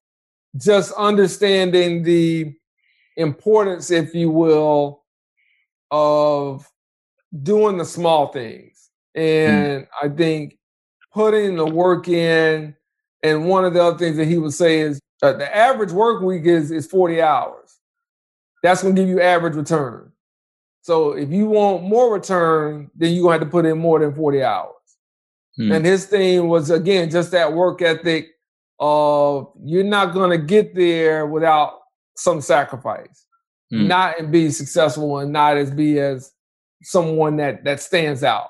just 0.58 0.93
understanding 0.93 2.04
the 2.04 2.56
importance, 3.18 3.91
if 3.91 4.14
you 4.14 4.30
will, 4.30 5.03
of 5.91 6.68
doing 7.41 7.78
the 7.78 7.86
small 7.86 8.28
things. 8.28 8.89
Hmm. 9.16 9.22
And 9.22 9.84
mm. 9.84 9.88
I 10.01 10.09
think 10.09 10.57
putting 11.14 11.55
the 11.55 11.66
work 11.66 12.07
in. 12.07 12.76
And 13.22 13.47
one 13.47 13.64
of 13.64 13.74
the 13.74 13.82
other 13.82 13.97
things 13.97 14.18
that 14.18 14.28
he 14.28 14.38
would 14.38 14.53
say 14.53 14.80
is 14.80 14.99
uh, 15.22 15.34
the 15.34 15.55
average 15.55 15.91
work 15.91 16.22
week 16.22 16.45
is, 16.45 16.72
is 16.72 16.86
40 16.88 17.22
hours. 17.22 17.80
That's 18.61 18.82
going 18.82 18.95
to 18.95 19.01
give 19.01 19.09
you 19.09 19.22
average 19.22 19.55
return. 19.55 20.11
So 20.82 21.14
if 21.14 21.30
you 21.32 21.45
want 21.45 21.84
more 21.84 22.14
return, 22.14 22.91
then 22.95 23.14
you're 23.14 23.24
going 23.24 23.39
to 23.39 23.45
have 23.45 23.47
to 23.47 23.51
put 23.51 23.66
in 23.66 23.78
more 23.78 23.99
than 23.99 24.14
40 24.14 24.43
hours. 24.43 24.74
Mm. 25.57 25.76
And 25.76 25.86
his 25.86 26.05
thing 26.05 26.49
was, 26.49 26.70
again, 26.70 27.09
just 27.09 27.32
that 27.32 27.53
work 27.53 27.82
ethic 27.82 28.32
of 28.80 29.53
you're 29.64 29.84
not 29.84 30.14
going 30.14 30.32
to 30.32 30.45
get 30.45 30.76
there 30.76 31.26
without 31.26 31.83
some 32.16 32.41
sacrifice. 32.41 33.26
Mm. 33.74 33.88
Not 33.88 34.20
and 34.20 34.32
be 34.32 34.49
successful 34.51 35.20
and 35.20 35.32
not 35.32 35.57
as 35.57 35.72
be 35.72 35.99
as 35.99 36.32
someone 36.84 37.38
that 37.38 37.64
that 37.64 37.82
stands 37.82 38.24
out. 38.24 38.49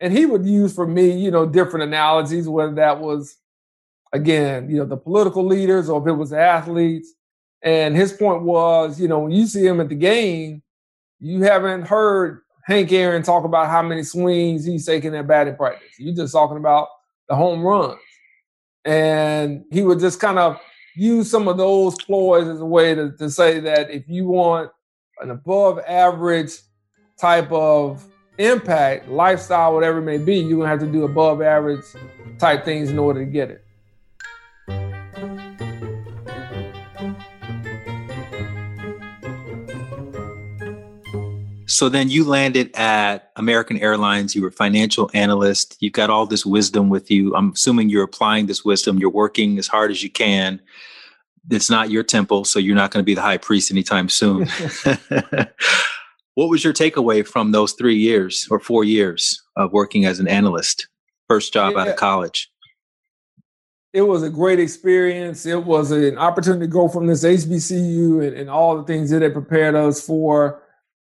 And 0.00 0.16
he 0.16 0.26
would 0.26 0.46
use 0.46 0.74
for 0.74 0.86
me, 0.86 1.10
you 1.10 1.30
know, 1.30 1.46
different 1.46 1.84
analogies, 1.84 2.48
whether 2.48 2.74
that 2.74 3.00
was 3.00 3.36
again, 4.12 4.70
you 4.70 4.78
know, 4.78 4.86
the 4.86 4.96
political 4.96 5.44
leaders 5.44 5.88
or 5.88 6.00
if 6.00 6.08
it 6.08 6.12
was 6.12 6.32
athletes. 6.32 7.12
And 7.62 7.94
his 7.94 8.12
point 8.12 8.42
was, 8.42 9.00
you 9.00 9.08
know, 9.08 9.20
when 9.20 9.32
you 9.32 9.46
see 9.46 9.66
him 9.66 9.80
at 9.80 9.88
the 9.88 9.94
game, 9.94 10.62
you 11.18 11.42
haven't 11.42 11.82
heard 11.82 12.40
Hank 12.64 12.90
Aaron 12.92 13.22
talk 13.22 13.44
about 13.44 13.68
how 13.68 13.82
many 13.82 14.02
swings 14.02 14.64
he's 14.64 14.86
taking 14.86 15.14
at 15.14 15.26
batting 15.26 15.56
practice. 15.56 15.98
You're 15.98 16.14
just 16.14 16.32
talking 16.32 16.56
about 16.56 16.88
the 17.28 17.36
home 17.36 17.62
runs. 17.62 17.98
And 18.84 19.64
he 19.70 19.82
would 19.82 20.00
just 20.00 20.20
kind 20.20 20.38
of 20.38 20.58
use 20.94 21.30
some 21.30 21.48
of 21.48 21.56
those 21.56 21.96
ploys 21.96 22.48
as 22.48 22.60
a 22.60 22.64
way 22.64 22.94
to, 22.94 23.12
to 23.12 23.30
say 23.30 23.60
that 23.60 23.90
if 23.90 24.08
you 24.08 24.26
want 24.26 24.70
an 25.20 25.30
above 25.30 25.78
average 25.86 26.52
type 27.18 27.50
of 27.52 28.06
impact, 28.38 29.08
lifestyle, 29.08 29.74
whatever 29.74 29.98
it 29.98 30.02
may 30.02 30.18
be, 30.18 30.36
you're 30.36 30.58
gonna 30.58 30.68
have 30.68 30.80
to 30.80 30.90
do 30.90 31.04
above 31.04 31.42
average 31.42 31.84
type 32.38 32.64
things 32.64 32.90
in 32.90 32.98
order 32.98 33.20
to 33.20 33.30
get 33.30 33.50
it. 33.50 33.64
So 41.70 41.88
then 41.88 42.10
you 42.10 42.24
landed 42.24 42.74
at 42.74 43.30
American 43.36 43.78
Airlines. 43.78 44.34
You 44.34 44.42
were 44.42 44.48
a 44.48 44.52
financial 44.52 45.08
analyst. 45.14 45.76
You've 45.78 45.92
got 45.92 46.10
all 46.10 46.26
this 46.26 46.44
wisdom 46.44 46.88
with 46.88 47.12
you. 47.12 47.32
I'm 47.36 47.52
assuming 47.52 47.88
you're 47.88 48.02
applying 48.02 48.46
this 48.46 48.64
wisdom. 48.64 48.98
You're 48.98 49.08
working 49.08 49.56
as 49.56 49.68
hard 49.68 49.92
as 49.92 50.02
you 50.02 50.10
can. 50.10 50.60
It's 51.48 51.70
not 51.70 51.90
your 51.90 52.02
temple, 52.02 52.44
so 52.44 52.58
you're 52.58 52.74
not 52.74 52.90
going 52.90 53.04
to 53.04 53.06
be 53.06 53.14
the 53.14 53.22
high 53.22 53.36
priest 53.36 53.70
anytime 53.70 54.08
soon. 54.08 54.48
what 56.34 56.48
was 56.48 56.64
your 56.64 56.72
takeaway 56.72 57.24
from 57.24 57.52
those 57.52 57.72
three 57.74 57.96
years 57.96 58.48
or 58.50 58.58
four 58.58 58.82
years 58.82 59.40
of 59.54 59.72
working 59.72 60.04
as 60.06 60.18
an 60.18 60.26
analyst? 60.26 60.88
First 61.28 61.52
job 61.52 61.74
yeah. 61.74 61.82
out 61.82 61.88
of 61.88 61.94
college. 61.94 62.50
It 63.92 64.02
was 64.02 64.24
a 64.24 64.30
great 64.30 64.58
experience. 64.58 65.46
It 65.46 65.64
was 65.64 65.92
an 65.92 66.18
opportunity 66.18 66.66
to 66.66 66.70
go 66.70 66.88
from 66.88 67.06
this 67.06 67.22
HBCU 67.22 68.26
and, 68.26 68.36
and 68.36 68.50
all 68.50 68.76
the 68.76 68.84
things 68.84 69.10
that 69.10 69.22
it 69.22 69.32
prepared 69.32 69.76
us 69.76 70.04
for 70.04 70.62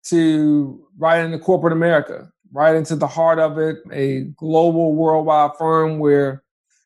to 0.05 0.87
right 0.97 1.23
into 1.23 1.39
corporate 1.39 1.73
America, 1.73 2.31
right 2.51 2.75
into 2.75 2.95
the 2.95 3.07
heart 3.07 3.39
of 3.39 3.57
it, 3.57 3.77
a 3.91 4.21
global 4.37 4.95
worldwide 4.95 5.51
firm 5.57 5.99
where 5.99 6.43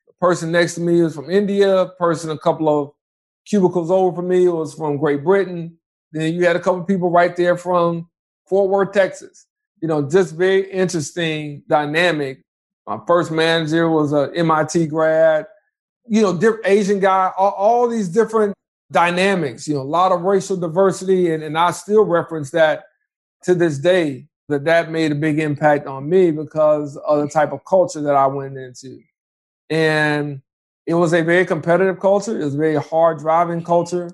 the 0.08 0.14
person 0.20 0.52
next 0.52 0.76
to 0.76 0.82
me 0.82 1.02
was 1.02 1.16
from 1.16 1.30
India, 1.30 1.88
person 1.98 2.30
a 2.30 2.38
couple 2.38 2.68
of 2.68 2.92
cubicles 3.46 3.92
over 3.92 4.16
from 4.16 4.28
me 4.28 4.48
was 4.48 4.74
from 4.74 4.98
Great 4.98 5.24
Britain. 5.24 5.78
Then 6.12 6.34
you 6.34 6.46
had 6.46 6.56
a 6.56 6.60
couple 6.60 6.82
of 6.82 6.88
people 6.88 7.10
right 7.10 7.36
there 7.36 7.58
from 7.58 8.10
Fort 8.48 8.70
Worth, 8.70 8.94
Texas. 8.94 9.46
You 9.82 9.88
know, 9.88 10.10
just 10.10 10.36
very 10.36 10.70
interesting 10.72 11.64
dynamic. 11.68 12.42
My 12.88 13.00
first 13.08 13.32
manager 13.32 13.90
was 13.90 14.14
a 14.14 14.32
MIT 14.36 14.88
grad. 14.88 15.48
You 16.08 16.22
know, 16.22 16.38
different 16.38 16.68
Asian 16.68 17.00
guy. 17.00 17.32
All, 17.38 17.52
all 17.52 17.88
these 17.88 18.10
different 18.10 18.54
dynamics. 18.92 19.68
You 19.68 19.76
know, 19.76 19.82
a 19.82 19.84
lot 19.84 20.12
of 20.12 20.22
racial 20.22 20.56
diversity, 20.56 21.32
and, 21.32 21.44
and 21.44 21.58
I 21.58 21.72
still 21.72 22.06
reference 22.06 22.52
that 22.52 22.86
to 23.46 23.56
this 23.56 23.78
day 23.78 24.28
that 24.50 24.66
that 24.66 24.92
made 24.92 25.12
a 25.12 25.16
big 25.16 25.40
impact 25.40 25.88
on 25.88 26.08
me 26.08 26.32
because 26.32 26.98
of 26.98 27.22
the 27.22 27.28
type 27.28 27.52
of 27.52 27.64
culture 27.66 28.02
that 28.02 28.16
I 28.16 28.28
went 28.28 28.58
into. 28.58 29.00
And 29.70 30.42
it 30.86 30.94
was 30.94 31.14
a 31.14 31.24
very 31.24 31.46
competitive 31.46 32.00
culture. 32.00 32.40
It 32.40 32.44
was 32.44 32.56
a 32.56 32.58
very 32.58 32.76
hard 32.76 33.20
driving 33.20 33.64
culture. 33.64 34.12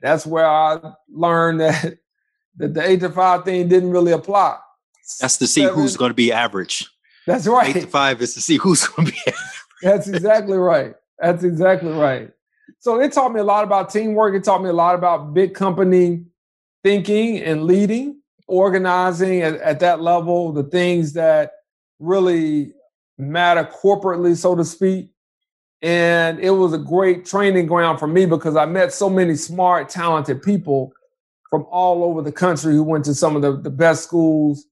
That's 0.00 0.26
where 0.26 0.46
I 0.46 0.80
learned 1.08 1.60
that, 1.60 1.98
that 2.56 2.74
the 2.74 2.88
eight 2.88 3.00
to 3.00 3.10
five 3.10 3.44
thing 3.44 3.68
didn't 3.68 3.90
really 3.90 4.12
apply. 4.12 4.58
That's 5.20 5.36
to 5.38 5.46
see 5.46 5.62
Seven, 5.62 5.78
who's 5.78 5.96
going 5.96 6.10
to 6.10 6.14
be 6.14 6.32
average. 6.32 6.88
That's 7.26 7.46
right. 7.46 7.74
Eight 7.74 7.80
to 7.80 7.86
five 7.88 8.22
is 8.22 8.34
to 8.34 8.40
see 8.40 8.56
who's 8.56 8.86
going 8.86 9.06
to 9.06 9.12
be 9.12 9.18
average. 9.26 9.42
That's 9.82 10.08
exactly 10.08 10.58
right. 10.58 10.94
That's 11.18 11.42
exactly 11.44 11.90
right. 11.90 12.30
So 12.78 13.00
it 13.00 13.12
taught 13.12 13.32
me 13.32 13.40
a 13.40 13.44
lot 13.44 13.64
about 13.64 13.90
teamwork. 13.90 14.34
It 14.34 14.44
taught 14.44 14.62
me 14.62 14.68
a 14.68 14.72
lot 14.72 14.94
about 14.94 15.34
big 15.34 15.54
company 15.54 16.24
thinking 16.84 17.38
and 17.38 17.64
leading 17.64 18.21
organizing 18.52 19.40
at, 19.40 19.54
at 19.54 19.80
that 19.80 20.02
level, 20.02 20.52
the 20.52 20.62
things 20.62 21.14
that 21.14 21.52
really 21.98 22.74
matter 23.16 23.64
corporately, 23.64 24.36
so 24.36 24.54
to 24.54 24.64
speak. 24.64 25.10
And 25.80 26.38
it 26.38 26.50
was 26.50 26.74
a 26.74 26.78
great 26.78 27.24
training 27.24 27.66
ground 27.66 27.98
for 27.98 28.06
me 28.06 28.26
because 28.26 28.54
I 28.54 28.66
met 28.66 28.92
so 28.92 29.08
many 29.08 29.34
smart, 29.34 29.88
talented 29.88 30.42
people 30.42 30.92
from 31.48 31.66
all 31.70 32.04
over 32.04 32.20
the 32.20 32.30
country 32.30 32.74
who 32.74 32.82
went 32.82 33.06
to 33.06 33.14
some 33.14 33.36
of 33.36 33.42
the, 33.42 33.56
the 33.56 33.70
best 33.70 34.04
schools 34.04 34.66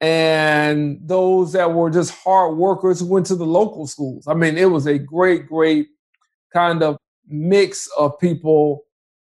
and 0.00 0.98
those 1.02 1.52
that 1.52 1.72
were 1.72 1.90
just 1.90 2.12
hard 2.12 2.56
workers 2.56 3.00
who 3.00 3.06
went 3.06 3.26
to 3.26 3.34
the 3.34 3.46
local 3.46 3.86
schools. 3.86 4.26
I 4.28 4.34
mean, 4.34 4.56
it 4.56 4.70
was 4.70 4.86
a 4.86 4.98
great, 4.98 5.46
great 5.46 5.88
kind 6.52 6.82
of 6.82 6.96
mix 7.26 7.88
of 7.98 8.18
people 8.18 8.84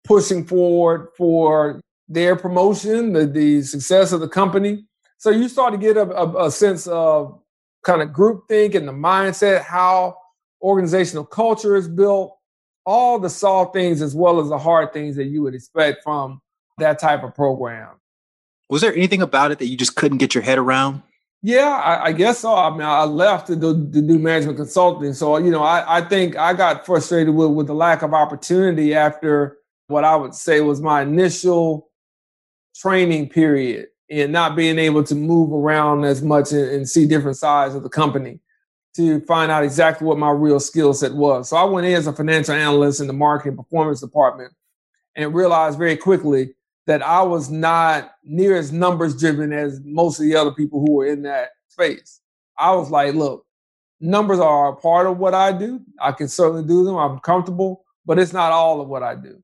pushing 0.04 0.46
forward 0.46 1.10
for 1.16 1.80
their 2.08 2.36
promotion, 2.36 3.14
the, 3.14 3.26
the 3.26 3.62
success 3.62 4.12
of 4.12 4.20
the 4.20 4.28
company. 4.28 4.86
So 5.18 5.30
you 5.30 5.48
start 5.48 5.72
to 5.72 5.78
get 5.78 5.98
a, 5.98 6.10
a, 6.12 6.48
a 6.48 6.52
sense 6.52 6.86
of 6.88 7.40
kind 7.84 8.02
of 8.02 8.10
groupthink 8.10 8.76
and 8.76 8.88
the 8.88 8.92
mindset, 8.92 9.64
how 9.64 10.18
organizational 10.62 11.26
culture 11.26 11.76
is 11.76 11.88
built, 11.88 12.38
all 12.86 13.20
the 13.20 13.30
soft 13.30 13.74
things 13.74 14.02
as 14.02 14.16
well 14.16 14.40
as 14.40 14.50
the 14.50 14.58
hard 14.58 14.94
things 14.94 15.16
that 15.16 15.26
you 15.26 15.42
would 15.42 15.56
expect 15.56 16.04
from 16.04 16.42
that 16.78 17.00
type 17.00 17.24
of 17.24 17.36
program. 17.36 17.90
Was 18.70 18.82
there 18.82 18.96
anything 18.96 19.22
about 19.22 19.52
it 19.52 19.60
that 19.60 19.68
you 19.68 19.78
just 19.78 19.96
couldn't 19.96 20.18
get 20.18 20.34
your 20.34 20.44
head 20.44 20.58
around? 20.58 21.02
Yeah, 21.42 21.70
I, 21.70 22.06
I 22.06 22.12
guess 22.14 22.40
so. 22.40 22.56
I 22.56 22.70
mean, 22.70 22.82
I 22.82 23.04
left 23.04 23.48
to 23.48 23.56
do, 23.58 23.74
to 23.74 24.02
do 24.02 24.18
management 24.18 24.58
consulting. 24.58 25.14
So, 25.14 25.38
you 25.38 25.52
know, 25.52 25.62
I, 25.62 25.98
I 25.98 26.02
think 26.02 26.38
I 26.38 26.54
got 26.54 26.86
frustrated 26.86 27.36
with, 27.36 27.52
with 27.52 27.68
the 27.68 27.76
lack 27.76 28.02
of 28.02 28.14
opportunity 28.14 28.94
after 28.94 29.58
what 29.88 30.06
I 30.06 30.16
would 30.16 30.34
say 30.34 30.62
was 30.62 30.82
my 30.82 31.02
initial 31.02 31.90
training 32.76 33.30
period 33.30 33.88
and 34.10 34.32
not 34.32 34.56
being 34.56 34.78
able 34.78 35.04
to 35.04 35.16
move 35.16 35.52
around 35.52 36.04
as 36.04 36.22
much 36.22 36.52
and, 36.52 36.70
and 36.70 36.90
see 36.90 37.06
different 37.08 37.38
sides 37.38 37.76
of 37.76 37.84
the 37.84 37.90
company 37.90 38.40
to 38.96 39.22
find 39.22 39.52
out 39.52 39.64
exactly 39.64 40.06
what 40.06 40.20
my 40.20 40.30
real 40.30 40.60
skill 40.60 40.94
set 40.94 41.14
was. 41.14 41.50
So 41.50 41.58
I 41.58 41.64
went 41.64 41.88
in 41.88 41.94
as 41.94 42.08
a 42.08 42.14
financial 42.14 42.54
analyst 42.54 43.02
in 43.02 43.08
the 43.08 43.14
marketing 43.14 43.58
performance 43.58 44.02
department 44.02 44.54
and 45.16 45.34
realized 45.34 45.78
very 45.78 45.98
quickly 45.98 46.54
that 46.86 47.02
I 47.02 47.22
was 47.22 47.50
not 47.50 48.12
near 48.24 48.56
as 48.56 48.72
numbers 48.72 49.18
driven 49.18 49.54
as 49.54 49.80
most 49.84 50.20
of 50.20 50.26
the 50.26 50.36
other 50.36 50.52
people 50.52 50.80
who 50.82 50.92
were 50.92 51.08
in 51.08 51.24
that 51.24 51.52
space. 51.70 52.20
I 52.58 52.76
was 52.76 52.92
like, 52.92 53.16
look, 53.16 53.46
numbers 54.00 54.40
are 54.40 54.74
a 54.74 54.76
part 54.76 55.08
of 55.08 55.18
what 55.18 55.34
I 55.34 55.52
do. 55.52 55.82
I 56.00 56.12
can 56.12 56.28
certainly 56.28 56.64
do 56.68 56.84
them. 56.84 56.98
I'm 56.98 57.20
comfortable, 57.20 57.86
but 58.06 58.20
it's 58.20 58.34
not 58.34 58.52
all 58.52 58.82
of 58.82 58.90
what 58.90 59.02
I 59.02 59.16
do. 59.16 59.42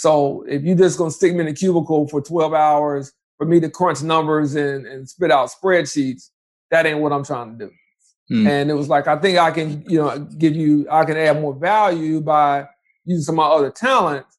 So 0.00 0.46
if 0.48 0.62
you're 0.62 0.78
just 0.78 0.96
gonna 0.96 1.10
stick 1.10 1.34
me 1.34 1.40
in 1.40 1.48
a 1.48 1.52
cubicle 1.52 2.08
for 2.08 2.22
12 2.22 2.54
hours 2.54 3.12
for 3.36 3.44
me 3.44 3.60
to 3.60 3.68
crunch 3.68 4.02
numbers 4.02 4.54
and, 4.54 4.86
and 4.86 5.06
spit 5.06 5.30
out 5.30 5.50
spreadsheets, 5.50 6.30
that 6.70 6.86
ain't 6.86 7.00
what 7.00 7.12
I'm 7.12 7.22
trying 7.22 7.58
to 7.58 7.66
do. 7.66 7.72
Mm. 8.34 8.48
And 8.48 8.70
it 8.70 8.74
was 8.74 8.88
like, 8.88 9.08
I 9.08 9.18
think 9.18 9.36
I 9.36 9.50
can, 9.50 9.84
you 9.86 10.00
know, 10.00 10.18
give 10.18 10.56
you, 10.56 10.86
I 10.90 11.04
can 11.04 11.18
add 11.18 11.38
more 11.38 11.54
value 11.54 12.22
by 12.22 12.66
using 13.04 13.24
some 13.24 13.38
of 13.38 13.46
my 13.46 13.54
other 13.54 13.70
talents 13.70 14.38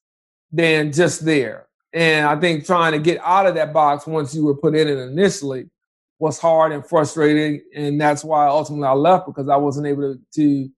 than 0.50 0.90
just 0.90 1.24
there. 1.24 1.68
And 1.92 2.26
I 2.26 2.34
think 2.40 2.66
trying 2.66 2.90
to 2.90 2.98
get 2.98 3.20
out 3.22 3.46
of 3.46 3.54
that 3.54 3.72
box 3.72 4.04
once 4.04 4.34
you 4.34 4.44
were 4.44 4.56
put 4.56 4.74
in 4.74 4.88
it 4.88 4.98
initially 4.98 5.70
was 6.18 6.40
hard 6.40 6.72
and 6.72 6.84
frustrating. 6.84 7.62
And 7.72 8.00
that's 8.00 8.24
why 8.24 8.48
ultimately 8.48 8.88
I 8.88 8.94
left 8.94 9.26
because 9.26 9.48
I 9.48 9.58
wasn't 9.58 9.86
able 9.86 10.14
to, 10.14 10.20
to 10.40 10.68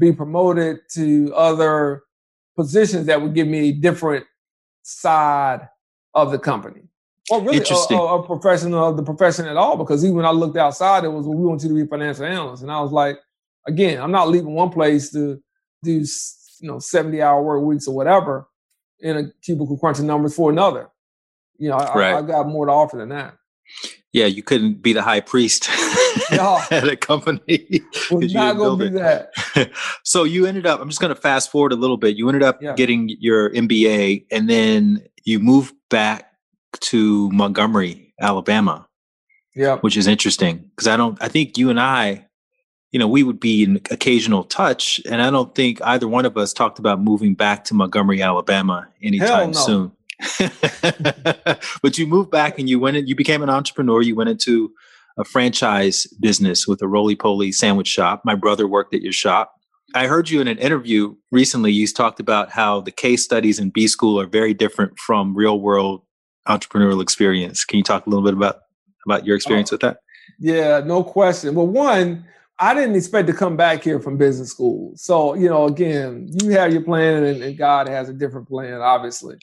be 0.00 0.10
promoted 0.10 0.80
to 0.94 1.32
other 1.32 2.02
positions 2.56 3.06
that 3.06 3.22
would 3.22 3.34
give 3.34 3.46
me 3.46 3.68
a 3.68 3.72
different 3.72 4.26
side 4.82 5.68
of 6.14 6.30
the 6.30 6.38
company. 6.38 6.82
Or 7.30 7.40
really 7.40 7.58
a, 7.58 7.94
a, 7.94 8.20
a, 8.20 8.26
professional 8.26 8.88
of 8.88 8.96
the 8.96 9.02
profession 9.02 9.46
at 9.46 9.56
all, 9.56 9.76
because 9.76 10.04
even 10.04 10.16
when 10.16 10.26
I 10.26 10.32
looked 10.32 10.56
outside, 10.56 11.04
it 11.04 11.08
was 11.08 11.24
well, 11.24 11.38
we 11.38 11.46
want 11.46 11.62
you 11.62 11.68
to 11.68 11.74
be 11.74 11.86
financial 11.86 12.24
analyst. 12.24 12.62
And 12.62 12.72
I 12.72 12.80
was 12.80 12.90
like, 12.90 13.18
again, 13.66 14.02
I'm 14.02 14.10
not 14.10 14.28
leaving 14.28 14.54
one 14.54 14.70
place 14.70 15.12
to 15.12 15.40
do 15.84 16.04
you 16.60 16.68
know 16.68 16.78
70 16.78 17.22
hour 17.22 17.42
work 17.42 17.62
weeks 17.64 17.86
or 17.86 17.94
whatever 17.94 18.48
in 19.00 19.16
a 19.16 19.30
cubicle 19.42 19.78
crunching 19.78 20.06
numbers 20.06 20.34
for 20.34 20.50
another. 20.50 20.88
You 21.58 21.70
know, 21.70 21.76
I, 21.76 21.94
right. 21.94 22.14
I 22.16 22.22
got 22.22 22.48
more 22.48 22.66
to 22.66 22.72
offer 22.72 22.96
than 22.96 23.10
that. 23.10 23.36
Yeah, 24.12 24.26
you 24.26 24.42
couldn't 24.42 24.82
be 24.82 24.92
the 24.92 25.02
high 25.02 25.20
priest 25.20 25.70
no. 26.30 26.60
at 26.70 26.86
a 26.86 26.96
company. 26.96 27.82
We're 28.10 28.28
not 28.28 28.56
going 28.56 28.78
to 28.78 28.88
do 28.90 28.98
that. 28.98 29.32
so 30.02 30.24
you 30.24 30.44
ended 30.46 30.66
up, 30.66 30.80
I'm 30.80 30.88
just 30.88 31.00
going 31.00 31.14
to 31.14 31.20
fast 31.20 31.50
forward 31.50 31.72
a 31.72 31.76
little 31.76 31.96
bit. 31.96 32.16
You 32.16 32.28
ended 32.28 32.42
up 32.42 32.62
yeah. 32.62 32.74
getting 32.74 33.08
your 33.20 33.50
MBA 33.50 34.26
and 34.30 34.50
then 34.50 35.02
you 35.24 35.38
moved 35.38 35.74
back 35.88 36.30
to 36.80 37.30
Montgomery, 37.30 38.14
Alabama. 38.20 38.86
Yeah. 39.54 39.76
Which 39.78 39.96
is 39.96 40.06
interesting 40.06 40.70
because 40.70 40.88
I 40.88 40.96
don't, 40.96 41.16
I 41.22 41.28
think 41.28 41.58
you 41.58 41.70
and 41.70 41.80
I, 41.80 42.26
you 42.90 42.98
know, 42.98 43.08
we 43.08 43.22
would 43.22 43.40
be 43.40 43.64
in 43.64 43.76
occasional 43.90 44.44
touch. 44.44 45.00
And 45.10 45.22
I 45.22 45.30
don't 45.30 45.54
think 45.54 45.80
either 45.82 46.06
one 46.06 46.26
of 46.26 46.36
us 46.36 46.52
talked 46.52 46.78
about 46.78 47.00
moving 47.00 47.34
back 47.34 47.64
to 47.64 47.74
Montgomery, 47.74 48.22
Alabama 48.22 48.88
anytime 49.02 49.52
no. 49.52 49.58
soon. 49.58 49.92
but 51.82 51.98
you 51.98 52.06
moved 52.06 52.30
back 52.30 52.58
and 52.58 52.68
you 52.68 52.78
went 52.78 52.96
in, 52.96 53.06
you 53.06 53.14
became 53.14 53.42
an 53.42 53.50
entrepreneur. 53.50 54.02
You 54.02 54.14
went 54.14 54.30
into 54.30 54.72
a 55.18 55.24
franchise 55.24 56.06
business 56.20 56.66
with 56.66 56.80
a 56.82 56.88
roly 56.88 57.16
poly 57.16 57.52
sandwich 57.52 57.88
shop. 57.88 58.22
My 58.24 58.34
brother 58.34 58.66
worked 58.66 58.94
at 58.94 59.02
your 59.02 59.12
shop. 59.12 59.54
I 59.94 60.06
heard 60.06 60.30
you 60.30 60.40
in 60.40 60.48
an 60.48 60.58
interview 60.58 61.14
recently. 61.30 61.70
You 61.72 61.86
talked 61.86 62.18
about 62.18 62.50
how 62.50 62.80
the 62.80 62.90
case 62.90 63.22
studies 63.22 63.58
in 63.58 63.70
B 63.70 63.86
school 63.86 64.18
are 64.18 64.26
very 64.26 64.54
different 64.54 64.98
from 64.98 65.36
real 65.36 65.60
world 65.60 66.02
entrepreneurial 66.48 67.02
experience. 67.02 67.64
Can 67.64 67.78
you 67.78 67.84
talk 67.84 68.06
a 68.06 68.10
little 68.10 68.24
bit 68.24 68.34
about 68.34 68.60
about 69.04 69.26
your 69.26 69.36
experience 69.36 69.72
oh, 69.72 69.74
with 69.74 69.80
that? 69.82 69.98
Yeah, 70.38 70.80
no 70.84 71.02
question. 71.04 71.54
Well, 71.54 71.66
one, 71.66 72.24
I 72.58 72.74
didn't 72.74 72.94
expect 72.94 73.26
to 73.26 73.34
come 73.34 73.56
back 73.56 73.82
here 73.82 74.00
from 74.00 74.16
business 74.16 74.50
school. 74.50 74.92
So, 74.96 75.34
you 75.34 75.48
know, 75.48 75.66
again, 75.66 76.28
you 76.42 76.50
have 76.50 76.72
your 76.72 76.82
plan 76.82 77.24
and, 77.24 77.42
and 77.42 77.58
God 77.58 77.88
has 77.88 78.08
a 78.08 78.12
different 78.12 78.48
plan, 78.48 78.80
obviously. 78.80 79.36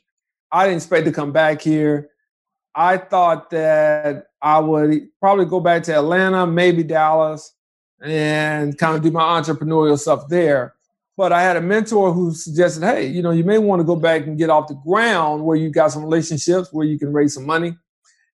I 0.52 0.66
didn't 0.66 0.78
expect 0.78 1.06
to 1.06 1.12
come 1.12 1.32
back 1.32 1.62
here. 1.62 2.10
I 2.76 2.98
thought 2.98 3.50
that 3.50 4.28
I 4.42 4.60
would 4.60 5.10
probably 5.20 5.46
go 5.46 5.60
back 5.60 5.84
to 5.84 5.96
Atlanta, 5.96 6.48
maybe 6.48 6.84
Dallas, 6.84 7.54
and 8.02 8.78
kind 8.78 8.96
of 8.96 9.04
do 9.04 9.12
my 9.12 9.42
entrepreneurial 9.42 10.00
stuff 10.00 10.30
there. 10.30 10.76
But 11.18 11.34
I 11.34 11.42
had 11.42 11.58
a 11.58 11.62
mentor 11.62 12.14
who 12.14 12.34
suggested, 12.34 12.84
hey, 12.84 13.08
you 13.08 13.22
know, 13.22 13.32
you 13.32 13.44
may 13.44 13.58
want 13.58 13.82
to 13.82 13.84
go 13.84 13.98
back 13.98 14.26
and 14.26 14.38
get 14.38 14.50
off 14.50 14.70
the 14.70 14.76
ground 14.76 15.44
where 15.44 15.58
you 15.58 15.70
got 15.70 15.92
some 15.92 16.04
relationships, 16.04 16.70
where 16.72 16.86
you 16.86 16.98
can 16.98 17.12
raise 17.12 17.34
some 17.34 17.46
money. 17.46 17.76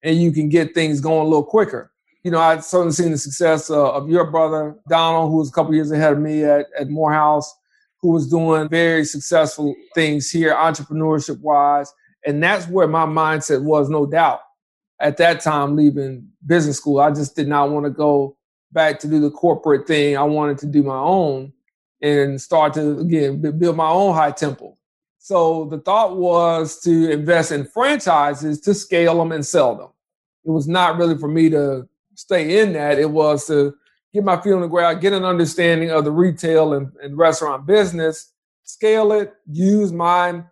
and 0.06 0.22
you 0.22 0.32
can 0.32 0.48
get 0.48 0.74
things 0.74 1.02
going 1.02 1.22
a 1.22 1.28
little 1.28 1.44
quicker. 1.44 1.92
You 2.24 2.32
know, 2.32 2.40
I've 2.40 2.64
certainly 2.64 2.94
seen 2.94 3.12
the 3.12 3.18
success 3.18 3.70
uh, 3.70 3.92
of 3.92 4.08
your 4.08 4.30
brother, 4.32 4.76
Donald, 4.88 5.32
who 5.32 5.38
was 5.38 5.50
a 5.50 5.52
couple 5.52 5.74
years 5.74 5.92
ahead 5.92 6.14
of 6.14 6.20
me 6.20 6.44
at, 6.44 6.68
at 6.80 6.90
Morehouse, 6.90 7.54
who 8.02 8.12
was 8.12 8.30
doing 8.30 8.70
very 8.70 9.04
successful 9.04 9.76
things 9.96 10.30
here, 10.30 10.54
entrepreneurship 10.54 11.40
wise. 11.42 11.92
And 12.26 12.42
that's 12.42 12.68
where 12.68 12.88
my 12.88 13.06
mindset 13.06 13.64
was, 13.64 13.90
no 13.90 14.06
doubt. 14.06 14.42
At 15.00 15.18
that 15.18 15.42
time, 15.42 15.76
leaving 15.76 16.30
business 16.46 16.78
school, 16.78 17.00
I 17.00 17.12
just 17.12 17.36
did 17.36 17.48
not 17.48 17.70
want 17.70 17.86
to 17.86 17.90
go 17.90 18.38
back 18.72 19.00
to 19.00 19.08
do 19.08 19.20
the 19.20 19.32
corporate 19.32 19.88
thing. 19.88 20.18
I 20.18 20.24
wanted 20.24 20.58
to 20.60 20.66
do 20.66 20.84
my 20.84 20.98
own 20.98 21.54
and 22.02 22.42
start 22.42 22.74
to, 22.76 23.00
again, 23.00 23.42
build 23.58 23.76
my 23.76 23.90
own 23.90 24.14
high 24.14 24.32
temple. 24.32 24.78
So 25.18 25.66
the 25.66 25.80
thought 25.80 26.18
was 26.18 26.80
to 26.82 27.12
invest 27.12 27.52
in 27.52 27.66
franchises 27.66 28.62
to 28.62 28.74
scale 28.74 29.18
them 29.18 29.32
and 29.32 29.46
sell 29.46 29.76
them. 29.76 29.90
It 30.46 30.52
was 30.52 30.68
not 30.68 30.98
really 30.98 31.18
for 31.18 31.28
me 31.28 31.50
to 31.50 31.88
stay 32.14 32.62
in 32.62 32.74
that. 32.74 33.00
It 33.00 33.10
was 33.10 33.48
to 33.48 33.76
get 34.14 34.24
my 34.24 34.40
feet 34.40 34.54
on 34.54 34.62
the 34.62 34.68
ground, 34.68 35.02
get 35.02 35.14
an 35.14 35.26
understanding 35.26 35.90
of 35.90 36.06
the 36.06 36.12
retail 36.12 36.74
and, 36.74 36.92
and 37.02 37.18
restaurant 37.18 37.66
business, 37.66 38.32
scale 38.64 39.12
it, 39.12 39.34
use 39.52 39.92
my 39.92 40.44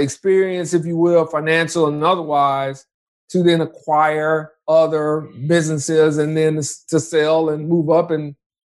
experience, 0.00 0.74
if 0.74 0.84
you 0.86 0.96
will, 0.96 1.26
financial 1.26 1.86
and 1.86 2.02
otherwise, 2.02 2.86
to 3.30 3.42
then 3.42 3.60
acquire 3.60 4.52
other 4.66 5.28
businesses 5.46 6.18
and 6.18 6.36
then 6.36 6.56
to 6.56 7.00
sell 7.00 7.50
and 7.50 7.68
move 7.68 7.90
up 7.90 8.10
and 8.10 8.26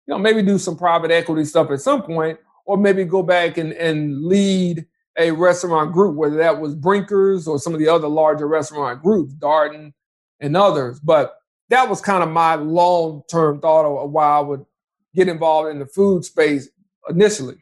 you 0.07 0.13
know 0.13 0.17
maybe 0.17 0.41
do 0.41 0.57
some 0.57 0.77
private 0.77 1.11
equity 1.11 1.45
stuff 1.45 1.69
at 1.71 1.81
some 1.81 2.01
point 2.01 2.37
or 2.65 2.77
maybe 2.77 3.03
go 3.03 3.21
back 3.23 3.57
and, 3.57 3.73
and 3.73 4.23
lead 4.23 4.85
a 5.17 5.31
restaurant 5.31 5.91
group, 5.93 6.15
whether 6.15 6.37
that 6.37 6.59
was 6.59 6.75
Brinkers 6.75 7.47
or 7.47 7.59
some 7.59 7.73
of 7.73 7.79
the 7.79 7.87
other 7.87 8.07
larger 8.07 8.47
restaurant 8.47 9.03
groups, 9.03 9.33
Darden 9.33 9.93
and 10.39 10.57
others. 10.57 10.99
But 10.99 11.35
that 11.69 11.89
was 11.89 12.01
kind 12.01 12.23
of 12.23 12.29
my 12.29 12.55
long 12.55 13.23
term 13.29 13.59
thought 13.59 13.85
of 13.85 14.11
why 14.11 14.37
I 14.37 14.39
would 14.39 14.65
get 15.13 15.27
involved 15.27 15.69
in 15.69 15.79
the 15.79 15.85
food 15.85 16.25
space 16.25 16.69
initially. 17.09 17.57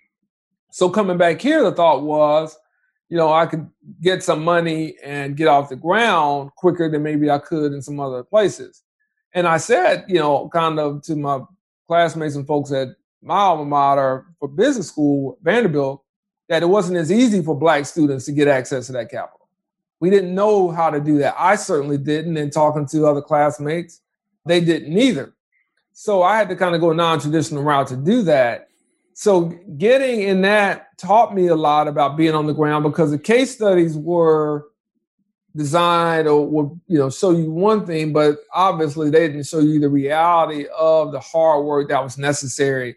So 0.71 0.89
coming 0.89 1.17
back 1.17 1.41
here, 1.41 1.63
the 1.63 1.71
thought 1.73 2.03
was, 2.03 2.55
you 3.11 3.17
know, 3.17 3.33
I 3.33 3.45
could 3.45 3.69
get 4.01 4.23
some 4.23 4.41
money 4.41 4.95
and 5.03 5.35
get 5.35 5.49
off 5.49 5.67
the 5.67 5.75
ground 5.75 6.51
quicker 6.55 6.89
than 6.89 7.03
maybe 7.03 7.29
I 7.29 7.39
could 7.39 7.73
in 7.73 7.81
some 7.81 7.99
other 7.99 8.23
places. 8.23 8.83
And 9.33 9.45
I 9.45 9.57
said, 9.57 10.05
you 10.07 10.17
know, 10.17 10.47
kind 10.47 10.79
of 10.79 11.01
to 11.03 11.17
my 11.17 11.41
classmates 11.89 12.35
and 12.35 12.47
folks 12.47 12.71
at 12.71 12.87
my 13.21 13.35
alma 13.35 13.65
mater 13.65 14.27
for 14.39 14.47
business 14.47 14.87
school, 14.87 15.37
Vanderbilt, 15.43 16.01
that 16.47 16.63
it 16.63 16.67
wasn't 16.67 16.97
as 16.97 17.11
easy 17.11 17.43
for 17.43 17.53
black 17.53 17.85
students 17.85 18.23
to 18.27 18.31
get 18.31 18.47
access 18.47 18.87
to 18.87 18.93
that 18.93 19.11
capital. 19.11 19.49
We 19.99 20.09
didn't 20.09 20.33
know 20.33 20.71
how 20.71 20.89
to 20.89 21.01
do 21.01 21.17
that. 21.17 21.35
I 21.37 21.57
certainly 21.57 21.97
didn't. 21.97 22.37
And 22.37 22.51
talking 22.51 22.85
to 22.87 23.07
other 23.07 23.21
classmates, 23.21 23.99
they 24.45 24.61
didn't 24.61 24.97
either. 24.97 25.33
So 25.91 26.23
I 26.23 26.37
had 26.37 26.47
to 26.47 26.55
kind 26.55 26.75
of 26.75 26.79
go 26.79 26.91
a 26.91 26.95
non-traditional 26.95 27.61
route 27.61 27.87
to 27.87 27.97
do 27.97 28.21
that. 28.23 28.69
So 29.13 29.45
getting 29.77 30.21
in 30.21 30.41
that 30.41 30.97
taught 30.97 31.33
me 31.35 31.47
a 31.47 31.55
lot 31.55 31.87
about 31.87 32.17
being 32.17 32.33
on 32.33 32.47
the 32.47 32.53
ground 32.53 32.83
because 32.83 33.11
the 33.11 33.19
case 33.19 33.51
studies 33.51 33.97
were 33.97 34.67
designed 35.55 36.27
or 36.27 36.47
would 36.47 36.79
you 36.87 36.97
know 36.97 37.09
show 37.09 37.31
you 37.31 37.51
one 37.51 37.85
thing, 37.85 38.13
but 38.13 38.37
obviously 38.53 39.09
they 39.09 39.27
didn't 39.27 39.47
show 39.47 39.59
you 39.59 39.79
the 39.79 39.89
reality 39.89 40.65
of 40.77 41.11
the 41.11 41.19
hard 41.19 41.65
work 41.65 41.89
that 41.89 42.03
was 42.03 42.17
necessary 42.17 42.95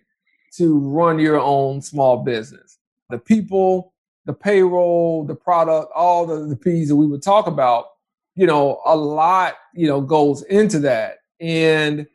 to 0.52 0.78
run 0.78 1.18
your 1.18 1.40
own 1.40 1.82
small 1.82 2.22
business 2.22 2.78
the 3.10 3.18
people, 3.18 3.92
the 4.24 4.32
payroll, 4.32 5.24
the 5.24 5.34
product, 5.34 5.92
all 5.94 6.26
the, 6.26 6.46
the 6.46 6.56
P's 6.56 6.88
that 6.88 6.96
we 6.96 7.06
would 7.06 7.22
talk 7.22 7.46
about, 7.46 7.86
you 8.34 8.46
know, 8.46 8.80
a 8.86 8.96
lot, 8.96 9.54
you 9.74 9.86
know, 9.86 10.00
goes 10.00 10.42
into 10.44 10.78
that. 10.80 11.18
And 11.40 12.06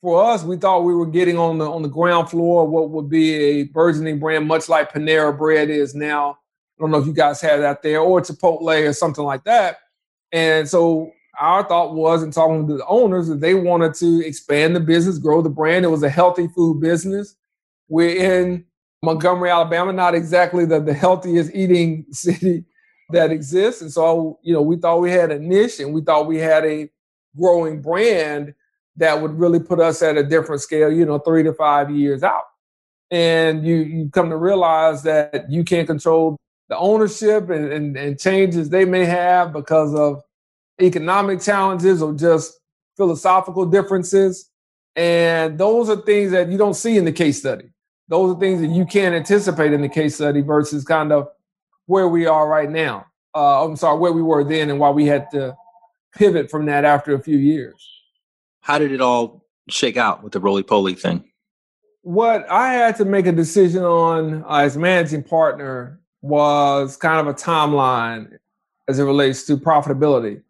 for 0.00 0.24
us, 0.24 0.44
we 0.44 0.56
thought 0.56 0.84
we 0.84 0.94
were 0.94 1.06
getting 1.06 1.38
on 1.38 1.58
the 1.58 1.68
on 1.68 1.82
the 1.82 1.88
ground 1.88 2.30
floor 2.30 2.66
what 2.66 2.90
would 2.90 3.08
be 3.08 3.34
a 3.34 3.62
burgeoning 3.64 4.18
brand, 4.18 4.46
much 4.46 4.68
like 4.68 4.92
Panera 4.92 5.36
Bread 5.36 5.70
is 5.70 5.94
now. 5.94 6.38
I 6.78 6.80
don't 6.82 6.90
know 6.92 6.98
if 6.98 7.06
you 7.06 7.12
guys 7.12 7.40
have 7.40 7.60
that 7.60 7.82
there, 7.82 8.00
or 8.00 8.20
Chipotle 8.20 8.88
or 8.88 8.92
something 8.92 9.24
like 9.24 9.44
that. 9.44 9.78
And 10.30 10.68
so 10.68 11.10
our 11.40 11.64
thought 11.64 11.94
was 11.94 12.22
in 12.22 12.30
talking 12.30 12.66
to 12.68 12.76
the 12.76 12.86
owners 12.86 13.28
that 13.28 13.40
they 13.40 13.54
wanted 13.54 13.94
to 13.94 14.24
expand 14.24 14.76
the 14.76 14.80
business, 14.80 15.18
grow 15.18 15.42
the 15.42 15.48
brand. 15.48 15.84
It 15.84 15.88
was 15.88 16.02
a 16.02 16.10
healthy 16.10 16.48
food 16.48 16.80
business. 16.80 17.36
We're 17.88 18.16
in 18.16 18.64
Montgomery, 19.02 19.50
Alabama, 19.50 19.92
not 19.92 20.14
exactly 20.14 20.64
the, 20.64 20.80
the 20.80 20.94
healthiest 20.94 21.54
eating 21.54 22.06
city 22.12 22.64
that 23.10 23.30
exists. 23.30 23.82
And 23.82 23.92
so, 23.92 24.38
you 24.42 24.52
know, 24.52 24.62
we 24.62 24.76
thought 24.76 25.00
we 25.00 25.10
had 25.10 25.30
a 25.30 25.38
niche 25.38 25.80
and 25.80 25.94
we 25.94 26.02
thought 26.02 26.26
we 26.26 26.38
had 26.38 26.64
a 26.64 26.90
growing 27.36 27.80
brand 27.80 28.54
that 28.98 29.20
would 29.20 29.38
really 29.38 29.60
put 29.60 29.80
us 29.80 30.02
at 30.02 30.16
a 30.16 30.22
different 30.22 30.60
scale, 30.60 30.92
you 30.92 31.04
know, 31.04 31.18
three 31.18 31.42
to 31.42 31.52
five 31.52 31.90
years 31.90 32.22
out. 32.22 32.44
And 33.10 33.66
you, 33.66 33.76
you 33.76 34.10
come 34.10 34.30
to 34.30 34.36
realize 34.36 35.02
that 35.04 35.50
you 35.50 35.64
can't 35.64 35.86
control 35.86 36.36
the 36.68 36.76
ownership 36.76 37.48
and, 37.48 37.72
and, 37.72 37.96
and 37.96 38.20
changes 38.20 38.68
they 38.68 38.84
may 38.84 39.06
have 39.06 39.52
because 39.52 39.94
of 39.94 40.22
economic 40.80 41.40
challenges 41.40 42.02
or 42.02 42.12
just 42.12 42.60
philosophical 42.96 43.64
differences. 43.64 44.50
And 44.94 45.58
those 45.58 45.88
are 45.88 45.96
things 45.96 46.32
that 46.32 46.50
you 46.50 46.58
don't 46.58 46.74
see 46.74 46.98
in 46.98 47.04
the 47.04 47.12
case 47.12 47.38
study 47.38 47.70
those 48.08 48.34
are 48.34 48.40
things 48.40 48.60
that 48.60 48.68
you 48.68 48.86
can't 48.86 49.14
anticipate 49.14 49.72
in 49.72 49.82
the 49.82 49.88
case 49.88 50.16
study 50.16 50.40
versus 50.40 50.84
kind 50.84 51.12
of 51.12 51.28
where 51.86 52.08
we 52.08 52.26
are 52.26 52.48
right 52.48 52.70
now. 52.70 53.06
Uh, 53.34 53.64
I'm 53.64 53.76
sorry, 53.76 53.98
where 53.98 54.12
we 54.12 54.22
were 54.22 54.42
then 54.42 54.70
and 54.70 54.80
why 54.80 54.90
we 54.90 55.06
had 55.06 55.30
to 55.32 55.54
pivot 56.14 56.50
from 56.50 56.66
that 56.66 56.84
after 56.84 57.14
a 57.14 57.22
few 57.22 57.36
years. 57.36 57.97
How 58.68 58.78
did 58.78 58.92
it 58.92 59.00
all 59.00 59.46
shake 59.70 59.96
out 59.96 60.22
with 60.22 60.34
the 60.34 60.40
roly 60.40 60.62
poly 60.62 60.94
thing? 60.94 61.24
What 62.02 62.48
I 62.50 62.74
had 62.74 62.96
to 62.96 63.06
make 63.06 63.24
a 63.24 63.32
decision 63.32 63.82
on 63.82 64.44
uh, 64.44 64.56
as 64.56 64.76
managing 64.76 65.22
partner 65.22 65.98
was 66.20 66.98
kind 66.98 67.18
of 67.18 67.26
a 67.26 67.32
timeline 67.32 68.36
as 68.86 68.98
it 68.98 69.04
relates 69.04 69.46
to 69.46 69.56
profitability. 69.56 70.42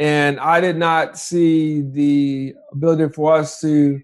And 0.00 0.40
I 0.40 0.60
did 0.60 0.76
not 0.76 1.16
see 1.16 1.82
the 1.82 2.56
ability 2.72 3.12
for 3.12 3.34
us 3.34 3.60
to 3.60 4.02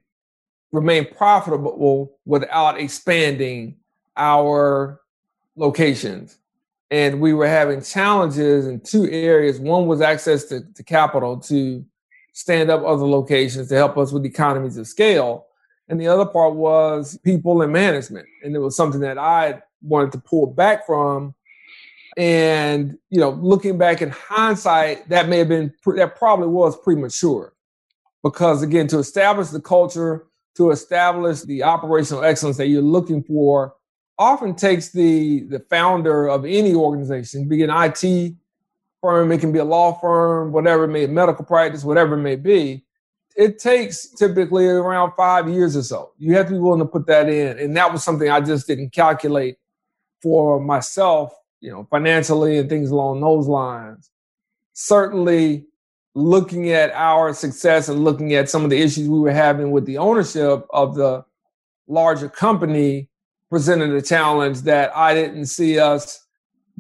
remain 0.70 1.12
profitable 1.12 2.18
without 2.24 2.78
expanding 2.78 3.78
our 4.16 5.00
locations. 5.56 6.38
And 6.92 7.20
we 7.20 7.34
were 7.34 7.48
having 7.48 7.82
challenges 7.82 8.68
in 8.68 8.78
two 8.80 9.10
areas. 9.10 9.58
One 9.58 9.88
was 9.88 10.00
access 10.00 10.44
to, 10.44 10.60
to 10.60 10.84
capital 10.84 11.36
to 11.40 11.84
stand 12.40 12.70
up 12.70 12.82
other 12.84 13.06
locations 13.06 13.68
to 13.68 13.74
help 13.74 13.98
us 13.98 14.12
with 14.12 14.24
economies 14.24 14.76
of 14.76 14.86
scale. 14.86 15.46
And 15.88 16.00
the 16.00 16.08
other 16.08 16.24
part 16.24 16.54
was 16.54 17.18
people 17.18 17.62
and 17.62 17.72
management. 17.72 18.26
And 18.42 18.54
it 18.54 18.60
was 18.60 18.76
something 18.76 19.00
that 19.00 19.18
I 19.18 19.60
wanted 19.82 20.12
to 20.12 20.18
pull 20.18 20.46
back 20.46 20.86
from. 20.86 21.34
And, 22.16 22.98
you 23.10 23.20
know, 23.20 23.30
looking 23.30 23.76
back 23.78 24.02
in 24.02 24.10
hindsight, 24.10 25.08
that 25.08 25.28
may 25.28 25.38
have 25.38 25.48
been, 25.48 25.72
that 25.96 26.16
probably 26.16 26.48
was 26.48 26.80
premature. 26.80 27.52
Because 28.22 28.62
again, 28.62 28.86
to 28.88 28.98
establish 28.98 29.48
the 29.48 29.60
culture 29.60 30.26
to 30.56 30.70
establish 30.70 31.42
the 31.42 31.62
operational 31.62 32.24
excellence 32.24 32.56
that 32.56 32.68
you're 32.68 32.82
looking 32.82 33.22
for 33.22 33.74
often 34.18 34.54
takes 34.54 34.90
the 34.90 35.44
the 35.44 35.60
founder 35.70 36.28
of 36.28 36.44
any 36.44 36.74
organization, 36.74 37.48
be 37.48 37.62
it 37.62 37.70
IT 37.72 38.34
firm, 39.00 39.32
it 39.32 39.38
can 39.38 39.52
be 39.52 39.58
a 39.58 39.64
law 39.64 39.92
firm, 39.98 40.52
whatever 40.52 40.84
it 40.84 40.88
may, 40.88 41.06
medical 41.06 41.44
practice, 41.44 41.84
whatever 41.84 42.14
it 42.14 42.22
may 42.22 42.36
be. 42.36 42.84
It 43.36 43.58
takes 43.58 44.08
typically 44.08 44.66
around 44.66 45.12
five 45.16 45.48
years 45.48 45.76
or 45.76 45.82
so. 45.82 46.12
You 46.18 46.34
have 46.34 46.46
to 46.46 46.52
be 46.52 46.58
willing 46.58 46.80
to 46.80 46.86
put 46.86 47.06
that 47.06 47.28
in, 47.28 47.58
and 47.58 47.76
that 47.76 47.92
was 47.92 48.04
something 48.04 48.28
I 48.28 48.40
just 48.40 48.66
didn't 48.66 48.92
calculate 48.92 49.56
for 50.20 50.60
myself, 50.60 51.32
you 51.60 51.70
know, 51.70 51.86
financially 51.90 52.58
and 52.58 52.68
things 52.68 52.90
along 52.90 53.20
those 53.20 53.46
lines. 53.46 54.10
Certainly, 54.72 55.66
looking 56.14 56.70
at 56.70 56.90
our 56.92 57.32
success 57.32 57.88
and 57.88 58.04
looking 58.04 58.34
at 58.34 58.50
some 58.50 58.64
of 58.64 58.70
the 58.70 58.80
issues 58.80 59.08
we 59.08 59.18
were 59.18 59.32
having 59.32 59.70
with 59.70 59.86
the 59.86 59.96
ownership 59.96 60.66
of 60.70 60.96
the 60.96 61.24
larger 61.86 62.28
company 62.28 63.08
presented 63.48 63.90
a 63.90 64.02
challenge 64.02 64.62
that 64.62 64.94
I 64.96 65.14
didn't 65.14 65.46
see 65.46 65.78
us 65.78 66.26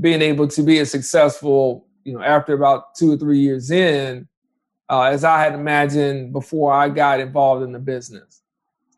being 0.00 0.22
able 0.22 0.48
to 0.48 0.62
be 0.62 0.78
as 0.78 0.90
successful, 0.90 1.86
you 2.04 2.12
know, 2.12 2.22
after 2.22 2.54
about 2.54 2.94
two 2.94 3.12
or 3.12 3.16
three 3.16 3.40
years 3.40 3.70
in, 3.70 4.28
uh, 4.88 5.02
as 5.02 5.24
I 5.24 5.42
had 5.42 5.54
imagined 5.54 6.32
before 6.32 6.72
I 6.72 6.88
got 6.88 7.20
involved 7.20 7.62
in 7.62 7.72
the 7.72 7.78
business. 7.78 8.42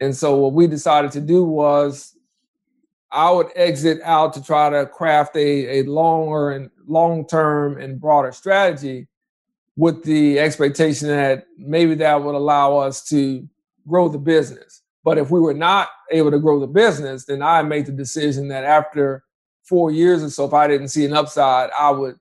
And 0.01 0.17
so 0.17 0.37
what 0.37 0.53
we 0.53 0.67
decided 0.67 1.13
to 1.13 1.21
do 1.21 1.45
was 1.45 2.17
I 3.11 3.31
would 3.31 3.49
exit 3.55 4.01
out 4.03 4.33
to 4.35 4.43
try 4.43 4.71
to 4.71 4.87
craft 4.87 5.37
a, 5.37 5.81
a 5.81 5.83
longer 5.83 6.51
and 6.51 6.71
long 6.87 7.27
term 7.27 7.79
and 7.79 8.01
broader 8.01 8.33
strategy 8.33 9.07
with 9.77 10.03
the 10.03 10.39
expectation 10.39 11.09
that 11.09 11.47
maybe 11.59 11.95
that 11.97 12.23
would 12.23 12.35
allow 12.35 12.77
us 12.77 13.07
to 13.09 13.47
grow 13.87 14.09
the 14.09 14.19
business. 14.19 14.83
But 15.05 15.19
if 15.19 15.31
we 15.31 15.41
were 15.41 15.55
not 15.55 15.89
able 16.11 16.31
to 16.31 16.39
grow 16.39 16.61
the 16.61 16.67
business, 16.67 17.25
then 17.25 17.43
I 17.43 17.63
made 17.63 17.87
the 17.87 17.93
decision 17.93 18.49
that 18.49 18.65
after 18.65 19.25
four 19.63 19.91
years 19.91 20.23
or 20.23 20.31
so, 20.31 20.45
if 20.45 20.55
I 20.55 20.67
didn't 20.69 20.89
see 20.89 21.05
an 21.05 21.13
upside, 21.13 21.71
I 21.79 21.91
would 21.91 22.19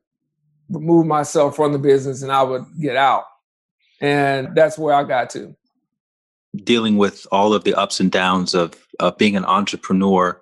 remove 0.72 1.06
myself 1.06 1.56
from 1.56 1.74
the 1.74 1.80
business 1.80 2.22
and 2.22 2.32
I 2.32 2.44
would 2.44 2.66
get 2.80 2.96
out. 2.96 3.26
And 4.00 4.56
that's 4.56 4.78
where 4.78 4.96
I 4.96 5.04
got 5.04 5.30
to. 5.32 5.56
Dealing 6.64 6.98
with 6.98 7.26
all 7.32 7.54
of 7.54 7.64
the 7.64 7.74
ups 7.76 8.00
and 8.00 8.12
downs 8.12 8.54
of, 8.54 8.76
of 9.00 9.18
being 9.18 9.36
an 9.36 9.46
entrepreneur, 9.46 10.42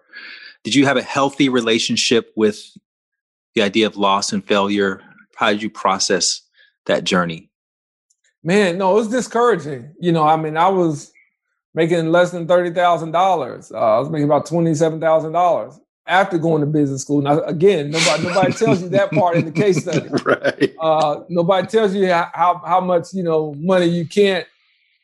did 0.63 0.75
you 0.75 0.85
have 0.85 0.97
a 0.97 1.01
healthy 1.01 1.49
relationship 1.49 2.31
with 2.35 2.63
the 3.55 3.61
idea 3.61 3.87
of 3.87 3.97
loss 3.97 4.31
and 4.31 4.45
failure? 4.45 5.01
How 5.35 5.51
did 5.51 5.61
you 5.61 5.69
process 5.69 6.41
that 6.85 7.03
journey? 7.03 7.49
Man, 8.43 8.77
no, 8.77 8.91
it 8.91 8.95
was 8.95 9.09
discouraging. 9.09 9.93
You 9.99 10.11
know, 10.11 10.23
I 10.23 10.35
mean, 10.37 10.57
I 10.57 10.69
was 10.69 11.11
making 11.73 12.11
less 12.11 12.31
than 12.31 12.47
thirty 12.47 12.71
thousand 12.71 13.09
uh, 13.09 13.19
dollars. 13.19 13.71
I 13.71 13.99
was 13.99 14.09
making 14.09 14.25
about 14.25 14.45
twenty 14.45 14.73
seven 14.75 14.99
thousand 14.99 15.33
dollars 15.33 15.79
after 16.09 16.39
going 16.39 16.61
to 16.61 16.67
business 16.67 17.03
school. 17.03 17.21
Now, 17.21 17.41
again, 17.43 17.91
nobody 17.91 18.23
nobody 18.23 18.51
tells 18.51 18.81
you 18.81 18.89
that 18.89 19.11
part 19.11 19.37
in 19.37 19.45
the 19.45 19.51
case 19.51 19.81
study. 19.83 20.09
right. 20.25 20.75
Uh, 20.79 21.21
nobody 21.29 21.67
tells 21.67 21.93
you 21.93 22.11
how 22.11 22.61
how 22.65 22.81
much 22.81 23.13
you 23.13 23.23
know 23.23 23.53
money 23.59 23.85
you 23.85 24.05
can't 24.05 24.45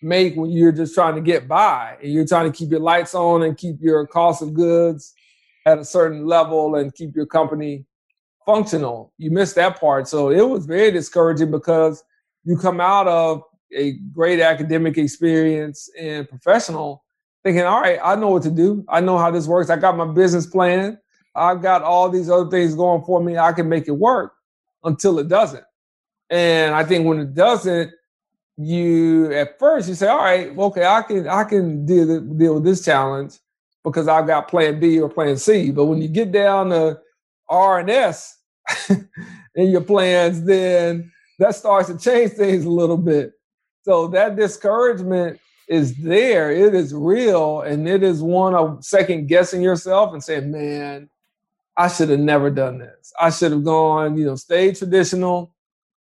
make 0.01 0.35
when 0.35 0.51
you're 0.51 0.71
just 0.71 0.93
trying 0.93 1.15
to 1.15 1.21
get 1.21 1.47
by 1.47 1.97
and 2.01 2.11
you're 2.11 2.27
trying 2.27 2.51
to 2.51 2.57
keep 2.57 2.69
your 2.69 2.79
lights 2.79 3.15
on 3.15 3.43
and 3.43 3.57
keep 3.57 3.77
your 3.79 4.05
cost 4.05 4.41
of 4.41 4.53
goods 4.53 5.13
at 5.65 5.77
a 5.77 5.85
certain 5.85 6.25
level 6.25 6.75
and 6.75 6.93
keep 6.93 7.15
your 7.15 7.25
company 7.25 7.85
functional. 8.45 9.13
You 9.17 9.31
miss 9.31 9.53
that 9.53 9.79
part, 9.79 10.07
so 10.07 10.29
it 10.29 10.47
was 10.47 10.65
very 10.65 10.91
discouraging 10.91 11.51
because 11.51 12.03
you 12.43 12.57
come 12.57 12.81
out 12.81 13.07
of 13.07 13.43
a 13.75 13.93
great 14.11 14.39
academic 14.39 14.97
experience 14.97 15.89
and 15.99 16.27
professional 16.27 17.04
thinking, 17.45 17.63
all 17.63 17.79
right, 17.79 17.99
I 18.03 18.15
know 18.15 18.29
what 18.29 18.41
to 18.43 18.49
do. 18.49 18.83
I 18.89 19.01
know 19.01 19.19
how 19.19 19.29
this 19.29 19.45
works. 19.45 19.69
I 19.69 19.75
got 19.75 19.95
my 19.95 20.11
business 20.11 20.47
plan. 20.47 20.97
I've 21.35 21.61
got 21.61 21.83
all 21.83 22.09
these 22.09 22.27
other 22.27 22.49
things 22.49 22.73
going 22.73 23.03
for 23.03 23.21
me. 23.21 23.37
I 23.37 23.51
can 23.53 23.69
make 23.69 23.87
it 23.87 23.91
work 23.91 24.33
until 24.83 25.19
it 25.19 25.27
doesn't. 25.27 25.63
And 26.31 26.73
I 26.73 26.83
think 26.83 27.05
when 27.05 27.19
it 27.19 27.35
doesn't, 27.35 27.91
you 28.57 29.31
at 29.31 29.59
first 29.59 29.87
you 29.87 29.93
say, 29.93 30.07
all 30.07 30.17
right, 30.17 30.57
okay, 30.57 30.85
I 30.85 31.03
can 31.03 31.27
I 31.27 31.43
can 31.43 31.85
deal 31.85 32.21
deal 32.21 32.55
with 32.55 32.63
this 32.63 32.83
challenge 32.83 33.37
because 33.83 34.07
I've 34.07 34.25
got 34.25 34.47
plan 34.47 34.79
B 34.79 34.99
or 34.99 35.09
plan 35.09 35.37
C. 35.37 35.69
But 35.71 35.85
when 35.85 36.01
you 36.01 36.07
get 36.07 36.31
down 36.31 36.69
to 36.69 36.99
R 37.47 37.79
and 37.79 37.89
S 37.91 38.39
in 38.89 39.69
your 39.69 39.81
plans, 39.81 40.43
then 40.45 41.11
that 41.37 41.53
starts 41.53 41.89
to 41.89 41.97
change 41.97 42.31
things 42.31 42.65
a 42.65 42.69
little 42.71 42.97
bit. 42.97 43.33
So 43.83 44.07
that 44.07 44.35
discouragement 44.35 45.39
is 45.67 45.97
there. 45.97 46.51
It 46.51 46.75
is 46.75 46.93
real. 46.93 47.61
And 47.61 47.87
it 47.87 48.03
is 48.03 48.21
one 48.21 48.53
of 48.53 48.83
second 48.83 49.27
guessing 49.27 49.61
yourself 49.61 50.13
and 50.13 50.23
saying, 50.23 50.51
man, 50.51 51.09
I 51.77 51.87
should 51.87 52.09
have 52.09 52.19
never 52.19 52.49
done 52.49 52.77
this. 52.77 53.11
I 53.19 53.29
should 53.29 53.51
have 53.51 53.63
gone, 53.63 54.17
you 54.17 54.25
know, 54.25 54.35
stayed 54.35 54.77
traditional. 54.77 55.53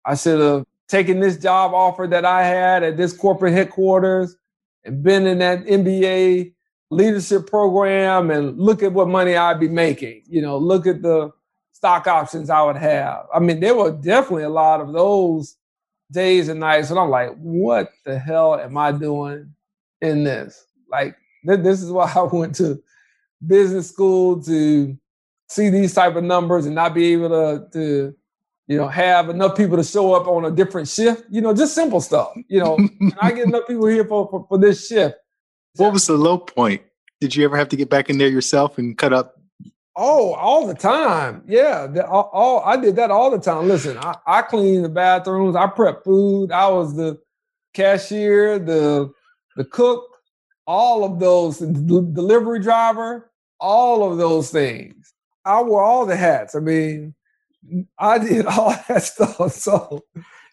I 0.06 0.16
should 0.16 0.40
have 0.40 0.66
taken 0.88 1.20
this 1.20 1.38
job 1.38 1.74
offer 1.74 2.08
that 2.08 2.26
I 2.26 2.44
had 2.44 2.84
at 2.84 2.98
this 2.98 3.16
corporate 3.16 3.54
headquarters 3.54 4.36
and 4.84 5.04
been 5.04 5.28
in 5.28 5.40
that 5.40 5.66
MBA 5.66 6.54
leadership 6.90 7.48
program 7.48 8.32
and 8.32 8.58
look 8.58 8.84
at 8.84 8.92
what 8.92 9.08
money 9.08 9.36
I'd 9.36 9.60
be 9.60 9.70
making. 9.70 10.24
You 10.28 10.42
know, 10.42 10.58
look 10.58 10.88
at 10.88 11.02
the 11.02 11.32
stock 11.72 12.08
options 12.08 12.50
I 12.50 12.62
would 12.64 12.78
have. 12.78 13.26
I 13.34 13.40
mean, 13.40 13.60
there 13.60 13.76
were 13.76 13.92
definitely 13.92 14.44
a 14.44 14.50
lot 14.50 14.82
of 14.82 14.94
those 14.94 15.56
days 16.12 16.50
and 16.50 16.60
nights 16.60 16.90
and 16.90 17.00
I'm 17.00 17.10
like, 17.10 17.36
what 17.38 17.92
the 18.06 18.20
hell 18.20 18.60
am 18.60 18.78
I 18.78 18.92
doing 18.92 19.54
in 20.02 20.24
this? 20.24 20.66
Like, 20.90 21.16
th- 21.48 21.62
this 21.62 21.82
is 21.82 21.92
why 21.92 22.12
I 22.16 22.24
went 22.24 22.56
to 22.56 22.82
business 23.46 23.90
school 23.90 24.42
to 24.44 24.98
see 25.50 25.70
these 25.70 25.94
type 25.94 26.16
of 26.16 26.24
numbers 26.24 26.66
and 26.66 26.76
not 26.76 26.94
be 26.94 27.14
able 27.14 27.30
to, 27.30 27.68
to 27.74 28.16
you 28.68 28.78
know, 28.78 28.88
have 28.88 29.30
enough 29.30 29.58
people 29.58 29.76
to 29.78 29.84
show 29.84 30.14
up 30.14 30.28
on 30.28 30.46
a 30.46 30.52
different 30.52 30.88
shift. 30.88 31.26
You 31.30 31.42
know, 31.42 31.54
just 31.54 31.76
simple 31.76 32.00
stuff. 32.00 32.32
You 32.48 32.60
know, 32.60 32.78
I 33.22 33.32
get 33.32 33.48
enough 33.48 33.68
people 33.68 33.88
here 33.88 34.06
for, 34.06 34.30
for, 34.30 34.46
for 34.48 34.58
this 34.58 34.88
shift? 34.88 35.16
What 35.76 35.94
was 35.94 36.08
the 36.08 36.14
low 36.14 36.38
point? 36.38 36.82
Did 37.20 37.36
you 37.36 37.44
ever 37.46 37.58
have 37.58 37.70
to 37.70 37.76
get 37.76 37.90
back 37.90 38.10
in 38.10 38.18
there 38.18 38.28
yourself 38.28 38.78
and 38.78 38.98
cut 38.98 39.14
up 39.14 39.41
Oh, 39.96 40.34
all 40.34 40.68
the 40.68 40.74
time. 40.74 41.44
Yeah. 41.48 41.88
The, 41.88 42.08
all, 42.08 42.30
all, 42.34 42.64
I 42.64 42.78
did 42.78 42.96
that 42.96 43.12
all 43.12 43.30
the 43.30 43.40
time. 43.40 43.68
Listen, 43.68 43.98
I, 43.98 44.16
I 44.26 44.42
cleaned 44.42 44.86
the 44.86 44.90
bathrooms, 44.90 45.56
I 45.56 45.68
prep 45.68 46.04
food, 46.04 46.52
I 46.52 46.70
was 46.70 46.96
the 46.96 47.20
cashier, 47.74 48.60
the 48.60 49.12
the 49.58 49.66
cook, 49.66 50.06
all 50.66 51.04
of 51.04 51.20
those, 51.20 51.60
the 51.60 51.68
delivery 52.14 52.60
driver, 52.60 53.32
all 53.60 54.10
of 54.10 54.18
those 54.18 54.50
things. 54.50 55.14
I 55.46 55.62
wore 55.62 55.84
all 55.84 56.06
the 56.06 56.16
hats. 56.16 56.56
I 56.56 56.60
mean, 56.60 57.14
I 57.98 58.18
did 58.18 58.46
all 58.48 58.76
that 58.88 59.04
stuff. 59.04 59.52
So 59.54 60.06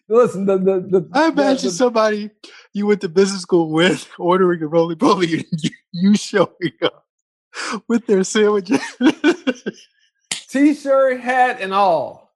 listen, 0.07 0.45
the 0.45 0.57
the, 0.57 0.79
the 0.81 1.09
I 1.13 1.29
imagine 1.29 1.69
the, 1.69 1.71
somebody 1.71 2.29
you 2.73 2.87
went 2.87 3.01
to 3.01 3.09
business 3.09 3.41
school 3.41 3.71
with 3.71 4.09
ordering 4.19 4.61
a 4.61 4.67
roly 4.67 4.95
poly 4.95 5.33
and 5.33 5.45
you, 5.63 5.69
you 5.91 6.15
showing 6.15 6.49
up 6.81 7.05
with 7.87 8.05
their 8.07 8.23
sandwiches. 8.23 8.81
T-shirt, 10.49 11.19
hat, 11.19 11.61
and 11.61 11.73
all. 11.73 12.33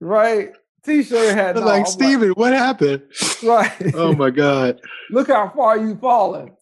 Right? 0.00 0.52
T-shirt, 0.84 1.34
hat. 1.34 1.56
And 1.56 1.66
like, 1.66 1.84
all. 1.84 1.90
Steven, 1.90 2.30
what 2.30 2.52
happened? 2.52 3.02
Right. 3.42 3.94
Oh 3.94 4.14
my 4.14 4.30
God. 4.30 4.80
Look 5.10 5.28
how 5.28 5.50
far 5.50 5.78
you've 5.78 6.00
fallen. 6.00 6.56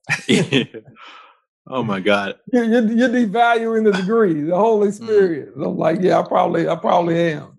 Oh 1.68 1.82
my 1.82 2.00
God. 2.00 2.36
You're, 2.52 2.64
you're, 2.64 2.92
you're, 2.92 3.08
devaluing 3.08 3.84
the 3.84 3.92
degree, 3.92 4.42
the 4.42 4.56
whole 4.56 4.80
mm. 4.84 4.88
experience. 4.88 5.56
Mm. 5.56 5.66
I'm 5.66 5.76
like, 5.76 5.98
yeah, 6.00 6.20
I 6.20 6.22
probably, 6.22 6.68
I 6.68 6.76
probably 6.76 7.32
am. 7.32 7.55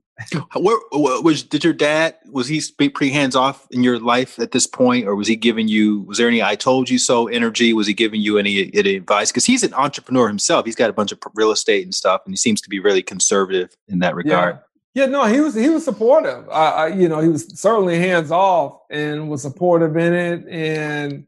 Where, 0.55 0.77
was 0.91 1.43
did 1.43 1.63
your 1.63 1.73
dad 1.73 2.15
was 2.31 2.47
he 2.47 2.61
pretty 2.77 3.11
hands 3.11 3.35
off 3.35 3.67
in 3.69 3.83
your 3.83 3.99
life 3.99 4.39
at 4.39 4.51
this 4.51 4.65
point, 4.65 5.07
or 5.07 5.15
was 5.15 5.27
he 5.27 5.35
giving 5.35 5.67
you 5.67 6.01
was 6.01 6.17
there 6.17 6.27
any 6.27 6.41
"I 6.41 6.55
told 6.55 6.89
you 6.89 6.97
so" 6.97 7.27
energy? 7.27 7.71
Was 7.73 7.85
he 7.85 7.93
giving 7.93 8.21
you 8.21 8.39
any, 8.39 8.71
any 8.73 8.95
advice? 8.95 9.31
Because 9.31 9.45
he's 9.45 9.63
an 9.63 9.75
entrepreneur 9.75 10.27
himself. 10.27 10.65
He's 10.65 10.75
got 10.75 10.89
a 10.89 10.93
bunch 10.93 11.11
of 11.11 11.19
real 11.35 11.51
estate 11.51 11.83
and 11.83 11.93
stuff, 11.93 12.21
and 12.25 12.33
he 12.33 12.37
seems 12.37 12.61
to 12.61 12.69
be 12.69 12.79
really 12.79 13.03
conservative 13.03 13.77
in 13.87 13.99
that 13.99 14.15
regard. 14.15 14.59
Yeah, 14.95 15.03
yeah 15.03 15.09
no, 15.11 15.25
he 15.25 15.39
was 15.39 15.53
he 15.53 15.69
was 15.69 15.85
supportive. 15.85 16.49
I, 16.49 16.69
I, 16.69 16.87
you 16.87 17.07
know, 17.07 17.19
he 17.19 17.29
was 17.29 17.47
certainly 17.59 17.99
hands 17.99 18.31
off 18.31 18.79
and 18.89 19.29
was 19.29 19.43
supportive 19.43 19.95
in 19.97 20.13
it, 20.13 20.47
and 20.47 21.27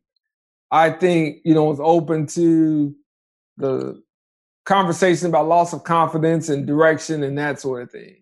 I 0.72 0.90
think 0.90 1.42
you 1.46 1.54
know 1.54 1.66
was 1.66 1.80
open 1.80 2.26
to 2.28 2.96
the 3.58 4.02
conversation 4.66 5.28
about 5.28 5.48
loss 5.48 5.74
of 5.74 5.84
confidence 5.84 6.50
and 6.50 6.66
direction 6.66 7.24
and 7.24 7.38
that 7.38 7.60
sort 7.60 7.84
of 7.84 7.92
thing. 7.92 8.19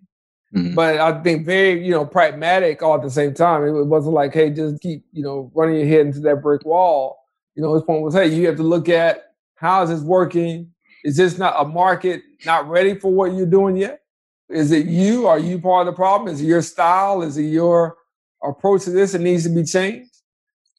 Mm-hmm. 0.55 0.75
But 0.75 0.99
I 0.99 1.21
think 1.21 1.45
very, 1.45 1.83
you 1.85 1.91
know, 1.91 2.05
pragmatic 2.05 2.81
all 2.81 2.95
at 2.95 3.01
the 3.01 3.09
same 3.09 3.33
time. 3.33 3.65
It 3.65 3.83
wasn't 3.83 4.13
like, 4.13 4.33
hey, 4.33 4.49
just 4.49 4.81
keep, 4.81 5.05
you 5.11 5.23
know, 5.23 5.51
running 5.53 5.75
your 5.75 5.87
head 5.87 6.05
into 6.05 6.19
that 6.21 6.41
brick 6.41 6.65
wall. 6.65 7.17
You 7.55 7.63
know, 7.63 7.73
his 7.73 7.83
point 7.83 8.03
was, 8.03 8.13
hey, 8.13 8.27
you 8.27 8.47
have 8.47 8.55
to 8.57 8.63
look 8.63 8.87
at 8.87 9.33
how 9.55 9.83
is 9.83 9.89
this 9.89 10.01
working? 10.01 10.71
Is 11.03 11.17
this 11.17 11.37
not 11.37 11.55
a 11.57 11.65
market 11.65 12.21
not 12.45 12.69
ready 12.69 12.95
for 12.95 13.11
what 13.11 13.33
you're 13.33 13.45
doing 13.45 13.75
yet? 13.75 14.01
Is 14.49 14.71
it 14.71 14.85
you? 14.85 15.27
Are 15.27 15.39
you 15.39 15.59
part 15.59 15.87
of 15.87 15.93
the 15.93 15.95
problem? 15.95 16.33
Is 16.33 16.41
it 16.41 16.45
your 16.45 16.61
style? 16.61 17.21
Is 17.21 17.37
it 17.37 17.43
your 17.43 17.97
approach 18.43 18.83
to 18.83 18.91
this? 18.91 19.13
It 19.13 19.21
needs 19.21 19.43
to 19.43 19.49
be 19.49 19.63
changed. 19.63 20.11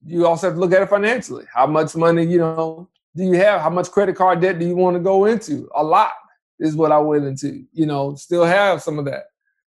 You 0.05 0.27
also 0.27 0.47
have 0.47 0.55
to 0.55 0.61
look 0.61 0.73
at 0.73 0.83
it 0.83 0.89
financially. 0.89 1.45
How 1.53 1.67
much 1.67 1.95
money, 1.95 2.25
you 2.25 2.39
know, 2.39 2.89
do 3.17 3.25
you 3.25 3.35
have? 3.35 3.61
How 3.61 3.71
much 3.71 3.91
credit 3.91 4.17
card 4.17 4.41
debt 4.41 4.59
do 4.59 4.67
you 4.67 4.77
want 4.77 4.97
to 4.97 5.01
go 5.01 5.27
into? 5.27 5.69
A 5.75 5.83
lot 5.83 6.13
is 6.61 6.77
what 6.77 6.93
I 6.93 6.99
went 6.99 7.25
into. 7.25 7.65
You 7.73 7.87
know, 7.87 8.15
still 8.15 8.45
have 8.45 8.81
some 8.83 8.99
of 8.99 9.05
that. 9.07 9.25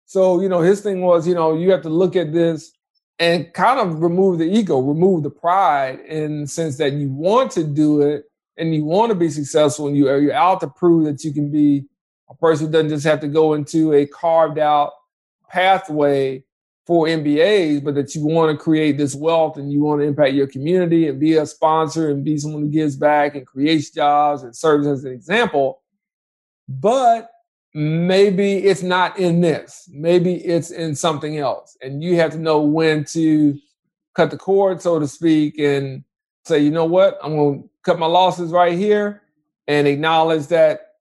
So, 0.05 0.41
you 0.41 0.49
know, 0.49 0.61
his 0.61 0.81
thing 0.81 1.01
was, 1.01 1.27
you 1.27 1.33
know, 1.33 1.57
you 1.57 1.71
have 1.71 1.81
to 1.83 1.89
look 1.89 2.15
at 2.15 2.31
this 2.31 2.71
and 3.19 3.51
kind 3.53 3.79
of 3.79 4.01
remove 4.01 4.39
the 4.39 4.45
ego, 4.45 4.79
remove 4.79 5.23
the 5.23 5.29
pride 5.29 5.99
in 6.01 6.41
the 6.41 6.47
sense 6.47 6.77
that 6.77 6.93
you 6.93 7.09
want 7.09 7.51
to 7.51 7.63
do 7.63 8.01
it 8.01 8.25
and 8.57 8.73
you 8.75 8.85
want 8.85 9.09
to 9.09 9.15
be 9.15 9.29
successful 9.29 9.87
and 9.87 9.97
you 9.97 10.07
are 10.07 10.19
you're 10.19 10.33
out 10.33 10.59
to 10.61 10.67
prove 10.67 11.05
that 11.05 11.23
you 11.23 11.33
can 11.33 11.51
be 11.51 11.85
a 12.29 12.35
person 12.35 12.67
who 12.67 12.71
doesn't 12.71 12.89
just 12.89 13.05
have 13.05 13.19
to 13.19 13.27
go 13.27 13.53
into 13.53 13.93
a 13.93 14.05
carved 14.05 14.59
out 14.59 14.91
pathway 15.49 16.43
for 16.85 17.07
MBAs, 17.07 17.83
but 17.83 17.95
that 17.95 18.13
you 18.13 18.25
want 18.25 18.51
to 18.51 18.63
create 18.63 18.97
this 18.97 19.15
wealth 19.15 19.57
and 19.57 19.71
you 19.71 19.83
want 19.83 20.01
to 20.01 20.05
impact 20.05 20.33
your 20.33 20.47
community 20.47 21.07
and 21.07 21.19
be 21.19 21.33
a 21.33 21.45
sponsor 21.45 22.09
and 22.09 22.23
be 22.23 22.37
someone 22.37 22.61
who 22.61 22.69
gives 22.69 22.95
back 22.95 23.35
and 23.35 23.47
creates 23.47 23.89
jobs 23.89 24.43
and 24.43 24.55
serves 24.55 24.85
as 24.85 25.03
an 25.03 25.11
example. 25.11 25.81
But 26.67 27.29
maybe 27.75 28.53
it's 28.53 28.81
not 28.81 29.19
in 29.19 29.41
this. 29.41 29.89
Maybe 29.91 30.35
it's 30.35 30.71
in 30.71 30.95
something 30.95 31.37
else. 31.37 31.77
And 31.81 32.01
you 32.01 32.15
have 32.15 32.31
to 32.31 32.37
know 32.37 32.61
when 32.61 33.03
to 33.05 33.59
cut 34.15 34.31
the 34.31 34.37
cord, 34.37 34.81
so 34.81 34.97
to 34.97 35.07
speak, 35.07 35.59
and 35.59 36.03
say, 36.45 36.59
you 36.59 36.71
know 36.71 36.85
what, 36.85 37.19
I'm 37.21 37.35
going 37.35 37.63
to 37.63 37.69
cut 37.83 37.99
my 37.99 38.05
losses 38.05 38.51
right 38.51 38.77
here 38.77 39.23
and 39.67 39.87
acknowledge 39.87 40.47
that 40.47 40.93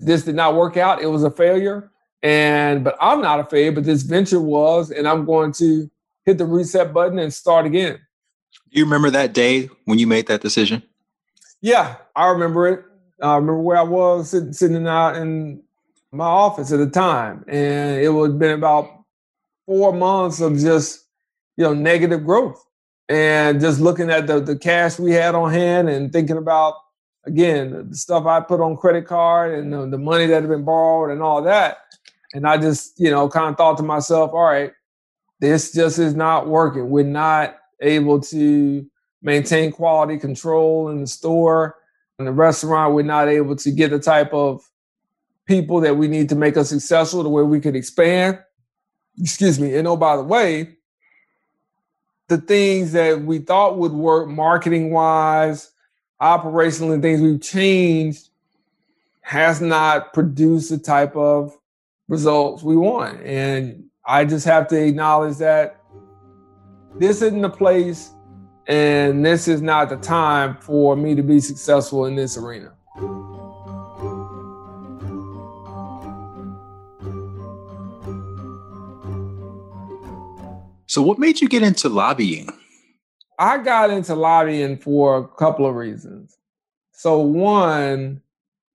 this 0.00 0.24
did 0.24 0.34
not 0.34 0.54
work 0.54 0.78
out. 0.78 1.02
It 1.02 1.08
was 1.08 1.24
a 1.24 1.30
failure. 1.30 1.90
And, 2.22 2.82
but 2.82 2.96
I'm 3.02 3.20
not 3.20 3.40
a 3.40 3.44
failure, 3.44 3.72
but 3.72 3.84
this 3.84 4.02
venture 4.02 4.40
was, 4.40 4.90
and 4.90 5.06
I'm 5.06 5.26
going 5.26 5.52
to 5.54 5.90
hit 6.24 6.38
the 6.38 6.46
reset 6.46 6.94
button 6.94 7.18
and 7.18 7.34
start 7.34 7.66
again. 7.66 7.98
Do 8.72 8.78
you 8.78 8.84
remember 8.84 9.10
that 9.10 9.34
day 9.34 9.68
when 9.84 9.98
you 9.98 10.06
made 10.06 10.28
that 10.28 10.40
decision? 10.40 10.82
Yeah, 11.60 11.96
I 12.16 12.28
remember 12.30 12.66
it. 12.68 12.84
I 13.20 13.34
remember 13.34 13.60
where 13.60 13.76
I 13.76 13.82
was 13.82 14.30
sitting, 14.30 14.54
sitting 14.54 14.86
out 14.86 15.16
in 15.16 15.63
my 16.14 16.24
office 16.24 16.72
at 16.72 16.78
the 16.78 16.90
time, 16.90 17.44
and 17.48 18.00
it 18.00 18.08
would 18.08 18.38
been 18.38 18.52
about 18.52 18.88
four 19.66 19.92
months 19.92 20.40
of 20.40 20.58
just 20.58 21.04
you 21.56 21.64
know, 21.64 21.74
negative 21.74 22.24
growth. 22.24 22.62
And 23.08 23.60
just 23.60 23.80
looking 23.80 24.10
at 24.10 24.26
the, 24.26 24.40
the 24.40 24.56
cash 24.56 24.98
we 24.98 25.12
had 25.12 25.34
on 25.34 25.52
hand 25.52 25.88
and 25.88 26.12
thinking 26.12 26.38
about, 26.38 26.74
again, 27.26 27.90
the 27.90 27.96
stuff 27.96 28.26
I 28.26 28.40
put 28.40 28.60
on 28.60 28.76
credit 28.76 29.06
card 29.06 29.58
and 29.58 29.72
the, 29.72 29.86
the 29.86 29.98
money 29.98 30.26
that 30.26 30.42
had 30.42 30.48
been 30.48 30.64
borrowed 30.64 31.10
and 31.10 31.22
all 31.22 31.42
that. 31.42 31.78
And 32.32 32.46
I 32.46 32.56
just, 32.56 32.98
you 32.98 33.10
know, 33.10 33.28
kind 33.28 33.50
of 33.50 33.56
thought 33.56 33.76
to 33.76 33.82
myself, 33.82 34.32
all 34.32 34.44
right, 34.44 34.72
this 35.40 35.72
just 35.72 35.98
is 35.98 36.14
not 36.14 36.48
working. 36.48 36.88
We're 36.88 37.04
not 37.04 37.56
able 37.80 38.20
to 38.20 38.86
maintain 39.22 39.70
quality 39.70 40.18
control 40.18 40.88
in 40.88 41.00
the 41.00 41.06
store. 41.06 41.76
In 42.18 42.24
the 42.24 42.32
restaurant, 42.32 42.94
we're 42.94 43.02
not 43.02 43.28
able 43.28 43.56
to 43.56 43.70
get 43.70 43.90
the 43.90 43.98
type 43.98 44.32
of 44.32 44.62
people 45.46 45.80
that 45.80 45.96
we 45.96 46.08
need 46.08 46.28
to 46.30 46.34
make 46.34 46.56
us 46.56 46.70
successful 46.70 47.22
to 47.22 47.28
where 47.28 47.44
we 47.44 47.60
could 47.60 47.76
expand. 47.76 48.38
Excuse 49.20 49.60
me. 49.60 49.76
And 49.76 49.86
oh, 49.86 49.96
by 49.96 50.16
the 50.16 50.22
way, 50.22 50.76
the 52.28 52.38
things 52.38 52.92
that 52.92 53.22
we 53.22 53.38
thought 53.38 53.78
would 53.78 53.92
work 53.92 54.28
marketing 54.28 54.90
wise, 54.90 55.70
operationally, 56.20 57.00
things 57.00 57.20
we've 57.20 57.40
changed 57.40 58.28
has 59.20 59.60
not 59.60 60.12
produced 60.12 60.70
the 60.70 60.78
type 60.78 61.14
of 61.16 61.56
results 62.08 62.62
we 62.62 62.76
want. 62.76 63.22
And 63.22 63.84
I 64.06 64.24
just 64.24 64.44
have 64.46 64.68
to 64.68 64.82
acknowledge 64.82 65.38
that 65.38 65.80
this 66.98 67.22
isn't 67.22 67.42
the 67.42 67.50
place 67.50 68.10
and 68.66 69.24
this 69.24 69.48
is 69.48 69.60
not 69.60 69.88
the 69.88 69.96
time 69.96 70.56
for 70.60 70.96
me 70.96 71.14
to 71.14 71.22
be 71.22 71.40
successful 71.40 72.06
in 72.06 72.14
this 72.14 72.36
arena. 72.36 72.72
So, 80.94 81.02
what 81.02 81.18
made 81.18 81.40
you 81.40 81.48
get 81.48 81.64
into 81.64 81.88
lobbying? 81.88 82.48
I 83.36 83.58
got 83.58 83.90
into 83.90 84.14
lobbying 84.14 84.76
for 84.76 85.16
a 85.16 85.26
couple 85.26 85.66
of 85.66 85.74
reasons. 85.74 86.38
So, 86.92 87.18
one, 87.18 88.22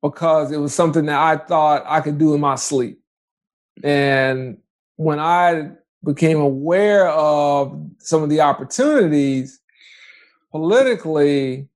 because 0.02 0.52
it 0.52 0.58
was 0.58 0.76
something 0.76 1.06
that 1.06 1.18
I 1.18 1.38
thought 1.38 1.86
I 1.86 2.02
could 2.02 2.18
do 2.18 2.34
in 2.34 2.42
my 2.42 2.56
sleep. 2.56 3.00
And 3.86 4.58
when 4.98 5.18
I 5.18 5.70
became 6.04 6.42
aware 6.42 7.08
of 7.08 7.90
some 8.00 8.22
of 8.22 8.30
the 8.30 8.42
opportunities 8.42 9.62
politically, 10.52 11.70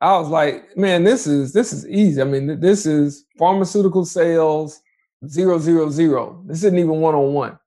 I 0.00 0.16
was 0.16 0.28
like, 0.28 0.78
man, 0.78 1.04
this 1.04 1.26
is 1.26 1.52
this 1.52 1.74
is 1.74 1.86
easy. 1.88 2.22
I 2.22 2.24
mean, 2.24 2.58
this 2.58 2.86
is 2.86 3.26
pharmaceutical 3.38 4.06
sales 4.06 4.80
zero 5.26 5.58
zero 5.58 5.90
zero. 5.90 6.42
This 6.46 6.64
isn't 6.64 6.78
even 6.78 7.02
one 7.02 7.14
on 7.14 7.34
one. 7.34 7.58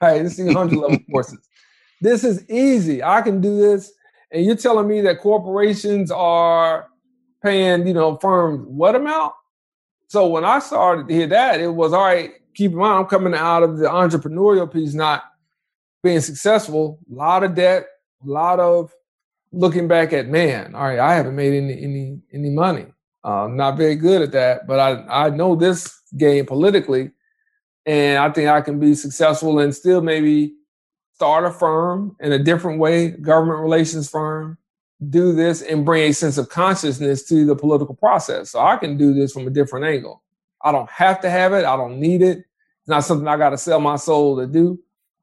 Right? 0.00 0.22
This 0.22 0.38
is 0.38 0.52
hundred 0.52 0.78
level 0.78 0.98
courses. 1.10 1.48
This 2.00 2.24
is 2.24 2.48
easy. 2.50 3.02
I 3.02 3.22
can 3.22 3.40
do 3.40 3.56
this. 3.56 3.92
And 4.30 4.44
you're 4.44 4.56
telling 4.56 4.88
me 4.88 5.00
that 5.02 5.20
corporations 5.20 6.10
are 6.10 6.88
paying, 7.42 7.86
you 7.86 7.94
know, 7.94 8.16
firms 8.16 8.64
what 8.66 8.94
amount? 8.94 9.32
So 10.08 10.26
when 10.28 10.44
I 10.44 10.58
started 10.58 11.08
to 11.08 11.14
hear 11.14 11.26
that, 11.28 11.60
it 11.60 11.68
was 11.68 11.92
all 11.92 12.04
right 12.04 12.32
keep 12.54 12.72
in 12.72 12.78
mind, 12.78 12.98
I'm 13.00 13.06
coming 13.06 13.34
out 13.34 13.62
of 13.62 13.78
the 13.78 13.86
entrepreneurial 13.86 14.72
piece, 14.72 14.94
not 14.94 15.24
being 16.02 16.20
successful. 16.20 16.98
A 17.10 17.14
lot 17.14 17.42
of 17.44 17.54
debt, 17.54 17.86
a 18.24 18.30
lot 18.30 18.60
of 18.60 18.92
looking 19.52 19.88
back 19.88 20.12
at 20.12 20.28
man. 20.28 20.74
All 20.74 20.84
right, 20.84 20.98
I 20.98 21.14
haven't 21.14 21.36
made 21.36 21.54
any 21.54 21.82
any 21.82 22.20
any 22.32 22.50
money. 22.50 22.86
Uh, 23.22 23.48
not 23.50 23.76
very 23.76 23.96
good 23.96 24.22
at 24.22 24.32
that, 24.32 24.66
but 24.66 24.78
I 24.78 25.26
I 25.26 25.30
know 25.30 25.54
this 25.54 26.00
game 26.16 26.46
politically, 26.46 27.10
and 27.86 28.18
I 28.18 28.30
think 28.30 28.48
I 28.48 28.60
can 28.60 28.78
be 28.78 28.94
successful 28.94 29.58
and 29.58 29.74
still 29.74 30.00
maybe 30.00 30.54
start 31.14 31.44
a 31.44 31.50
firm 31.50 32.16
in 32.20 32.32
a 32.32 32.38
different 32.38 32.78
way, 32.78 33.10
government 33.10 33.60
relations 33.60 34.08
firm, 34.08 34.58
do 35.10 35.32
this 35.32 35.62
and 35.62 35.84
bring 35.84 36.10
a 36.10 36.14
sense 36.14 36.38
of 36.38 36.48
consciousness 36.48 37.24
to 37.28 37.44
the 37.44 37.56
political 37.56 37.94
process. 37.94 38.50
So 38.50 38.60
I 38.60 38.76
can 38.76 38.96
do 38.96 39.12
this 39.12 39.32
from 39.32 39.46
a 39.46 39.50
different 39.50 39.86
angle. 39.86 40.22
I 40.62 40.72
don't 40.72 40.90
have 40.90 41.20
to 41.20 41.30
have 41.30 41.52
it. 41.52 41.64
I 41.64 41.76
don't 41.76 42.00
need 42.00 42.22
it. 42.22 42.38
It's 42.38 42.88
not 42.88 43.04
something 43.04 43.28
I 43.28 43.36
got 43.36 43.50
to 43.50 43.58
sell 43.58 43.80
my 43.80 43.96
soul 43.96 44.36
to 44.38 44.46
do. 44.46 44.78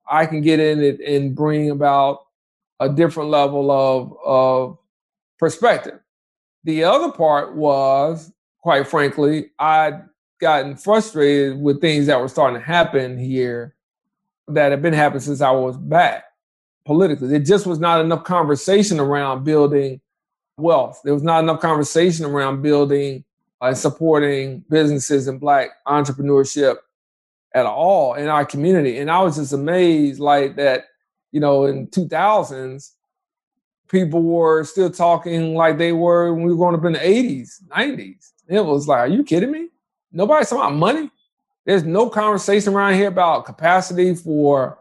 I 0.10 0.26
can 0.26 0.42
get 0.42 0.60
in 0.60 0.82
it 0.82 1.00
and 1.00 1.36
bring 1.36 1.70
about 1.72 2.20
a 2.80 2.90
different 2.90 3.30
level 3.30 3.72
of, 3.72 4.14
of 4.24 4.78
perspective. 5.40 6.00
The 6.64 6.84
other 6.84 7.12
part 7.12 7.56
was, 7.56 8.32
quite 8.62 8.88
frankly, 8.88 9.52
I'd 9.58 10.04
gotten 10.42 10.76
frustrated 10.76 11.62
with 11.62 11.80
things 11.80 12.08
that 12.08 12.20
were 12.20 12.28
starting 12.28 12.60
to 12.60 12.66
happen 12.66 13.18
here 13.18 13.76
that 14.48 14.72
have 14.72 14.82
been 14.82 14.94
happening 14.94 15.22
since 15.22 15.40
I 15.40 15.52
was 15.52 15.78
back 15.78 16.26
politically. 16.86 17.30
There 17.30 17.40
just 17.40 17.66
was 17.66 17.80
not 17.80 18.02
enough 18.02 18.24
conversation 18.24 19.00
around 19.00 19.44
building 19.46 20.02
wealth. 20.58 21.00
There 21.04 21.14
was 21.14 21.24
not 21.24 21.44
enough 21.44 21.62
conversation 21.62 22.26
around 22.26 22.62
building 22.62 23.24
and 23.62 23.78
supporting 23.78 24.66
businesses 24.70 25.28
and 25.28 25.40
black 25.40 25.70
entrepreneurship 25.88 26.78
at 27.54 27.66
all 27.66 28.16
in 28.16 28.28
our 28.28 28.46
community. 28.46 28.98
And 28.98 29.12
I 29.12 29.22
was 29.22 29.36
just 29.36 29.54
amazed, 29.54 30.20
like 30.20 30.56
that, 30.56 30.86
you 31.32 31.40
know, 31.40 31.66
in 31.66 31.88
2000s, 31.88 32.92
people 33.88 34.24
were 34.24 34.64
still 34.64 34.90
talking 34.90 35.54
like 35.54 35.78
they 35.78 35.92
were 35.92 36.34
when 36.34 36.44
we 36.44 36.52
were 36.52 36.58
growing 36.58 36.76
up 36.76 36.86
in 36.86 36.94
the 36.94 37.00
80s, 37.00 37.64
90s. 37.68 38.32
It 38.48 38.66
was 38.66 38.88
like, 38.88 39.00
are 39.00 39.08
you 39.08 39.24
kidding 39.24 39.52
me? 39.52 39.68
Nobody's 40.12 40.50
talking 40.50 40.66
about 40.66 40.76
money. 40.76 41.10
There's 41.66 41.84
no 41.84 42.10
conversation 42.10 42.74
around 42.74 42.96
here 42.96 43.08
about 43.08 43.46
capacity 43.46 44.16
for 44.16 44.80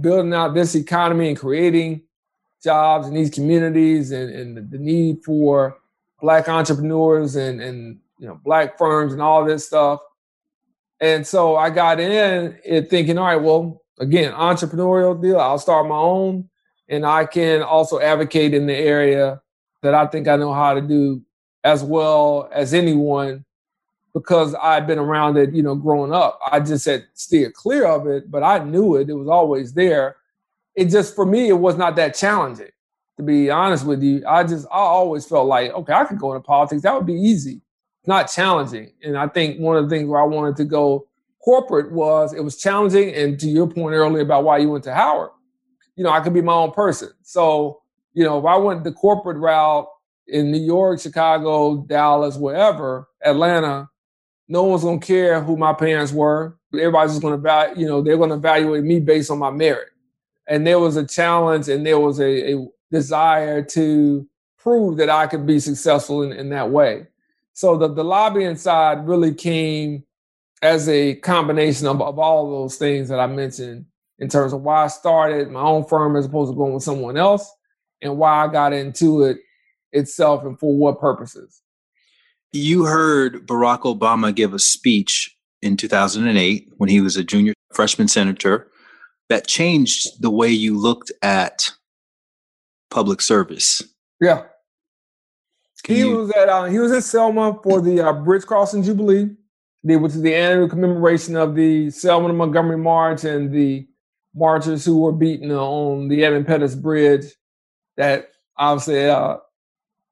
building 0.00 0.34
out 0.34 0.54
this 0.54 0.74
economy 0.74 1.28
and 1.28 1.38
creating 1.38 2.02
jobs 2.62 3.08
in 3.08 3.14
these 3.14 3.30
communities 3.30 4.10
and, 4.10 4.30
and 4.34 4.70
the 4.70 4.78
need 4.78 5.24
for 5.24 5.78
black 6.20 6.48
entrepreneurs 6.48 7.36
and, 7.36 7.60
and 7.60 7.98
you 8.18 8.26
know 8.26 8.40
black 8.44 8.76
firms 8.76 9.12
and 9.12 9.22
all 9.22 9.44
this 9.44 9.66
stuff. 9.66 10.00
And 11.00 11.26
so 11.26 11.56
I 11.56 11.70
got 11.70 12.00
in 12.00 12.58
it 12.64 12.90
thinking, 12.90 13.18
all 13.18 13.26
right, 13.26 13.36
well, 13.36 13.82
again, 14.00 14.32
entrepreneurial 14.32 15.20
deal. 15.20 15.38
I'll 15.38 15.58
start 15.58 15.86
my 15.86 15.94
own, 15.96 16.48
and 16.88 17.06
I 17.06 17.24
can 17.24 17.62
also 17.62 18.00
advocate 18.00 18.52
in 18.52 18.66
the 18.66 18.74
area 18.74 19.40
that 19.82 19.94
I 19.94 20.06
think 20.06 20.26
I 20.26 20.36
know 20.36 20.52
how 20.52 20.74
to 20.74 20.80
do 20.80 21.22
as 21.64 21.84
well 21.84 22.48
as 22.52 22.74
anyone 22.74 23.44
because 24.20 24.54
I've 24.54 24.86
been 24.86 24.98
around 24.98 25.36
it, 25.36 25.52
you 25.52 25.62
know, 25.62 25.74
growing 25.74 26.12
up. 26.12 26.38
I 26.50 26.60
just 26.60 26.86
had 26.86 27.06
steered 27.14 27.54
clear 27.54 27.86
of 27.86 28.06
it, 28.06 28.30
but 28.30 28.42
I 28.42 28.58
knew 28.58 28.96
it. 28.96 29.08
It 29.08 29.14
was 29.14 29.28
always 29.28 29.72
there. 29.72 30.16
It 30.74 30.86
just 30.86 31.14
for 31.14 31.26
me, 31.26 31.48
it 31.48 31.58
was 31.58 31.76
not 31.76 31.96
that 31.96 32.14
challenging. 32.14 32.70
To 33.16 33.22
be 33.24 33.50
honest 33.50 33.84
with 33.84 34.02
you, 34.02 34.22
I 34.28 34.44
just 34.44 34.66
I 34.66 34.78
always 34.78 35.26
felt 35.26 35.48
like, 35.48 35.72
okay, 35.72 35.92
I 35.92 36.04
could 36.04 36.18
go 36.18 36.32
into 36.32 36.46
politics. 36.46 36.82
That 36.82 36.94
would 36.94 37.06
be 37.06 37.14
easy 37.14 37.60
not 38.08 38.24
challenging. 38.24 38.90
And 39.04 39.16
I 39.16 39.28
think 39.28 39.60
one 39.60 39.76
of 39.76 39.88
the 39.88 39.94
things 39.94 40.08
where 40.08 40.20
I 40.20 40.24
wanted 40.24 40.56
to 40.56 40.64
go 40.64 41.06
corporate 41.44 41.92
was 41.92 42.32
it 42.32 42.42
was 42.42 42.56
challenging. 42.56 43.14
And 43.14 43.38
to 43.38 43.46
your 43.46 43.68
point 43.68 43.94
earlier 43.94 44.22
about 44.22 44.44
why 44.44 44.58
you 44.58 44.70
went 44.70 44.82
to 44.84 44.94
Howard, 44.94 45.30
you 45.94 46.02
know, 46.02 46.10
I 46.10 46.20
could 46.20 46.34
be 46.34 46.40
my 46.40 46.54
own 46.54 46.72
person. 46.72 47.10
So, 47.22 47.82
you 48.14 48.24
know, 48.24 48.38
if 48.38 48.46
I 48.46 48.56
went 48.56 48.82
the 48.82 48.92
corporate 48.92 49.36
route 49.36 49.86
in 50.26 50.50
New 50.50 50.60
York, 50.60 51.00
Chicago, 51.00 51.84
Dallas, 51.86 52.36
wherever, 52.36 53.08
Atlanta, 53.22 53.88
no 54.48 54.64
one's 54.64 54.82
gonna 54.82 54.98
care 54.98 55.42
who 55.42 55.56
my 55.56 55.72
parents 55.72 56.12
were. 56.12 56.56
Everybody's 56.72 57.12
just 57.12 57.22
gonna 57.22 57.36
value, 57.36 57.80
you 57.80 57.86
know, 57.86 58.02
they're 58.02 58.16
gonna 58.16 58.36
evaluate 58.36 58.84
me 58.84 59.00
based 59.00 59.30
on 59.30 59.38
my 59.38 59.50
merit. 59.50 59.88
And 60.48 60.66
there 60.66 60.78
was 60.78 60.96
a 60.96 61.06
challenge 61.06 61.68
and 61.68 61.84
there 61.84 62.00
was 62.00 62.18
a, 62.18 62.54
a 62.54 62.66
desire 62.90 63.62
to 63.62 64.26
prove 64.58 64.96
that 64.96 65.10
I 65.10 65.26
could 65.26 65.46
be 65.46 65.60
successful 65.60 66.22
in, 66.22 66.32
in 66.32 66.48
that 66.50 66.70
way. 66.70 67.06
So 67.52 67.76
the, 67.76 67.88
the 67.88 68.04
lobbying 68.04 68.56
side 68.56 69.06
really 69.06 69.34
came 69.34 70.04
as 70.62 70.88
a 70.88 71.16
combination 71.16 71.86
of, 71.86 72.00
of 72.00 72.18
all 72.18 72.50
those 72.50 72.76
things 72.76 73.08
that 73.08 73.20
I 73.20 73.26
mentioned 73.26 73.86
in 74.18 74.28
terms 74.28 74.52
of 74.52 74.62
why 74.62 74.84
I 74.84 74.88
started 74.88 75.50
my 75.50 75.60
own 75.60 75.84
firm 75.84 76.16
as 76.16 76.26
opposed 76.26 76.52
to 76.52 76.56
going 76.56 76.74
with 76.74 76.82
someone 76.82 77.16
else 77.16 77.50
and 78.02 78.16
why 78.16 78.44
I 78.44 78.48
got 78.48 78.72
into 78.72 79.24
it 79.24 79.38
itself 79.92 80.44
and 80.44 80.58
for 80.58 80.76
what 80.76 81.00
purposes. 81.00 81.62
You 82.52 82.84
heard 82.84 83.46
Barack 83.46 83.80
Obama 83.82 84.34
give 84.34 84.54
a 84.54 84.58
speech 84.58 85.36
in 85.60 85.76
2008 85.76 86.72
when 86.76 86.88
he 86.88 87.00
was 87.00 87.16
a 87.16 87.24
junior 87.24 87.54
freshman 87.72 88.08
senator 88.08 88.70
that 89.28 89.46
changed 89.46 90.22
the 90.22 90.30
way 90.30 90.48
you 90.48 90.78
looked 90.78 91.12
at 91.22 91.70
public 92.90 93.20
service. 93.20 93.82
Yeah. 94.20 94.44
Can 95.84 95.94
he 95.94 96.00
you... 96.02 96.16
was 96.16 96.30
at 96.32 96.48
uh, 96.48 96.64
he 96.64 96.78
was 96.78 96.92
in 96.92 97.02
Selma 97.02 97.58
for 97.62 97.80
the 97.80 98.00
uh, 98.00 98.12
Bridge 98.12 98.44
Crossing 98.44 98.82
Jubilee, 98.82 99.30
which 99.82 100.12
is 100.12 100.22
the 100.22 100.34
annual 100.34 100.68
commemoration 100.68 101.36
of 101.36 101.54
the 101.54 101.90
Selma 101.90 102.28
to 102.28 102.34
Montgomery 102.34 102.78
March 102.78 103.24
and 103.24 103.52
the 103.52 103.86
marchers 104.34 104.84
who 104.84 104.98
were 104.98 105.12
beaten 105.12 105.50
on 105.50 106.08
the 106.08 106.24
Edmund 106.24 106.46
Pettus 106.46 106.74
Bridge. 106.74 107.26
That 107.96 108.30
obviously 108.56 109.08
uh, 109.08 109.36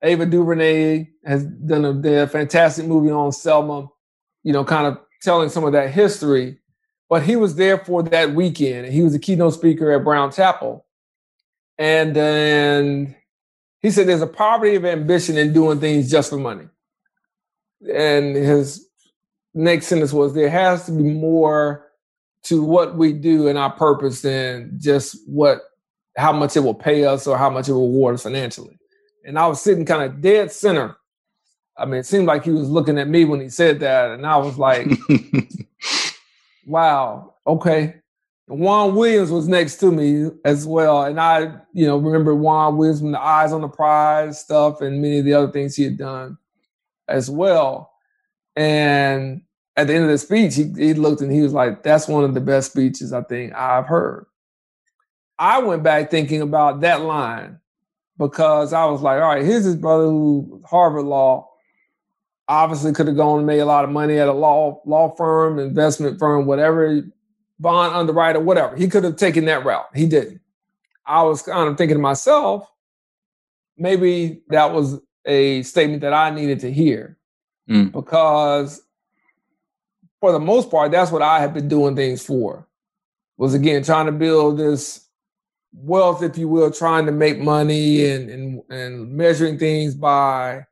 Ava 0.03 0.27
DuVernay 0.27 1.09
has 1.25 1.45
done 1.45 1.85
a, 1.85 2.23
a 2.23 2.27
fantastic 2.27 2.87
movie 2.87 3.11
on 3.11 3.33
Selma, 3.33 3.89
you 4.43 4.53
know, 4.53 4.65
kind 4.65 4.87
of 4.87 4.99
telling 5.23 5.49
some 5.49 5.65
of 5.65 5.73
that 5.73 5.91
history. 5.91 6.59
but 7.09 7.23
he 7.23 7.37
was 7.37 7.55
there 7.57 7.79
for 7.79 8.03
that 8.03 8.35
weekend. 8.35 8.93
He 8.93 9.03
was 9.03 9.15
a 9.15 9.19
keynote 9.19 9.55
speaker 9.55 9.93
at 9.93 10.05
Brown 10.05 10.33
Chapel. 10.33 10.85
And 11.79 12.15
then 12.17 13.15
he 13.81 13.91
said 13.91 14.07
there's 14.09 14.23
a 14.23 14.27
poverty 14.27 14.75
of 14.75 14.85
ambition 14.85 15.37
in 15.37 15.53
doing 15.53 15.79
things 15.79 16.11
just 16.11 16.31
for 16.31 16.39
money. 16.39 16.67
And 17.93 18.35
his 18.35 18.87
next 19.55 19.87
sentence 19.87 20.13
was 20.13 20.35
there 20.35 20.51
has 20.51 20.87
to 20.87 20.93
be 20.93 21.03
more 21.03 21.87
to 22.45 22.63
what 22.63 22.97
we 22.97 23.13
do 23.13 23.49
and 23.49 23.59
our 23.59 23.73
purpose 23.73 24.23
than 24.23 24.73
just 24.79 25.17
what 25.27 25.63
how 26.17 26.33
much 26.33 26.57
it 26.57 26.61
will 26.61 26.75
pay 26.75 27.05
us 27.05 27.27
or 27.27 27.37
how 27.37 27.51
much 27.51 27.69
it 27.69 27.73
will 27.73 27.89
reward 27.89 28.15
us 28.15 28.23
financially. 28.23 28.76
And 29.27 29.39
I 29.39 29.47
was 29.49 29.61
sitting 29.61 29.85
kind 29.85 30.05
of 30.05 30.21
dead 30.21 30.53
center. 30.53 30.97
I 31.77 31.85
mean, 31.85 32.01
it 32.01 32.07
seemed 32.07 32.27
like 32.27 32.45
he 32.45 32.53
was 32.53 32.71
looking 32.71 32.99
at 32.99 33.09
me 33.09 33.25
when 33.25 33.41
he 33.41 33.49
said 33.49 33.81
that, 33.81 34.13
and 34.13 34.25
I 34.25 34.37
was 34.37 34.57
like, 34.57 34.89
"Wow, 36.67 37.35
okay." 37.47 37.97
Juan 38.49 38.95
Williams 38.95 39.33
was 39.33 39.49
next 39.49 39.77
to 39.79 39.91
me 39.91 40.31
as 40.45 40.67
well, 40.67 41.03
and 41.03 41.21
I, 41.21 41.53
you 41.73 41.87
know, 41.87 41.99
remember 41.99 42.35
Juan 42.35 42.77
Williams 42.77 43.01
from 43.01 43.11
the 43.11 43.21
Eyes 43.21 43.53
on 43.53 43.61
the 43.61 43.69
Prize 43.69 44.41
stuff 44.41 44.81
and 44.81 45.03
many 45.03 45.19
of 45.19 45.25
the 45.25 45.35
other 45.35 45.51
things 45.51 45.75
he 45.75 45.83
had 45.83 45.99
done 45.99 46.39
as 47.09 47.29
well. 47.29 47.91
And 48.55 49.43
at 49.77 49.89
the 49.89 49.95
end 49.95 50.05
of 50.05 50.11
the 50.11 50.19
speech, 50.19 50.55
he, 50.55 50.73
he 50.77 50.95
looked 50.95 51.21
and 51.21 51.33
he 51.33 51.43
was 51.43 51.53
like, 51.53 51.83
"That's 51.83 52.07
one 52.07 52.23
of 52.23 52.35
the 52.35 52.41
best 52.41 52.71
speeches 52.71 53.13
I 53.13 53.23
think 53.23 53.53
I've 53.53 53.87
heard." 53.87 54.27
I 55.39 55.59
went 55.59 55.83
back 55.83 56.11
thinking 56.11 56.41
about 56.41 56.81
that 56.81 57.03
line 57.03 57.59
because 58.19 58.73
I 58.73 58.85
was 58.87 59.03
like, 59.03 59.21
all 59.21 59.29
right, 59.29 59.45
here's 59.45 59.65
his 59.65 59.77
brother 59.77 60.05
who 60.05 60.63
Harvard 60.69 61.05
Law 61.05 61.49
obviously 62.49 62.93
could 62.93 63.07
have 63.07 63.17
gone 63.17 63.39
and 63.39 63.47
made 63.47 63.59
a 63.59 63.65
lot 63.67 63.85
of 63.85 63.91
money 63.91 64.19
at 64.19 64.29
a 64.29 64.33
law 64.33 64.81
law 64.87 65.15
firm, 65.17 65.59
investment 65.59 66.19
firm, 66.19 66.47
whatever, 66.47 67.03
bond 67.59 67.95
underwriter, 67.95 68.41
whatever. 68.41 68.77
He 68.77 68.89
could 68.89 69.05
have 69.05 69.17
taken 69.17 69.47
that 69.47 69.65
route. 69.65 69.89
He 69.95 70.07
didn't. 70.07 70.41
I 71.05 71.23
was 71.23 71.43
kind 71.43 71.69
of 71.69 71.77
thinking 71.77 71.97
to 71.97 72.03
myself, 72.03 72.69
maybe 73.77 74.43
that 74.49 74.73
was 74.73 75.01
a 75.25 75.63
statement 75.63 76.03
that 76.03 76.13
I 76.13 76.31
needed 76.31 76.61
to 76.61 76.73
hear 76.73 77.17
mm. 77.69 77.93
because 77.93 78.83
for 80.21 80.33
the 80.33 80.41
most 80.41 80.71
part, 80.71 80.91
that's 80.91 81.11
what 81.11 81.23
I 81.23 81.41
have 81.41 81.55
been 81.55 81.69
doing 81.69 81.95
things 81.97 82.25
for. 82.25 82.67
Was 83.37 83.55
again 83.55 83.83
trying 83.83 84.07
to 84.07 84.13
build 84.13 84.59
this 84.59 85.06
wealth, 85.73 86.23
if 86.23 86.39
you 86.39 86.49
will, 86.49 86.71
trying 86.71 87.07
to 87.07 87.13
make 87.13 87.39
money 87.39 88.11
and, 88.11 88.31
and, 88.31 88.63
and 88.71 89.13
measuring 89.13 89.59
things 89.59 89.95
by 89.95 90.65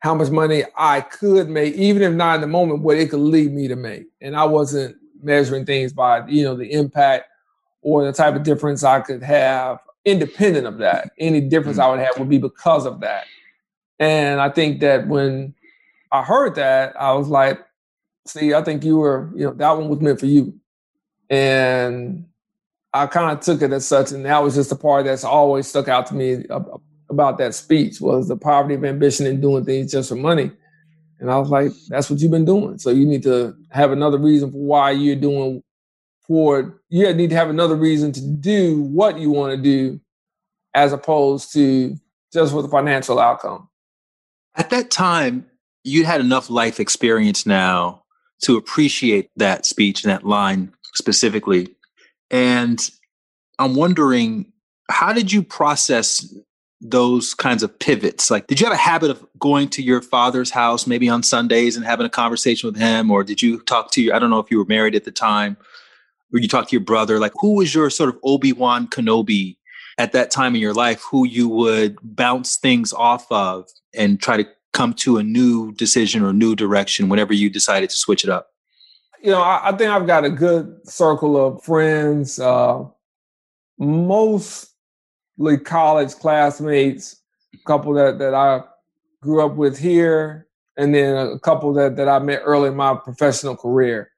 how 0.00 0.14
much 0.14 0.30
money 0.30 0.64
I 0.76 1.02
could 1.02 1.48
make, 1.48 1.74
even 1.74 2.02
if 2.02 2.12
not 2.12 2.36
in 2.36 2.40
the 2.40 2.46
moment, 2.46 2.82
what 2.82 2.96
it 2.96 3.10
could 3.10 3.20
lead 3.20 3.52
me 3.52 3.68
to 3.68 3.76
make. 3.76 4.06
And 4.20 4.36
I 4.36 4.44
wasn't 4.44 4.96
measuring 5.22 5.66
things 5.66 5.92
by, 5.92 6.26
you 6.26 6.42
know, 6.42 6.56
the 6.56 6.72
impact 6.72 7.28
or 7.82 8.04
the 8.04 8.12
type 8.12 8.34
of 8.34 8.42
difference 8.42 8.82
I 8.82 9.00
could 9.00 9.22
have 9.22 9.78
independent 10.04 10.66
of 10.66 10.78
that. 10.78 11.12
Any 11.18 11.40
difference 11.40 11.78
mm-hmm. 11.78 11.88
I 11.88 11.90
would 11.90 12.00
have 12.00 12.18
would 12.18 12.28
be 12.28 12.38
because 12.38 12.86
of 12.86 13.00
that. 13.00 13.24
And 13.98 14.40
I 14.40 14.48
think 14.48 14.80
that 14.80 15.06
when 15.06 15.54
I 16.10 16.22
heard 16.22 16.54
that, 16.54 16.98
I 17.00 17.12
was 17.12 17.28
like, 17.28 17.60
see, 18.26 18.54
I 18.54 18.62
think 18.62 18.84
you 18.84 18.96
were, 18.96 19.30
you 19.34 19.44
know, 19.44 19.52
that 19.52 19.76
one 19.76 19.88
was 19.88 20.00
meant 20.00 20.20
for 20.20 20.26
you. 20.26 20.58
And 21.28 22.26
I 22.92 23.06
kind 23.06 23.36
of 23.36 23.44
took 23.44 23.62
it 23.62 23.72
as 23.72 23.86
such, 23.86 24.10
and 24.12 24.24
that 24.26 24.42
was 24.42 24.54
just 24.56 24.70
the 24.70 24.76
part 24.76 25.04
that's 25.04 25.24
always 25.24 25.66
stuck 25.66 25.88
out 25.88 26.06
to 26.06 26.14
me 26.14 26.44
about 27.08 27.38
that 27.38 27.54
speech 27.54 28.00
was 28.00 28.28
the 28.28 28.36
poverty 28.36 28.74
of 28.74 28.84
ambition 28.84 29.26
and 29.26 29.40
doing 29.40 29.64
things 29.64 29.92
just 29.92 30.08
for 30.08 30.16
money. 30.16 30.50
And 31.18 31.30
I 31.30 31.38
was 31.38 31.50
like, 31.50 31.72
that's 31.88 32.08
what 32.08 32.20
you've 32.20 32.30
been 32.30 32.44
doing. 32.44 32.78
So 32.78 32.90
you 32.90 33.06
need 33.06 33.22
to 33.24 33.54
have 33.70 33.92
another 33.92 34.18
reason 34.18 34.50
for 34.50 34.58
why 34.58 34.92
you're 34.92 35.16
doing 35.16 35.62
for 36.30 36.80
you 36.90 37.12
need 37.12 37.30
to 37.30 37.36
have 37.36 37.50
another 37.50 37.74
reason 37.74 38.12
to 38.12 38.20
do 38.20 38.82
what 38.82 39.18
you 39.18 39.30
want 39.30 39.50
to 39.50 39.60
do 39.60 40.00
as 40.74 40.92
opposed 40.92 41.52
to 41.52 41.96
just 42.32 42.52
for 42.52 42.62
the 42.62 42.68
financial 42.68 43.18
outcome. 43.18 43.68
At 44.54 44.70
that 44.70 44.92
time, 44.92 45.44
you 45.82 46.04
had 46.04 46.20
enough 46.20 46.48
life 46.48 46.78
experience 46.78 47.46
now 47.46 48.04
to 48.44 48.56
appreciate 48.56 49.28
that 49.36 49.66
speech 49.66 50.04
and 50.04 50.12
that 50.12 50.24
line 50.24 50.72
specifically 50.94 51.74
and 52.30 52.90
I'm 53.58 53.74
wondering, 53.74 54.52
how 54.90 55.12
did 55.12 55.32
you 55.32 55.42
process 55.42 56.26
those 56.80 57.34
kinds 57.34 57.62
of 57.62 57.78
pivots? 57.78 58.30
Like, 58.30 58.46
did 58.46 58.60
you 58.60 58.66
have 58.66 58.74
a 58.74 58.78
habit 58.78 59.10
of 59.10 59.24
going 59.38 59.68
to 59.70 59.82
your 59.82 60.00
father's 60.00 60.50
house 60.50 60.86
maybe 60.86 61.08
on 61.08 61.22
Sundays 61.22 61.76
and 61.76 61.84
having 61.84 62.06
a 62.06 62.10
conversation 62.10 62.68
with 62.68 62.80
him? 62.80 63.10
Or 63.10 63.22
did 63.22 63.42
you 63.42 63.60
talk 63.60 63.90
to 63.92 64.02
your, 64.02 64.14
I 64.14 64.18
don't 64.18 64.30
know 64.30 64.38
if 64.38 64.50
you 64.50 64.58
were 64.58 64.64
married 64.64 64.94
at 64.94 65.04
the 65.04 65.10
time, 65.10 65.56
or 66.32 66.40
you 66.40 66.48
talked 66.48 66.70
to 66.70 66.76
your 66.76 66.84
brother? 66.84 67.18
Like, 67.18 67.32
who 67.36 67.54
was 67.54 67.74
your 67.74 67.90
sort 67.90 68.08
of 68.08 68.18
Obi 68.24 68.52
Wan 68.52 68.88
Kenobi 68.88 69.56
at 69.98 70.12
that 70.12 70.30
time 70.30 70.54
in 70.54 70.60
your 70.60 70.72
life 70.72 71.02
who 71.10 71.26
you 71.26 71.48
would 71.48 71.98
bounce 72.02 72.56
things 72.56 72.92
off 72.92 73.30
of 73.30 73.68
and 73.94 74.20
try 74.20 74.38
to 74.38 74.48
come 74.72 74.94
to 74.94 75.18
a 75.18 75.22
new 75.22 75.72
decision 75.72 76.24
or 76.24 76.32
new 76.32 76.56
direction 76.56 77.08
whenever 77.08 77.34
you 77.34 77.50
decided 77.50 77.90
to 77.90 77.96
switch 77.96 78.24
it 78.24 78.30
up? 78.30 78.49
You 79.22 79.30
know, 79.30 79.42
I, 79.42 79.68
I, 79.68 79.76
think 79.76 79.90
I've 79.90 80.06
got 80.06 80.24
a 80.24 80.30
good 80.30 80.88
circle 80.88 81.36
of 81.36 81.62
friends, 81.62 82.38
uh, 82.38 82.84
mostly 83.78 84.68
college 85.64 86.14
classmates, 86.14 87.20
a 87.54 87.58
couple 87.66 87.94
that, 87.94 88.18
that 88.18 88.34
I 88.34 88.62
grew 89.20 89.44
up 89.44 89.56
with 89.56 89.78
here, 89.78 90.46
and 90.76 90.94
then 90.94 91.14
a 91.16 91.38
couple 91.38 91.72
that, 91.74 91.96
that 91.96 92.08
I 92.08 92.18
met 92.18 92.42
early 92.44 92.68
in 92.68 92.76
my 92.76 92.94
professional 92.94 93.56
career 93.56 94.10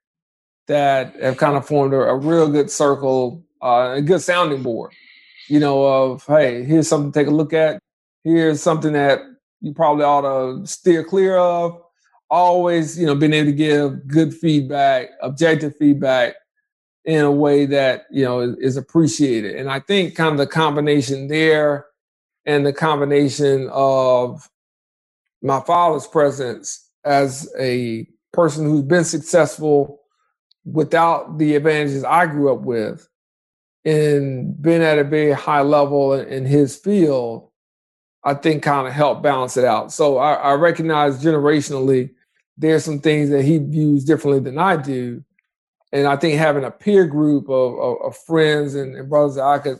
that 0.67 1.15
have 1.21 1.37
kind 1.37 1.57
of 1.57 1.67
formed 1.67 1.93
a, 1.93 2.01
a 2.01 2.15
real 2.15 2.49
good 2.49 2.71
circle, 2.71 3.43
uh, 3.61 3.95
a 3.97 4.01
good 4.01 4.21
sounding 4.21 4.63
board, 4.63 4.93
you 5.49 5.59
know, 5.59 5.83
of, 5.85 6.25
hey, 6.25 6.63
here's 6.63 6.87
something 6.87 7.11
to 7.11 7.19
take 7.19 7.27
a 7.27 7.31
look 7.31 7.51
at. 7.51 7.79
Here's 8.23 8.61
something 8.61 8.93
that 8.93 9.19
you 9.59 9.73
probably 9.73 10.05
ought 10.05 10.21
to 10.21 10.65
steer 10.65 11.03
clear 11.03 11.37
of 11.37 11.82
always, 12.29 12.99
you 12.99 13.05
know, 13.05 13.15
being 13.15 13.33
able 13.33 13.51
to 13.51 13.55
give 13.55 14.07
good 14.07 14.33
feedback, 14.33 15.09
objective 15.21 15.75
feedback 15.77 16.35
in 17.05 17.21
a 17.21 17.31
way 17.31 17.65
that, 17.65 18.05
you 18.11 18.23
know, 18.23 18.39
is, 18.39 18.55
is 18.57 18.77
appreciated. 18.77 19.55
And 19.55 19.69
I 19.69 19.79
think 19.79 20.15
kind 20.15 20.31
of 20.31 20.37
the 20.37 20.47
combination 20.47 21.27
there 21.27 21.85
and 22.45 22.65
the 22.65 22.73
combination 22.73 23.69
of 23.71 24.49
my 25.41 25.59
father's 25.61 26.07
presence 26.07 26.89
as 27.03 27.53
a 27.59 28.07
person 28.31 28.65
who's 28.65 28.83
been 28.83 29.03
successful 29.03 29.99
without 30.65 31.37
the 31.37 31.55
advantages 31.55 32.03
I 32.03 32.25
grew 32.25 32.53
up 32.53 32.61
with 32.61 33.07
and 33.85 34.59
been 34.61 34.81
at 34.81 34.97
a 34.97 35.03
very 35.03 35.33
high 35.33 35.61
level 35.61 36.13
in 36.13 36.45
his 36.45 36.75
field, 36.75 37.49
I 38.23 38.33
think 38.33 38.63
kind 38.63 38.87
of 38.87 38.93
helped 38.93 39.21
balance 39.21 39.57
it 39.57 39.65
out. 39.65 39.91
So 39.91 40.17
I, 40.17 40.33
I 40.33 40.53
recognize 40.53 41.21
generationally 41.21 42.11
there's 42.57 42.85
some 42.85 42.99
things 42.99 43.29
that 43.29 43.43
he 43.43 43.57
views 43.57 44.03
differently 44.03 44.39
than 44.39 44.57
I 44.57 44.77
do. 44.77 45.23
And 45.91 46.07
I 46.07 46.15
think 46.15 46.37
having 46.37 46.63
a 46.63 46.71
peer 46.71 47.05
group 47.05 47.49
of, 47.49 47.77
of, 47.77 47.97
of 48.03 48.17
friends 48.17 48.75
and, 48.75 48.95
and, 48.95 49.09
brothers 49.09 49.35
that 49.35 49.43
I 49.43 49.59
could 49.59 49.79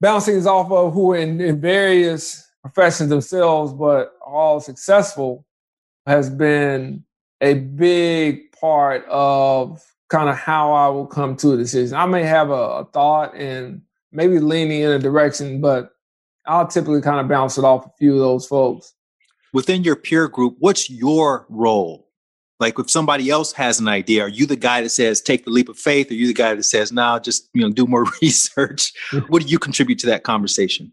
bounce 0.00 0.26
things 0.26 0.46
off 0.46 0.70
of 0.70 0.92
who 0.92 1.12
are 1.12 1.16
in, 1.16 1.40
in 1.40 1.60
various 1.60 2.48
professions 2.62 3.08
themselves, 3.08 3.72
but 3.72 4.14
all 4.24 4.60
successful, 4.60 5.44
has 6.06 6.28
been 6.28 7.04
a 7.40 7.54
big 7.54 8.52
part 8.52 9.04
of 9.08 9.82
kind 10.08 10.28
of 10.28 10.36
how 10.36 10.72
I 10.72 10.88
will 10.88 11.06
come 11.06 11.36
to 11.36 11.52
a 11.52 11.56
decision. 11.56 11.96
I 11.96 12.06
may 12.06 12.24
have 12.24 12.50
a, 12.50 12.52
a 12.52 12.84
thought 12.86 13.34
and 13.34 13.82
maybe 14.12 14.38
leaning 14.38 14.82
in 14.82 14.90
a 14.90 14.98
direction, 14.98 15.60
but 15.60 15.92
I'll 16.46 16.66
typically 16.66 17.00
kind 17.00 17.20
of 17.20 17.28
bounce 17.28 17.58
it 17.58 17.64
off 17.64 17.86
a 17.86 17.90
few 17.98 18.14
of 18.14 18.20
those 18.20 18.46
folks. 18.46 18.94
Within 19.52 19.84
your 19.84 19.96
peer 19.96 20.28
group, 20.28 20.56
what's 20.58 20.90
your 20.90 21.46
role 21.48 22.03
like 22.64 22.78
if 22.78 22.90
somebody 22.90 23.28
else 23.28 23.52
has 23.52 23.78
an 23.78 23.88
idea, 23.88 24.22
are 24.22 24.28
you 24.28 24.46
the 24.46 24.56
guy 24.56 24.80
that 24.80 24.88
says 24.88 25.20
take 25.20 25.44
the 25.44 25.50
leap 25.50 25.68
of 25.68 25.78
faith? 25.78 26.10
Or 26.10 26.14
are 26.14 26.16
you 26.16 26.26
the 26.26 26.32
guy 26.32 26.54
that 26.54 26.62
says, 26.62 26.90
now 26.90 27.18
just 27.18 27.50
you 27.52 27.60
know, 27.60 27.70
do 27.70 27.86
more 27.86 28.06
research? 28.22 28.92
what 29.28 29.42
do 29.42 29.48
you 29.48 29.58
contribute 29.58 29.98
to 30.00 30.06
that 30.06 30.22
conversation? 30.24 30.90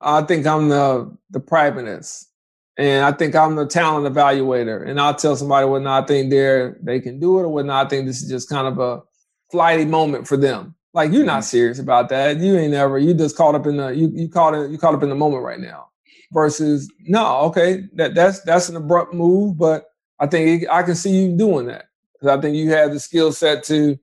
I 0.00 0.22
think 0.22 0.46
I'm 0.46 0.68
the 0.68 1.14
the 1.30 1.40
pragmatist. 1.40 2.30
And 2.76 3.04
I 3.04 3.12
think 3.12 3.36
I'm 3.36 3.54
the 3.54 3.66
talent 3.66 4.12
evaluator. 4.12 4.88
And 4.88 5.00
I'll 5.00 5.14
tell 5.14 5.36
somebody 5.36 5.66
whether 5.66 5.88
I 5.88 6.02
think 6.02 6.30
they're 6.30 6.78
they 6.80 7.00
can 7.00 7.18
do 7.18 7.38
it 7.40 7.42
or 7.42 7.48
whether 7.48 7.72
I 7.72 7.86
think 7.88 8.06
this 8.06 8.22
is 8.22 8.28
just 8.28 8.48
kind 8.48 8.68
of 8.68 8.78
a 8.78 9.02
flighty 9.50 9.84
moment 9.84 10.28
for 10.28 10.36
them. 10.36 10.76
Like 10.92 11.12
you're 11.12 11.24
not 11.24 11.40
mm-hmm. 11.40 11.56
serious 11.56 11.78
about 11.80 12.08
that. 12.10 12.38
You 12.38 12.56
ain't 12.56 12.74
ever 12.74 12.98
you 12.98 13.14
just 13.14 13.36
caught 13.36 13.56
up 13.56 13.66
in 13.66 13.78
the 13.78 13.88
you 13.88 14.12
you 14.14 14.28
caught 14.28 14.54
it 14.54 14.70
you 14.70 14.78
caught 14.78 14.94
up 14.94 15.02
in 15.02 15.08
the 15.08 15.16
moment 15.16 15.42
right 15.42 15.60
now. 15.60 15.88
Versus 16.32 16.90
no, 17.06 17.38
okay, 17.48 17.84
that 17.94 18.14
that's 18.14 18.40
that's 18.42 18.68
an 18.68 18.76
abrupt 18.76 19.12
move, 19.12 19.58
but 19.58 19.86
I 20.20 20.26
think 20.26 20.64
I 20.70 20.82
can 20.82 20.94
see 20.94 21.10
you 21.24 21.36
doing 21.36 21.66
that 21.66 21.86
because 22.12 22.36
I 22.36 22.40
think 22.40 22.56
you 22.56 22.70
have 22.70 22.92
the 22.92 23.00
skill 23.00 23.32
set 23.32 23.64
to 23.64 23.98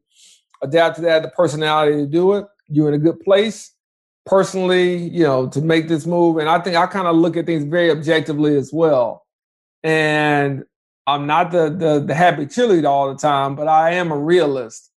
adapt 0.61 0.97
to 0.97 1.01
that, 1.03 1.23
the 1.23 1.29
personality 1.29 1.97
to 1.97 2.05
do 2.05 2.33
it. 2.33 2.45
You're 2.67 2.89
in 2.89 2.93
a 2.93 2.99
good 2.99 3.19
place 3.21 3.73
personally, 4.25 4.95
you 5.09 5.23
know, 5.23 5.47
to 5.49 5.61
make 5.61 5.88
this 5.88 6.05
move. 6.05 6.38
And 6.38 6.49
I 6.49 6.59
think 6.59 6.75
I 6.75 6.85
kind 6.88 7.07
of 7.07 7.15
look 7.15 7.38
at 7.38 7.45
things 7.45 7.63
very 7.63 7.89
objectively 7.89 8.55
as 8.55 8.71
well. 8.71 9.25
And 9.83 10.63
I'm 11.07 11.25
not 11.25 11.51
the, 11.51 11.69
the 11.69 11.99
the 11.99 12.13
happy 12.13 12.45
cheerleader 12.45 12.85
all 12.85 13.11
the 13.11 13.19
time, 13.19 13.55
but 13.55 13.67
I 13.67 13.91
am 13.93 14.11
a 14.11 14.17
realist. 14.17 14.91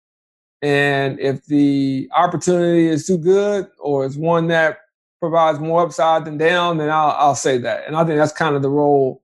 And 0.62 1.20
if 1.20 1.46
the 1.46 2.10
opportunity 2.16 2.88
is 2.88 3.06
too 3.06 3.18
good 3.18 3.68
or 3.80 4.06
it's 4.06 4.16
one 4.16 4.48
that 4.48 4.80
provides 5.20 5.60
more 5.60 5.84
upside 5.84 6.26
than 6.26 6.38
down, 6.38 6.78
then 6.78 6.90
I'll, 6.90 7.12
I'll 7.12 7.36
say 7.36 7.58
that. 7.60 7.86
And 7.88 7.96
I 7.96 8.04
think 8.04 8.18
that's 8.18 8.32
kind 8.32 8.56
of 8.56 8.62
the 8.62 8.70
role 8.70 9.24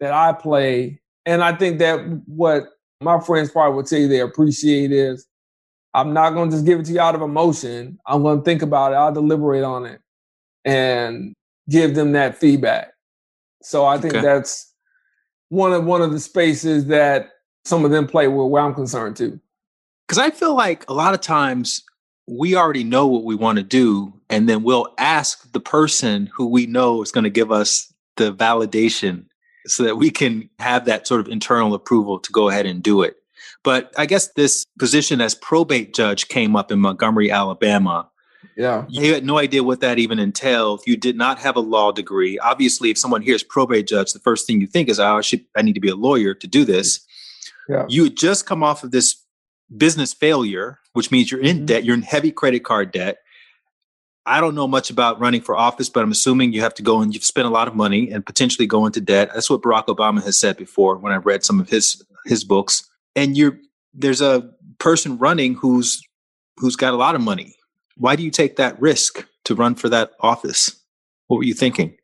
that 0.00 0.12
I 0.12 0.32
play. 0.32 1.00
And 1.26 1.42
I 1.42 1.54
think 1.54 1.78
that 1.78 2.00
what 2.26 2.64
my 3.00 3.20
friends 3.20 3.50
probably 3.50 3.76
would 3.76 3.86
tell 3.86 3.98
you 3.98 4.08
they 4.08 4.20
appreciate 4.20 4.92
is 4.92 5.26
I'm 5.94 6.12
not 6.12 6.30
going 6.30 6.50
to 6.50 6.56
just 6.56 6.66
give 6.66 6.80
it 6.80 6.86
to 6.86 6.92
you 6.92 7.00
out 7.00 7.14
of 7.14 7.22
emotion. 7.22 7.98
I'm 8.06 8.22
going 8.22 8.38
to 8.38 8.44
think 8.44 8.62
about 8.62 8.92
it. 8.92 8.96
I'll 8.96 9.12
deliberate 9.12 9.64
on 9.64 9.86
it 9.86 10.00
and 10.64 11.34
give 11.68 11.94
them 11.94 12.12
that 12.12 12.38
feedback. 12.38 12.92
So 13.62 13.84
I 13.84 13.98
think 13.98 14.14
okay. 14.14 14.22
that's 14.22 14.72
one 15.48 15.72
of 15.72 15.84
one 15.84 16.02
of 16.02 16.12
the 16.12 16.20
spaces 16.20 16.86
that 16.86 17.30
some 17.64 17.84
of 17.84 17.90
them 17.90 18.06
play 18.06 18.28
with 18.28 18.50
where 18.50 18.62
I'm 18.62 18.74
concerned 18.74 19.16
too. 19.16 19.38
Because 20.06 20.18
I 20.18 20.30
feel 20.30 20.54
like 20.54 20.88
a 20.88 20.94
lot 20.94 21.14
of 21.14 21.20
times 21.20 21.82
we 22.26 22.54
already 22.54 22.84
know 22.84 23.06
what 23.06 23.24
we 23.24 23.34
want 23.34 23.58
to 23.58 23.64
do, 23.64 24.12
and 24.28 24.48
then 24.48 24.62
we'll 24.62 24.92
ask 24.98 25.50
the 25.52 25.60
person 25.60 26.30
who 26.34 26.46
we 26.46 26.66
know 26.66 27.02
is 27.02 27.12
going 27.12 27.24
to 27.24 27.30
give 27.30 27.50
us 27.50 27.92
the 28.16 28.32
validation 28.32 29.26
so 29.66 29.82
that 29.84 29.96
we 29.96 30.10
can 30.10 30.48
have 30.58 30.84
that 30.86 31.06
sort 31.06 31.20
of 31.20 31.28
internal 31.28 31.74
approval 31.74 32.18
to 32.18 32.32
go 32.32 32.48
ahead 32.48 32.66
and 32.66 32.82
do 32.82 33.02
it. 33.02 33.16
But 33.62 33.92
I 33.98 34.06
guess 34.06 34.28
this 34.28 34.64
position 34.78 35.20
as 35.20 35.34
probate 35.34 35.94
judge 35.94 36.28
came 36.28 36.56
up 36.56 36.72
in 36.72 36.78
Montgomery, 36.78 37.30
Alabama. 37.30 38.08
Yeah. 38.56 38.86
You 38.88 39.12
had 39.12 39.24
no 39.24 39.38
idea 39.38 39.62
what 39.62 39.80
that 39.80 39.98
even 39.98 40.18
entailed. 40.18 40.82
You 40.86 40.96
did 40.96 41.16
not 41.16 41.38
have 41.38 41.56
a 41.56 41.60
law 41.60 41.92
degree. 41.92 42.38
Obviously, 42.38 42.90
if 42.90 42.98
someone 42.98 43.22
hears 43.22 43.42
probate 43.42 43.86
judge, 43.86 44.12
the 44.12 44.18
first 44.18 44.46
thing 44.46 44.60
you 44.60 44.66
think 44.66 44.88
is, 44.88 44.98
oh, 44.98 45.18
I, 45.18 45.20
should, 45.20 45.44
I 45.56 45.62
need 45.62 45.74
to 45.74 45.80
be 45.80 45.90
a 45.90 45.96
lawyer 45.96 46.34
to 46.34 46.46
do 46.46 46.64
this. 46.64 47.00
Yeah. 47.68 47.84
You 47.88 48.04
had 48.04 48.16
just 48.16 48.46
come 48.46 48.62
off 48.62 48.82
of 48.82 48.90
this 48.90 49.22
business 49.76 50.12
failure, 50.12 50.78
which 50.94 51.10
means 51.10 51.30
you're 51.30 51.40
in 51.40 51.58
mm-hmm. 51.58 51.66
debt, 51.66 51.84
you're 51.84 51.94
in 51.94 52.02
heavy 52.02 52.30
credit 52.30 52.64
card 52.64 52.92
debt. 52.92 53.18
I 54.26 54.40
don't 54.40 54.54
know 54.54 54.68
much 54.68 54.90
about 54.90 55.18
running 55.18 55.40
for 55.40 55.56
office, 55.56 55.88
but 55.88 56.02
I'm 56.02 56.10
assuming 56.10 56.52
you 56.52 56.60
have 56.60 56.74
to 56.74 56.82
go 56.82 57.00
and 57.00 57.14
you've 57.14 57.24
spent 57.24 57.46
a 57.46 57.50
lot 57.50 57.68
of 57.68 57.74
money 57.74 58.10
and 58.10 58.24
potentially 58.24 58.66
go 58.66 58.86
into 58.86 59.00
debt. 59.00 59.30
That's 59.32 59.48
what 59.48 59.62
Barack 59.62 59.86
Obama 59.86 60.22
has 60.22 60.38
said 60.38 60.56
before 60.56 60.96
when 60.96 61.12
I 61.12 61.16
read 61.16 61.44
some 61.44 61.60
of 61.60 61.68
his 61.68 62.04
his 62.26 62.44
books. 62.44 62.88
And 63.16 63.36
you're 63.36 63.58
there's 63.94 64.20
a 64.20 64.50
person 64.78 65.18
running 65.18 65.54
who's 65.54 66.02
who's 66.58 66.76
got 66.76 66.92
a 66.92 66.96
lot 66.96 67.14
of 67.14 67.20
money. 67.20 67.56
Why 67.96 68.16
do 68.16 68.22
you 68.22 68.30
take 68.30 68.56
that 68.56 68.80
risk 68.80 69.26
to 69.44 69.54
run 69.54 69.74
for 69.74 69.88
that 69.88 70.12
office? 70.20 70.76
What 71.28 71.38
were 71.38 71.44
you 71.44 71.54
thinking? 71.54 71.96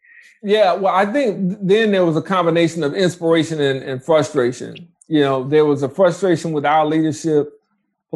Yeah, 0.43 0.75
well, 0.75 0.95
I 0.95 1.07
think 1.07 1.59
then 1.61 1.93
there 1.93 2.05
was 2.05 2.17
a 2.17 2.23
combination 2.23 2.85
of 2.85 2.95
inspiration 2.95 3.61
and, 3.61 3.83
and 3.83 4.03
frustration. 4.03 4.89
You 5.09 5.21
know, 5.21 5.45
there 5.45 5.65
was 5.65 5.83
a 5.83 5.89
frustration 5.89 6.53
with 6.53 6.65
our 6.65 6.85
leadership 6.87 7.56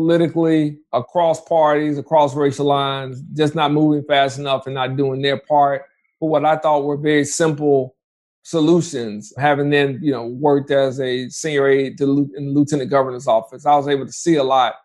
politically 0.01 0.79
across 0.95 1.43
parties, 1.43 1.99
across 1.99 2.35
racial 2.35 2.65
lines, 2.65 3.21
just 3.35 3.55
not 3.55 3.71
moving 3.71 4.03
fast 4.05 4.39
enough 4.39 4.65
and 4.65 4.75
not 4.75 4.97
doing 4.97 5.21
their 5.21 5.37
part 5.37 5.83
for 6.19 6.31
what 6.31 6.43
I 6.43 6.57
thought 6.57 6.85
were 6.85 6.97
very 6.97 7.27
simple 7.27 7.97
solutions. 8.43 9.31
Having 9.37 9.69
then, 9.69 9.99
you 10.03 10.11
know, 10.11 10.25
worked 10.27 10.71
as 10.71 10.99
a 11.01 11.29
senior 11.29 11.69
aide 11.69 11.99
to, 11.99 12.31
in 12.35 12.47
the 12.47 12.53
lieutenant 12.53 12.89
governor's 12.89 13.27
office, 13.27 13.67
I 13.67 13.77
was 13.77 13.89
able 13.89 14.07
to 14.07 14.13
see 14.13 14.37
a 14.37 14.43
lot 14.43 14.77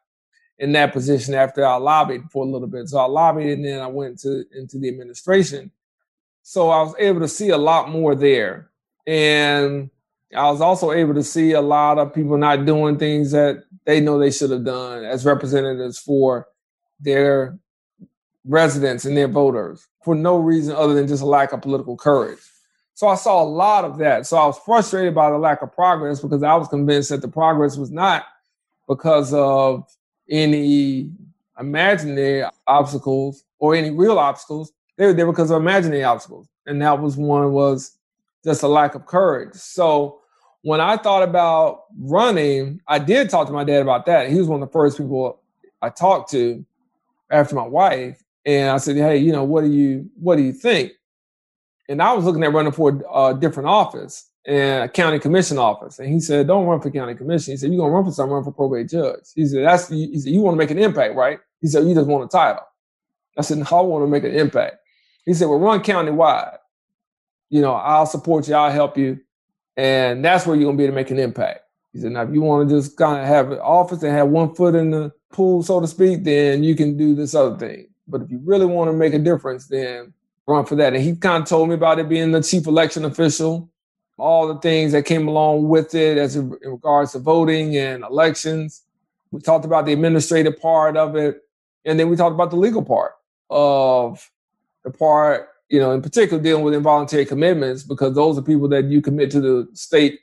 in 0.59 0.73
that 0.73 0.91
position 0.91 1.33
after 1.33 1.65
I 1.65 1.77
lobbied 1.77 2.23
for 2.29 2.45
a 2.45 2.49
little 2.49 2.67
bit. 2.67 2.89
So 2.89 2.97
I 2.97 3.05
lobbied 3.05 3.51
and 3.51 3.63
then 3.63 3.79
I 3.79 3.87
went 3.87 4.19
to 4.19 4.43
into 4.53 4.79
the 4.79 4.89
administration. 4.89 5.71
So 6.43 6.71
I 6.71 6.81
was 6.81 6.93
able 6.99 7.21
to 7.21 7.29
see 7.29 7.51
a 7.51 7.57
lot 7.57 7.89
more 7.89 8.15
there. 8.15 8.69
And 9.07 9.89
I 10.33 10.49
was 10.49 10.61
also 10.61 10.91
able 10.91 11.13
to 11.13 11.23
see 11.23 11.51
a 11.51 11.61
lot 11.61 11.97
of 11.97 12.13
people 12.13 12.37
not 12.37 12.65
doing 12.65 12.97
things 12.97 13.31
that 13.31 13.63
they 13.85 14.01
know 14.01 14.17
they 14.17 14.31
should 14.31 14.51
have 14.51 14.65
done 14.65 15.03
as 15.03 15.25
representatives 15.25 15.99
for 15.99 16.47
their 16.99 17.59
residents 18.45 19.05
and 19.05 19.15
their 19.15 19.27
voters 19.27 19.87
for 20.03 20.15
no 20.15 20.37
reason 20.37 20.75
other 20.75 20.93
than 20.93 21.07
just 21.07 21.23
a 21.23 21.25
lack 21.25 21.51
of 21.51 21.61
political 21.61 21.97
courage. 21.97 22.39
So 22.93 23.07
I 23.07 23.15
saw 23.15 23.43
a 23.43 23.45
lot 23.45 23.83
of 23.83 23.97
that. 23.97 24.25
So 24.25 24.37
I 24.37 24.45
was 24.45 24.57
frustrated 24.59 25.13
by 25.13 25.29
the 25.29 25.37
lack 25.37 25.61
of 25.61 25.73
progress 25.73 26.21
because 26.21 26.43
I 26.43 26.55
was 26.55 26.67
convinced 26.67 27.09
that 27.09 27.21
the 27.21 27.27
progress 27.27 27.75
was 27.75 27.91
not 27.91 28.25
because 28.87 29.33
of 29.33 29.85
any 30.29 31.11
imaginary 31.59 32.47
obstacles 32.67 33.43
or 33.59 33.75
any 33.75 33.89
real 33.89 34.17
obstacles. 34.17 34.71
They 34.97 35.05
were 35.05 35.13
there 35.13 35.27
because 35.27 35.51
of 35.51 35.61
imaginary 35.61 36.03
obstacles. 36.03 36.47
And 36.65 36.81
that 36.81 37.01
was 37.01 37.17
one 37.17 37.51
was 37.51 37.97
just 38.45 38.63
a 38.63 38.67
lack 38.67 38.95
of 38.95 39.05
courage. 39.05 39.55
So 39.55 40.19
when 40.61 40.79
I 40.79 40.97
thought 40.97 41.23
about 41.23 41.81
running, 41.99 42.79
I 42.87 42.99
did 42.99 43.29
talk 43.29 43.47
to 43.47 43.53
my 43.53 43.63
dad 43.63 43.81
about 43.81 44.05
that. 44.05 44.29
He 44.29 44.37
was 44.37 44.47
one 44.47 44.61
of 44.61 44.67
the 44.67 44.73
first 44.73 44.97
people 44.97 45.41
I 45.81 45.89
talked 45.89 46.31
to 46.31 46.65
after 47.29 47.55
my 47.55 47.67
wife. 47.67 48.23
And 48.45 48.69
I 48.69 48.77
said, 48.77 48.95
Hey, 48.95 49.17
you 49.17 49.31
know, 49.31 49.43
what 49.43 49.61
do 49.63 49.71
you 49.71 50.09
what 50.15 50.37
do 50.37 50.43
you 50.43 50.53
think? 50.53 50.93
And 51.89 52.01
I 52.01 52.13
was 52.13 52.25
looking 52.25 52.43
at 52.43 52.53
running 52.53 52.71
for 52.71 53.01
a 53.13 53.33
different 53.33 53.69
office 53.69 54.29
and 54.45 54.83
a 54.83 54.89
county 54.89 55.19
commission 55.19 55.57
office. 55.57 55.99
And 55.99 56.11
he 56.11 56.19
said, 56.19 56.47
Don't 56.47 56.65
run 56.65 56.81
for 56.81 56.91
county 56.91 57.15
commission. 57.15 57.53
He 57.53 57.57
said, 57.57 57.71
You're 57.71 57.79
gonna 57.81 57.93
run 57.93 58.05
for 58.05 58.11
something, 58.11 58.33
run 58.33 58.43
for 58.43 58.51
probate 58.51 58.89
judge. 58.89 59.21
He 59.35 59.45
said, 59.45 59.65
That's 59.65 59.89
he 59.89 60.19
said, 60.19 60.31
you 60.31 60.41
want 60.41 60.55
to 60.55 60.57
make 60.57 60.71
an 60.71 60.79
impact, 60.79 61.15
right? 61.15 61.39
He 61.61 61.67
said, 61.67 61.85
You 61.87 61.95
just 61.95 62.07
want 62.07 62.23
a 62.23 62.27
title. 62.27 62.63
I 63.37 63.41
said, 63.41 63.57
No, 63.57 63.65
I 63.71 63.81
want 63.81 64.03
to 64.03 64.07
make 64.07 64.23
an 64.23 64.33
impact. 64.35 64.77
He 65.25 65.33
said, 65.33 65.47
Well, 65.47 65.59
run 65.59 65.81
county 65.81 66.11
wide. 66.11 66.57
You 67.49 67.61
know, 67.61 67.73
I'll 67.73 68.05
support 68.05 68.47
you, 68.47 68.55
I'll 68.55 68.71
help 68.71 68.97
you 68.97 69.19
and 69.77 70.23
that's 70.23 70.45
where 70.45 70.55
you're 70.55 70.65
gonna 70.65 70.77
be 70.77 70.87
to 70.87 70.91
make 70.91 71.11
an 71.11 71.19
impact. 71.19 71.61
He 71.93 71.99
said, 71.99 72.11
now 72.11 72.23
if 72.23 72.33
you 72.33 72.41
want 72.41 72.67
to 72.67 72.75
just 72.75 72.97
kind 72.97 73.21
of 73.21 73.27
have 73.27 73.51
an 73.51 73.59
office 73.59 74.03
and 74.03 74.11
have 74.11 74.27
one 74.27 74.53
foot 74.53 74.75
in 74.75 74.91
the 74.91 75.11
pool, 75.31 75.63
so 75.63 75.79
to 75.79 75.87
speak, 75.87 76.23
then 76.23 76.63
you 76.63 76.75
can 76.75 76.97
do 76.97 77.15
this 77.15 77.35
other 77.35 77.57
thing. 77.57 77.87
But 78.07 78.21
if 78.21 78.31
you 78.31 78.39
really 78.43 78.65
want 78.65 78.89
to 78.89 78.93
make 78.93 79.13
a 79.13 79.19
difference, 79.19 79.67
then 79.67 80.13
run 80.47 80.65
for 80.65 80.75
that. 80.75 80.93
And 80.93 81.01
he 81.01 81.15
kind 81.15 81.43
of 81.43 81.49
told 81.49 81.69
me 81.69 81.75
about 81.75 81.99
it 81.99 82.09
being 82.09 82.31
the 82.31 82.41
chief 82.41 82.67
election 82.67 83.05
official, 83.05 83.69
all 84.17 84.47
the 84.47 84.59
things 84.59 84.91
that 84.91 85.05
came 85.05 85.27
along 85.27 85.67
with 85.67 85.95
it 85.95 86.17
as 86.17 86.35
in 86.35 86.49
regards 86.49 87.13
to 87.13 87.19
voting 87.19 87.75
and 87.77 88.03
elections. 88.03 88.83
We 89.31 89.41
talked 89.41 89.65
about 89.65 89.85
the 89.85 89.93
administrative 89.93 90.59
part 90.59 90.95
of 90.97 91.15
it, 91.15 91.41
and 91.83 91.99
then 91.99 92.09
we 92.09 92.15
talked 92.15 92.33
about 92.33 92.51
the 92.51 92.57
legal 92.57 92.83
part 92.83 93.13
of 93.49 94.29
the 94.83 94.91
part 94.91 95.49
you 95.75 95.81
know, 95.81 95.91
in 95.91 96.01
particular 96.01 96.41
dealing 96.41 96.63
with 96.63 96.73
involuntary 96.73 97.25
commitments 97.25 97.83
because 97.83 98.15
those 98.15 98.37
are 98.37 98.41
people 98.41 98.69
that 98.69 98.85
you 98.85 99.01
commit 99.01 99.29
to 99.29 99.41
the 99.41 99.67
state 99.73 100.21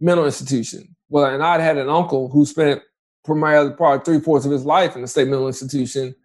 mental 0.00 0.24
institution. 0.24 0.96
Well, 1.08 1.32
and 1.32 1.44
I'd 1.44 1.60
had 1.60 1.78
an 1.78 1.88
uncle 1.88 2.28
who 2.28 2.44
spent 2.44 2.82
primarily 3.24 3.72
probably 3.72 4.04
three 4.04 4.18
fourths 4.18 4.46
of 4.46 4.50
his 4.50 4.64
life 4.64 4.96
in 4.96 5.02
the 5.02 5.06
state 5.06 5.28
mental 5.28 5.46
institution, 5.46 6.16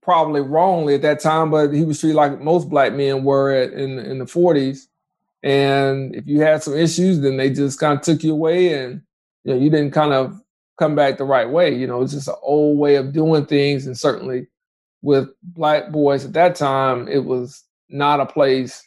probably 0.00 0.40
wrongly 0.40 0.94
at 0.94 1.02
that 1.02 1.20
time, 1.20 1.50
but 1.50 1.74
he 1.74 1.84
was 1.84 2.00
treated 2.00 2.16
like 2.16 2.40
most 2.40 2.70
black 2.70 2.94
men 2.94 3.22
were 3.22 3.52
at, 3.52 3.74
in 3.74 3.98
in 3.98 4.18
the 4.18 4.24
40s. 4.24 4.86
And 5.42 6.14
if 6.14 6.26
you 6.26 6.40
had 6.40 6.62
some 6.62 6.74
issues, 6.74 7.20
then 7.20 7.36
they 7.36 7.50
just 7.50 7.78
kind 7.78 7.98
of 7.98 8.02
took 8.02 8.24
you 8.24 8.32
away, 8.32 8.82
and 8.82 9.02
you 9.44 9.52
know 9.52 9.60
you 9.60 9.68
didn't 9.68 9.90
kind 9.90 10.14
of 10.14 10.40
come 10.78 10.94
back 10.94 11.18
the 11.18 11.24
right 11.24 11.50
way. 11.50 11.74
You 11.74 11.86
know, 11.86 12.00
it's 12.00 12.14
just 12.14 12.28
an 12.28 12.34
old 12.40 12.78
way 12.78 12.94
of 12.94 13.12
doing 13.12 13.44
things, 13.44 13.86
and 13.86 13.98
certainly 13.98 14.46
with 15.02 15.28
black 15.42 15.92
boys 15.92 16.24
at 16.24 16.32
that 16.32 16.54
time, 16.54 17.08
it 17.08 17.26
was 17.26 17.62
not 17.88 18.20
a 18.20 18.26
place 18.26 18.84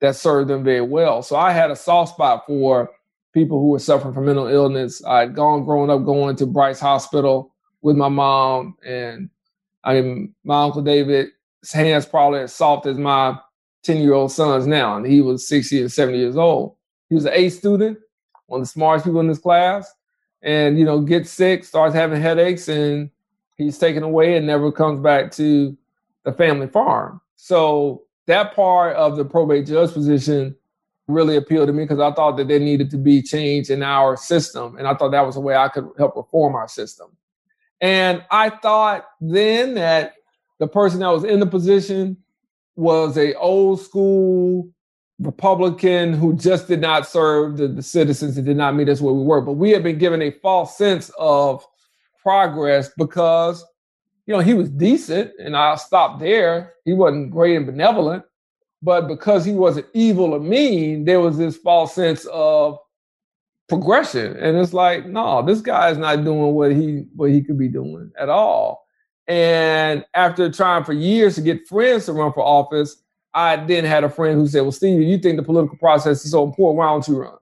that 0.00 0.16
served 0.16 0.48
them 0.48 0.64
very 0.64 0.80
well. 0.80 1.22
So 1.22 1.36
I 1.36 1.52
had 1.52 1.70
a 1.70 1.76
soft 1.76 2.14
spot 2.14 2.44
for 2.46 2.90
people 3.32 3.60
who 3.60 3.68
were 3.68 3.78
suffering 3.78 4.14
from 4.14 4.26
mental 4.26 4.46
illness. 4.46 5.04
I 5.04 5.20
had 5.20 5.34
gone 5.34 5.64
growing 5.64 5.90
up 5.90 6.04
going 6.04 6.36
to 6.36 6.46
Bryce 6.46 6.80
Hospital 6.80 7.54
with 7.82 7.96
my 7.96 8.08
mom, 8.08 8.76
and 8.84 9.30
I 9.84 10.00
mean 10.00 10.34
my 10.44 10.64
uncle 10.64 10.82
David's 10.82 11.30
hands 11.72 12.06
probably 12.06 12.40
as 12.40 12.54
soft 12.54 12.86
as 12.86 12.98
my 12.98 13.38
10 13.82 13.98
year 13.98 14.14
old 14.14 14.32
son's 14.32 14.66
now, 14.66 14.96
and 14.96 15.06
he 15.06 15.20
was 15.20 15.46
60 15.48 15.80
and 15.82 15.92
70 15.92 16.18
years 16.18 16.36
old. 16.36 16.76
He 17.08 17.14
was 17.14 17.24
an 17.24 17.32
A 17.34 17.48
student, 17.48 17.98
one 18.46 18.60
of 18.60 18.66
the 18.66 18.72
smartest 18.72 19.06
people 19.06 19.20
in 19.20 19.28
his 19.28 19.38
class, 19.38 19.90
and 20.42 20.78
you 20.78 20.84
know, 20.84 21.00
gets 21.00 21.30
sick, 21.30 21.64
starts 21.64 21.94
having 21.94 22.20
headaches, 22.20 22.68
and 22.68 23.10
he's 23.56 23.78
taken 23.78 24.02
away 24.02 24.36
and 24.36 24.46
never 24.46 24.72
comes 24.72 25.00
back 25.00 25.30
to 25.32 25.76
the 26.24 26.32
family 26.32 26.66
farm. 26.66 27.20
So 27.36 28.02
that 28.30 28.54
part 28.54 28.96
of 28.96 29.16
the 29.16 29.24
probate 29.24 29.66
judge 29.66 29.92
position 29.92 30.56
really 31.08 31.36
appealed 31.36 31.66
to 31.66 31.72
me 31.72 31.82
because 31.84 31.98
I 31.98 32.12
thought 32.12 32.36
that 32.36 32.46
there 32.46 32.60
needed 32.60 32.90
to 32.90 32.96
be 32.96 33.22
change 33.22 33.70
in 33.70 33.82
our 33.82 34.16
system. 34.16 34.76
And 34.78 34.86
I 34.86 34.94
thought 34.94 35.10
that 35.10 35.26
was 35.26 35.36
a 35.36 35.40
way 35.40 35.56
I 35.56 35.68
could 35.68 35.88
help 35.98 36.14
reform 36.16 36.54
our 36.54 36.68
system. 36.68 37.08
And 37.80 38.24
I 38.30 38.50
thought 38.50 39.06
then 39.20 39.74
that 39.74 40.14
the 40.58 40.68
person 40.68 41.00
that 41.00 41.08
was 41.08 41.24
in 41.24 41.40
the 41.40 41.46
position 41.46 42.18
was 42.76 43.18
a 43.18 43.34
old 43.34 43.80
school 43.80 44.70
Republican 45.18 46.12
who 46.12 46.34
just 46.34 46.68
did 46.68 46.80
not 46.80 47.06
serve 47.06 47.56
the, 47.56 47.68
the 47.68 47.82
citizens 47.82 48.36
and 48.36 48.46
did 48.46 48.56
not 48.56 48.74
meet 48.74 48.88
us 48.88 49.00
where 49.00 49.12
we 49.12 49.22
were. 49.22 49.40
But 49.40 49.52
we 49.52 49.70
had 49.70 49.82
been 49.82 49.98
given 49.98 50.22
a 50.22 50.30
false 50.30 50.78
sense 50.78 51.10
of 51.18 51.66
progress 52.22 52.90
because 52.96 53.64
you 54.30 54.36
know, 54.36 54.42
he 54.42 54.54
was 54.54 54.70
decent, 54.70 55.32
and 55.40 55.56
I'll 55.56 55.76
stop 55.76 56.20
there. 56.20 56.74
He 56.84 56.92
wasn't 56.92 57.32
great 57.32 57.56
and 57.56 57.66
benevolent, 57.66 58.22
but 58.80 59.08
because 59.08 59.44
he 59.44 59.50
wasn't 59.50 59.88
evil 59.92 60.34
or 60.34 60.38
mean, 60.38 61.04
there 61.04 61.18
was 61.18 61.36
this 61.36 61.56
false 61.56 61.96
sense 61.96 62.26
of 62.26 62.78
progression. 63.68 64.36
And 64.36 64.56
it's 64.56 64.72
like, 64.72 65.04
no, 65.04 65.42
this 65.44 65.60
guy 65.60 65.90
is 65.90 65.98
not 65.98 66.22
doing 66.22 66.54
what 66.54 66.70
he 66.70 67.06
what 67.16 67.30
he 67.30 67.42
could 67.42 67.58
be 67.58 67.66
doing 67.66 68.12
at 68.16 68.28
all. 68.28 68.86
And 69.26 70.04
after 70.14 70.48
trying 70.48 70.84
for 70.84 70.92
years 70.92 71.34
to 71.34 71.40
get 71.40 71.66
friends 71.66 72.06
to 72.06 72.12
run 72.12 72.32
for 72.32 72.44
office, 72.44 73.02
I 73.34 73.56
then 73.56 73.84
had 73.84 74.04
a 74.04 74.08
friend 74.08 74.38
who 74.38 74.46
said, 74.46 74.60
Well, 74.60 74.70
Steve, 74.70 75.02
you 75.02 75.18
think 75.18 75.38
the 75.38 75.42
political 75.42 75.76
process 75.76 76.24
is 76.24 76.30
so 76.30 76.44
important, 76.44 76.78
why 76.78 76.86
don't 76.86 77.08
you 77.08 77.20
run? 77.20 77.38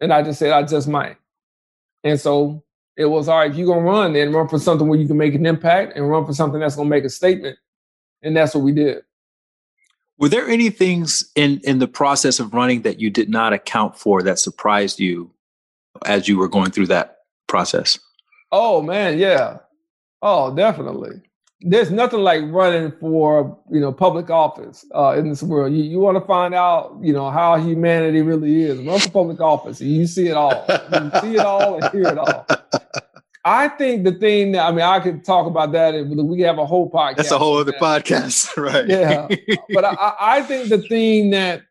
And 0.00 0.12
I 0.12 0.22
just 0.22 0.38
said, 0.38 0.52
I 0.52 0.62
just 0.62 0.86
might. 0.86 1.16
And 2.04 2.20
so 2.20 2.62
it 2.96 3.06
was 3.06 3.28
all 3.28 3.38
right, 3.38 3.50
if 3.50 3.56
you're 3.56 3.66
gonna 3.66 3.80
run, 3.80 4.12
then 4.12 4.32
run 4.32 4.48
for 4.48 4.58
something 4.58 4.88
where 4.88 4.98
you 4.98 5.06
can 5.06 5.16
make 5.16 5.34
an 5.34 5.46
impact 5.46 5.96
and 5.96 6.08
run 6.08 6.26
for 6.26 6.34
something 6.34 6.60
that's 6.60 6.76
gonna 6.76 6.88
make 6.88 7.04
a 7.04 7.10
statement. 7.10 7.58
And 8.22 8.36
that's 8.36 8.54
what 8.54 8.64
we 8.64 8.72
did. 8.72 9.02
Were 10.18 10.28
there 10.28 10.48
any 10.48 10.70
things 10.70 11.30
in 11.34 11.60
in 11.64 11.78
the 11.78 11.88
process 11.88 12.38
of 12.38 12.54
running 12.54 12.82
that 12.82 13.00
you 13.00 13.10
did 13.10 13.28
not 13.28 13.52
account 13.52 13.96
for 13.96 14.22
that 14.22 14.38
surprised 14.38 15.00
you 15.00 15.30
as 16.04 16.28
you 16.28 16.38
were 16.38 16.48
going 16.48 16.70
through 16.70 16.88
that 16.88 17.18
process? 17.48 17.98
Oh 18.52 18.82
man, 18.82 19.18
yeah. 19.18 19.58
Oh, 20.20 20.54
definitely. 20.54 21.20
There's 21.64 21.90
nothing 21.90 22.20
like 22.20 22.42
running 22.46 22.92
for 23.00 23.58
you 23.70 23.80
know 23.80 23.92
public 23.92 24.30
office 24.30 24.84
uh, 24.94 25.14
in 25.16 25.28
this 25.28 25.42
world. 25.42 25.72
You, 25.72 25.84
you 25.84 25.98
want 26.00 26.16
to 26.18 26.26
find 26.26 26.54
out 26.54 26.98
you 27.00 27.12
know 27.12 27.30
how 27.30 27.56
humanity 27.56 28.22
really 28.22 28.62
is. 28.62 28.78
Run 28.80 28.98
for 28.98 29.10
public 29.10 29.40
office, 29.40 29.80
and 29.80 29.90
you 29.90 30.06
see 30.06 30.28
it 30.28 30.36
all. 30.36 30.64
You 30.68 31.10
see 31.20 31.34
it 31.34 31.46
all 31.46 31.80
and 31.80 31.92
hear 31.92 32.08
it 32.08 32.18
all. 32.18 32.46
I 33.44 33.68
think 33.68 34.04
the 34.04 34.12
thing 34.12 34.52
that 34.52 34.66
I 34.66 34.70
mean, 34.70 34.82
I 34.82 35.00
could 35.00 35.24
talk 35.24 35.46
about 35.46 35.72
that. 35.72 35.94
We 36.06 36.40
have 36.42 36.58
a 36.58 36.66
whole 36.66 36.90
podcast. 36.90 37.16
That's 37.16 37.30
a 37.32 37.38
whole 37.38 37.58
other 37.58 37.72
podcast, 37.72 38.56
right? 38.56 38.86
Yeah, 38.86 39.28
but 39.72 39.84
I, 39.84 40.14
I 40.20 40.42
think 40.42 40.68
the 40.68 40.78
thing 40.78 41.30
that 41.30 41.62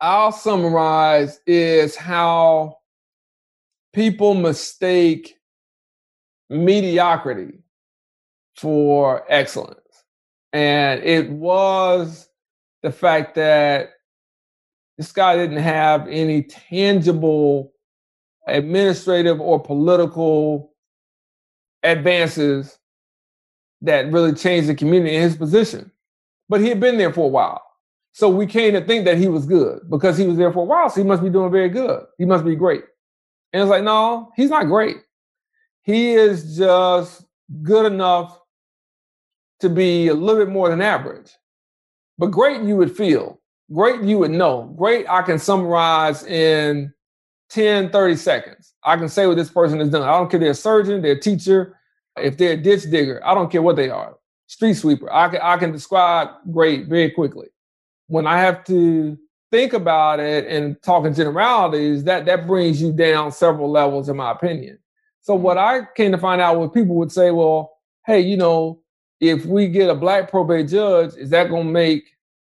I'll 0.00 0.32
summarize 0.32 1.40
is 1.46 1.96
how 1.96 2.78
people 3.92 4.34
mistake 4.34 5.38
mediocrity 6.50 7.58
for 8.56 9.24
excellence. 9.28 9.80
And 10.52 11.02
it 11.02 11.30
was 11.30 12.28
the 12.82 12.90
fact 12.90 13.34
that 13.34 13.90
this 14.96 15.12
guy 15.12 15.36
didn't 15.36 15.58
have 15.58 16.08
any 16.08 16.42
tangible 16.42 17.72
administrative 18.46 19.40
or 19.40 19.60
political 19.60 20.72
advances 21.82 22.78
that 23.82 24.10
really 24.10 24.32
changed 24.32 24.68
the 24.68 24.74
community 24.74 25.14
in 25.14 25.22
his 25.22 25.36
position. 25.36 25.90
But 26.48 26.60
he 26.60 26.68
had 26.68 26.80
been 26.80 26.96
there 26.96 27.12
for 27.12 27.26
a 27.26 27.28
while. 27.28 27.62
So 28.12 28.30
we 28.30 28.46
came 28.46 28.72
to 28.72 28.80
think 28.80 29.04
that 29.04 29.18
he 29.18 29.28
was 29.28 29.44
good 29.44 29.80
because 29.90 30.16
he 30.16 30.26
was 30.26 30.38
there 30.38 30.52
for 30.52 30.60
a 30.60 30.64
while. 30.64 30.88
So 30.88 31.02
he 31.02 31.06
must 31.06 31.22
be 31.22 31.28
doing 31.28 31.50
very 31.50 31.68
good. 31.68 32.04
He 32.16 32.24
must 32.24 32.44
be 32.44 32.56
great. 32.56 32.84
And 33.52 33.62
it's 33.62 33.70
like, 33.70 33.84
no, 33.84 34.30
he's 34.36 34.48
not 34.48 34.66
great. 34.66 34.96
He 35.82 36.12
is 36.12 36.56
just 36.56 37.26
good 37.62 37.92
enough 37.92 38.40
to 39.60 39.68
be 39.68 40.08
a 40.08 40.14
little 40.14 40.44
bit 40.44 40.52
more 40.52 40.68
than 40.68 40.80
average. 40.80 41.30
But 42.18 42.28
great, 42.28 42.62
you 42.62 42.76
would 42.76 42.96
feel. 42.96 43.40
Great, 43.72 44.02
you 44.02 44.18
would 44.18 44.30
know. 44.30 44.74
Great, 44.78 45.08
I 45.08 45.22
can 45.22 45.38
summarize 45.38 46.24
in 46.24 46.92
10, 47.50 47.90
30 47.90 48.16
seconds. 48.16 48.74
I 48.84 48.96
can 48.96 49.08
say 49.08 49.26
what 49.26 49.36
this 49.36 49.50
person 49.50 49.80
has 49.80 49.90
done. 49.90 50.02
I 50.02 50.12
don't 50.12 50.30
care 50.30 50.38
if 50.38 50.42
they're 50.42 50.50
a 50.50 50.54
surgeon, 50.54 51.02
they're 51.02 51.12
a 51.12 51.20
teacher, 51.20 51.76
if 52.16 52.36
they're 52.36 52.52
a 52.52 52.56
ditch 52.56 52.90
digger, 52.90 53.20
I 53.24 53.34
don't 53.34 53.50
care 53.50 53.62
what 53.62 53.76
they 53.76 53.90
are. 53.90 54.16
Street 54.46 54.74
sweeper. 54.74 55.12
I 55.12 55.28
can 55.28 55.40
I 55.42 55.56
can 55.56 55.72
describe 55.72 56.28
great 56.52 56.86
very 56.86 57.10
quickly. 57.10 57.48
When 58.06 58.26
I 58.26 58.38
have 58.38 58.62
to 58.64 59.18
think 59.50 59.72
about 59.72 60.20
it 60.20 60.46
and 60.46 60.80
talk 60.82 61.04
in 61.04 61.14
generalities, 61.14 62.04
that 62.04 62.26
that 62.26 62.46
brings 62.46 62.80
you 62.80 62.92
down 62.92 63.32
several 63.32 63.70
levels, 63.70 64.08
in 64.08 64.16
my 64.16 64.30
opinion. 64.30 64.78
So 65.22 65.34
what 65.34 65.58
I 65.58 65.80
came 65.96 66.12
to 66.12 66.18
find 66.18 66.40
out 66.40 66.58
was 66.58 66.70
people 66.72 66.94
would 66.96 67.10
say, 67.10 67.32
well, 67.32 67.72
hey, 68.06 68.20
you 68.20 68.36
know, 68.36 68.80
if 69.20 69.46
we 69.46 69.68
get 69.68 69.90
a 69.90 69.94
black 69.94 70.30
probate 70.30 70.68
judge, 70.68 71.14
is 71.14 71.30
that 71.30 71.48
going 71.48 71.66
to 71.66 71.72
make 71.72 72.04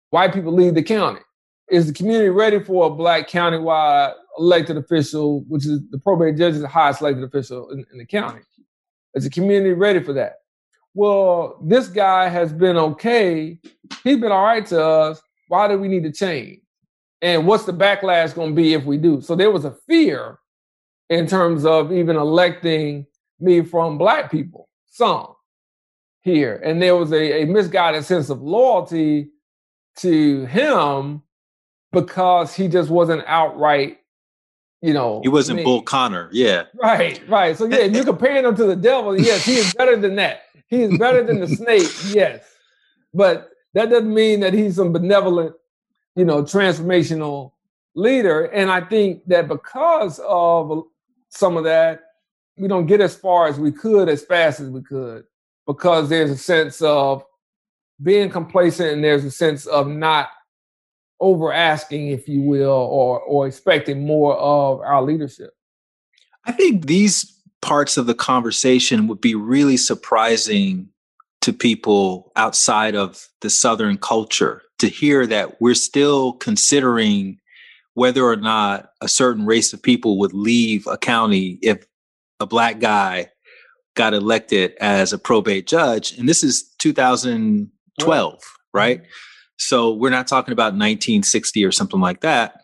white 0.09 0.33
people 0.33 0.53
leave 0.53 0.75
the 0.75 0.83
county? 0.83 1.21
Is 1.69 1.87
the 1.87 1.93
community 1.93 2.29
ready 2.29 2.59
for 2.59 2.87
a 2.87 2.89
black 2.89 3.29
countywide 3.29 4.13
elected 4.37 4.77
official, 4.77 5.41
which 5.47 5.65
is 5.65 5.81
the 5.89 5.99
probate 5.99 6.37
judge 6.37 6.53
is 6.53 6.61
the 6.61 6.67
highest 6.67 7.01
elected 7.01 7.23
official 7.23 7.69
in, 7.71 7.85
in 7.91 7.97
the 7.97 8.05
county. 8.05 8.41
Is 9.13 9.23
the 9.23 9.29
community 9.29 9.73
ready 9.73 10.01
for 10.01 10.13
that? 10.13 10.35
Well, 10.93 11.59
this 11.63 11.87
guy 11.87 12.29
has 12.29 12.53
been 12.53 12.77
okay. 12.77 13.59
He's 14.03 14.19
been 14.19 14.31
all 14.31 14.45
right 14.45 14.65
to 14.67 14.83
us. 14.83 15.21
Why 15.47 15.67
do 15.67 15.77
we 15.77 15.87
need 15.87 16.03
to 16.03 16.11
change? 16.11 16.59
And 17.21 17.47
what's 17.47 17.65
the 17.65 17.73
backlash 17.73 18.35
going 18.35 18.49
to 18.49 18.55
be 18.55 18.73
if 18.73 18.85
we 18.85 18.97
do? 18.97 19.21
So 19.21 19.35
there 19.35 19.51
was 19.51 19.65
a 19.65 19.75
fear 19.87 20.39
in 21.09 21.25
terms 21.27 21.65
of 21.65 21.91
even 21.91 22.15
electing 22.15 23.05
me 23.39 23.61
from 23.61 23.97
black 23.97 24.31
people, 24.31 24.69
some 24.87 25.33
here. 26.21 26.61
And 26.63 26.81
there 26.81 26.95
was 26.95 27.11
a, 27.11 27.43
a 27.43 27.45
misguided 27.45 28.05
sense 28.05 28.29
of 28.29 28.41
loyalty 28.41 29.29
to 29.97 30.45
him 30.45 31.23
because 31.91 32.53
he 32.53 32.67
just 32.67 32.89
wasn't 32.89 33.23
outright 33.27 33.99
you 34.81 34.93
know, 34.93 35.21
he 35.23 35.29
wasn't 35.29 35.63
Bull 35.63 35.81
Connor. 35.81 36.29
Yeah. 36.31 36.65
Right, 36.75 37.21
right. 37.27 37.57
So 37.57 37.65
yeah, 37.65 37.85
you're 37.85 38.05
comparing 38.05 38.45
him 38.45 38.55
to 38.55 38.65
the 38.65 38.75
devil. 38.75 39.19
Yes, 39.19 39.43
he 39.43 39.55
is 39.55 39.73
better 39.73 39.97
than 39.97 40.15
that. 40.15 40.43
He 40.67 40.83
is 40.83 40.97
better 40.97 41.23
than 41.23 41.39
the 41.39 41.47
snake. 41.47 41.89
Yes, 42.13 42.43
but 43.13 43.49
that 43.73 43.89
doesn't 43.89 44.13
mean 44.13 44.41
that 44.41 44.53
he's 44.53 44.75
some 44.75 44.93
benevolent, 44.93 45.55
you 46.15 46.25
know, 46.25 46.43
transformational 46.43 47.53
leader. 47.95 48.45
And 48.45 48.69
I 48.69 48.81
think 48.81 49.25
that 49.27 49.47
because 49.47 50.19
of 50.19 50.83
some 51.29 51.57
of 51.57 51.63
that, 51.63 52.01
we 52.57 52.67
don't 52.67 52.85
get 52.85 53.01
as 53.01 53.15
far 53.15 53.47
as 53.47 53.59
we 53.59 53.71
could, 53.71 54.09
as 54.09 54.23
fast 54.23 54.59
as 54.59 54.69
we 54.69 54.81
could, 54.83 55.23
because 55.67 56.09
there's 56.09 56.31
a 56.31 56.37
sense 56.37 56.81
of 56.81 57.23
being 58.01 58.29
complacent 58.29 58.93
and 58.93 59.03
there's 59.03 59.25
a 59.25 59.31
sense 59.31 59.65
of 59.67 59.87
not 59.87 60.29
over 61.19 61.51
asking, 61.51 62.07
if 62.07 62.27
you 62.27 62.41
will, 62.41 62.69
or 62.69 63.19
or 63.21 63.47
expecting 63.47 64.05
more 64.05 64.35
of 64.37 64.79
our 64.79 65.03
leadership. 65.03 65.51
I 66.45 66.51
think 66.53 66.85
these 66.85 67.33
parts 67.61 67.97
of 67.97 68.05
the 68.05 68.15
conversation 68.15 69.07
would 69.07 69.19
be 69.19 69.35
really 69.35 69.77
surprising 69.77 70.89
to 71.41 71.51
people 71.51 72.31
outside 72.35 72.95
of 72.95 73.27
the 73.41 73.49
Southern 73.49 73.97
culture 73.97 74.61
to 74.79 74.87
hear 74.87 75.25
that 75.27 75.59
we're 75.59 75.75
still 75.75 76.33
considering 76.33 77.39
whether 77.95 78.23
or 78.23 78.35
not 78.35 78.91
a 79.01 79.07
certain 79.07 79.45
race 79.45 79.73
of 79.73 79.81
people 79.81 80.19
would 80.19 80.33
leave 80.33 80.85
a 80.87 80.97
county 80.97 81.57
if 81.61 81.85
a 82.39 82.45
black 82.45 82.79
guy 82.79 83.27
got 83.97 84.13
elected 84.13 84.73
as 84.79 85.11
a 85.11 85.17
probate 85.17 85.67
judge. 85.67 86.17
And 86.17 86.29
this 86.29 86.43
is 86.43 86.63
2012, 86.77 88.43
right? 88.73 89.01
Mm-hmm. 89.01 89.11
So 89.57 89.91
we're 89.93 90.11
not 90.11 90.27
talking 90.27 90.53
about 90.53 90.73
1960 90.73 91.65
or 91.65 91.71
something 91.71 91.99
like 91.99 92.21
that, 92.21 92.61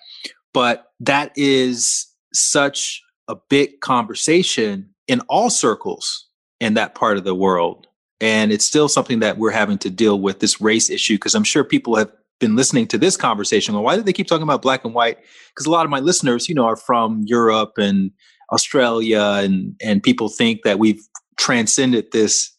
but 0.53 0.85
that 1.01 1.31
is 1.35 2.07
such 2.33 3.01
a 3.27 3.35
big 3.49 3.79
conversation 3.81 4.89
in 5.07 5.21
all 5.21 5.49
circles 5.49 6.27
in 6.59 6.75
that 6.75 6.95
part 6.95 7.17
of 7.17 7.23
the 7.23 7.35
world. 7.35 7.87
And 8.21 8.53
it's 8.53 8.63
still 8.63 8.87
something 8.87 9.19
that 9.19 9.37
we're 9.37 9.51
having 9.51 9.79
to 9.79 9.89
deal 9.89 10.19
with 10.19 10.39
this 10.39 10.61
race 10.61 10.89
issue 10.89 11.15
because 11.15 11.35
I'm 11.35 11.43
sure 11.43 11.63
people 11.63 11.95
have 11.95 12.11
been 12.39 12.55
listening 12.55 12.87
to 12.87 12.97
this 12.97 13.17
conversation. 13.17 13.73
Well, 13.73 13.83
why 13.83 13.95
do 13.95 14.03
they 14.03 14.13
keep 14.13 14.27
talking 14.27 14.43
about 14.43 14.61
black 14.61 14.85
and 14.85 14.93
white? 14.93 15.17
Because 15.49 15.65
a 15.65 15.71
lot 15.71 15.85
of 15.85 15.89
my 15.89 15.99
listeners, 15.99 16.47
you 16.47 16.55
know, 16.55 16.65
are 16.65 16.77
from 16.77 17.23
Europe 17.25 17.73
and 17.77 18.11
Australia, 18.51 19.39
and 19.43 19.75
and 19.81 20.03
people 20.03 20.29
think 20.29 20.61
that 20.63 20.79
we've 20.79 21.01
transcended 21.37 22.11
this 22.11 22.51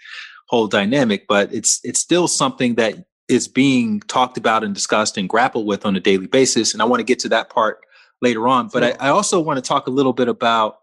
whole 0.48 0.66
dynamic, 0.66 1.26
but 1.28 1.52
it's 1.52 1.80
it's 1.84 2.00
still 2.00 2.28
something 2.28 2.74
that 2.76 3.04
is 3.28 3.48
being 3.48 4.00
talked 4.00 4.36
about 4.36 4.62
and 4.62 4.74
discussed 4.74 5.16
and 5.16 5.28
grappled 5.28 5.66
with 5.66 5.86
on 5.86 5.96
a 5.96 6.00
daily 6.00 6.26
basis. 6.26 6.72
And 6.72 6.82
I 6.82 6.84
want 6.84 7.00
to 7.00 7.04
get 7.04 7.18
to 7.20 7.28
that 7.30 7.48
part 7.48 7.78
later 8.20 8.46
on. 8.48 8.68
But 8.68 8.82
sure. 8.82 8.92
I, 9.00 9.06
I, 9.06 9.10
also 9.10 9.40
want 9.40 9.56
to 9.56 9.66
talk 9.66 9.86
a 9.86 9.90
little 9.90 10.12
bit 10.12 10.28
about 10.28 10.76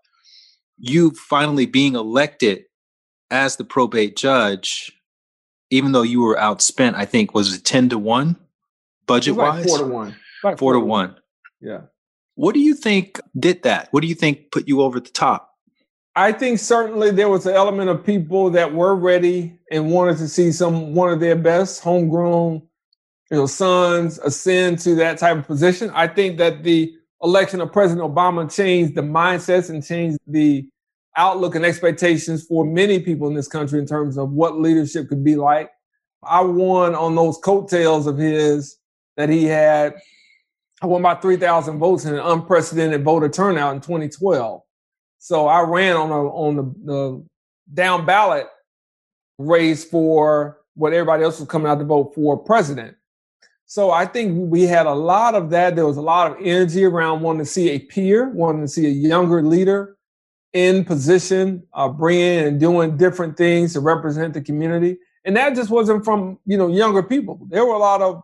you 0.77 1.11
finally 1.11 1.67
being 1.67 1.95
elected 1.95 2.63
as 3.29 3.57
the 3.57 3.63
probate 3.63 4.15
judge, 4.15 4.91
even 5.69 5.91
though 5.91 6.01
you 6.01 6.21
were 6.21 6.35
outspent, 6.35 6.95
I 6.95 7.05
think, 7.05 7.33
was 7.33 7.55
it 7.55 7.63
10 7.63 7.89
to 7.89 7.99
1 7.99 8.35
budget 9.05 9.35
wise? 9.35 9.65
four 9.65 9.77
to 9.77 9.85
1. 9.85 10.15
four, 10.41 10.57
four 10.57 10.73
to 10.73 10.79
1. 10.79 10.87
one. 10.87 11.15
Yeah. 11.61 11.81
What 12.35 12.53
do 12.53 12.59
you 12.59 12.73
think 12.73 13.19
did 13.39 13.63
that? 13.63 13.89
What 13.91 14.01
do 14.01 14.07
you 14.07 14.15
think 14.15 14.51
put 14.51 14.67
you 14.67 14.81
over 14.81 14.99
the 14.99 15.09
top? 15.09 15.50
I 16.15 16.33
think 16.33 16.59
certainly 16.59 17.11
there 17.11 17.29
was 17.29 17.45
an 17.45 17.55
element 17.55 17.89
of 17.89 18.05
people 18.05 18.49
that 18.51 18.73
were 18.73 18.95
ready 18.95 19.57
and 19.71 19.91
wanted 19.91 20.17
to 20.17 20.27
see 20.27 20.51
some 20.51 20.93
one 20.93 21.09
of 21.09 21.21
their 21.21 21.37
best 21.37 21.81
homegrown, 21.81 22.61
you 23.31 23.37
know, 23.37 23.45
sons 23.45 24.19
ascend 24.19 24.79
to 24.79 24.95
that 24.95 25.17
type 25.17 25.37
of 25.37 25.47
position. 25.47 25.89
I 25.91 26.07
think 26.07 26.37
that 26.39 26.63
the 26.63 26.93
election 27.23 27.61
of 27.61 27.71
President 27.71 28.05
Obama 28.05 28.53
changed 28.53 28.95
the 28.95 29.01
mindsets 29.01 29.69
and 29.69 29.85
changed 29.85 30.17
the 30.27 30.67
outlook 31.15 31.55
and 31.55 31.65
expectations 31.65 32.45
for 32.45 32.65
many 32.65 32.99
people 32.99 33.27
in 33.27 33.33
this 33.33 33.47
country 33.47 33.79
in 33.79 33.85
terms 33.85 34.17
of 34.17 34.31
what 34.31 34.59
leadership 34.59 35.07
could 35.07 35.23
be 35.23 35.35
like. 35.35 35.69
I 36.23 36.41
won 36.41 36.93
on 36.93 37.15
those 37.15 37.37
coattails 37.37 38.05
of 38.05 38.17
his 38.17 38.77
that 39.15 39.29
he 39.29 39.45
had 39.45 39.95
I 40.81 40.87
won 40.87 41.03
by 41.03 41.15
3,000 41.15 41.77
votes 41.77 42.05
in 42.05 42.15
an 42.15 42.19
unprecedented 42.19 43.03
voter 43.03 43.29
turnout 43.29 43.75
in 43.75 43.81
2012. 43.81 44.61
So 45.23 45.45
I 45.45 45.61
ran 45.61 45.95
on 45.97 46.09
a, 46.09 46.27
on 46.29 46.55
the, 46.55 46.63
the 46.83 47.25
down 47.71 48.07
ballot 48.07 48.47
race 49.37 49.85
for 49.85 50.57
what 50.73 50.93
everybody 50.93 51.23
else 51.23 51.39
was 51.39 51.47
coming 51.47 51.67
out 51.67 51.77
to 51.77 51.85
vote 51.85 52.15
for 52.15 52.35
president. 52.35 52.97
So 53.67 53.91
I 53.91 54.07
think 54.07 54.51
we 54.51 54.63
had 54.63 54.87
a 54.87 54.95
lot 54.95 55.35
of 55.35 55.51
that. 55.51 55.75
There 55.75 55.85
was 55.85 55.97
a 55.97 56.01
lot 56.01 56.31
of 56.31 56.37
energy 56.41 56.83
around 56.83 57.21
wanting 57.21 57.45
to 57.45 57.45
see 57.45 57.69
a 57.69 57.77
peer, 57.77 58.29
wanting 58.29 58.61
to 58.61 58.67
see 58.67 58.87
a 58.87 58.89
younger 58.89 59.43
leader 59.43 59.95
in 60.53 60.83
position, 60.83 61.67
uh, 61.73 61.87
bringing 61.87 62.47
and 62.47 62.59
doing 62.59 62.97
different 62.97 63.37
things 63.37 63.73
to 63.73 63.79
represent 63.79 64.33
the 64.33 64.41
community. 64.41 64.97
And 65.23 65.37
that 65.37 65.55
just 65.55 65.69
wasn't 65.69 66.03
from, 66.03 66.39
you 66.47 66.57
know, 66.57 66.67
younger 66.67 67.03
people. 67.03 67.39
There 67.47 67.63
were 67.63 67.75
a 67.75 67.77
lot 67.77 68.01
of 68.01 68.23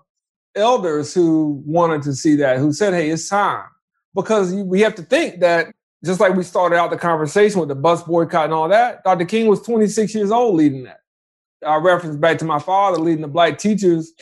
elders 0.56 1.14
who 1.14 1.62
wanted 1.64 2.02
to 2.02 2.16
see 2.16 2.36
that, 2.38 2.58
who 2.58 2.74
said, 2.74 2.96
hey, 2.96 3.12
it's 3.12 3.30
time. 3.30 3.66
Because 4.16 4.52
we 4.52 4.82
have 4.82 4.96
to 4.96 5.04
think 5.04 5.42
that 5.42 5.76
just 6.06 6.20
like 6.20 6.36
we 6.36 6.44
started 6.44 6.76
out 6.78 6.90
the 6.90 6.98
conversation 6.98 7.60
with 7.60 7.70
the 7.70 7.76
bus 7.76 8.04
boycott 8.04 8.46
and 8.46 8.54
all 8.54 8.70
that, 8.70 9.04
Dr. 9.04 9.26
King 9.26 9.48
was 9.48 9.62
26 9.62 10.14
years 10.14 10.32
old 10.32 10.56
leading 10.56 10.84
that. 10.84 11.02
I 11.66 11.78
reference 11.78 12.18
back 12.18 12.38
to 12.40 12.46
my 12.46 12.60
father 12.60 13.00
leading 13.00 13.22
the 13.22 13.28
Black 13.28 13.58
Teachers 13.58 14.14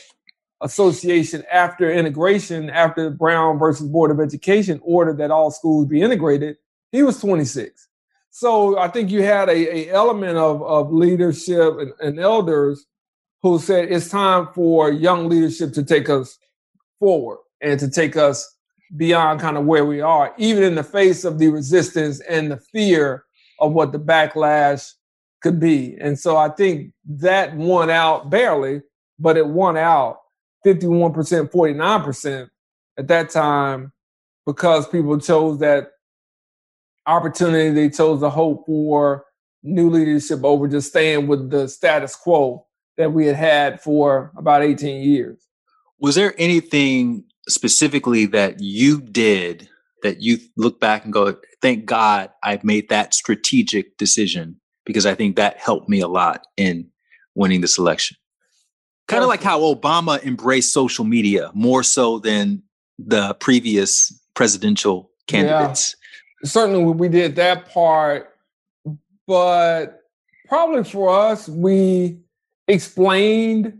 Association 0.62 1.44
after 1.52 1.92
integration, 1.92 2.70
after 2.70 3.10
Brown 3.10 3.58
versus 3.58 3.88
Board 3.88 4.10
of 4.10 4.20
Education 4.20 4.80
ordered 4.82 5.18
that 5.18 5.30
all 5.30 5.50
schools 5.50 5.86
be 5.86 6.00
integrated. 6.00 6.56
He 6.92 7.02
was 7.02 7.20
26. 7.20 7.88
So 8.30 8.78
I 8.78 8.88
think 8.88 9.10
you 9.10 9.22
had 9.22 9.48
a, 9.50 9.52
a 9.52 9.90
element 9.90 10.38
of, 10.38 10.62
of 10.62 10.92
leadership 10.92 11.78
and, 11.78 11.92
and 12.00 12.18
elders 12.18 12.86
who 13.42 13.58
said 13.58 13.92
it's 13.92 14.08
time 14.08 14.48
for 14.54 14.90
young 14.90 15.28
leadership 15.28 15.72
to 15.74 15.84
take 15.84 16.08
us 16.08 16.38
forward 16.98 17.38
and 17.60 17.78
to 17.78 17.90
take 17.90 18.16
us 18.16 18.55
beyond 18.94 19.40
kind 19.40 19.56
of 19.56 19.64
where 19.64 19.84
we 19.84 20.00
are, 20.00 20.32
even 20.38 20.62
in 20.62 20.74
the 20.74 20.84
face 20.84 21.24
of 21.24 21.38
the 21.38 21.48
resistance 21.48 22.20
and 22.20 22.50
the 22.50 22.56
fear 22.56 23.24
of 23.60 23.72
what 23.72 23.92
the 23.92 23.98
backlash 23.98 24.92
could 25.42 25.58
be. 25.58 25.96
And 26.00 26.18
so 26.18 26.36
I 26.36 26.48
think 26.50 26.92
that 27.08 27.54
won 27.56 27.90
out 27.90 28.30
barely, 28.30 28.82
but 29.18 29.36
it 29.36 29.46
won 29.46 29.76
out 29.76 30.18
51%, 30.64 31.50
49% 31.50 32.48
at 32.98 33.08
that 33.08 33.30
time 33.30 33.92
because 34.44 34.88
people 34.88 35.18
chose 35.18 35.58
that 35.60 35.90
opportunity. 37.06 37.70
They 37.70 37.90
chose 37.90 38.20
the 38.20 38.30
hope 38.30 38.66
for 38.66 39.24
new 39.62 39.90
leadership 39.90 40.44
over 40.44 40.68
just 40.68 40.88
staying 40.88 41.26
with 41.26 41.50
the 41.50 41.68
status 41.68 42.14
quo 42.14 42.66
that 42.96 43.12
we 43.12 43.26
had 43.26 43.36
had 43.36 43.80
for 43.80 44.32
about 44.36 44.62
18 44.62 45.02
years. 45.02 45.46
Was 45.98 46.14
there 46.14 46.34
anything 46.38 47.24
specifically 47.48 48.26
that 48.26 48.60
you 48.60 49.00
did 49.00 49.68
that 50.02 50.20
you 50.20 50.38
look 50.56 50.78
back 50.80 51.04
and 51.04 51.12
go, 51.12 51.36
thank 51.62 51.84
God 51.84 52.30
I've 52.42 52.64
made 52.64 52.88
that 52.90 53.14
strategic 53.14 53.96
decision 53.96 54.60
because 54.84 55.06
I 55.06 55.14
think 55.14 55.36
that 55.36 55.58
helped 55.58 55.88
me 55.88 56.00
a 56.00 56.08
lot 56.08 56.46
in 56.56 56.88
winning 57.34 57.60
this 57.60 57.78
election? 57.78 58.16
Kind 59.08 59.22
of 59.22 59.28
like 59.28 59.42
how 59.42 59.60
Obama 59.60 60.22
embraced 60.24 60.72
social 60.72 61.04
media 61.04 61.50
more 61.54 61.82
so 61.82 62.18
than 62.18 62.62
the 62.98 63.34
previous 63.34 64.12
presidential 64.34 65.10
candidates 65.26 65.96
certainly 66.44 66.84
we 66.92 67.08
did 67.08 67.36
that 67.36 67.70
part, 67.70 68.34
but 69.26 70.00
probably 70.48 70.84
for 70.84 71.10
us, 71.10 71.48
we 71.48 72.18
explained 72.68 73.78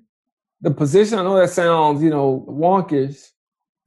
the 0.60 0.70
position. 0.70 1.18
I 1.18 1.22
know 1.22 1.36
that 1.36 1.50
sounds, 1.50 2.02
you 2.02 2.10
know, 2.10 2.44
wonkish 2.48 3.30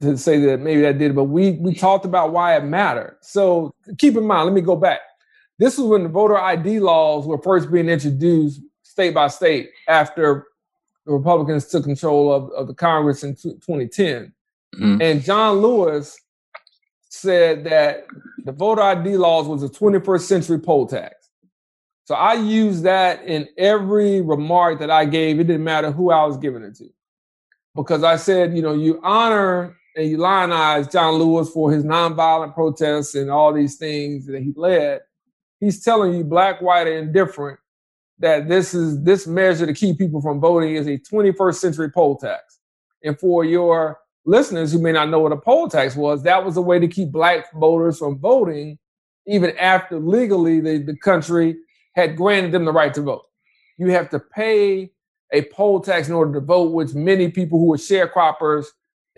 to 0.00 0.16
say 0.16 0.38
that 0.38 0.60
maybe 0.60 0.80
that 0.82 0.98
did, 0.98 1.14
but 1.14 1.24
we 1.24 1.52
we 1.52 1.74
talked 1.74 2.04
about 2.04 2.32
why 2.32 2.56
it 2.56 2.64
mattered. 2.64 3.16
So 3.20 3.74
keep 3.98 4.16
in 4.16 4.26
mind, 4.26 4.46
let 4.46 4.54
me 4.54 4.60
go 4.60 4.76
back. 4.76 5.00
This 5.58 5.76
was 5.76 5.88
when 5.88 6.02
the 6.04 6.08
voter 6.08 6.38
ID 6.38 6.80
laws 6.80 7.26
were 7.26 7.40
first 7.42 7.70
being 7.70 7.88
introduced 7.88 8.62
state 8.82 9.14
by 9.14 9.28
state 9.28 9.70
after 9.88 10.46
the 11.04 11.12
Republicans 11.12 11.66
took 11.66 11.84
control 11.84 12.32
of, 12.32 12.50
of 12.52 12.66
the 12.66 12.74
Congress 12.74 13.24
in 13.24 13.34
2010. 13.34 14.32
Mm-hmm. 14.74 15.02
And 15.02 15.22
John 15.22 15.58
Lewis 15.58 16.18
said 17.08 17.64
that 17.64 18.06
the 18.44 18.52
voter 18.52 18.82
ID 18.82 19.16
laws 19.16 19.48
was 19.48 19.62
a 19.62 19.68
21st 19.68 20.20
century 20.20 20.58
poll 20.58 20.86
tax. 20.86 21.28
So 22.04 22.14
I 22.14 22.34
used 22.34 22.84
that 22.84 23.22
in 23.24 23.48
every 23.56 24.20
remark 24.20 24.78
that 24.80 24.90
I 24.90 25.04
gave. 25.04 25.38
It 25.38 25.44
didn't 25.44 25.64
matter 25.64 25.90
who 25.92 26.10
I 26.10 26.24
was 26.24 26.36
giving 26.36 26.62
it 26.62 26.74
to. 26.76 26.88
Because 27.74 28.02
I 28.02 28.16
said, 28.16 28.56
you 28.56 28.62
know, 28.62 28.74
you 28.74 29.00
honor 29.02 29.76
and 29.96 30.08
you 30.08 30.18
lionize 30.18 30.88
John 30.88 31.14
Lewis 31.14 31.50
for 31.50 31.72
his 31.72 31.84
nonviolent 31.84 32.54
protests 32.54 33.14
and 33.14 33.30
all 33.30 33.52
these 33.52 33.76
things 33.76 34.26
that 34.26 34.42
he 34.42 34.52
led. 34.56 35.00
He's 35.58 35.82
telling 35.82 36.14
you, 36.14 36.24
black, 36.24 36.62
white, 36.62 36.86
and 36.86 37.08
indifferent, 37.08 37.58
that 38.18 38.48
this 38.48 38.74
is 38.74 39.02
this 39.02 39.26
measure 39.26 39.66
to 39.66 39.74
keep 39.74 39.98
people 39.98 40.20
from 40.20 40.40
voting 40.40 40.74
is 40.74 40.86
a 40.86 40.98
21st 40.98 41.54
century 41.54 41.90
poll 41.90 42.16
tax. 42.16 42.58
And 43.02 43.18
for 43.18 43.44
your 43.44 43.98
listeners 44.24 44.72
who 44.72 44.78
may 44.78 44.92
not 44.92 45.08
know 45.08 45.20
what 45.20 45.32
a 45.32 45.36
poll 45.36 45.68
tax 45.68 45.96
was, 45.96 46.22
that 46.22 46.44
was 46.44 46.56
a 46.56 46.62
way 46.62 46.78
to 46.78 46.88
keep 46.88 47.10
black 47.10 47.52
voters 47.52 47.98
from 47.98 48.18
voting 48.18 48.78
even 49.26 49.56
after 49.58 49.98
legally 49.98 50.60
the, 50.60 50.78
the 50.78 50.96
country 50.96 51.56
had 51.94 52.16
granted 52.16 52.52
them 52.52 52.64
the 52.64 52.72
right 52.72 52.92
to 52.94 53.02
vote. 53.02 53.26
You 53.78 53.88
have 53.90 54.10
to 54.10 54.20
pay 54.20 54.92
a 55.32 55.42
poll 55.52 55.80
tax 55.80 56.08
in 56.08 56.14
order 56.14 56.32
to 56.34 56.44
vote, 56.44 56.72
which 56.72 56.94
many 56.94 57.30
people 57.30 57.58
who 57.58 57.66
were 57.66 57.76
sharecroppers 57.76 58.66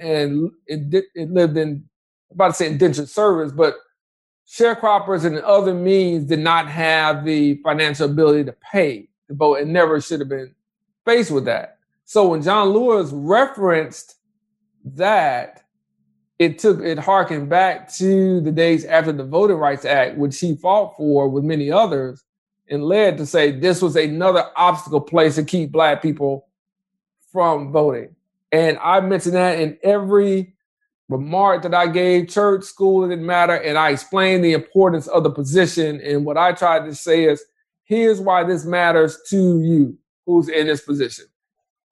and 0.02 0.50
it, 0.66 1.04
it 1.14 1.30
lived 1.30 1.56
in, 1.56 1.84
I'm 2.30 2.34
about 2.34 2.48
to 2.48 2.54
say 2.54 2.66
indentured 2.66 3.08
service, 3.08 3.52
but 3.52 3.76
sharecroppers 4.48 5.24
and 5.24 5.38
other 5.38 5.74
means 5.74 6.26
did 6.26 6.40
not 6.40 6.68
have 6.68 7.24
the 7.24 7.56
financial 7.62 8.10
ability 8.10 8.44
to 8.44 8.56
pay 8.72 9.08
to 9.28 9.34
vote 9.34 9.60
and 9.60 9.72
never 9.72 10.00
should 10.00 10.20
have 10.20 10.28
been 10.28 10.54
faced 11.04 11.30
with 11.30 11.44
that. 11.44 11.78
So 12.04 12.28
when 12.28 12.42
John 12.42 12.70
Lewis 12.70 13.10
referenced 13.12 14.16
that 14.84 15.62
it 16.38 16.58
took 16.58 16.80
it 16.80 16.98
harkened 16.98 17.48
back 17.48 17.92
to 17.94 18.40
the 18.40 18.50
days 18.50 18.84
after 18.84 19.12
the 19.12 19.24
Voting 19.24 19.56
Rights 19.56 19.84
Act, 19.84 20.18
which 20.18 20.38
he 20.40 20.56
fought 20.56 20.96
for 20.96 21.28
with 21.28 21.44
many 21.44 21.70
others, 21.70 22.24
and 22.68 22.84
led 22.84 23.16
to 23.18 23.26
say 23.26 23.52
this 23.52 23.80
was 23.80 23.96
another 23.96 24.50
obstacle 24.56 25.00
place 25.00 25.36
to 25.36 25.44
keep 25.44 25.70
black 25.70 26.02
people 26.02 26.48
from 27.30 27.70
voting. 27.70 28.14
And 28.52 28.78
I 28.78 29.00
mentioned 29.00 29.34
that 29.34 29.58
in 29.58 29.78
every 29.82 30.54
remark 31.08 31.62
that 31.62 31.74
I 31.74 31.86
gave, 31.88 32.28
church, 32.28 32.64
school, 32.64 33.04
it 33.04 33.08
didn't 33.08 33.26
matter. 33.26 33.54
And 33.54 33.78
I 33.78 33.90
explained 33.90 34.44
the 34.44 34.52
importance 34.52 35.06
of 35.08 35.22
the 35.22 35.30
position. 35.30 36.00
And 36.00 36.24
what 36.24 36.36
I 36.36 36.52
tried 36.52 36.84
to 36.86 36.94
say 36.94 37.24
is, 37.24 37.42
here's 37.84 38.20
why 38.20 38.44
this 38.44 38.64
matters 38.64 39.18
to 39.30 39.60
you 39.60 39.96
who's 40.26 40.48
in 40.48 40.66
this 40.66 40.82
position. 40.82 41.24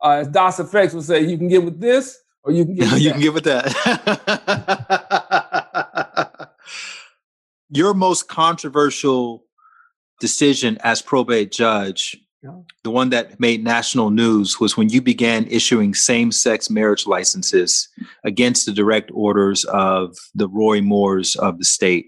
Uh, 0.02 0.18
as 0.20 0.28
Das 0.28 0.58
EFX 0.58 0.94
would 0.94 1.04
say, 1.04 1.20
you 1.20 1.36
can 1.36 1.48
get 1.48 1.64
with 1.64 1.80
this 1.80 2.18
or 2.42 2.52
you 2.52 2.64
can 2.64 2.74
get 2.74 2.92
you 3.00 3.08
that. 3.08 3.12
can 3.12 3.20
get 3.20 3.34
with 3.34 3.44
that. 3.44 3.76
Your 7.70 7.94
most 7.94 8.28
controversial 8.28 9.44
decision 10.20 10.78
as 10.82 11.00
probate 11.02 11.52
judge. 11.52 12.16
The 12.42 12.90
one 12.90 13.10
that 13.10 13.38
made 13.38 13.62
national 13.62 14.10
news, 14.10 14.58
was 14.58 14.76
when 14.76 14.88
you 14.88 15.02
began 15.02 15.46
issuing 15.48 15.94
same-sex 15.94 16.70
marriage 16.70 17.06
licenses 17.06 17.88
against 18.24 18.66
the 18.66 18.72
direct 18.72 19.10
orders 19.12 19.64
of 19.66 20.16
the 20.34 20.48
Roy 20.48 20.80
Moores 20.80 21.36
of 21.36 21.58
the 21.58 21.64
state. 21.64 22.06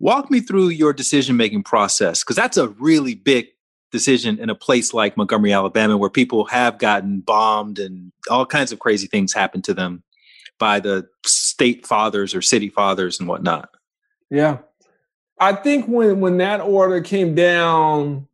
Walk 0.00 0.30
me 0.30 0.40
through 0.40 0.70
your 0.70 0.92
decision-making 0.92 1.62
process, 1.62 2.24
because 2.24 2.36
that's 2.36 2.56
a 2.56 2.68
really 2.70 3.14
big 3.14 3.46
decision 3.92 4.38
in 4.40 4.50
a 4.50 4.54
place 4.54 4.92
like 4.92 5.16
Montgomery, 5.16 5.52
Alabama, 5.52 5.96
where 5.96 6.10
people 6.10 6.46
have 6.46 6.78
gotten 6.78 7.20
bombed 7.20 7.78
and 7.78 8.10
all 8.30 8.46
kinds 8.46 8.72
of 8.72 8.78
crazy 8.78 9.06
things 9.06 9.32
happen 9.32 9.62
to 9.62 9.74
them 9.74 10.02
by 10.58 10.80
the 10.80 11.06
state 11.24 11.86
fathers 11.86 12.34
or 12.34 12.42
city 12.42 12.68
fathers 12.68 13.20
and 13.20 13.28
whatnot. 13.28 13.68
Yeah. 14.30 14.58
I 15.38 15.52
think 15.52 15.86
when 15.86 16.20
when 16.20 16.38
that 16.38 16.60
order 16.60 17.00
came 17.00 17.34
down, 17.34 18.28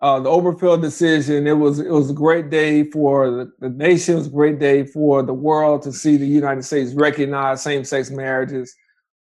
uh, 0.00 0.20
the 0.20 0.28
Obergefell 0.28 0.80
decision, 0.80 1.46
it 1.46 1.56
was 1.56 1.78
it 1.78 1.90
was 1.90 2.10
a 2.10 2.14
great 2.14 2.50
day 2.50 2.84
for 2.90 3.30
the, 3.30 3.52
the 3.60 3.70
nation, 3.70 4.14
it 4.14 4.18
was 4.18 4.26
a 4.26 4.30
great 4.30 4.58
day 4.58 4.84
for 4.84 5.22
the 5.22 5.34
world 5.34 5.82
to 5.82 5.92
see 5.92 6.16
the 6.16 6.26
United 6.26 6.64
States 6.64 6.92
recognize 6.92 7.62
same-sex 7.62 8.10
marriages 8.10 8.74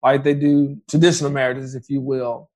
like 0.03 0.23
they 0.23 0.33
do 0.33 0.77
traditional 0.89 1.29
marriages, 1.29 1.75
if 1.75 1.89
you 1.89 2.01
will. 2.01 2.49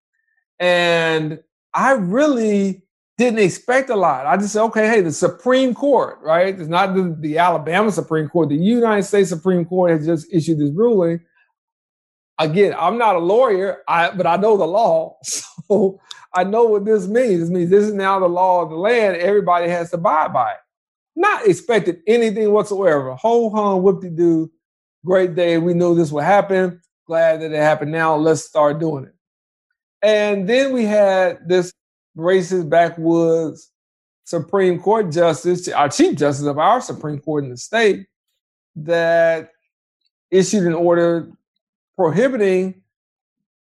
And 0.59 1.39
I 1.73 1.91
really 1.91 2.83
didn't 3.17 3.39
expect 3.39 3.89
a 3.89 3.95
lot. 3.95 4.25
I 4.25 4.37
just 4.37 4.53
said, 4.53 4.63
okay, 4.63 4.87
hey, 4.87 5.01
the 5.01 5.11
Supreme 5.11 5.73
Court, 5.73 6.19
right? 6.21 6.57
It's 6.57 6.69
not 6.69 6.95
the, 6.95 7.15
the 7.19 7.37
Alabama 7.37 7.91
Supreme 7.91 8.27
Court. 8.27 8.49
The 8.49 8.55
United 8.55 9.03
States 9.03 9.29
Supreme 9.29 9.65
Court 9.65 9.91
has 9.91 10.05
just 10.05 10.27
issued 10.33 10.59
this 10.59 10.71
ruling. 10.73 11.19
Again, 12.39 12.75
I'm 12.77 12.97
not 12.97 13.15
a 13.15 13.19
lawyer, 13.19 13.83
I, 13.87 14.11
but 14.11 14.27
I 14.27 14.37
know 14.37 14.57
the 14.57 14.67
law. 14.67 15.17
So 15.67 15.99
I 16.35 16.43
know 16.43 16.65
what 16.65 16.85
this 16.85 17.07
means. 17.07 17.39
This 17.39 17.49
means 17.49 17.69
this 17.69 17.85
is 17.85 17.93
now 17.93 18.19
the 18.19 18.27
law 18.27 18.61
of 18.61 18.69
the 18.69 18.75
land. 18.75 19.17
Everybody 19.17 19.69
has 19.69 19.89
to 19.91 19.95
abide 19.95 20.33
by 20.33 20.51
it. 20.51 20.57
Not 21.15 21.47
expected 21.47 22.01
anything 22.07 22.51
whatsoever. 22.51 23.15
Whole 23.15 23.49
hum, 23.49 23.81
whoop 23.81 24.01
de 24.01 24.09
doo. 24.09 24.51
Great 25.05 25.35
day. 25.35 25.57
We 25.57 25.73
knew 25.73 25.95
this 25.95 26.11
would 26.11 26.25
happen. 26.25 26.81
Glad 27.07 27.41
that 27.41 27.51
it 27.51 27.57
happened 27.57 27.91
now. 27.91 28.15
Let's 28.15 28.43
start 28.43 28.79
doing 28.79 29.05
it. 29.05 29.15
And 30.01 30.47
then 30.47 30.73
we 30.73 30.83
had 30.85 31.47
this 31.47 31.71
racist 32.17 32.69
backwoods 32.69 33.71
Supreme 34.25 34.79
Court 34.79 35.11
justice, 35.11 35.67
our 35.69 35.87
chief 35.87 36.17
justice 36.17 36.47
of 36.47 36.57
our 36.57 36.81
Supreme 36.81 37.19
Court 37.19 37.43
in 37.43 37.51
the 37.51 37.57
state, 37.57 38.07
that 38.75 39.51
issued 40.31 40.65
an 40.65 40.73
order 40.73 41.31
prohibiting 41.95 42.81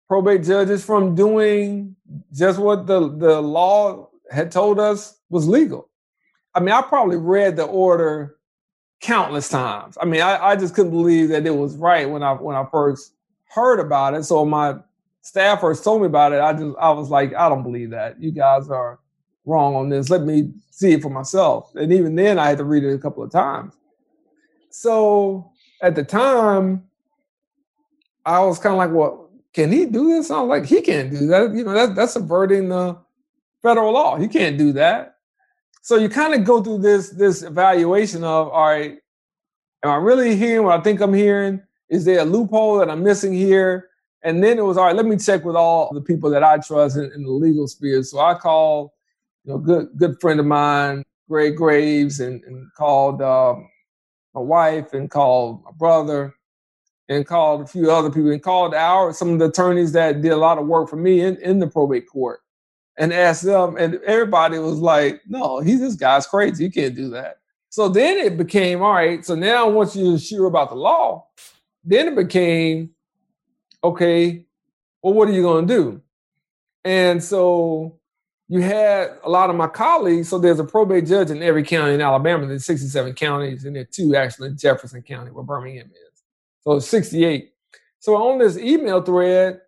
probate 0.09 0.43
judges 0.43 0.85
from 0.85 1.15
doing 1.15 1.95
just 2.33 2.59
what 2.59 2.87
the, 2.87 3.09
the 3.17 3.41
law 3.41 4.09
had 4.31 4.51
told 4.51 4.79
us 4.79 5.19
was 5.31 5.49
legal. 5.49 5.89
I 6.55 6.61
mean, 6.61 6.71
I 6.71 6.83
probably 6.83 7.17
read 7.17 7.57
the 7.57 7.65
order 7.65 8.37
countless 9.01 9.49
times. 9.49 9.97
I 10.01 10.05
mean, 10.05 10.21
I, 10.21 10.49
I 10.49 10.57
just 10.57 10.75
couldn't 10.75 10.91
believe 10.91 11.29
that 11.29 11.47
it 11.47 11.55
was 11.55 11.77
right 11.77 12.09
when 12.09 12.23
I 12.23 12.33
when 12.33 12.57
I 12.57 12.67
first 12.71 13.13
heard 13.49 13.81
about 13.81 14.15
it. 14.15 14.25
So 14.25 14.45
my 14.45 14.77
staff 15.23 15.61
first 15.61 15.85
told 15.85 16.01
me 16.01 16.07
about 16.07 16.33
it. 16.33 16.41
I 16.41 16.53
just 16.53 16.77
I 16.79 16.91
was 16.91 17.11
like, 17.11 17.35
I 17.35 17.49
don't 17.49 17.63
believe 17.63 17.91
that. 17.91 18.21
You 18.21 18.33
guys 18.33 18.69
are 18.71 18.99
wrong 19.45 19.77
on 19.77 19.89
this. 19.89 20.11
Let 20.11 20.23
me 20.23 20.53
see 20.71 20.93
it 20.93 21.03
for 21.03 21.11
myself. 21.11 21.75
And 21.75 21.93
even 21.93 22.15
then 22.15 22.39
I 22.39 22.49
had 22.49 22.59
to 22.59 22.65
read 22.65 22.85
it 22.85 22.95
a 22.95 22.99
couple 22.99 23.23
of 23.23 23.31
times. 23.31 23.75
So 24.71 25.51
at 25.83 25.95
the 25.95 26.05
time, 26.05 26.85
I 28.27 28.41
was 28.41 28.59
kind 28.59 28.75
of 28.75 28.79
like, 28.79 28.93
well, 28.93 29.28
can 29.55 29.73
he 29.73 29.87
do 29.87 30.09
this? 30.09 30.31
I 30.31 30.41
was 30.41 30.49
like, 30.49 30.67
he 30.67 30.81
can't 30.83 31.11
do 31.11 31.27
that. 31.29 31.55
You 31.55 31.65
know, 31.65 31.73
that, 31.73 31.95
that's 31.95 32.13
subverting 32.13 32.69
the 32.69 32.99
federal 33.63 33.93
law. 33.93 34.17
He 34.17 34.29
can't 34.29 34.59
do 34.59 34.73
that. 34.73 35.17
So 35.83 35.97
you 35.97 36.09
kind 36.09 36.35
of 36.35 36.45
go 36.45 36.63
through 36.63 36.79
this 36.79 37.11
this 37.11 37.43
evaluation 37.43 38.23
of, 38.23 38.49
all 38.49 38.67
right, 38.67 38.99
am 39.83 39.91
I 39.91 39.97
really 39.97 40.37
hearing 40.37 40.67
what 40.67 40.79
I 40.79 40.83
think 40.83 41.01
I'm 41.01 41.15
hearing? 41.15 41.63
Is 41.89 42.05
there 42.05 42.21
a 42.21 42.25
loophole 42.25 42.79
that 42.79 42.91
I'm 42.91 43.03
missing 43.03 43.33
here? 43.33 43.89
And 44.23 44.43
then 44.43 44.59
it 44.59 44.65
was 44.65 44.77
all 44.77 44.85
right. 44.85 44.97
Let 44.97 45.07
me 45.07 45.17
check 45.17 45.45
with 45.45 45.57
all 45.57 45.93
the 45.95 46.01
people 46.01 46.29
that 46.31 46.43
I 46.43 46.59
trust 46.59 46.97
in, 46.97 47.11
in 47.15 47.23
the 47.23 47.31
legal 47.31 47.67
sphere. 47.69 48.03
So 48.03 48.19
I 48.19 48.35
called, 48.35 48.91
you 49.45 49.53
know, 49.53 49.59
good 49.59 49.89
good 49.97 50.21
friend 50.21 50.41
of 50.41 50.47
mine, 50.47 51.05
Greg 51.29 51.57
Graves, 51.57 52.21
and, 52.21 52.43
and 52.45 52.67
called 52.77 53.23
uh, 53.23 53.55
my 54.35 54.41
wife, 54.41 54.93
and 54.93 55.11
called 55.11 55.65
my 55.65 55.71
brother, 55.79 56.35
and 57.09 57.27
called 57.27 57.63
a 57.63 57.67
few 57.67 57.91
other 57.91 58.11
people, 58.11 58.31
and 58.31 58.43
called 58.43 58.75
our 58.75 59.13
some 59.13 59.31
of 59.31 59.39
the 59.39 59.47
attorneys 59.47 59.93
that 59.93 60.21
did 60.21 60.33
a 60.33 60.37
lot 60.37 60.59
of 60.59 60.67
work 60.67 60.89
for 60.89 60.97
me 60.97 61.21
in, 61.21 61.37
in 61.37 61.59
the 61.59 61.67
probate 61.67 62.09
court 62.09 62.41
and 62.99 63.13
asked 63.13 63.45
them, 63.45 63.77
and 63.77 63.95
everybody 64.07 64.59
was 64.59 64.79
like, 64.79 65.23
"No, 65.27 65.61
he's 65.61 65.81
this 65.81 65.95
guy's 65.95 66.27
crazy. 66.27 66.65
He 66.65 66.71
can't 66.71 66.95
do 66.95 67.11
that." 67.11 67.39
So 67.71 67.89
then 67.89 68.19
it 68.19 68.37
became 68.37 68.83
all 68.83 68.93
right. 68.93 69.25
So 69.25 69.35
now 69.35 69.69
once 69.69 69.95
you're 69.95 70.19
sure 70.19 70.47
about 70.47 70.71
the 70.71 70.77
law, 70.77 71.27
then 71.85 72.09
it 72.09 72.17
became 72.17 72.91
okay. 73.85 74.45
Well, 75.03 75.15
what 75.15 75.29
are 75.29 75.33
you 75.33 75.43
going 75.43 75.67
to 75.67 75.75
do? 75.75 76.03
And 76.85 77.23
so 77.23 77.99
you 78.49 78.63
had 78.63 79.19
a 79.23 79.29
lot 79.29 79.51
of 79.51 79.57
my 79.57 79.67
colleagues. 79.67 80.29
So 80.29 80.39
there's 80.39 80.59
a 80.59 80.65
probate 80.65 81.07
judge 81.07 81.31
in 81.31 81.43
every 81.43 81.63
county 81.63 81.95
in 81.95 82.01
Alabama. 82.01 82.47
There's 82.47 82.65
67 82.65 83.15
counties, 83.15 83.65
and 83.65 83.77
there 83.77 83.83
are 83.83 83.87
two 83.87 84.17
actually 84.17 84.49
in 84.49 84.59
Jefferson 84.59 85.03
County, 85.03 85.31
where 85.31 85.45
Birmingham 85.45 85.91
is. 85.91 86.08
It's 86.77 86.87
68. 86.89 87.53
So 87.99 88.17
on 88.17 88.39
this 88.39 88.57
email 88.57 89.03
thread, 89.03 89.61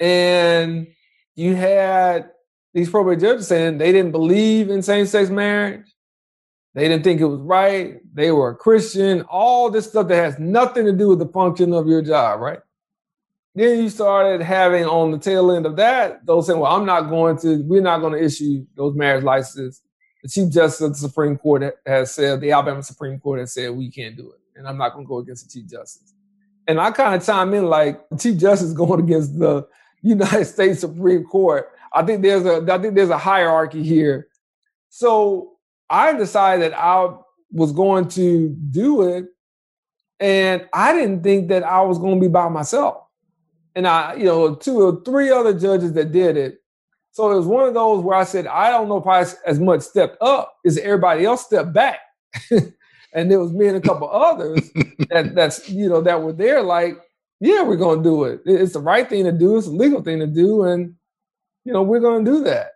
and 0.00 0.86
you 1.34 1.54
had 1.54 2.30
these 2.74 2.90
probate 2.90 3.20
judges 3.20 3.48
saying 3.48 3.78
they 3.78 3.92
didn't 3.92 4.12
believe 4.12 4.70
in 4.70 4.82
same-sex 4.82 5.30
marriage. 5.30 5.86
They 6.74 6.88
didn't 6.88 7.02
think 7.02 7.20
it 7.20 7.26
was 7.26 7.40
right. 7.40 8.00
They 8.14 8.30
were 8.30 8.50
a 8.50 8.56
Christian. 8.56 9.22
All 9.22 9.70
this 9.70 9.88
stuff 9.88 10.08
that 10.08 10.16
has 10.16 10.38
nothing 10.38 10.84
to 10.86 10.92
do 10.92 11.08
with 11.08 11.18
the 11.18 11.28
function 11.28 11.72
of 11.72 11.88
your 11.88 12.02
job, 12.02 12.40
right? 12.40 12.60
Then 13.54 13.82
you 13.82 13.88
started 13.88 14.40
having 14.40 14.84
on 14.84 15.10
the 15.10 15.18
tail 15.18 15.50
end 15.50 15.66
of 15.66 15.74
that 15.76 16.24
those 16.24 16.46
saying, 16.46 16.60
"Well, 16.60 16.70
I'm 16.70 16.86
not 16.86 17.08
going 17.08 17.38
to. 17.38 17.62
We're 17.64 17.82
not 17.82 18.00
going 18.00 18.12
to 18.12 18.22
issue 18.22 18.64
those 18.76 18.94
marriage 18.94 19.24
licenses." 19.24 19.82
The 20.22 20.28
Chief 20.28 20.52
Justice 20.52 20.80
of 20.80 20.92
the 20.92 20.98
Supreme 20.98 21.36
Court 21.36 21.76
has 21.86 22.12
said, 22.12 22.40
the 22.40 22.52
Alabama 22.52 22.82
Supreme 22.82 23.20
Court 23.20 23.40
has 23.40 23.52
said 23.54 23.70
we 23.70 23.90
can't 23.90 24.16
do 24.16 24.32
it, 24.32 24.40
and 24.58 24.66
I'm 24.68 24.76
not 24.76 24.92
going 24.92 25.06
to 25.06 25.08
go 25.08 25.18
against 25.18 25.46
the 25.46 25.60
Chief 25.60 25.70
Justice. 25.70 26.12
And 26.66 26.78
I 26.80 26.90
kind 26.90 27.14
of 27.14 27.24
chime 27.24 27.54
in 27.54 27.66
like 27.66 28.00
Chief 28.18 28.36
Justice 28.36 28.72
going 28.72 29.00
against 29.00 29.38
the 29.38 29.66
United 30.02 30.44
States 30.46 30.80
Supreme 30.80 31.24
Court. 31.24 31.70
I 31.94 32.04
think 32.04 32.22
there's 32.22 32.44
a 32.44 32.66
I 32.70 32.78
think 32.78 32.94
there's 32.94 33.08
a 33.08 33.16
hierarchy 33.16 33.82
here. 33.82 34.28
So 34.90 35.52
I 35.88 36.12
decided 36.12 36.62
that 36.62 36.78
I 36.78 37.14
was 37.50 37.72
going 37.72 38.08
to 38.08 38.50
do 38.70 39.02
it, 39.02 39.26
and 40.20 40.68
I 40.74 40.92
didn't 40.92 41.22
think 41.22 41.48
that 41.48 41.62
I 41.62 41.80
was 41.80 41.98
going 41.98 42.16
to 42.16 42.20
be 42.20 42.30
by 42.30 42.48
myself. 42.48 43.04
And 43.74 43.86
I, 43.86 44.14
you 44.14 44.24
know, 44.24 44.54
two 44.54 44.82
or 44.82 45.02
three 45.04 45.30
other 45.30 45.58
judges 45.58 45.92
that 45.94 46.12
did 46.12 46.36
it. 46.36 46.58
So 47.12 47.30
it 47.30 47.36
was 47.36 47.46
one 47.46 47.66
of 47.66 47.74
those 47.74 48.04
where 48.04 48.16
I 48.16 48.24
said, 48.24 48.46
I 48.46 48.70
don't 48.70 48.88
know 48.88 48.98
if 48.98 49.06
I 49.06 49.24
as 49.46 49.58
much 49.58 49.82
stepped 49.82 50.20
up 50.20 50.56
as 50.66 50.78
everybody 50.78 51.24
else 51.24 51.44
stepped 51.44 51.72
back. 51.72 52.00
and 53.12 53.30
there 53.30 53.40
was 53.40 53.52
me 53.52 53.68
and 53.68 53.76
a 53.76 53.80
couple 53.80 54.10
others 54.10 54.70
that 55.10 55.32
that's 55.34 55.68
you 55.68 55.88
know 55.88 56.00
that 56.00 56.22
were 56.22 56.32
there 56.32 56.62
like 56.62 56.98
yeah, 57.40 57.62
we're 57.62 57.76
going 57.76 58.02
to 58.02 58.04
do 58.04 58.24
it. 58.24 58.40
It's 58.44 58.72
the 58.72 58.80
right 58.80 59.08
thing 59.08 59.24
to 59.24 59.32
do. 59.32 59.56
It's 59.56 59.66
a 59.66 59.70
legal 59.70 60.02
thing 60.02 60.18
to 60.20 60.26
do. 60.26 60.64
And, 60.64 60.94
you 61.64 61.72
know, 61.72 61.82
we're 61.82 62.00
going 62.00 62.24
to 62.24 62.30
do 62.30 62.44
that. 62.44 62.72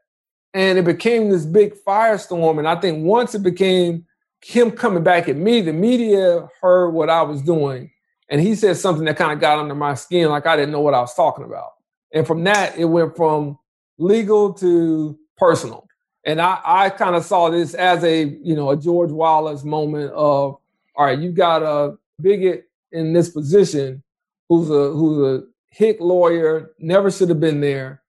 And 0.55 0.79
it 0.79 0.85
became 0.85 1.31
this 1.31 1.47
big 1.47 1.75
firestorm. 1.87 2.59
And 2.59 2.69
I 2.69 2.77
think 2.77 3.05
once 3.05 3.35
it 3.35 3.43
became 3.43 4.07
him 4.45 4.71
coming 4.71 5.03
back 5.03 5.29
at 5.29 5.37
me, 5.37 5.63
the 5.63 5.73
media 5.73 6.49
heard 6.61 6.91
what 6.91 7.11
I 7.11 7.23
was 7.23 7.43
doing. 7.43 7.91
And 8.29 8.41
he 8.41 8.55
said 8.55 8.77
something 8.77 9.05
that 9.07 9.17
kind 9.17 9.33
of 9.33 9.41
got 9.41 9.59
under 9.59 9.75
my 9.75 9.95
skin, 9.95 10.29
like 10.29 10.47
I 10.47 10.57
didn't 10.57 10.73
know 10.73 10.81
what 10.81 10.95
I 10.95 11.01
was 11.01 11.15
talking 11.15 11.45
about. 11.45 11.71
And 12.15 12.27
from 12.27 12.45
that, 12.45 12.77
it 12.79 12.85
went 12.85 13.17
from 13.17 13.59
legal 13.99 14.53
to 14.55 15.19
personal. 15.37 15.87
And 16.25 16.41
I, 16.41 16.61
I 16.65 16.91
kind 16.91 17.17
of 17.17 17.25
saw 17.25 17.51
this 17.51 17.75
as 17.75 18.05
a, 18.05 18.25
you 18.25 18.55
know, 18.55 18.71
a 18.71 18.77
George 18.77 19.11
Wallace 19.11 19.65
moment 19.65 20.13
of, 20.13 20.59
all 20.95 21.07
right, 21.07 21.19
you 21.19 21.33
got 21.33 21.63
a 21.63 21.97
bigot 22.21 22.69
in 22.93 23.13
this 23.13 23.29
position 23.31 24.03
who's 24.49 24.71
a 24.71 24.91
who's 24.91 25.41
a 25.41 25.45
hick 25.71 25.97
lawyer, 26.01 26.73
never 26.79 27.11
should 27.11 27.31
have 27.31 27.41
been 27.41 27.61
there 27.61 28.03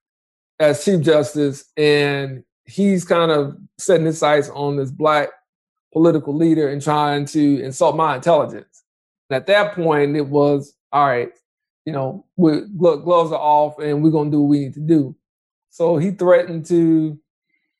as 0.60 0.84
chief 0.84 1.00
justice, 1.00 1.64
and 1.76 2.44
he's 2.66 3.04
kind 3.04 3.30
of 3.30 3.56
setting 3.78 4.06
his 4.06 4.18
sights 4.18 4.50
on 4.50 4.76
this 4.76 4.90
black 4.90 5.30
political 5.92 6.34
leader 6.34 6.68
and 6.68 6.82
trying 6.82 7.24
to 7.24 7.62
insult 7.62 7.96
my 7.96 8.16
intelligence. 8.16 8.84
And 9.30 9.36
at 9.36 9.46
that 9.46 9.74
point, 9.74 10.16
it 10.16 10.26
was 10.26 10.74
all 10.92 11.06
right. 11.06 11.30
You 11.86 11.92
know, 11.92 12.26
we, 12.36 12.60
gloves 12.76 13.32
are 13.32 13.40
off, 13.40 13.78
and 13.78 14.02
we're 14.02 14.10
gonna 14.10 14.30
do 14.30 14.42
what 14.42 14.48
we 14.48 14.60
need 14.60 14.74
to 14.74 14.80
do. 14.80 15.16
So 15.70 15.96
he 15.96 16.12
threatened 16.12 16.66
to 16.66 17.18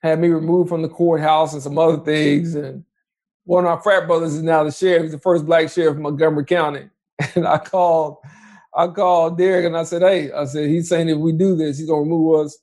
have 0.04 0.18
me 0.18 0.28
removed 0.28 0.68
from 0.68 0.82
the 0.82 0.88
courthouse 0.88 1.54
and 1.54 1.62
some 1.62 1.78
other 1.78 1.96
things. 1.96 2.54
And 2.54 2.84
one 3.44 3.64
of 3.64 3.70
our 3.70 3.80
frat 3.80 4.06
brothers 4.06 4.34
is 4.34 4.42
now 4.42 4.62
the 4.62 4.70
sheriff. 4.70 5.04
He's 5.04 5.12
the 5.12 5.18
first 5.18 5.46
black 5.46 5.70
sheriff 5.70 5.96
in 5.96 6.02
Montgomery 6.02 6.44
County. 6.44 6.88
And 7.36 7.46
I 7.46 7.58
called 7.58 8.18
I 8.76 8.88
called 8.88 9.38
Derrick 9.38 9.64
and 9.64 9.76
I 9.76 9.84
said, 9.84 10.02
hey, 10.02 10.32
I 10.32 10.44
said, 10.46 10.68
he's 10.68 10.88
saying 10.88 11.08
if 11.08 11.16
we 11.16 11.32
do 11.32 11.56
this, 11.56 11.78
he's 11.78 11.88
gonna 11.88 12.02
remove 12.02 12.44
us 12.44 12.58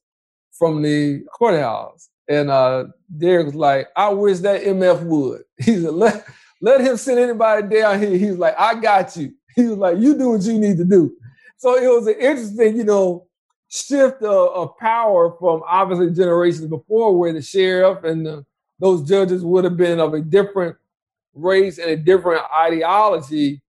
from 0.52 0.82
the 0.82 1.24
courthouse. 1.34 2.10
And 2.28 2.52
uh, 2.52 2.86
Derrick 3.18 3.48
was 3.48 3.56
like, 3.56 3.88
I 3.96 4.10
wish 4.10 4.40
that 4.40 4.62
MF 4.62 5.04
would. 5.04 5.44
He 5.58 5.78
said, 5.78 5.94
let, 5.94 6.28
let 6.62 6.82
him 6.82 6.98
send 6.98 7.18
anybody 7.18 7.68
down 7.76 8.00
here. 8.00 8.18
He 8.18 8.28
was 8.28 8.38
like, 8.38 8.56
I 8.60 8.76
got 8.76 9.16
you. 9.18 9.34
He 9.56 9.64
was 9.64 9.78
like, 9.78 9.98
you 9.98 10.18
do 10.18 10.30
what 10.30 10.42
you 10.44 10.60
need 10.60 10.78
to 10.78 10.86
do. 10.86 11.14
So 11.58 11.76
it 11.76 11.88
was 11.88 12.08
an 12.08 12.16
interesting, 12.20 12.78
you 12.78 12.84
know, 12.84 13.28
shift 13.72 14.22
of, 14.22 14.50
of 14.50 14.70
uh, 14.70 14.72
power 14.74 15.36
from 15.40 15.64
obviously 15.66 16.12
generations 16.12 16.68
before 16.68 17.18
where 17.18 17.32
the 17.32 17.42
sheriff 17.42 18.04
and 18.04 18.26
the, 18.26 18.46
those 18.80 19.08
judges 19.08 19.44
would 19.44 19.64
have 19.64 19.78
been 19.78 20.00
of 20.00 20.14
a 20.14 20.22
different 20.22 20.76
race 21.34 21.78
and 21.78 21.90
a 21.90 21.96
different 21.96 22.44
ideology 22.54 23.62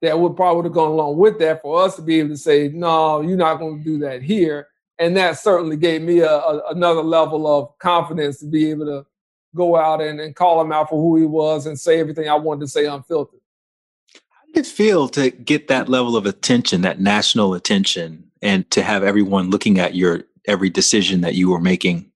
that 0.00 0.18
would 0.18 0.36
probably 0.36 0.62
have 0.62 0.72
gone 0.72 0.92
along 0.92 1.16
with 1.16 1.40
that 1.40 1.60
for 1.60 1.82
us 1.82 1.96
to 1.96 2.02
be 2.02 2.20
able 2.20 2.28
to 2.28 2.36
say, 2.36 2.68
no, 2.68 3.20
you're 3.20 3.36
not 3.36 3.58
going 3.58 3.78
to 3.78 3.84
do 3.84 3.98
that 3.98 4.22
here. 4.22 4.68
And 5.00 5.16
that 5.16 5.38
certainly 5.38 5.76
gave 5.76 6.02
me 6.02 6.20
a, 6.20 6.30
a, 6.30 6.70
another 6.70 7.02
level 7.02 7.46
of 7.46 7.76
confidence 7.78 8.38
to 8.38 8.46
be 8.46 8.70
able 8.70 8.86
to 8.86 9.06
go 9.56 9.74
out 9.74 10.00
and, 10.00 10.20
and 10.20 10.36
call 10.36 10.60
him 10.60 10.70
out 10.70 10.88
for 10.88 11.02
who 11.02 11.16
he 11.16 11.26
was 11.26 11.66
and 11.66 11.78
say 11.78 11.98
everything 11.98 12.28
I 12.28 12.34
wanted 12.34 12.60
to 12.60 12.68
say 12.68 12.86
unfiltered. 12.86 13.40
How 14.28 14.40
did 14.46 14.60
it 14.60 14.66
feel 14.66 15.08
to 15.08 15.30
get 15.30 15.66
that 15.66 15.88
level 15.88 16.16
of 16.16 16.26
attention, 16.26 16.82
that 16.82 17.00
national 17.00 17.54
attention, 17.54 18.27
and 18.42 18.70
to 18.70 18.82
have 18.82 19.02
everyone 19.02 19.50
looking 19.50 19.78
at 19.78 19.94
your 19.94 20.24
every 20.46 20.70
decision 20.70 21.20
that 21.20 21.34
you 21.34 21.50
were 21.50 21.60
making? 21.60 22.10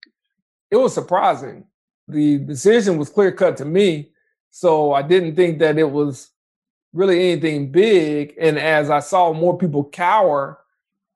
It 0.71 0.77
was 0.77 0.95
surprising. 0.95 1.67
The 2.09 2.39
decision 2.39 2.97
was 2.97 3.11
clear 3.11 3.33
cut 3.33 3.57
to 3.59 3.65
me. 3.65 4.11
So 4.51 4.93
I 4.93 5.03
didn't 5.03 5.37
think 5.37 5.59
that 5.61 5.79
it 5.79 5.91
was 5.91 6.31
really 6.93 7.33
anything 7.33 7.71
big. 7.71 8.35
And 8.39 8.59
as 8.59 8.91
I 8.91 9.01
saw 9.01 9.33
more 9.33 9.57
people 9.57 9.85
cower 9.85 10.59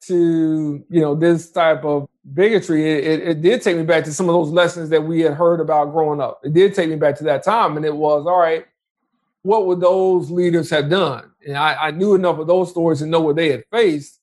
to, 0.03 0.85
you 0.89 1.01
know, 1.01 1.15
this 1.15 1.51
type 1.51 1.85
of 1.85 2.09
bigotry, 2.33 2.91
it, 2.91 3.29
it, 3.29 3.43
did 3.43 3.63
take 3.63 3.77
me 3.77 3.83
back 3.83 4.05
to 4.05 4.13
some 4.13 4.29
of 4.29 4.35
those 4.35 4.51
lessons 4.51 4.89
that 4.91 5.03
we 5.03 5.21
had 5.21 5.35
heard 5.35 5.61
about 5.61 5.93
growing 5.93 6.21
up. 6.21 6.41
It 6.45 6.53
did 6.53 6.75
take 6.75 6.89
me 6.89 6.97
back 6.97 7.17
to 7.19 7.25
that 7.25 7.43
time. 7.43 7.77
And 7.77 7.85
it 7.85 7.95
was, 7.95 8.27
all 8.27 8.39
right, 8.39 8.67
what 9.43 9.67
would 9.67 9.81
those 9.81 10.31
leaders 10.31 10.71
have 10.71 10.89
done? 10.89 11.31
And 11.47 11.57
I, 11.57 11.89
I 11.89 11.91
knew 11.91 12.15
enough 12.15 12.39
of 12.39 12.47
those 12.47 12.71
stories 12.71 12.99
to 13.01 13.07
know 13.07 13.21
what 13.21 13.37
they 13.37 13.51
had 13.51 13.65
faced. 13.71 14.21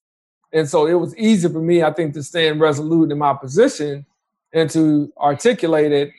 And 0.54 0.70
so 0.70 0.86
it 0.86 0.94
was 0.94 1.18
easy 1.18 1.50
for 1.50 1.60
me, 1.60 1.84
I 1.84 1.92
think, 1.92 2.14
to 2.14 2.24
stand 2.24 2.62
resolute 2.62 3.12
in 3.12 3.18
my 3.18 3.34
position 3.34 4.06
and 4.54 4.70
to 4.70 5.12
articulate 5.18 5.92
it. 5.92 6.12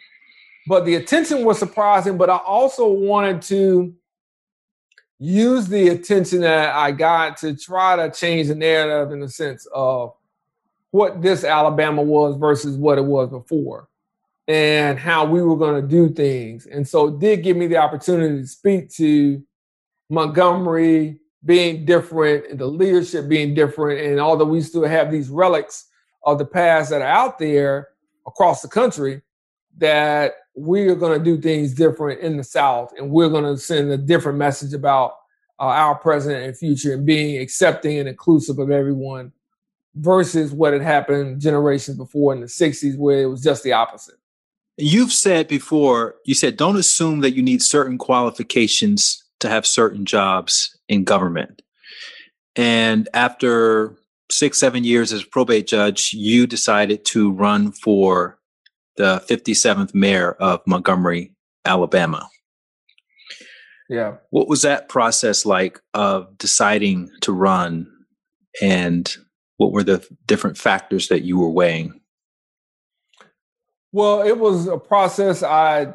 But 0.66 0.85
the 0.85 0.97
attention 0.97 1.44
was 1.44 1.59
surprising, 1.59 2.19
but 2.19 2.28
I 2.28 2.39
also 2.39 2.89
wanted 2.89 3.43
to 3.43 3.94
use 5.20 5.69
the 5.69 5.89
attention 5.89 6.40
that 6.40 6.74
I 6.74 6.90
got 6.90 7.36
to 7.39 7.56
try 7.56 7.97
to 7.97 8.11
change 8.11 8.48
the 8.48 8.56
narrative 8.56 9.12
in 9.12 9.20
the 9.20 9.28
sense 9.28 9.66
of 9.73 10.15
what 10.90 11.23
this 11.23 11.44
Alabama 11.44 12.02
was 12.02 12.36
versus 12.36 12.77
what 12.77 12.98
it 12.98 13.05
was 13.05 13.31
before 13.31 13.89
and 14.48 14.98
how 14.98 15.24
we 15.24 15.43
were 15.43 15.56
going 15.56 15.81
to 15.81 15.89
do 15.89 16.09
things. 16.09 16.66
And 16.66 16.86
so 16.86 17.09
it 17.09 17.19
did 17.19 17.43
give 17.43 17.56
me 17.56 17.66
the 17.66 17.77
opportunity 17.77 18.40
to 18.40 18.47
speak 18.47 18.90
to 18.94 19.43
Montgomery 20.11 21.20
being 21.45 21.85
different 21.85 22.47
and 22.51 22.59
the 22.59 22.66
leadership 22.66 23.29
being 23.29 23.55
different. 23.55 24.01
And 24.01 24.21
although 24.21 24.45
we 24.45 24.61
still 24.62 24.85
have 24.85 25.11
these 25.11 25.29
relics 25.29 25.87
of 26.25 26.39
the 26.39 26.47
past 26.47 26.91
that 26.91 27.03
are 27.03 27.09
out 27.09 27.39
there 27.39 27.89
across 28.27 28.62
the 28.62 28.69
country, 28.69 29.23
that 29.77 30.35
we 30.57 30.89
are 30.89 30.95
going 30.95 31.19
to 31.19 31.25
do 31.25 31.41
things 31.41 31.75
different 31.75 32.21
in 32.21 32.37
the 32.37 32.45
South 32.45 32.93
and 32.97 33.11
we're 33.11 33.29
going 33.29 33.45
to 33.45 33.59
send 33.59 33.91
a 33.91 33.97
different 33.97 34.39
message 34.39 34.73
about 34.73 35.12
uh, 35.61 35.65
our 35.65 35.97
present 35.97 36.43
and 36.43 36.57
future 36.57 36.95
and 36.95 37.05
being 37.05 37.41
accepting 37.41 37.99
and 37.99 38.09
inclusive 38.09 38.59
of 38.59 38.71
everyone 38.71 39.33
versus 39.97 40.53
what 40.53 40.73
had 40.73 40.83
happened 40.83 41.41
generations 41.41 41.97
before 41.97 42.33
in 42.33 42.41
the 42.41 42.47
60s 42.47 42.97
where 42.97 43.23
it 43.23 43.27
was 43.27 43.43
just 43.43 43.62
the 43.62 43.73
opposite. 43.73 44.16
You've 44.77 45.12
said 45.12 45.47
before, 45.47 46.16
you 46.25 46.35
said 46.35 46.57
don't 46.57 46.77
assume 46.77 47.21
that 47.21 47.35
you 47.35 47.43
need 47.43 47.62
certain 47.62 47.99
qualifications 47.99 49.25
to 49.41 49.49
have 49.49 49.66
certain 49.66 50.05
jobs 50.05 50.74
in 50.89 51.05
government. 51.05 51.62
And 52.56 53.09
after 53.15 53.97
six, 54.31 54.59
seven 54.59 54.85
years 54.85 55.12
as 55.12 55.24
probate 55.24 55.66
judge, 55.66 56.12
you 56.12 56.47
decided 56.47 57.05
to 57.06 57.32
run 57.32 57.73
for 57.73 58.39
the 58.97 59.23
57th 59.28 59.94
mayor 59.94 60.32
of 60.32 60.61
Montgomery, 60.66 61.32
Alabama. 61.65 62.28
Yeah. 63.89 64.16
What 64.31 64.48
was 64.48 64.62
that 64.62 64.89
process 64.89 65.44
like 65.44 65.81
of 65.93 66.39
deciding 66.39 67.11
to 67.23 67.32
run 67.32 67.86
and 68.62 69.15
what 69.56 69.73
were 69.73 69.82
the 69.82 70.06
different 70.27 70.56
factors 70.56 71.09
that 71.09 71.23
you 71.23 71.39
were 71.39 71.51
weighing? 71.51 72.01
Well, 73.93 74.23
it 74.23 74.39
was 74.39 74.66
a 74.66 74.78
process 74.78 75.43
I 75.43 75.93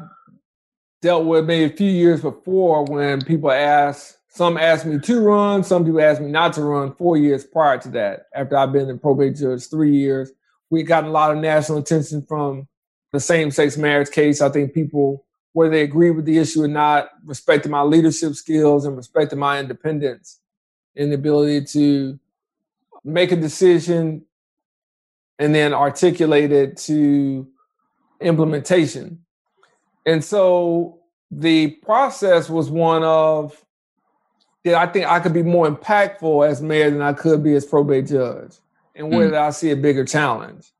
dealt 1.02 1.26
with 1.26 1.46
maybe 1.46 1.74
a 1.74 1.76
few 1.76 1.90
years 1.90 2.22
before 2.22 2.86
when 2.86 3.22
people 3.22 3.52
asked, 3.52 4.19
some 4.30 4.58
asked 4.58 4.86
me 4.86 5.00
to 5.00 5.22
run, 5.22 5.64
some 5.64 5.84
people 5.84 6.02
asked 6.02 6.22
me 6.22 6.32
not 6.32 6.54
to 6.54 6.64
run 6.64 6.94
four 6.94 7.18
years 7.18 7.46
prior 7.46 7.78
to 7.80 7.90
that. 7.90 8.28
After 8.34 8.58
I've 8.58 8.72
been 8.72 8.90
in 8.90 9.00
probate 9.00 9.36
judge 9.36 9.68
three 9.68 9.96
years, 9.96 10.32
we 10.70 10.84
got 10.84 11.04
a 11.04 11.10
lot 11.10 11.32
of 11.32 11.38
national 11.38 11.80
attention 11.80 12.22
from 12.22 12.68
the 13.12 13.20
same 13.20 13.50
sex 13.50 13.76
marriage 13.76 14.12
case. 14.12 14.40
I 14.40 14.50
think 14.50 14.74
people, 14.74 15.26
whether 15.54 15.72
they 15.72 15.82
agree 15.82 16.12
with 16.12 16.26
the 16.26 16.38
issue 16.38 16.64
or 16.64 16.68
not, 16.68 17.10
respected 17.26 17.72
my 17.72 17.82
leadership 17.82 18.36
skills 18.36 18.86
and 18.86 18.96
respected 18.96 19.38
my 19.38 19.60
independence 19.60 20.40
and 20.96 21.12
the 21.12 21.16
ability 21.16 21.66
to 21.66 22.20
make 23.04 23.32
a 23.32 23.36
decision 23.36 24.24
and 25.40 25.56
then 25.56 25.74
articulate 25.74 26.52
it 26.52 26.78
to 26.78 27.48
implementation. 28.22 29.24
And 30.06 30.24
so 30.24 31.00
the 31.32 31.72
process 31.72 32.50
was 32.50 32.70
one 32.70 33.04
of 33.04 33.66
that 34.66 34.76
I 34.76 34.88
think 34.88 35.06
I 35.06 35.20
could 35.20 35.34
be 35.34 35.44
more 35.44 35.70
impactful 35.70 36.48
as 36.48 36.62
mayor 36.62 36.90
than 36.90 37.02
I 37.02 37.14
could 37.14 37.44
be 37.44 37.56
as 37.56 37.66
probate 37.66 38.08
judge. 38.08 38.54
And 38.96 39.10
where 39.10 39.28
mm. 39.28 39.32
did 39.32 39.38
I 39.38 39.52
see 39.52 39.72
a 39.72 39.76
bigger 39.76 40.04
challenge? 40.04 40.72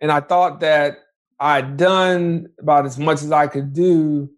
And 0.00 0.10
I 0.10 0.20
thought 0.20 0.60
that 0.60 0.98
I'd 1.38 1.76
done 1.76 2.48
about 2.58 2.86
as 2.86 2.98
much 2.98 3.22
as 3.22 3.32
I 3.32 3.46
could 3.46 3.72
do 3.72 4.30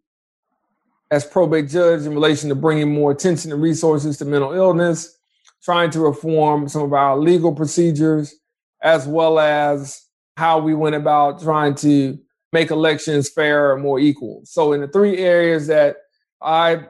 as 1.10 1.24
probate 1.24 1.69
judge 1.69 2.02
in 2.02 2.14
relation 2.14 2.48
to 2.48 2.55
bringing 2.55 2.93
more 2.93 3.10
attention 3.10 3.52
and 3.52 3.60
resources 3.60 4.16
to 4.19 4.24
mental 4.24 4.52
illness, 4.52 5.16
trying 5.62 5.90
to 5.90 6.01
reform 6.01 6.69
some 6.69 6.82
of 6.82 6.93
our 6.93 7.19
legal 7.19 7.55
procedures, 7.55 8.35
as 8.82 9.06
well 9.06 9.39
as 9.39 10.06
how 10.36 10.59
we 10.59 10.74
went 10.74 10.94
about 10.94 11.43
trying 11.43 11.74
to 11.74 12.19
make 12.52 12.70
elections 12.70 13.28
fairer 13.28 13.74
and 13.74 13.82
more 13.82 13.98
equal. 13.98 14.40
So, 14.44 14.73
in 14.73 14.81
the 14.81 14.89
three 14.89 15.19
areas 15.19 15.66
that 15.66 15.97
I 16.40 16.85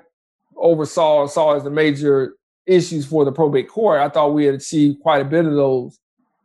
oversaw 0.62 1.26
saw 1.26 1.56
as 1.56 1.64
the 1.64 1.70
major 1.70 2.36
issues 2.66 3.04
for 3.04 3.24
the 3.24 3.32
probate 3.32 3.68
court, 3.68 4.00
I 4.00 4.08
thought 4.08 4.34
we 4.34 4.44
had 4.44 4.54
achieved 4.54 5.00
quite 5.00 5.20
a 5.20 5.24
bit 5.24 5.44
of 5.44 5.54
those 5.54 5.98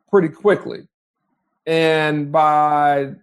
pretty 0.09 0.29
quickly. 0.29 0.87
And 1.65 2.31
by 2.31 3.13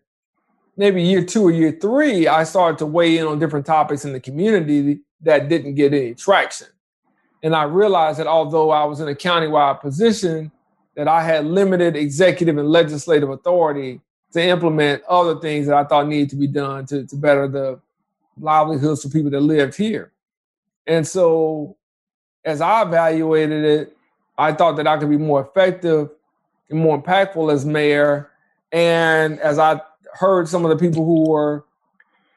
maybe 0.76 1.02
year 1.02 1.24
two 1.24 1.42
or 1.42 1.50
year 1.50 1.72
three, 1.72 2.28
I 2.28 2.44
started 2.44 2.78
to 2.78 2.86
weigh 2.86 3.18
in 3.18 3.26
on 3.26 3.38
different 3.38 3.66
topics 3.66 4.04
in 4.04 4.12
the 4.12 4.20
community 4.20 5.00
that 5.22 5.48
didn't 5.48 5.74
get 5.74 5.92
any 5.92 6.14
traction. 6.14 6.68
And 7.42 7.54
I 7.54 7.64
realized 7.64 8.18
that 8.18 8.26
although 8.26 8.70
I 8.70 8.84
was 8.84 9.00
in 9.00 9.08
a 9.08 9.14
countywide 9.14 9.80
position, 9.80 10.50
that 10.94 11.08
I 11.08 11.22
had 11.22 11.44
limited 11.44 11.96
executive 11.96 12.56
and 12.56 12.68
legislative 12.68 13.28
authority 13.30 14.00
to 14.32 14.42
implement 14.42 15.02
other 15.04 15.38
things 15.40 15.66
that 15.66 15.76
I 15.76 15.84
thought 15.84 16.08
needed 16.08 16.30
to 16.30 16.36
be 16.36 16.46
done 16.46 16.86
to, 16.86 17.06
to 17.06 17.16
better 17.16 17.48
the 17.48 17.80
livelihoods 18.38 19.02
for 19.02 19.08
people 19.08 19.30
that 19.30 19.40
lived 19.40 19.76
here. 19.76 20.12
And 20.86 21.06
so 21.06 21.76
as 22.44 22.60
I 22.60 22.82
evaluated 22.82 23.64
it, 23.64 23.96
I 24.36 24.52
thought 24.52 24.76
that 24.76 24.86
I 24.86 24.98
could 24.98 25.10
be 25.10 25.16
more 25.16 25.40
effective 25.40 26.10
and 26.68 26.78
more 26.78 27.00
impactful 27.00 27.52
as 27.52 27.64
mayor. 27.64 28.30
And 28.72 29.38
as 29.40 29.58
I 29.58 29.80
heard 30.14 30.48
some 30.48 30.64
of 30.64 30.70
the 30.70 30.76
people 30.76 31.04
who 31.04 31.30
were 31.30 31.64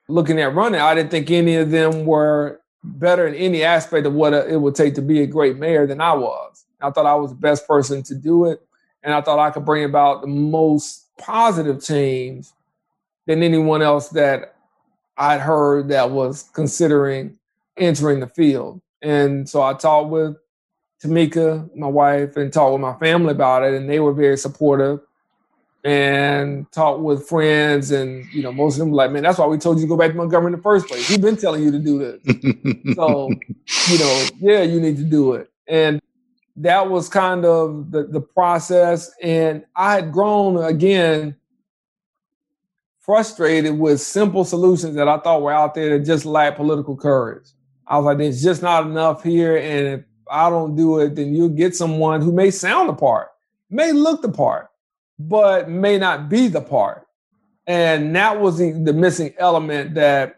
looking 0.08 0.40
at 0.40 0.54
running, 0.54 0.80
I 0.80 0.96
didn't 0.96 1.12
think 1.12 1.30
any 1.32 1.56
of 1.56 1.72
them 1.72 2.06
were 2.06 2.62
better 2.84 3.28
in 3.28 3.36
any 3.36 3.64
aspect 3.64 4.06
of 4.06 4.14
what 4.14 4.34
uh, 4.34 4.46
it 4.46 4.58
would 4.58 4.76
take 4.76 4.96
to 4.96 5.02
be 5.02 5.22
a 5.22 5.28
great 5.28 5.58
mayor 5.58 5.86
than 5.86 6.00
I 6.00 6.14
was. 6.14 6.66
I 6.80 6.92
thought 6.92 7.06
I 7.06 7.16
was 7.16 7.32
the 7.32 7.38
best 7.38 7.68
person 7.68 8.04
to 8.04 8.16
do 8.16 8.46
it. 8.46 8.62
And 9.04 9.14
I 9.14 9.22
thought 9.22 9.40
I 9.40 9.52
could 9.52 9.66
bring 9.66 9.84
about 9.84 10.22
the 10.22 10.28
most 10.28 11.06
positive 11.18 11.84
change 11.84 12.48
than 13.26 13.44
anyone 13.44 13.82
else 13.82 14.10
that 14.10 14.56
I'd 15.18 15.42
heard 15.42 15.90
that 15.90 16.12
was 16.12 16.44
considering 16.54 17.38
entering 17.78 18.20
the 18.20 18.28
field. 18.28 18.82
And 19.02 19.48
so 19.48 19.62
I 19.62 19.74
talked 19.74 20.10
with 20.10 20.36
Tamika, 21.04 21.76
my 21.76 21.88
wife, 21.88 22.36
and 22.38 22.52
talked 22.52 22.74
with 22.74 22.82
my 22.82 22.96
family 22.96 23.32
about 23.32 23.64
it, 23.64 23.74
and 23.74 23.90
they 23.90 24.00
were 24.00 24.14
very 24.14 24.38
supportive 24.38 25.00
and 25.88 26.70
talked 26.74 27.00
with 27.00 27.28
friends 27.30 27.92
and 27.92 28.26
you 28.34 28.44
know 28.44 28.52
most 28.52 28.74
of 28.74 28.80
them 28.80 28.90
were 28.90 28.98
like 28.98 29.12
man 29.12 29.24
that's 29.24 29.38
why 29.38 29.46
we 29.46 29.58
told 29.58 29.78
you 29.78 29.84
to 29.84 29.88
go 29.88 29.96
back 29.96 30.12
to 30.12 30.18
montgomery 30.18 30.52
in 30.52 30.58
the 30.58 30.62
first 30.62 30.86
place. 30.88 31.10
We've 31.10 31.22
been 31.22 31.38
telling 31.38 31.64
you 31.64 31.72
to 31.72 31.80
do 31.80 31.98
this. 32.00 32.96
So 32.96 33.30
you 33.88 34.00
know 34.00 34.28
yeah 34.40 34.64
you 34.64 34.82
need 34.82 34.98
to 34.98 35.04
do 35.04 35.34
it. 35.34 35.50
And 35.68 36.02
that 36.58 36.90
was 36.90 37.08
kind 37.08 37.46
of 37.46 37.92
the, 37.92 38.04
the 38.04 38.20
process. 38.20 39.12
And 39.22 39.64
i 39.78 39.94
had 39.94 40.12
grown 40.12 40.62
again 40.64 41.36
frustrated 43.00 43.80
with 43.80 44.02
simple 44.02 44.44
solutions 44.44 44.96
that 44.96 45.08
i 45.08 45.18
thought 45.20 45.42
were 45.42 45.54
out 45.54 45.74
there 45.74 45.98
that 45.98 46.06
just 46.06 46.26
lacked 46.26 46.58
political 46.58 46.98
courage 46.98 47.48
i 47.88 47.98
was 47.98 48.06
like 48.06 48.18
there's 48.18 48.44
just 48.44 48.62
not 48.62 48.86
enough 48.86 49.24
here 49.24 49.58
and 49.58 49.88
if 49.88 50.06
i 50.30 50.50
don't 50.50 50.76
do 50.76 51.00
it 51.00 51.16
then 51.16 51.34
you'll 51.34 51.50
get 51.50 51.76
someone 51.76 52.22
who 52.22 52.32
may 52.32 52.52
sound 52.52 52.90
the 52.90 52.94
part 52.94 53.30
may 53.70 53.92
look 53.92 54.22
the 54.22 54.32
part 54.32 54.70
but 55.20 55.70
may 55.70 55.98
not 55.98 56.30
be 56.30 56.48
the 56.48 56.62
part. 56.62 57.08
And 57.66 58.16
that 58.16 58.40
was 58.40 58.58
the, 58.58 58.72
the 58.72 58.94
missing 58.94 59.34
element 59.38 59.96
that 59.96 60.38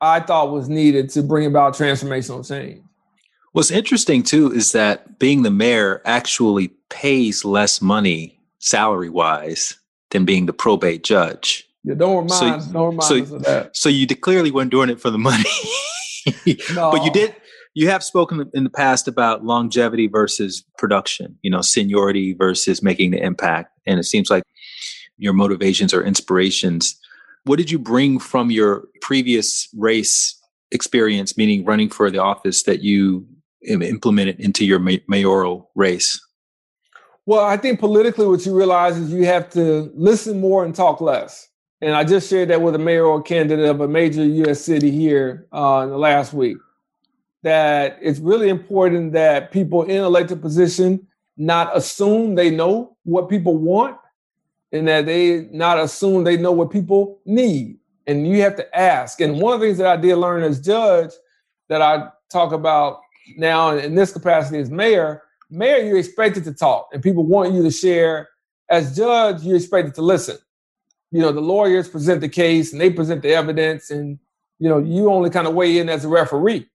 I 0.00 0.20
thought 0.20 0.52
was 0.52 0.68
needed 0.68 1.08
to 1.10 1.22
bring 1.22 1.46
about 1.46 1.74
transformational 1.74 2.46
change. 2.46 2.82
What's 3.52 3.70
interesting 3.70 4.22
too 4.22 4.52
is 4.52 4.72
that 4.72 5.18
being 5.18 5.42
the 5.42 5.50
mayor 5.50 6.02
actually 6.04 6.68
pays 6.90 7.44
less 7.44 7.80
money 7.80 8.38
salary 8.58 9.08
wise 9.08 9.78
than 10.10 10.26
being 10.26 10.44
the 10.44 10.52
probate 10.52 11.02
judge. 11.02 11.66
Yeah, 11.82 11.94
don't 11.94 12.24
remind, 12.24 12.62
so, 12.62 12.72
don't 12.72 12.88
remind 12.90 13.04
so, 13.04 13.22
us 13.22 13.30
of 13.30 13.42
that. 13.44 13.76
So 13.76 13.88
you 13.88 14.06
clearly 14.08 14.50
weren't 14.50 14.70
doing 14.70 14.90
it 14.90 15.00
for 15.00 15.10
the 15.10 15.18
money. 15.18 15.44
no. 16.74 16.90
But 16.90 17.04
you 17.04 17.10
did 17.10 17.34
you 17.76 17.90
have 17.90 18.02
spoken 18.02 18.50
in 18.54 18.64
the 18.64 18.70
past 18.70 19.06
about 19.06 19.44
longevity 19.44 20.06
versus 20.06 20.64
production, 20.78 21.38
you 21.42 21.50
know, 21.50 21.60
seniority 21.60 22.32
versus 22.32 22.82
making 22.82 23.10
the 23.10 23.22
impact. 23.22 23.70
And 23.86 24.00
it 24.00 24.04
seems 24.04 24.30
like 24.30 24.42
your 25.18 25.34
motivations 25.34 25.92
or 25.92 26.02
inspirations. 26.02 26.98
What 27.44 27.56
did 27.56 27.70
you 27.70 27.78
bring 27.78 28.18
from 28.18 28.50
your 28.50 28.84
previous 29.02 29.68
race 29.76 30.40
experience, 30.70 31.36
meaning 31.36 31.66
running 31.66 31.90
for 31.90 32.10
the 32.10 32.18
office, 32.18 32.62
that 32.62 32.80
you 32.80 33.26
implemented 33.68 34.40
into 34.40 34.64
your 34.64 34.78
mayoral 35.06 35.70
race? 35.74 36.18
Well, 37.26 37.44
I 37.44 37.58
think 37.58 37.78
politically, 37.78 38.26
what 38.26 38.46
you 38.46 38.56
realize 38.56 38.96
is 38.96 39.12
you 39.12 39.26
have 39.26 39.50
to 39.50 39.92
listen 39.94 40.40
more 40.40 40.64
and 40.64 40.74
talk 40.74 41.02
less. 41.02 41.46
And 41.80 41.94
I 41.94 42.04
just 42.04 42.30
shared 42.30 42.48
that 42.48 42.62
with 42.62 42.74
a 42.74 42.78
mayoral 42.78 43.20
candidate 43.20 43.68
of 43.68 43.80
a 43.80 43.88
major 43.88 44.24
U.S. 44.24 44.62
city 44.62 44.90
here 44.90 45.46
uh, 45.52 45.82
in 45.84 45.90
the 45.90 45.98
last 45.98 46.32
week 46.32 46.56
that 47.42 47.96
it's 48.00 48.18
really 48.18 48.48
important 48.48 49.12
that 49.12 49.52
people 49.52 49.84
in 49.84 49.98
elected 49.98 50.42
position 50.42 51.06
not 51.36 51.76
assume 51.76 52.34
they 52.34 52.50
know 52.50 52.96
what 53.04 53.28
people 53.28 53.56
want 53.56 53.96
and 54.72 54.88
that 54.88 55.06
they 55.06 55.48
not 55.52 55.78
assume 55.78 56.24
they 56.24 56.36
know 56.36 56.50
what 56.50 56.70
people 56.70 57.20
need. 57.24 57.78
And 58.08 58.26
you 58.26 58.40
have 58.42 58.56
to 58.56 58.76
ask. 58.76 59.20
And 59.20 59.40
one 59.40 59.54
of 59.54 59.60
the 59.60 59.66
things 59.66 59.78
that 59.78 59.86
I 59.86 59.96
did 59.96 60.16
learn 60.16 60.42
as 60.42 60.60
judge 60.60 61.12
that 61.68 61.82
I 61.82 62.08
talk 62.30 62.52
about 62.52 63.00
now 63.36 63.76
in 63.76 63.94
this 63.94 64.12
capacity 64.12 64.58
as 64.58 64.70
mayor, 64.70 65.22
mayor, 65.48 65.84
you're 65.84 65.98
expected 65.98 66.42
to 66.44 66.52
talk 66.52 66.88
and 66.92 67.02
people 67.02 67.24
want 67.24 67.52
you 67.52 67.62
to 67.62 67.70
share. 67.70 68.28
As 68.68 68.96
judge, 68.96 69.44
you're 69.44 69.56
expected 69.56 69.94
to 69.94 70.02
listen. 70.02 70.38
You 71.16 71.22
know, 71.22 71.32
the 71.32 71.40
lawyers 71.40 71.88
present 71.88 72.20
the 72.20 72.28
case 72.28 72.72
and 72.72 72.80
they 72.80 72.90
present 72.90 73.22
the 73.22 73.32
evidence 73.32 73.90
and, 73.90 74.18
you 74.58 74.68
know, 74.68 74.76
you 74.76 75.10
only 75.10 75.30
kind 75.30 75.46
of 75.46 75.54
weigh 75.54 75.78
in 75.78 75.88
as 75.88 76.04
a 76.04 76.08
referee. 76.08 76.68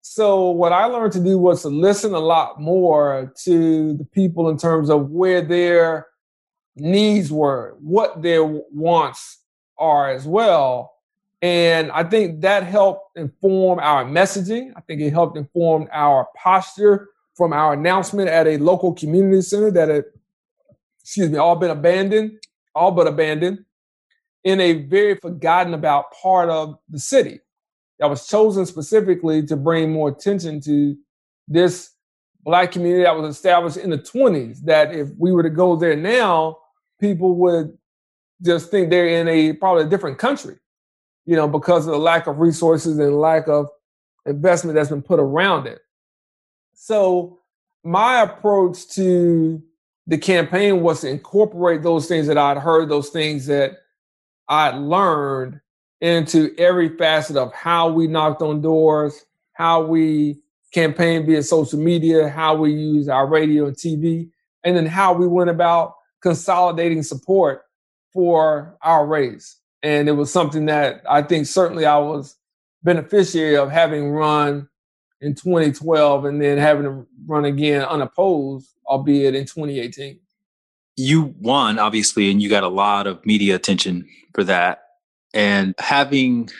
So 0.00 0.50
what 0.50 0.72
I 0.72 0.86
learned 0.86 1.12
to 1.12 1.22
do 1.22 1.38
was 1.38 1.62
to 1.62 1.68
listen 1.68 2.12
a 2.12 2.18
lot 2.18 2.60
more 2.60 3.32
to 3.44 3.94
the 3.94 4.04
people 4.04 4.48
in 4.48 4.58
terms 4.58 4.90
of 4.90 5.10
where 5.10 5.42
their 5.42 6.08
needs 6.74 7.30
were, 7.30 7.76
what 7.78 8.20
their 8.20 8.42
wants 8.44 9.38
are 9.78 10.10
as 10.10 10.26
well. 10.26 10.94
And 11.40 11.92
I 11.92 12.02
think 12.02 12.40
that 12.40 12.64
helped 12.64 13.16
inform 13.16 13.78
our 13.78 14.04
messaging. 14.04 14.72
I 14.74 14.80
think 14.80 15.02
it 15.02 15.12
helped 15.12 15.36
inform 15.36 15.88
our 15.92 16.26
posture 16.36 17.10
from 17.36 17.52
our 17.52 17.74
announcement 17.74 18.28
at 18.28 18.48
a 18.48 18.56
local 18.56 18.92
community 18.92 19.40
center 19.40 19.70
that 19.70 19.88
had, 19.88 20.04
excuse 21.00 21.30
me, 21.30 21.38
all 21.38 21.54
been 21.54 21.70
abandoned, 21.70 22.40
all 22.74 22.90
but 22.90 23.06
abandoned 23.06 23.64
in 24.44 24.60
a 24.60 24.72
very 24.72 25.14
forgotten 25.14 25.74
about 25.74 26.12
part 26.12 26.50
of 26.50 26.78
the 26.88 26.98
city 26.98 27.40
that 27.98 28.10
was 28.10 28.26
chosen 28.26 28.66
specifically 28.66 29.46
to 29.46 29.56
bring 29.56 29.92
more 29.92 30.08
attention 30.08 30.60
to 30.60 30.96
this 31.46 31.90
black 32.42 32.72
community 32.72 33.04
that 33.04 33.16
was 33.16 33.34
established 33.34 33.76
in 33.76 33.90
the 33.90 33.98
20s. 33.98 34.60
That 34.64 34.92
if 34.92 35.08
we 35.16 35.32
were 35.32 35.42
to 35.42 35.50
go 35.50 35.76
there 35.76 35.96
now, 35.96 36.58
people 37.00 37.36
would 37.36 37.76
just 38.42 38.70
think 38.70 38.90
they're 38.90 39.06
in 39.06 39.28
a 39.28 39.52
probably 39.52 39.84
a 39.84 39.88
different 39.88 40.18
country, 40.18 40.56
you 41.26 41.36
know, 41.36 41.46
because 41.46 41.86
of 41.86 41.92
the 41.92 41.98
lack 41.98 42.26
of 42.26 42.40
resources 42.40 42.98
and 42.98 43.16
lack 43.16 43.46
of 43.46 43.68
investment 44.26 44.74
that's 44.74 44.90
been 44.90 45.02
put 45.02 45.20
around 45.20 45.66
it. 45.66 45.80
So 46.74 47.38
my 47.84 48.22
approach 48.22 48.88
to 48.94 49.62
the 50.06 50.18
campaign 50.18 50.82
was 50.82 51.00
to 51.02 51.08
incorporate 51.08 51.82
those 51.82 52.06
things 52.08 52.26
that 52.26 52.38
I'd 52.38 52.58
heard, 52.58 52.88
those 52.88 53.10
things 53.10 53.46
that 53.46 53.78
I'd 54.48 54.76
learned 54.76 55.60
into 56.00 56.52
every 56.58 56.96
facet 56.96 57.36
of 57.36 57.52
how 57.54 57.88
we 57.88 58.08
knocked 58.08 58.42
on 58.42 58.60
doors, 58.60 59.24
how 59.52 59.82
we 59.82 60.40
campaigned 60.74 61.26
via 61.26 61.42
social 61.42 61.78
media, 61.78 62.28
how 62.28 62.56
we 62.56 62.72
use 62.72 63.08
our 63.08 63.26
radio 63.26 63.66
and 63.66 63.76
TV, 63.76 64.28
and 64.64 64.76
then 64.76 64.86
how 64.86 65.12
we 65.12 65.26
went 65.26 65.50
about 65.50 65.94
consolidating 66.20 67.02
support 67.02 67.62
for 68.12 68.76
our 68.82 69.06
race. 69.06 69.58
And 69.82 70.08
it 70.08 70.12
was 70.12 70.32
something 70.32 70.66
that 70.66 71.02
I 71.08 71.22
think 71.22 71.46
certainly 71.46 71.86
I 71.86 71.98
was 71.98 72.36
beneficiary 72.82 73.56
of 73.56 73.70
having 73.70 74.10
run 74.10 74.68
in 75.22 75.34
2012 75.34 76.24
and 76.24 76.42
then 76.42 76.58
having 76.58 76.82
to 76.82 77.06
run 77.26 77.44
again 77.44 77.82
unopposed, 77.82 78.74
albeit 78.84 79.34
in 79.34 79.44
2018. 79.46 80.18
You 80.96 81.34
won, 81.38 81.78
obviously, 81.78 82.30
and 82.30 82.42
you 82.42 82.50
got 82.50 82.64
a 82.64 82.68
lot 82.68 83.06
of 83.06 83.24
media 83.24 83.54
attention 83.54 84.06
for 84.34 84.44
that. 84.44 84.82
And 85.32 85.74
having 85.78 86.50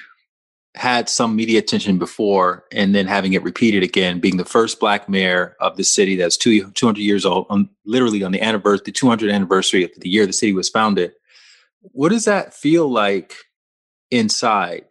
had 0.75 1.09
some 1.11 1.37
media 1.37 1.59
attention 1.59 1.99
before 1.99 2.65
and 2.73 2.95
then 2.95 3.07
having 3.07 3.35
it 3.35 3.43
repeated 3.43 3.83
again, 3.83 4.21
being 4.21 4.39
the 4.39 4.45
first 4.45 4.81
black 4.81 5.07
mayor 5.09 5.55
of 5.61 5.77
the 5.77 5.85
city 5.85 6.17
that's 6.17 6.39
two, 6.39 6.71
200 6.71 7.01
years 7.01 7.27
old, 7.27 7.47
on, 7.51 7.69
literally 7.85 8.23
on 8.23 8.33
the 8.33 8.41
anniversary, 8.41 8.85
the 8.87 8.93
200th 8.93 9.31
anniversary 9.31 9.85
of 9.85 9.91
the 9.99 10.09
year 10.09 10.25
the 10.25 10.33
city 10.33 10.55
was 10.55 10.71
founded. 10.71 11.13
What 11.81 12.09
does 12.11 12.25
that 12.25 12.55
feel 12.55 12.89
like 12.89 13.35
inside? 14.11 14.85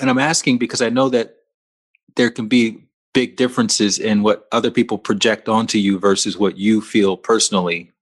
And 0.00 0.10
I'm 0.10 0.18
asking 0.18 0.58
because 0.58 0.82
I 0.82 0.88
know 0.88 1.10
that 1.10 1.36
there 2.16 2.30
can 2.30 2.48
be 2.48 2.88
big 3.12 3.36
differences 3.36 3.98
in 3.98 4.22
what 4.22 4.46
other 4.52 4.70
people 4.70 4.98
project 4.98 5.48
onto 5.48 5.78
you 5.78 5.98
versus 5.98 6.38
what 6.38 6.56
you 6.56 6.80
feel 6.80 7.16
personally 7.16 7.92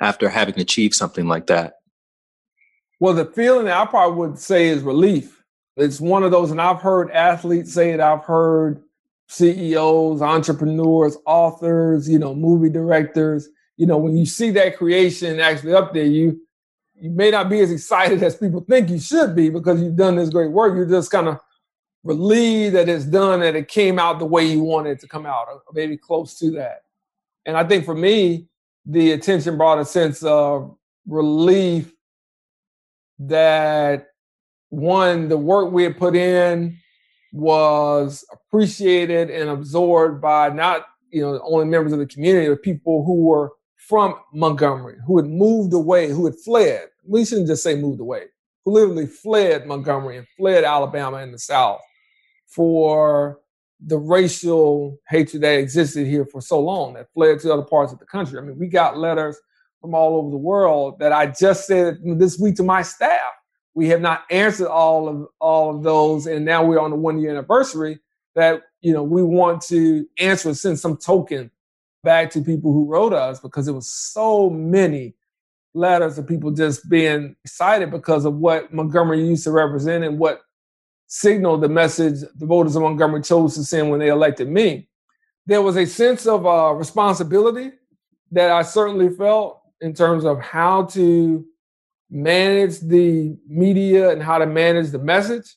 after 0.00 0.28
having 0.28 0.58
achieved 0.60 0.94
something 0.94 1.26
like 1.26 1.46
that. 1.46 1.74
Well, 3.00 3.14
the 3.14 3.26
feeling 3.26 3.68
I 3.68 3.84
probably 3.86 4.18
would 4.18 4.38
say 4.38 4.68
is 4.68 4.82
relief. 4.82 5.42
It's 5.76 6.00
one 6.00 6.24
of 6.24 6.32
those, 6.32 6.50
and 6.50 6.60
I've 6.60 6.80
heard 6.80 7.10
athletes 7.12 7.72
say 7.72 7.90
it. 7.90 8.00
I've 8.00 8.24
heard 8.24 8.82
CEOs, 9.28 10.20
entrepreneurs, 10.20 11.16
authors, 11.24 12.08
you 12.08 12.18
know, 12.18 12.34
movie 12.34 12.70
directors. 12.70 13.48
You 13.76 13.86
know, 13.86 13.98
when 13.98 14.16
you 14.16 14.26
see 14.26 14.50
that 14.50 14.76
creation 14.76 15.38
actually 15.38 15.74
up 15.74 15.94
there, 15.94 16.04
you 16.04 16.40
you 17.00 17.10
may 17.10 17.30
not 17.30 17.48
be 17.48 17.60
as 17.60 17.70
excited 17.70 18.22
as 18.24 18.34
people 18.34 18.64
think 18.68 18.90
you 18.90 18.98
should 18.98 19.36
be 19.36 19.50
because 19.50 19.80
you've 19.80 19.94
done 19.94 20.16
this 20.16 20.30
great 20.30 20.50
work. 20.50 20.74
You're 20.74 20.86
just 20.86 21.12
kind 21.12 21.28
of 21.28 21.38
relieved 22.04 22.74
that 22.74 22.88
it's 22.88 23.04
done, 23.04 23.40
that 23.40 23.56
it 23.56 23.68
came 23.68 23.98
out 23.98 24.18
the 24.18 24.24
way 24.24 24.44
you 24.44 24.62
wanted 24.62 24.90
it 24.90 25.00
to 25.00 25.08
come 25.08 25.26
out, 25.26 25.46
or 25.48 25.62
maybe 25.72 25.96
close 25.96 26.38
to 26.38 26.50
that. 26.52 26.82
And 27.46 27.56
I 27.56 27.64
think 27.64 27.84
for 27.84 27.94
me, 27.94 28.48
the 28.86 29.12
attention 29.12 29.56
brought 29.56 29.78
a 29.78 29.84
sense 29.84 30.22
of 30.22 30.76
relief 31.06 31.92
that 33.18 34.08
one, 34.70 35.28
the 35.28 35.38
work 35.38 35.72
we 35.72 35.82
had 35.82 35.98
put 35.98 36.14
in 36.14 36.78
was 37.32 38.24
appreciated 38.32 39.30
and 39.30 39.50
absorbed 39.50 40.20
by 40.20 40.48
not 40.48 40.86
you 41.10 41.20
know 41.20 41.40
only 41.44 41.66
members 41.66 41.92
of 41.92 41.98
the 41.98 42.06
community, 42.06 42.48
but 42.48 42.62
people 42.62 43.04
who 43.04 43.22
were 43.22 43.52
from 43.76 44.14
Montgomery, 44.32 44.96
who 45.06 45.16
had 45.16 45.26
moved 45.26 45.72
away, 45.72 46.08
who 46.08 46.26
had 46.26 46.36
fled. 46.36 46.88
We 47.04 47.24
shouldn't 47.24 47.46
just 47.48 47.62
say 47.62 47.74
moved 47.74 48.00
away, 48.00 48.24
who 48.64 48.72
literally 48.72 49.06
fled 49.06 49.66
Montgomery 49.66 50.18
and 50.18 50.26
fled 50.36 50.64
Alabama 50.64 51.18
in 51.18 51.32
the 51.32 51.38
South 51.38 51.80
for 52.48 53.38
the 53.84 53.98
racial 53.98 54.98
hatred 55.08 55.42
that 55.42 55.58
existed 55.58 56.06
here 56.06 56.26
for 56.26 56.40
so 56.40 56.60
long, 56.60 56.94
that 56.94 57.12
fled 57.14 57.38
to 57.40 57.52
other 57.52 57.62
parts 57.62 57.92
of 57.92 57.98
the 57.98 58.06
country. 58.06 58.38
I 58.38 58.42
mean, 58.42 58.58
we 58.58 58.66
got 58.66 58.98
letters 58.98 59.38
from 59.80 59.94
all 59.94 60.16
over 60.16 60.30
the 60.30 60.36
world 60.36 60.98
that 60.98 61.12
I 61.12 61.26
just 61.26 61.66
said 61.66 61.98
this 62.16 62.38
week 62.38 62.56
to 62.56 62.62
my 62.62 62.82
staff. 62.82 63.32
We 63.74 63.88
have 63.88 64.00
not 64.00 64.24
answered 64.30 64.68
all 64.68 65.08
of 65.08 65.26
all 65.38 65.76
of 65.76 65.84
those, 65.84 66.26
and 66.26 66.44
now 66.44 66.64
we're 66.64 66.80
on 66.80 66.90
the 66.90 66.96
one 66.96 67.18
year 67.18 67.30
anniversary. 67.30 68.00
That 68.34 68.62
you 68.80 68.92
know 68.92 69.02
we 69.02 69.22
want 69.22 69.62
to 69.62 70.06
answer 70.18 70.52
send 70.54 70.80
some 70.80 70.96
token 70.96 71.50
back 72.02 72.30
to 72.30 72.40
people 72.40 72.72
who 72.72 72.86
wrote 72.86 73.12
us 73.12 73.40
because 73.40 73.68
it 73.68 73.72
was 73.72 73.90
so 73.90 74.50
many 74.50 75.14
letters 75.74 76.18
of 76.18 76.26
people 76.26 76.50
just 76.50 76.88
being 76.88 77.36
excited 77.44 77.90
because 77.90 78.24
of 78.24 78.34
what 78.34 78.72
Montgomery 78.72 79.24
used 79.24 79.44
to 79.44 79.52
represent 79.52 80.04
and 80.04 80.18
what 80.18 80.40
signaled 81.08 81.62
the 81.62 81.68
message 81.68 82.20
the 82.36 82.46
voters 82.46 82.76
of 82.76 82.82
Montgomery 82.82 83.22
chose 83.22 83.54
to 83.54 83.64
send 83.64 83.90
when 83.90 83.98
they 83.98 84.08
elected 84.08 84.48
me. 84.48 84.88
There 85.46 85.62
was 85.62 85.76
a 85.76 85.86
sense 85.86 86.26
of 86.26 86.46
uh, 86.46 86.72
responsibility 86.74 87.72
that 88.30 88.50
I 88.50 88.62
certainly 88.62 89.08
felt 89.08 89.60
in 89.80 89.94
terms 89.94 90.24
of 90.24 90.38
how 90.40 90.84
to 90.84 91.44
manage 92.10 92.80
the 92.80 93.36
media 93.48 94.10
and 94.10 94.22
how 94.22 94.38
to 94.38 94.46
manage 94.46 94.90
the 94.90 94.98
message. 94.98 95.56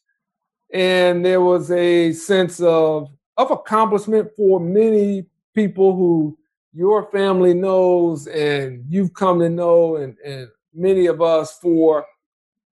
And 0.73 1.25
there 1.25 1.41
was 1.41 1.69
a 1.69 2.13
sense 2.13 2.61
of, 2.61 3.09
of 3.35 3.51
accomplishment 3.51 4.31
for 4.37 4.59
many 4.59 5.25
people 5.53 5.95
who 5.95 6.37
your 6.73 7.11
family 7.11 7.53
knows 7.53 8.27
and 8.27 8.85
you've 8.87 9.13
come 9.13 9.39
to 9.39 9.49
know, 9.49 9.97
and, 9.97 10.15
and 10.25 10.47
many 10.73 11.07
of 11.07 11.21
us 11.21 11.57
for 11.59 12.05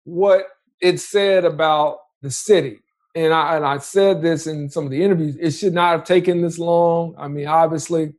what 0.04 0.46
it 0.80 1.00
said 1.00 1.44
about 1.44 1.98
the 2.22 2.30
city. 2.30 2.80
And 3.14 3.32
I, 3.32 3.56
and 3.56 3.64
I 3.64 3.78
said 3.78 4.22
this 4.22 4.46
in 4.46 4.68
some 4.68 4.84
of 4.84 4.90
the 4.90 5.02
interviews, 5.02 5.36
it 5.40 5.50
should 5.52 5.74
not 5.74 5.92
have 5.92 6.04
taken 6.04 6.42
this 6.42 6.58
long. 6.58 7.14
I 7.18 7.28
mean, 7.28 7.46
obviously, 7.46 8.12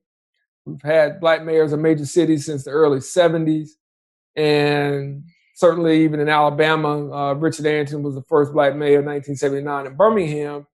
We've 0.70 0.82
had 0.82 1.20
black 1.20 1.44
mayors 1.44 1.74
of 1.74 1.80
major 1.80 2.06
cities 2.06 2.46
since 2.46 2.64
the 2.64 2.72
early 2.72 3.00
70s. 3.00 3.70
And 4.36 5.24
certainly, 5.56 6.04
even 6.04 6.20
in 6.20 6.30
Alabama, 6.30 7.12
uh, 7.12 7.34
Richard 7.34 7.66
Arrington 7.66 8.04
was 8.04 8.16
the 8.16 8.22
first 8.24 8.54
black 8.54 8.76
mayor 8.76 9.00
in 9.00 9.06
1979 9.06 9.88
in 9.88 9.96
Birmingham. 9.96 10.68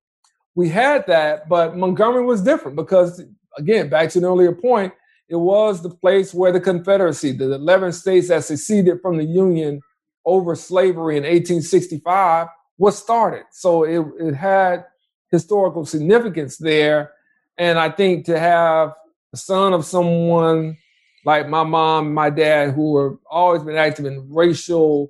We 0.53 0.69
had 0.69 1.07
that, 1.07 1.47
but 1.49 1.77
Montgomery 1.77 2.25
was 2.25 2.41
different 2.41 2.75
because, 2.75 3.23
again, 3.57 3.89
back 3.89 4.09
to 4.11 4.19
an 4.19 4.25
earlier 4.25 4.53
point, 4.53 4.93
it 5.27 5.35
was 5.35 5.81
the 5.81 5.89
place 5.89 6.33
where 6.33 6.51
the 6.51 6.59
Confederacy, 6.59 7.31
the 7.31 7.53
11 7.53 7.93
states 7.93 8.27
that 8.27 8.43
seceded 8.43 9.01
from 9.01 9.17
the 9.17 9.23
Union 9.23 9.81
over 10.25 10.55
slavery 10.55 11.17
in 11.17 11.23
1865, 11.23 12.47
was 12.77 12.97
started. 12.97 13.43
So 13.51 13.83
it, 13.83 14.05
it 14.19 14.33
had 14.33 14.85
historical 15.31 15.85
significance 15.85 16.57
there. 16.57 17.13
And 17.57 17.79
I 17.79 17.89
think 17.89 18.25
to 18.25 18.39
have 18.39 18.93
the 19.31 19.37
son 19.37 19.73
of 19.73 19.85
someone 19.85 20.77
like 21.25 21.49
my 21.49 21.63
mom, 21.63 22.13
my 22.13 22.29
dad, 22.29 22.73
who 22.73 23.01
have 23.01 23.17
always 23.29 23.63
been 23.63 23.75
active 23.75 24.05
in 24.05 24.27
racial 24.31 25.09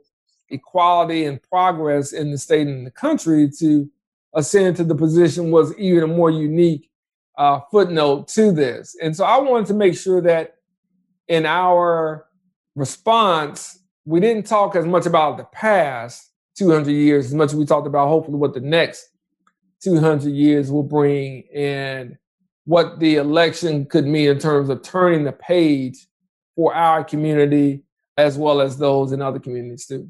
equality 0.50 1.26
and 1.26 1.42
progress 1.44 2.14
in 2.14 2.32
the 2.32 2.38
state 2.38 2.68
and 2.68 2.86
the 2.86 2.92
country, 2.92 3.50
to 3.60 3.90
ascend 4.34 4.78
to 4.78 4.84
the 4.84 4.96
position 4.96 5.52
was 5.52 5.78
even 5.78 6.04
a 6.04 6.08
more 6.08 6.30
unique 6.30 6.90
uh, 7.38 7.60
footnote 7.72 8.28
to 8.30 8.52
this. 8.52 8.96
And 9.02 9.16
so 9.16 9.26
I 9.26 9.40
wanted 9.40 9.68
to 9.68 9.74
make 9.74 9.98
sure 9.98 10.22
that 10.22 10.56
in 11.28 11.46
our 11.46 12.28
response, 12.76 13.80
we 14.06 14.20
didn't 14.20 14.46
talk 14.46 14.76
as 14.76 14.86
much 14.86 15.06
about 15.06 15.38
the 15.38 15.46
past 15.46 16.32
200 16.56 16.92
years 16.92 17.28
as 17.28 17.34
much 17.34 17.50
as 17.50 17.56
we 17.56 17.66
talked 17.66 17.88
about 17.88 18.08
hopefully 18.08 18.38
what 18.38 18.54
the 18.54 18.62
next 18.62 19.10
200 19.84 20.30
years 20.30 20.72
will 20.72 20.84
bring 20.84 21.44
and 21.54 22.18
what 22.66 23.00
the 23.00 23.16
election 23.16 23.86
could 23.86 24.06
mean 24.06 24.30
in 24.30 24.40
terms 24.40 24.70
of 24.70 24.82
turning 24.82 25.24
the 25.24 25.32
page 25.32 26.08
for 26.56 26.74
our 26.74 27.04
community 27.04 27.84
as 28.18 28.38
well 28.38 28.62
as 28.62 28.78
those 28.78 29.12
in 29.12 29.22
other 29.22 29.40
communities 29.40 29.86
too. 29.86 30.10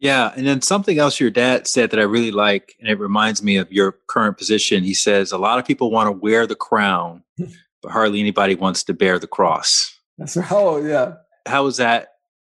Yeah, 0.00 0.32
and 0.36 0.46
then 0.46 0.62
something 0.62 0.98
else 0.98 1.18
your 1.18 1.30
dad 1.30 1.66
said 1.66 1.90
that 1.90 1.98
I 1.98 2.04
really 2.04 2.30
like, 2.30 2.76
and 2.78 2.88
it 2.88 3.00
reminds 3.00 3.42
me 3.42 3.56
of 3.56 3.72
your 3.72 3.96
current 4.06 4.38
position. 4.38 4.84
He 4.84 4.94
says 4.94 5.32
a 5.32 5.38
lot 5.38 5.58
of 5.58 5.66
people 5.66 5.90
want 5.90 6.06
to 6.06 6.12
wear 6.12 6.46
the 6.46 6.54
crown, 6.54 7.24
but 7.82 7.90
hardly 7.90 8.20
anybody 8.20 8.54
wants 8.54 8.84
to 8.84 8.94
bear 8.94 9.18
the 9.18 9.26
cross. 9.26 9.92
That's 10.16 10.36
right. 10.36 10.52
Oh, 10.52 10.76
yeah. 10.84 11.14
How 11.46 11.66
is 11.66 11.78
that 11.78 12.10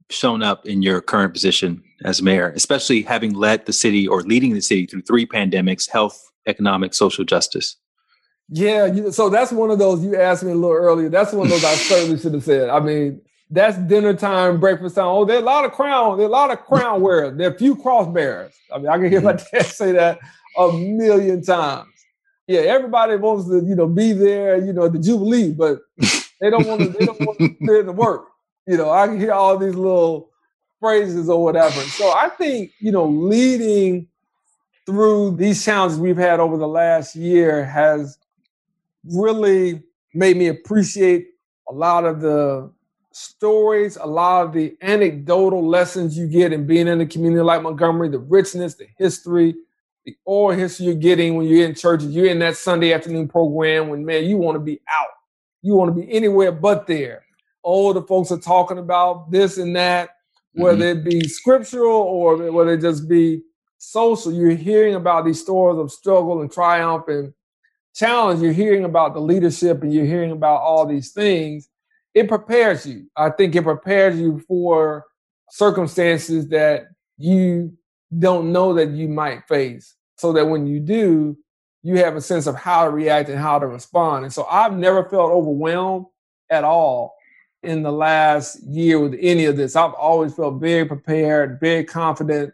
shown 0.09 0.41
up 0.41 0.65
in 0.65 0.81
your 0.81 1.01
current 1.01 1.33
position 1.33 1.83
as 2.03 2.21
mayor, 2.21 2.49
especially 2.55 3.01
having 3.01 3.33
led 3.33 3.65
the 3.65 3.73
city 3.73 4.07
or 4.07 4.21
leading 4.21 4.53
the 4.53 4.61
city 4.61 4.85
through 4.85 5.01
three 5.01 5.25
pandemics 5.25 5.89
health, 5.89 6.31
economic, 6.45 6.93
social 6.93 7.25
justice? 7.25 7.75
Yeah, 8.49 8.85
you, 8.85 9.11
so 9.11 9.29
that's 9.29 9.51
one 9.51 9.71
of 9.71 9.79
those 9.79 10.03
you 10.03 10.15
asked 10.15 10.43
me 10.43 10.51
a 10.51 10.55
little 10.55 10.75
earlier. 10.75 11.09
That's 11.09 11.33
one 11.33 11.47
of 11.47 11.51
those 11.51 11.65
I 11.65 11.75
certainly 11.75 12.19
should 12.19 12.33
have 12.33 12.43
said. 12.43 12.69
I 12.69 12.79
mean, 12.79 13.21
that's 13.49 13.77
dinner 13.77 14.13
time, 14.13 14.59
breakfast 14.59 14.95
time. 14.95 15.05
Oh, 15.05 15.25
there 15.25 15.37
are 15.37 15.41
a 15.41 15.45
lot 15.45 15.65
of 15.65 15.71
crown, 15.71 16.17
there 16.17 16.25
are 16.25 16.29
a 16.29 16.31
lot 16.31 16.51
of 16.51 16.59
crown 16.59 17.01
wearers. 17.01 17.37
There 17.37 17.49
are 17.49 17.53
a 17.53 17.57
few 17.57 17.75
cross 17.75 18.07
bearers. 18.13 18.53
I 18.73 18.77
mean, 18.77 18.87
I 18.87 18.97
can 18.97 19.09
hear 19.09 19.21
my 19.21 19.33
mm-hmm. 19.33 19.57
dad 19.57 19.65
say 19.65 19.91
that 19.93 20.19
a 20.57 20.71
million 20.71 21.43
times. 21.43 21.89
Yeah, 22.47 22.61
everybody 22.61 23.17
wants 23.17 23.49
to, 23.49 23.61
you 23.65 23.75
know, 23.75 23.87
be 23.87 24.13
there, 24.13 24.57
you 24.57 24.71
know, 24.71 24.87
the 24.87 24.99
Jubilee, 24.99 25.51
but 25.51 25.79
they 26.39 26.49
don't 26.49 26.65
want 26.65 26.81
to, 26.81 26.87
they 26.87 27.05
don't 27.05 27.19
want 27.19 27.37
to 27.39 27.49
do 27.59 27.83
the 27.83 27.91
work. 27.91 28.27
You 28.67 28.77
know, 28.77 28.91
I 28.91 29.07
can 29.07 29.19
hear 29.19 29.31
all 29.31 29.57
these 29.57 29.75
little 29.75 30.29
phrases 30.79 31.29
or 31.29 31.41
whatever. 31.41 31.79
So 31.81 32.09
I 32.09 32.29
think, 32.29 32.71
you 32.79 32.91
know, 32.91 33.05
leading 33.05 34.07
through 34.85 35.37
these 35.37 35.63
challenges 35.63 35.99
we've 35.99 36.17
had 36.17 36.39
over 36.39 36.57
the 36.57 36.67
last 36.67 37.15
year 37.15 37.63
has 37.65 38.17
really 39.05 39.83
made 40.13 40.37
me 40.37 40.47
appreciate 40.47 41.27
a 41.69 41.73
lot 41.73 42.05
of 42.05 42.21
the 42.21 42.71
stories, 43.11 43.97
a 43.97 44.05
lot 44.05 44.45
of 44.45 44.53
the 44.53 44.77
anecdotal 44.81 45.65
lessons 45.67 46.17
you 46.17 46.27
get 46.27 46.53
in 46.53 46.67
being 46.67 46.87
in 46.87 47.01
a 47.01 47.05
community 47.05 47.41
like 47.41 47.61
Montgomery, 47.61 48.09
the 48.09 48.19
richness, 48.19 48.75
the 48.75 48.87
history, 48.97 49.55
the 50.05 50.15
oral 50.25 50.57
history 50.57 50.87
you're 50.87 50.95
getting 50.95 51.35
when 51.35 51.47
you're 51.47 51.65
in 51.65 51.73
churches, 51.73 52.09
you're 52.09 52.27
in 52.27 52.39
that 52.39 52.57
Sunday 52.57 52.93
afternoon 52.93 53.27
program 53.27 53.89
when, 53.89 54.05
man, 54.05 54.25
you 54.25 54.37
want 54.37 54.55
to 54.55 54.59
be 54.59 54.81
out. 54.89 55.07
You 55.61 55.75
want 55.75 55.95
to 55.95 56.01
be 56.01 56.11
anywhere 56.11 56.51
but 56.51 56.87
there. 56.87 57.26
All 57.67 57.93
the 57.93 58.01
folks 58.01 58.31
are 58.31 58.39
talking 58.39 58.77
about 58.77 59.29
this 59.29 59.57
and 59.57 59.75
that, 59.75 60.11
whether 60.53 60.95
mm-hmm. 60.95 61.05
it 61.05 61.21
be 61.21 61.27
scriptural 61.27 61.99
or 61.99 62.49
whether 62.49 62.75
it 62.75 62.81
just 62.81 63.09
be 63.09 63.41
social. 63.77 64.31
You're 64.31 64.51
hearing 64.51 64.95
about 64.95 65.25
these 65.25 65.41
stories 65.41 65.77
of 65.77 65.91
struggle 65.91 66.39
and 66.39 66.49
triumph 66.49 67.09
and 67.09 67.33
challenge. 67.93 68.41
You're 68.41 68.53
hearing 68.53 68.85
about 68.85 69.13
the 69.13 69.19
leadership 69.19 69.83
and 69.83 69.93
you're 69.93 70.05
hearing 70.05 70.31
about 70.31 70.61
all 70.61 70.85
these 70.85 71.11
things. 71.11 71.67
It 72.13 72.29
prepares 72.29 72.85
you. 72.85 73.07
I 73.17 73.31
think 73.31 73.53
it 73.53 73.63
prepares 73.63 74.17
you 74.17 74.39
for 74.47 75.03
circumstances 75.51 76.47
that 76.47 76.87
you 77.17 77.77
don't 78.17 78.53
know 78.53 78.75
that 78.75 78.91
you 78.91 79.09
might 79.09 79.45
face 79.49 79.93
so 80.15 80.31
that 80.31 80.45
when 80.45 80.67
you 80.67 80.79
do, 80.79 81.37
you 81.83 81.97
have 81.97 82.15
a 82.15 82.21
sense 82.21 82.47
of 82.47 82.55
how 82.55 82.85
to 82.85 82.91
react 82.91 83.27
and 83.27 83.37
how 83.37 83.59
to 83.59 83.67
respond. 83.67 84.23
And 84.23 84.31
so 84.31 84.45
I've 84.45 84.77
never 84.77 85.03
felt 85.09 85.31
overwhelmed 85.31 86.05
at 86.49 86.63
all 86.63 87.16
in 87.63 87.83
the 87.83 87.91
last 87.91 88.61
year 88.63 88.99
with 88.99 89.17
any 89.19 89.45
of 89.45 89.57
this. 89.57 89.75
I've 89.75 89.93
always 89.93 90.33
felt 90.33 90.61
very 90.61 90.85
prepared, 90.85 91.59
very 91.59 91.83
confident 91.83 92.53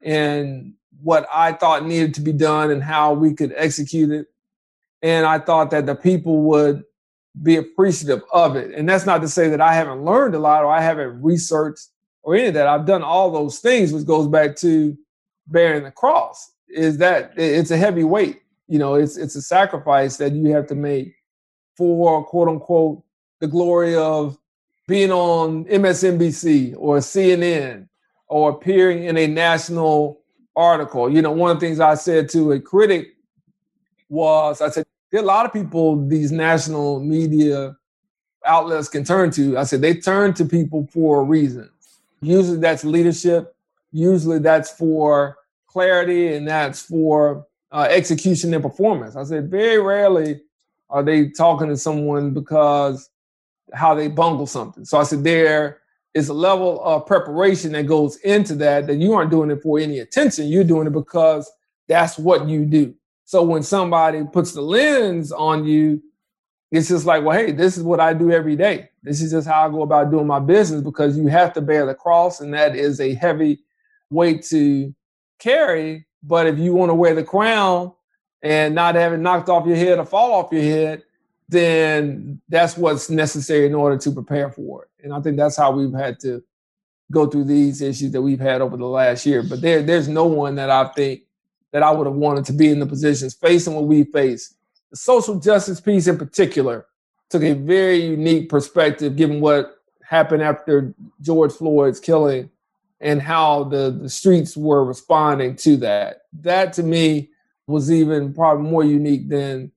in 0.00 0.74
what 1.02 1.26
I 1.32 1.52
thought 1.52 1.84
needed 1.84 2.14
to 2.14 2.20
be 2.20 2.32
done 2.32 2.70
and 2.70 2.82
how 2.82 3.12
we 3.12 3.34
could 3.34 3.52
execute 3.56 4.10
it. 4.10 4.26
And 5.02 5.26
I 5.26 5.38
thought 5.38 5.70
that 5.70 5.86
the 5.86 5.94
people 5.94 6.42
would 6.42 6.84
be 7.42 7.56
appreciative 7.56 8.22
of 8.32 8.56
it. 8.56 8.72
And 8.74 8.88
that's 8.88 9.06
not 9.06 9.20
to 9.20 9.28
say 9.28 9.48
that 9.48 9.60
I 9.60 9.74
haven't 9.74 10.04
learned 10.04 10.34
a 10.34 10.38
lot 10.38 10.64
or 10.64 10.72
I 10.72 10.80
haven't 10.80 11.22
researched 11.22 11.88
or 12.22 12.34
any 12.34 12.48
of 12.48 12.54
that. 12.54 12.66
I've 12.66 12.86
done 12.86 13.02
all 13.02 13.30
those 13.30 13.58
things, 13.58 13.92
which 13.92 14.06
goes 14.06 14.26
back 14.26 14.56
to 14.56 14.96
bearing 15.46 15.84
the 15.84 15.90
cross. 15.90 16.52
Is 16.68 16.98
that 16.98 17.32
it's 17.36 17.70
a 17.70 17.76
heavy 17.76 18.04
weight. 18.04 18.42
You 18.66 18.78
know, 18.78 18.94
it's 18.94 19.16
it's 19.16 19.36
a 19.36 19.42
sacrifice 19.42 20.16
that 20.16 20.32
you 20.32 20.50
have 20.50 20.66
to 20.66 20.74
make 20.74 21.14
for 21.76 22.24
quote 22.24 22.48
unquote 22.48 23.04
the 23.40 23.46
glory 23.46 23.96
of 23.96 24.38
being 24.88 25.10
on 25.10 25.64
MSNBC 25.64 26.74
or 26.76 26.98
CNN 26.98 27.88
or 28.28 28.50
appearing 28.50 29.04
in 29.04 29.16
a 29.16 29.26
national 29.26 30.20
article. 30.54 31.10
You 31.10 31.22
know, 31.22 31.32
one 31.32 31.50
of 31.50 31.60
the 31.60 31.66
things 31.66 31.80
I 31.80 31.94
said 31.94 32.28
to 32.30 32.52
a 32.52 32.60
critic 32.60 33.08
was 34.08 34.60
I 34.60 34.70
said, 34.70 34.86
there 35.10 35.20
are 35.20 35.24
a 35.24 35.26
lot 35.26 35.46
of 35.46 35.52
people 35.52 36.06
these 36.08 36.32
national 36.32 37.00
media 37.00 37.76
outlets 38.44 38.88
can 38.88 39.04
turn 39.04 39.30
to. 39.32 39.58
I 39.58 39.64
said, 39.64 39.80
they 39.80 39.94
turn 39.94 40.34
to 40.34 40.44
people 40.44 40.88
for 40.92 41.20
a 41.20 41.24
reason. 41.24 41.68
Usually 42.20 42.58
that's 42.58 42.84
leadership. 42.84 43.54
Usually 43.92 44.38
that's 44.38 44.70
for 44.70 45.36
clarity 45.66 46.34
and 46.34 46.46
that's 46.46 46.82
for 46.82 47.46
uh, 47.72 47.86
execution 47.90 48.54
and 48.54 48.62
performance. 48.62 49.16
I 49.16 49.24
said, 49.24 49.50
very 49.50 49.78
rarely 49.78 50.40
are 50.88 51.02
they 51.02 51.28
talking 51.28 51.68
to 51.68 51.76
someone 51.76 52.32
because 52.32 53.10
how 53.72 53.94
they 53.94 54.08
bungle 54.08 54.46
something. 54.46 54.84
So 54.84 54.98
I 54.98 55.02
said, 55.02 55.24
there 55.24 55.80
is 56.14 56.28
a 56.28 56.34
level 56.34 56.82
of 56.82 57.06
preparation 57.06 57.72
that 57.72 57.86
goes 57.86 58.16
into 58.18 58.54
that, 58.56 58.86
that 58.86 58.96
you 58.96 59.12
aren't 59.12 59.30
doing 59.30 59.50
it 59.50 59.62
for 59.62 59.78
any 59.78 59.98
attention. 59.98 60.46
You're 60.46 60.64
doing 60.64 60.86
it 60.86 60.92
because 60.92 61.50
that's 61.88 62.18
what 62.18 62.48
you 62.48 62.64
do. 62.64 62.94
So 63.24 63.42
when 63.42 63.62
somebody 63.62 64.22
puts 64.32 64.52
the 64.52 64.62
lens 64.62 65.32
on 65.32 65.64
you, 65.64 66.02
it's 66.70 66.88
just 66.88 67.06
like, 67.06 67.24
well, 67.24 67.36
hey, 67.36 67.52
this 67.52 67.76
is 67.76 67.82
what 67.82 68.00
I 68.00 68.12
do 68.12 68.32
every 68.32 68.56
day. 68.56 68.88
This 69.02 69.20
is 69.20 69.30
just 69.30 69.46
how 69.46 69.66
I 69.66 69.70
go 69.70 69.82
about 69.82 70.10
doing 70.10 70.26
my 70.26 70.40
business 70.40 70.82
because 70.82 71.16
you 71.16 71.26
have 71.28 71.52
to 71.54 71.60
bear 71.60 71.86
the 71.86 71.94
cross, 71.94 72.40
and 72.40 72.52
that 72.54 72.74
is 72.74 73.00
a 73.00 73.14
heavy 73.14 73.60
weight 74.10 74.44
to 74.46 74.94
carry. 75.38 76.06
But 76.22 76.46
if 76.46 76.58
you 76.58 76.74
want 76.74 76.90
to 76.90 76.94
wear 76.94 77.14
the 77.14 77.22
crown 77.22 77.92
and 78.42 78.74
not 78.74 78.94
have 78.96 79.12
it 79.12 79.18
knocked 79.18 79.48
off 79.48 79.66
your 79.66 79.76
head 79.76 79.98
or 79.98 80.04
fall 80.04 80.32
off 80.32 80.52
your 80.52 80.62
head, 80.62 81.04
then 81.48 82.40
that's 82.48 82.76
what's 82.76 83.08
necessary 83.08 83.66
in 83.66 83.74
order 83.74 83.96
to 83.98 84.10
prepare 84.10 84.50
for 84.50 84.84
it. 84.84 85.04
And 85.04 85.14
I 85.14 85.20
think 85.20 85.36
that's 85.36 85.56
how 85.56 85.70
we've 85.70 85.92
had 85.92 86.18
to 86.20 86.42
go 87.12 87.26
through 87.26 87.44
these 87.44 87.82
issues 87.82 88.10
that 88.12 88.22
we've 88.22 88.40
had 88.40 88.60
over 88.60 88.76
the 88.76 88.86
last 88.86 89.24
year. 89.26 89.42
But 89.42 89.60
there, 89.60 89.82
there's 89.82 90.08
no 90.08 90.26
one 90.26 90.56
that 90.56 90.70
I 90.70 90.88
think 90.88 91.22
that 91.72 91.82
I 91.82 91.90
would 91.90 92.06
have 92.06 92.16
wanted 92.16 92.44
to 92.46 92.52
be 92.52 92.68
in 92.70 92.80
the 92.80 92.86
positions 92.86 93.34
facing 93.34 93.74
what 93.74 93.84
we 93.84 94.04
face. 94.04 94.54
The 94.90 94.96
social 94.96 95.38
justice 95.38 95.80
piece 95.80 96.06
in 96.06 96.18
particular 96.18 96.86
took 97.30 97.42
a 97.42 97.52
very 97.52 98.04
unique 98.04 98.48
perspective 98.48 99.16
given 99.16 99.40
what 99.40 99.78
happened 100.02 100.42
after 100.42 100.94
George 101.20 101.52
Floyd's 101.52 102.00
killing 102.00 102.50
and 103.00 103.20
how 103.20 103.64
the, 103.64 103.90
the 103.90 104.08
streets 104.08 104.56
were 104.56 104.84
responding 104.84 105.56
to 105.56 105.76
that. 105.78 106.22
That 106.40 106.72
to 106.74 106.82
me 106.82 107.30
was 107.66 107.90
even 107.90 108.32
probably 108.32 108.70
more 108.70 108.84
unique 108.84 109.28
than 109.28 109.72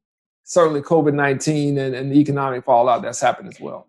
certainly 0.49 0.81
COVID 0.81 1.13
19 1.13 1.77
and, 1.77 1.95
and 1.95 2.11
the 2.11 2.15
economic 2.15 2.65
fallout 2.65 3.03
that's 3.03 3.21
happened 3.21 3.49
as 3.49 3.59
well. 3.59 3.87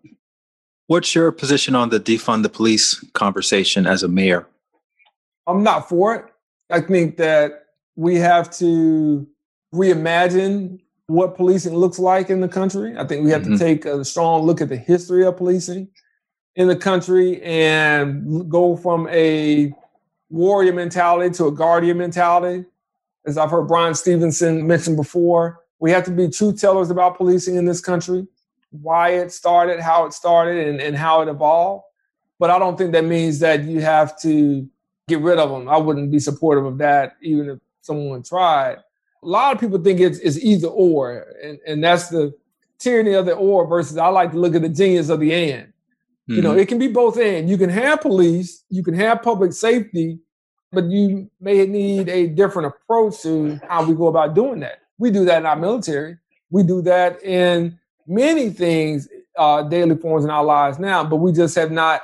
What's 0.85 1.15
your 1.15 1.31
position 1.31 1.73
on 1.75 1.89
the 1.89 1.99
defund 1.99 2.43
the 2.43 2.49
police 2.49 3.03
conversation 3.13 3.87
as 3.87 4.03
a 4.03 4.07
mayor? 4.07 4.47
I'm 5.47 5.63
not 5.63 5.89
for 5.89 6.15
it. 6.15 6.25
I 6.69 6.81
think 6.81 7.17
that 7.17 7.65
we 7.95 8.15
have 8.17 8.51
to 8.57 9.27
reimagine 9.73 10.79
what 11.07 11.35
policing 11.35 11.73
looks 11.75 11.97
like 11.97 12.29
in 12.29 12.41
the 12.41 12.47
country. 12.47 12.95
I 12.95 13.05
think 13.05 13.25
we 13.25 13.31
have 13.31 13.41
mm-hmm. 13.41 13.53
to 13.53 13.59
take 13.59 13.85
a 13.85 14.05
strong 14.05 14.43
look 14.43 14.61
at 14.61 14.69
the 14.69 14.77
history 14.77 15.25
of 15.25 15.37
policing 15.37 15.89
in 16.55 16.67
the 16.67 16.75
country 16.75 17.41
and 17.41 18.49
go 18.49 18.75
from 18.75 19.07
a 19.09 19.73
warrior 20.29 20.73
mentality 20.73 21.33
to 21.37 21.47
a 21.47 21.51
guardian 21.51 21.97
mentality. 21.97 22.65
As 23.25 23.37
I've 23.37 23.49
heard 23.49 23.67
Bryan 23.67 23.95
Stevenson 23.95 24.67
mention 24.67 24.95
before, 24.95 25.60
we 25.81 25.89
have 25.91 26.05
to 26.05 26.11
be 26.11 26.29
truth 26.29 26.61
tellers 26.61 26.91
about 26.91 27.17
policing 27.17 27.55
in 27.55 27.65
this 27.65 27.81
country, 27.81 28.25
why 28.69 29.09
it 29.09 29.33
started, 29.33 29.81
how 29.81 30.05
it 30.05 30.13
started, 30.13 30.67
and, 30.67 30.79
and 30.79 30.95
how 30.95 31.21
it 31.21 31.27
evolved. 31.27 31.83
But 32.39 32.51
I 32.51 32.59
don't 32.59 32.77
think 32.77 32.91
that 32.93 33.03
means 33.03 33.39
that 33.39 33.63
you 33.63 33.81
have 33.81 34.17
to 34.21 34.69
get 35.07 35.19
rid 35.19 35.39
of 35.39 35.49
them. 35.49 35.67
I 35.67 35.77
wouldn't 35.77 36.11
be 36.11 36.19
supportive 36.19 36.65
of 36.65 36.77
that, 36.77 37.17
even 37.21 37.49
if 37.49 37.59
someone 37.81 38.21
tried. 38.21 38.77
A 39.23 39.27
lot 39.27 39.55
of 39.55 39.59
people 39.59 39.81
think 39.83 39.99
it's, 39.99 40.19
it's 40.19 40.37
either 40.37 40.67
or, 40.67 41.25
and, 41.43 41.59
and 41.67 41.83
that's 41.83 42.09
the 42.09 42.33
tyranny 42.77 43.13
of 43.13 43.25
the 43.25 43.33
or 43.33 43.65
versus 43.65 43.97
I 43.97 44.07
like 44.07 44.31
to 44.31 44.37
look 44.37 44.53
at 44.53 44.61
the 44.61 44.69
genius 44.69 45.09
of 45.09 45.19
the 45.19 45.33
and. 45.33 45.63
Mm-hmm. 45.63 46.35
You 46.35 46.41
know, 46.43 46.51
mm-hmm. 46.51 46.59
it 46.59 46.67
can 46.67 46.77
be 46.77 46.89
both 46.89 47.17
and. 47.17 47.49
You 47.49 47.57
can 47.57 47.71
have 47.71 48.01
police, 48.01 48.63
you 48.69 48.83
can 48.83 48.93
have 48.93 49.23
public 49.23 49.51
safety, 49.51 50.19
but 50.71 50.85
you 50.85 51.29
may 51.39 51.65
need 51.65 52.07
a 52.07 52.27
different 52.27 52.67
approach 52.67 53.21
to 53.23 53.59
how 53.67 53.83
we 53.83 53.95
go 53.95 54.07
about 54.07 54.35
doing 54.35 54.59
that. 54.59 54.80
We 54.97 55.11
do 55.11 55.25
that 55.25 55.39
in 55.39 55.45
our 55.45 55.55
military. 55.55 56.17
We 56.49 56.63
do 56.63 56.81
that 56.83 57.23
in 57.23 57.79
many 58.07 58.49
things, 58.49 59.07
uh, 59.37 59.63
daily 59.63 59.95
forms 59.95 60.25
in 60.25 60.29
our 60.29 60.43
lives 60.43 60.79
now, 60.79 61.03
but 61.03 61.17
we 61.17 61.31
just 61.31 61.55
have 61.55 61.71
not 61.71 62.01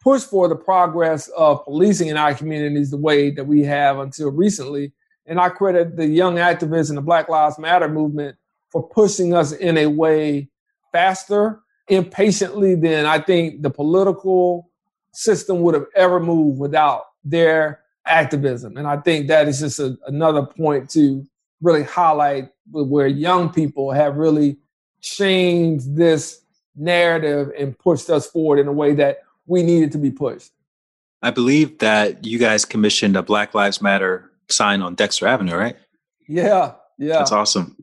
pushed 0.00 0.30
for 0.30 0.48
the 0.48 0.56
progress 0.56 1.28
of 1.36 1.64
policing 1.64 2.08
in 2.08 2.16
our 2.16 2.34
communities 2.34 2.90
the 2.90 2.96
way 2.96 3.30
that 3.30 3.44
we 3.44 3.62
have 3.62 3.98
until 3.98 4.30
recently. 4.30 4.92
And 5.26 5.40
I 5.40 5.48
credit 5.48 5.96
the 5.96 6.06
young 6.06 6.36
activists 6.36 6.90
in 6.90 6.94
the 6.94 7.02
Black 7.02 7.28
Lives 7.28 7.58
Matter 7.58 7.88
movement 7.88 8.36
for 8.70 8.88
pushing 8.88 9.34
us 9.34 9.52
in 9.52 9.76
a 9.78 9.86
way 9.86 10.48
faster, 10.92 11.60
impatiently 11.88 12.74
than 12.76 13.04
I 13.04 13.18
think 13.18 13.62
the 13.62 13.70
political 13.70 14.70
system 15.12 15.60
would 15.62 15.74
have 15.74 15.86
ever 15.94 16.20
moved 16.20 16.60
without 16.60 17.06
their 17.24 17.80
activism. 18.06 18.76
And 18.76 18.86
I 18.86 18.98
think 18.98 19.26
that 19.26 19.48
is 19.48 19.60
just 19.60 19.80
a, 19.80 19.98
another 20.06 20.46
point 20.46 20.88
to 20.90 21.26
really 21.62 21.82
highlight 21.82 22.50
where 22.70 23.06
young 23.06 23.50
people 23.50 23.92
have 23.92 24.16
really 24.16 24.56
changed 25.00 25.96
this 25.96 26.40
narrative 26.74 27.50
and 27.58 27.78
pushed 27.78 28.10
us 28.10 28.28
forward 28.28 28.58
in 28.58 28.68
a 28.68 28.72
way 28.72 28.94
that 28.94 29.20
we 29.46 29.62
needed 29.62 29.92
to 29.92 29.98
be 29.98 30.10
pushed. 30.10 30.52
I 31.22 31.30
believe 31.30 31.78
that 31.78 32.24
you 32.24 32.38
guys 32.38 32.64
commissioned 32.64 33.16
a 33.16 33.22
Black 33.22 33.54
Lives 33.54 33.80
Matter 33.80 34.30
sign 34.48 34.82
on 34.82 34.94
Dexter 34.94 35.26
Avenue, 35.26 35.56
right? 35.56 35.76
Yeah, 36.28 36.74
yeah. 36.98 37.18
That's 37.18 37.32
awesome. 37.32 37.76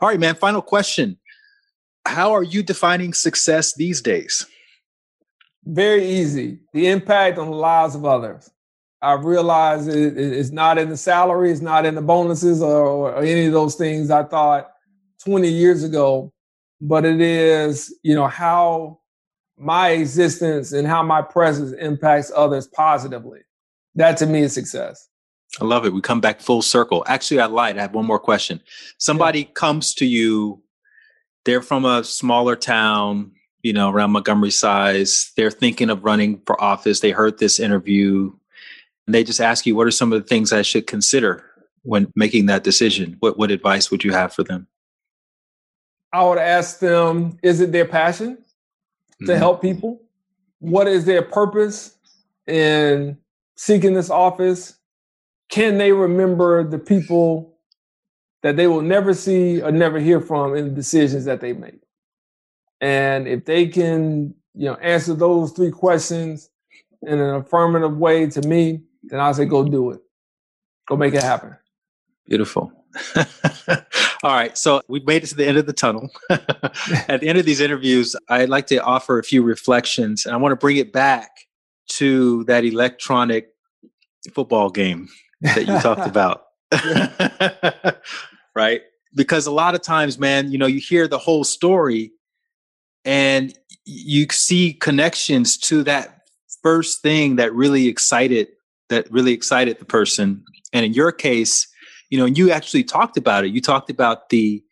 All 0.00 0.08
right, 0.08 0.18
man. 0.18 0.34
Final 0.34 0.62
question. 0.62 1.18
How 2.06 2.32
are 2.32 2.42
you 2.42 2.62
defining 2.62 3.12
success 3.14 3.74
these 3.74 4.00
days? 4.00 4.46
Very 5.64 6.04
easy. 6.04 6.58
The 6.72 6.88
impact 6.88 7.38
on 7.38 7.50
the 7.50 7.56
lives 7.56 7.94
of 7.94 8.04
others. 8.04 8.50
I 9.02 9.14
realize 9.14 9.86
it, 9.86 10.18
it's 10.18 10.50
not 10.50 10.78
in 10.78 10.90
the 10.90 10.96
salary, 10.96 11.50
it's 11.50 11.62
not 11.62 11.86
in 11.86 11.94
the 11.94 12.02
bonuses 12.02 12.62
or, 12.62 13.12
or 13.12 13.22
any 13.22 13.46
of 13.46 13.52
those 13.52 13.74
things 13.74 14.10
I 14.10 14.24
thought 14.24 14.70
20 15.24 15.48
years 15.48 15.84
ago, 15.84 16.32
but 16.80 17.04
it 17.04 17.20
is, 17.20 17.94
you 18.02 18.14
know, 18.14 18.26
how 18.26 19.00
my 19.56 19.90
existence 19.90 20.72
and 20.72 20.86
how 20.86 21.02
my 21.02 21.22
presence 21.22 21.72
impacts 21.72 22.30
others 22.34 22.66
positively. 22.66 23.40
That 23.94 24.16
to 24.18 24.26
me 24.26 24.40
is 24.40 24.52
success. 24.52 25.08
I 25.60 25.64
love 25.64 25.84
it. 25.84 25.92
We 25.92 26.00
come 26.00 26.20
back 26.20 26.40
full 26.40 26.62
circle. 26.62 27.04
Actually, 27.06 27.40
I 27.40 27.46
lied. 27.46 27.76
I 27.76 27.82
have 27.82 27.94
one 27.94 28.06
more 28.06 28.20
question. 28.20 28.60
Somebody 28.98 29.40
yeah. 29.40 29.52
comes 29.54 29.94
to 29.94 30.06
you, 30.06 30.62
they're 31.44 31.62
from 31.62 31.84
a 31.84 32.04
smaller 32.04 32.54
town, 32.54 33.32
you 33.62 33.72
know, 33.72 33.90
around 33.90 34.12
Montgomery 34.12 34.50
size. 34.50 35.32
They're 35.36 35.50
thinking 35.50 35.90
of 35.90 36.04
running 36.04 36.40
for 36.46 36.62
office. 36.62 37.00
They 37.00 37.10
heard 37.10 37.38
this 37.38 37.58
interview 37.58 38.32
and 39.10 39.14
they 39.14 39.24
just 39.24 39.40
ask 39.40 39.66
you, 39.66 39.74
what 39.74 39.86
are 39.86 39.90
some 39.90 40.12
of 40.12 40.22
the 40.22 40.26
things 40.26 40.52
I 40.52 40.62
should 40.62 40.86
consider 40.86 41.44
when 41.82 42.12
making 42.14 42.46
that 42.46 42.64
decision? 42.64 43.16
What, 43.20 43.38
what 43.38 43.50
advice 43.50 43.90
would 43.90 44.04
you 44.04 44.12
have 44.12 44.32
for 44.32 44.42
them? 44.42 44.66
I 46.12 46.24
would 46.24 46.38
ask 46.38 46.78
them, 46.78 47.38
is 47.42 47.60
it 47.60 47.72
their 47.72 47.86
passion 47.86 48.38
to 49.20 49.26
mm-hmm. 49.26 49.38
help 49.38 49.62
people? 49.62 50.00
What 50.58 50.88
is 50.88 51.04
their 51.04 51.22
purpose 51.22 51.96
in 52.46 53.18
seeking 53.56 53.94
this 53.94 54.10
office? 54.10 54.80
can 55.50 55.78
they 55.78 55.92
remember 55.92 56.64
the 56.64 56.78
people 56.78 57.58
that 58.42 58.56
they 58.56 58.66
will 58.66 58.82
never 58.82 59.12
see 59.12 59.60
or 59.60 59.70
never 59.70 59.98
hear 59.98 60.20
from 60.20 60.56
in 60.56 60.68
the 60.68 60.74
decisions 60.74 61.24
that 61.26 61.40
they 61.40 61.52
make? 61.52 61.80
And 62.80 63.28
if 63.28 63.44
they 63.44 63.66
can, 63.66 64.34
you 64.54 64.66
know, 64.66 64.76
answer 64.76 65.12
those 65.12 65.52
three 65.52 65.72
questions 65.72 66.48
in 67.02 67.20
an 67.20 67.34
affirmative 67.34 67.98
way 67.98 68.28
to 68.30 68.48
me, 68.48 68.82
then 69.02 69.20
I 69.20 69.32
say 69.32 69.44
go 69.44 69.64
do 69.64 69.90
it. 69.90 70.00
Go 70.88 70.96
make 70.96 71.14
it 71.14 71.22
happen. 71.22 71.56
Beautiful. 72.26 72.72
All 74.22 74.34
right. 74.34 74.56
So 74.58 74.82
we've 74.88 75.06
made 75.06 75.22
it 75.22 75.28
to 75.28 75.34
the 75.34 75.46
end 75.46 75.58
of 75.58 75.66
the 75.66 75.72
tunnel. 75.72 76.10
At 76.30 77.20
the 77.20 77.28
end 77.28 77.38
of 77.38 77.44
these 77.44 77.60
interviews, 77.60 78.16
I'd 78.28 78.48
like 78.48 78.66
to 78.68 78.78
offer 78.78 79.18
a 79.18 79.24
few 79.24 79.42
reflections 79.42 80.26
and 80.26 80.34
I 80.34 80.38
want 80.38 80.52
to 80.52 80.56
bring 80.56 80.76
it 80.76 80.92
back 80.92 81.30
to 81.90 82.44
that 82.44 82.64
electronic 82.64 83.48
football 84.34 84.70
game 84.70 85.08
that 85.40 85.66
you 85.66 85.78
talked 85.80 86.06
about. 86.06 86.44
right? 88.54 88.82
Because 89.14 89.46
a 89.46 89.50
lot 89.50 89.74
of 89.74 89.82
times, 89.82 90.18
man, 90.18 90.52
you 90.52 90.58
know, 90.58 90.66
you 90.66 90.80
hear 90.80 91.08
the 91.08 91.18
whole 91.18 91.44
story 91.44 92.12
and 93.04 93.56
you 93.84 94.26
see 94.30 94.74
connections 94.74 95.56
to 95.56 95.82
that 95.84 96.20
first 96.62 97.02
thing 97.02 97.36
that 97.36 97.54
really 97.54 97.88
excited 97.88 98.48
that 98.90 99.10
really 99.10 99.32
excited 99.32 99.78
the 99.78 99.84
person. 99.84 100.44
And 100.72 100.84
in 100.84 100.92
your 100.92 101.10
case, 101.10 101.66
you 102.10 102.18
know, 102.18 102.26
and 102.26 102.36
you 102.36 102.50
actually 102.50 102.84
talked 102.84 103.16
about 103.16 103.44
it. 103.44 103.52
You 103.52 103.60
talked 103.60 103.88
about 103.90 104.28
the 104.28 104.62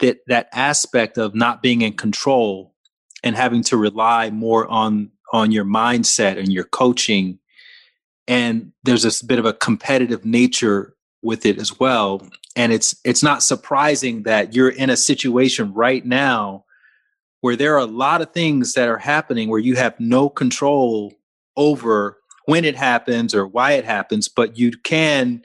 that 0.00 0.18
that 0.26 0.48
aspect 0.52 1.18
of 1.18 1.34
not 1.34 1.62
being 1.62 1.82
in 1.82 1.92
control 1.92 2.74
and 3.22 3.36
having 3.36 3.62
to 3.64 3.76
rely 3.76 4.30
more 4.30 4.66
on 4.68 5.10
on 5.32 5.52
your 5.52 5.64
mindset 5.64 6.38
and 6.38 6.52
your 6.52 6.64
coaching 6.64 7.38
and 8.26 8.72
there's 8.84 9.02
this 9.02 9.22
bit 9.22 9.38
of 9.38 9.44
a 9.44 9.52
competitive 9.52 10.24
nature 10.24 10.94
with 11.22 11.46
it 11.46 11.58
as 11.58 11.78
well 11.78 12.26
and 12.56 12.72
it's 12.72 12.94
it's 13.04 13.22
not 13.22 13.42
surprising 13.42 14.22
that 14.24 14.54
you're 14.54 14.68
in 14.68 14.90
a 14.90 14.96
situation 14.96 15.72
right 15.72 16.04
now 16.04 16.64
where 17.40 17.56
there 17.56 17.74
are 17.74 17.80
a 17.80 17.86
lot 17.86 18.22
of 18.22 18.32
things 18.32 18.74
that 18.74 18.88
are 18.88 18.98
happening 18.98 19.48
where 19.48 19.60
you 19.60 19.76
have 19.76 19.98
no 19.98 20.28
control 20.28 21.12
over 21.56 22.18
when 22.46 22.64
it 22.64 22.76
happens 22.76 23.34
or 23.34 23.46
why 23.46 23.72
it 23.72 23.84
happens 23.84 24.28
but 24.28 24.58
you 24.58 24.72
can 24.84 25.42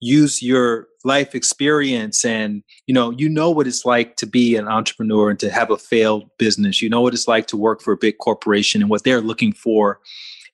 use 0.00 0.42
your 0.42 0.86
life 1.04 1.34
experience 1.34 2.24
and 2.24 2.62
you 2.86 2.94
know 2.94 3.10
you 3.10 3.28
know 3.28 3.50
what 3.50 3.66
it's 3.66 3.84
like 3.84 4.16
to 4.16 4.26
be 4.26 4.56
an 4.56 4.68
entrepreneur 4.68 5.30
and 5.30 5.40
to 5.40 5.50
have 5.50 5.70
a 5.70 5.76
failed 5.76 6.28
business 6.38 6.80
you 6.82 6.88
know 6.88 7.00
what 7.00 7.14
it's 7.14 7.28
like 7.28 7.46
to 7.46 7.56
work 7.56 7.80
for 7.80 7.92
a 7.92 7.96
big 7.96 8.16
corporation 8.18 8.80
and 8.80 8.90
what 8.90 9.04
they're 9.04 9.20
looking 9.20 9.52
for 9.52 10.00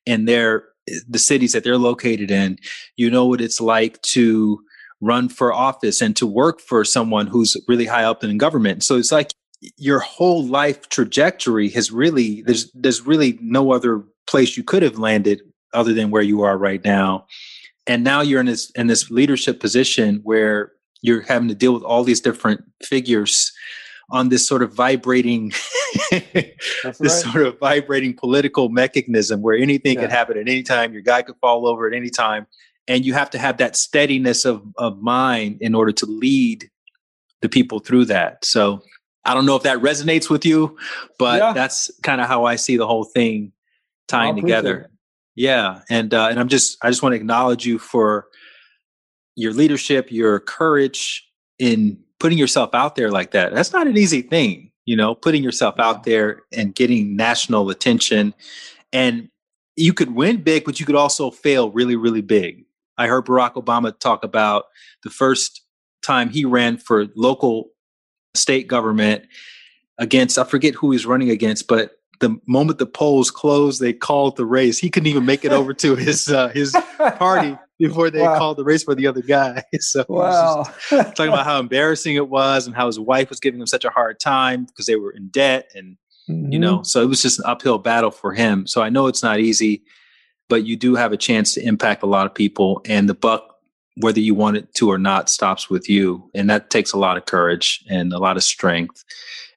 and 0.07 0.29
their 0.29 0.65
the 1.09 1.19
cities 1.19 1.53
that 1.53 1.65
they're 1.65 1.79
located 1.79 2.31
in. 2.31 2.59
You 2.97 3.11
know 3.11 3.27
what 3.27 3.41
it's 3.41 3.61
like 3.61 4.01
to 4.03 4.61
run 5.01 5.29
for 5.29 5.53
office 5.53 6.01
and 6.01 6.17
to 6.17 6.27
work 6.27 6.61
for 6.61 6.85
someone 6.85 7.27
who's 7.27 7.57
really 7.69 7.87
high 7.87 8.05
up 8.05 8.25
in 8.25 8.39
government. 8.39 8.85
So 8.85 8.97
it's 8.97 9.13
like 9.13 9.33
your 9.77 9.99
whole 9.99 10.45
life 10.45 10.89
trajectory 10.89 11.71
has 11.71 11.91
really 11.91 12.43
there's 12.43 12.71
there's 12.73 13.07
really 13.07 13.39
no 13.41 13.73
other 13.73 14.05
place 14.27 14.57
you 14.57 14.65
could 14.65 14.83
have 14.83 14.99
landed 14.99 15.41
other 15.75 15.93
than 15.93 16.11
where 16.11 16.23
you 16.23 16.43
are 16.43 16.57
right 16.57 16.83
now. 16.85 17.27
And 17.87 18.03
now 18.03 18.23
you're 18.23 18.41
in 18.41 18.47
this 18.47 18.71
in 18.71 18.87
this 18.87 19.11
leadership 19.11 19.61
position 19.61 20.21
where 20.23 20.73
you're 21.03 21.21
having 21.21 21.49
to 21.49 21.55
deal 21.55 21.75
with 21.75 21.83
all 21.83 22.03
these 22.03 22.21
different 22.21 22.65
figures 22.83 23.53
on 24.11 24.31
this 24.31 24.47
sort 24.47 24.63
of 24.63 24.73
vibrating 24.73 25.53
this 26.11 27.01
right. 27.01 27.11
sort 27.11 27.47
of 27.47 27.59
vibrating 27.59 28.15
political 28.15 28.69
mechanism 28.69 29.43
where 29.43 29.57
anything 29.57 29.95
yeah. 29.95 30.03
can 30.03 30.11
happen 30.11 30.37
at 30.37 30.49
any 30.49 30.63
time 30.63 30.93
your 30.93 31.03
guy 31.03 31.23
could 31.23 31.37
fall 31.41 31.67
over 31.67 31.87
at 31.87 31.95
any 31.95 32.11
time 32.11 32.47
and 32.87 33.05
you 33.05 33.15
have 33.15 33.31
to 33.31 33.39
have 33.39 33.57
that 33.59 33.77
steadiness 33.77 34.45
of, 34.45 34.63
of 34.77 35.01
mind 35.01 35.57
in 35.61 35.75
order 35.75 35.93
to 35.93 36.07
lead 36.07 36.69
the 37.41 37.49
people 37.49 37.79
through 37.79 38.05
that 38.05 38.45
so 38.45 38.83
i 39.25 39.35
don't 39.35 39.47
know 39.47 39.57
if 39.57 39.63
that 39.63 39.79
resonates 39.79 40.29
with 40.29 40.45
you 40.45 40.77
but 41.19 41.39
yeah. 41.39 41.53
that's 41.53 41.91
kind 42.03 42.21
of 42.21 42.27
how 42.27 42.45
i 42.45 42.57
see 42.57 42.77
the 42.77 42.87
whole 42.87 43.05
thing 43.05 43.53
tying 44.09 44.37
together 44.37 44.91
yeah 45.35 45.81
and 45.91 46.15
uh, 46.15 46.29
and 46.31 46.39
i'm 46.39 46.49
just 46.49 46.77
i 46.83 46.91
just 46.91 47.03
want 47.03 47.13
to 47.13 47.17
acknowledge 47.17 47.67
you 47.67 47.79
for 47.79 48.27
your 49.37 49.53
leadership 49.53 50.11
your 50.11 50.41
courage 50.41 51.29
in 51.59 51.99
putting 52.25 52.39
yourself 52.39 52.75
out 52.75 52.97
there 52.97 53.11
like 53.11 53.33
that, 53.33 53.53
that's 53.53 53.73
not 53.73 53.87
an 53.87 53.99
easy 53.99 54.23
thing, 54.23 54.71
you 54.87 54.97
know, 54.97 55.15
putting 55.15 55.43
yourself 55.43 55.79
out 55.79 56.05
there 56.05 56.41
and 56.53 56.75
getting 56.75 57.17
national 57.17 57.69
attention. 57.69 58.33
And 58.95 59.29
you 59.77 59.93
could 59.93 60.15
win 60.15 60.43
big, 60.43 60.65
but 60.65 60.81
you 60.81 60.87
could 60.87 60.95
also 60.95 61.31
fail 61.31 61.71
really, 61.71 61.97
really 61.97 62.23
big. 62.23 62.65
I 62.97 63.09
heard 63.09 63.27
Barack 63.27 63.63
Obama 63.63 63.93
talk 63.99 64.25
about 64.25 64.65
the 65.03 65.11
first 65.11 65.63
time 66.03 66.31
he 66.31 66.47
ran 66.47 66.79
for 66.79 67.07
local 67.15 67.67
state 68.35 68.69
government 68.69 69.25
against, 69.99 70.39
I 70.39 70.45
forget 70.45 70.75
who 70.75 70.93
he's 70.93 71.05
running 71.05 71.29
against, 71.29 71.69
but 71.69 71.99
the 72.21 72.37
moment 72.47 72.79
the 72.79 72.87
polls 72.87 73.31
closed, 73.31 73.81
they 73.81 73.93
called 73.93 74.37
the 74.37 74.47
race. 74.47 74.79
He 74.79 74.91
couldn't 74.91 75.09
even 75.09 75.25
make 75.25 75.45
it 75.45 75.53
over 75.53 75.75
to 75.75 75.97
his 75.97 76.29
uh, 76.29 76.49
his 76.49 76.77
party 77.19 77.57
before 77.79 78.11
they 78.11 78.23
wow. 78.23 78.39
called 78.39 78.57
the 78.57 78.65
race 78.65 78.85
for 78.85 78.95
the 78.95 79.07
other 79.07 79.23
guy. 79.23 79.63
So 79.81 80.05
wow. 80.09 80.65
talking 80.91 81.29
about 81.29 81.45
how 81.45 81.59
embarrassing 81.59 82.17
it 82.17 82.29
was 82.29 82.67
and 82.67 82.75
how 82.75 82.87
his 82.87 82.99
wife 82.99 83.29
was 83.29 83.41
giving 83.41 83.61
him 83.61 83.67
such 83.67 83.85
a 83.85 83.91
hard 83.91 84.21
time 84.21 84.65
because 84.65 84.87
they 84.87 84.97
were 84.97 85.11
in 85.11 85.29
debt 85.29 85.71
and 85.75 85.97
mm-hmm. 86.29 86.53
you 86.53 86.59
know, 86.59 86.83
so 86.83 87.03
it 87.03 87.07
was 87.07 87.23
just 87.23 87.41
an 87.41 87.45
uphill 87.47 87.79
battle 87.79 88.11
for 88.11 88.33
him. 88.33 88.67
So 88.67 88.83
I 88.83 88.89
know 88.89 89.09
it's 89.09 89.23
not 89.23 89.41
easy, 89.41 89.83
but 90.49 90.65
you 90.65 90.77
do 90.77 90.95
have 90.95 91.13
a 91.13 91.17
chance 91.17 91.55
to 91.55 91.67
impact 91.67 92.03
a 92.03 92.07
lot 92.07 92.27
of 92.27 92.35
people 92.35 92.81
and 92.87 93.09
the 93.09 93.15
buck 93.15 93.51
whether 93.99 94.21
you 94.21 94.35
want 94.35 94.57
it 94.57 94.75
to 94.75 94.91
or 94.91 94.99
not 94.99 95.31
stops 95.31 95.71
with 95.71 95.89
you 95.89 96.29
and 96.35 96.51
that 96.51 96.71
takes 96.71 96.93
a 96.93 96.99
lot 96.99 97.17
of 97.17 97.27
courage 97.27 97.85
and 97.89 98.13
a 98.13 98.19
lot 98.19 98.37
of 98.37 98.43
strength. 98.43 99.05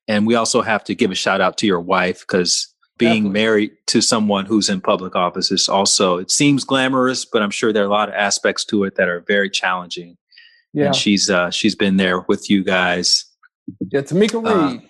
And 0.07 0.25
we 0.25 0.35
also 0.35 0.61
have 0.61 0.83
to 0.85 0.95
give 0.95 1.11
a 1.11 1.15
shout 1.15 1.41
out 1.41 1.57
to 1.57 1.67
your 1.67 1.81
wife 1.81 2.21
because 2.21 2.73
being 2.97 3.25
Definitely. 3.25 3.33
married 3.33 3.71
to 3.87 4.01
someone 4.01 4.45
who's 4.45 4.69
in 4.69 4.81
public 4.81 5.15
office 5.15 5.51
is 5.51 5.69
also 5.69 6.17
it 6.17 6.31
seems 6.31 6.63
glamorous, 6.63 7.25
but 7.25 7.41
I'm 7.41 7.51
sure 7.51 7.71
there 7.71 7.83
are 7.83 7.87
a 7.87 7.91
lot 7.91 8.09
of 8.09 8.15
aspects 8.15 8.65
to 8.65 8.83
it 8.85 8.95
that 8.95 9.07
are 9.07 9.23
very 9.27 9.49
challenging. 9.49 10.17
Yeah. 10.73 10.87
And 10.87 10.95
she's 10.95 11.29
uh 11.29 11.51
she's 11.51 11.75
been 11.75 11.97
there 11.97 12.21
with 12.21 12.49
you 12.49 12.63
guys. 12.63 13.25
Yeah, 13.91 14.01
Tamika 14.01 14.35
uh, 14.35 14.69
Reed. 14.69 14.81
Uh, 14.81 14.87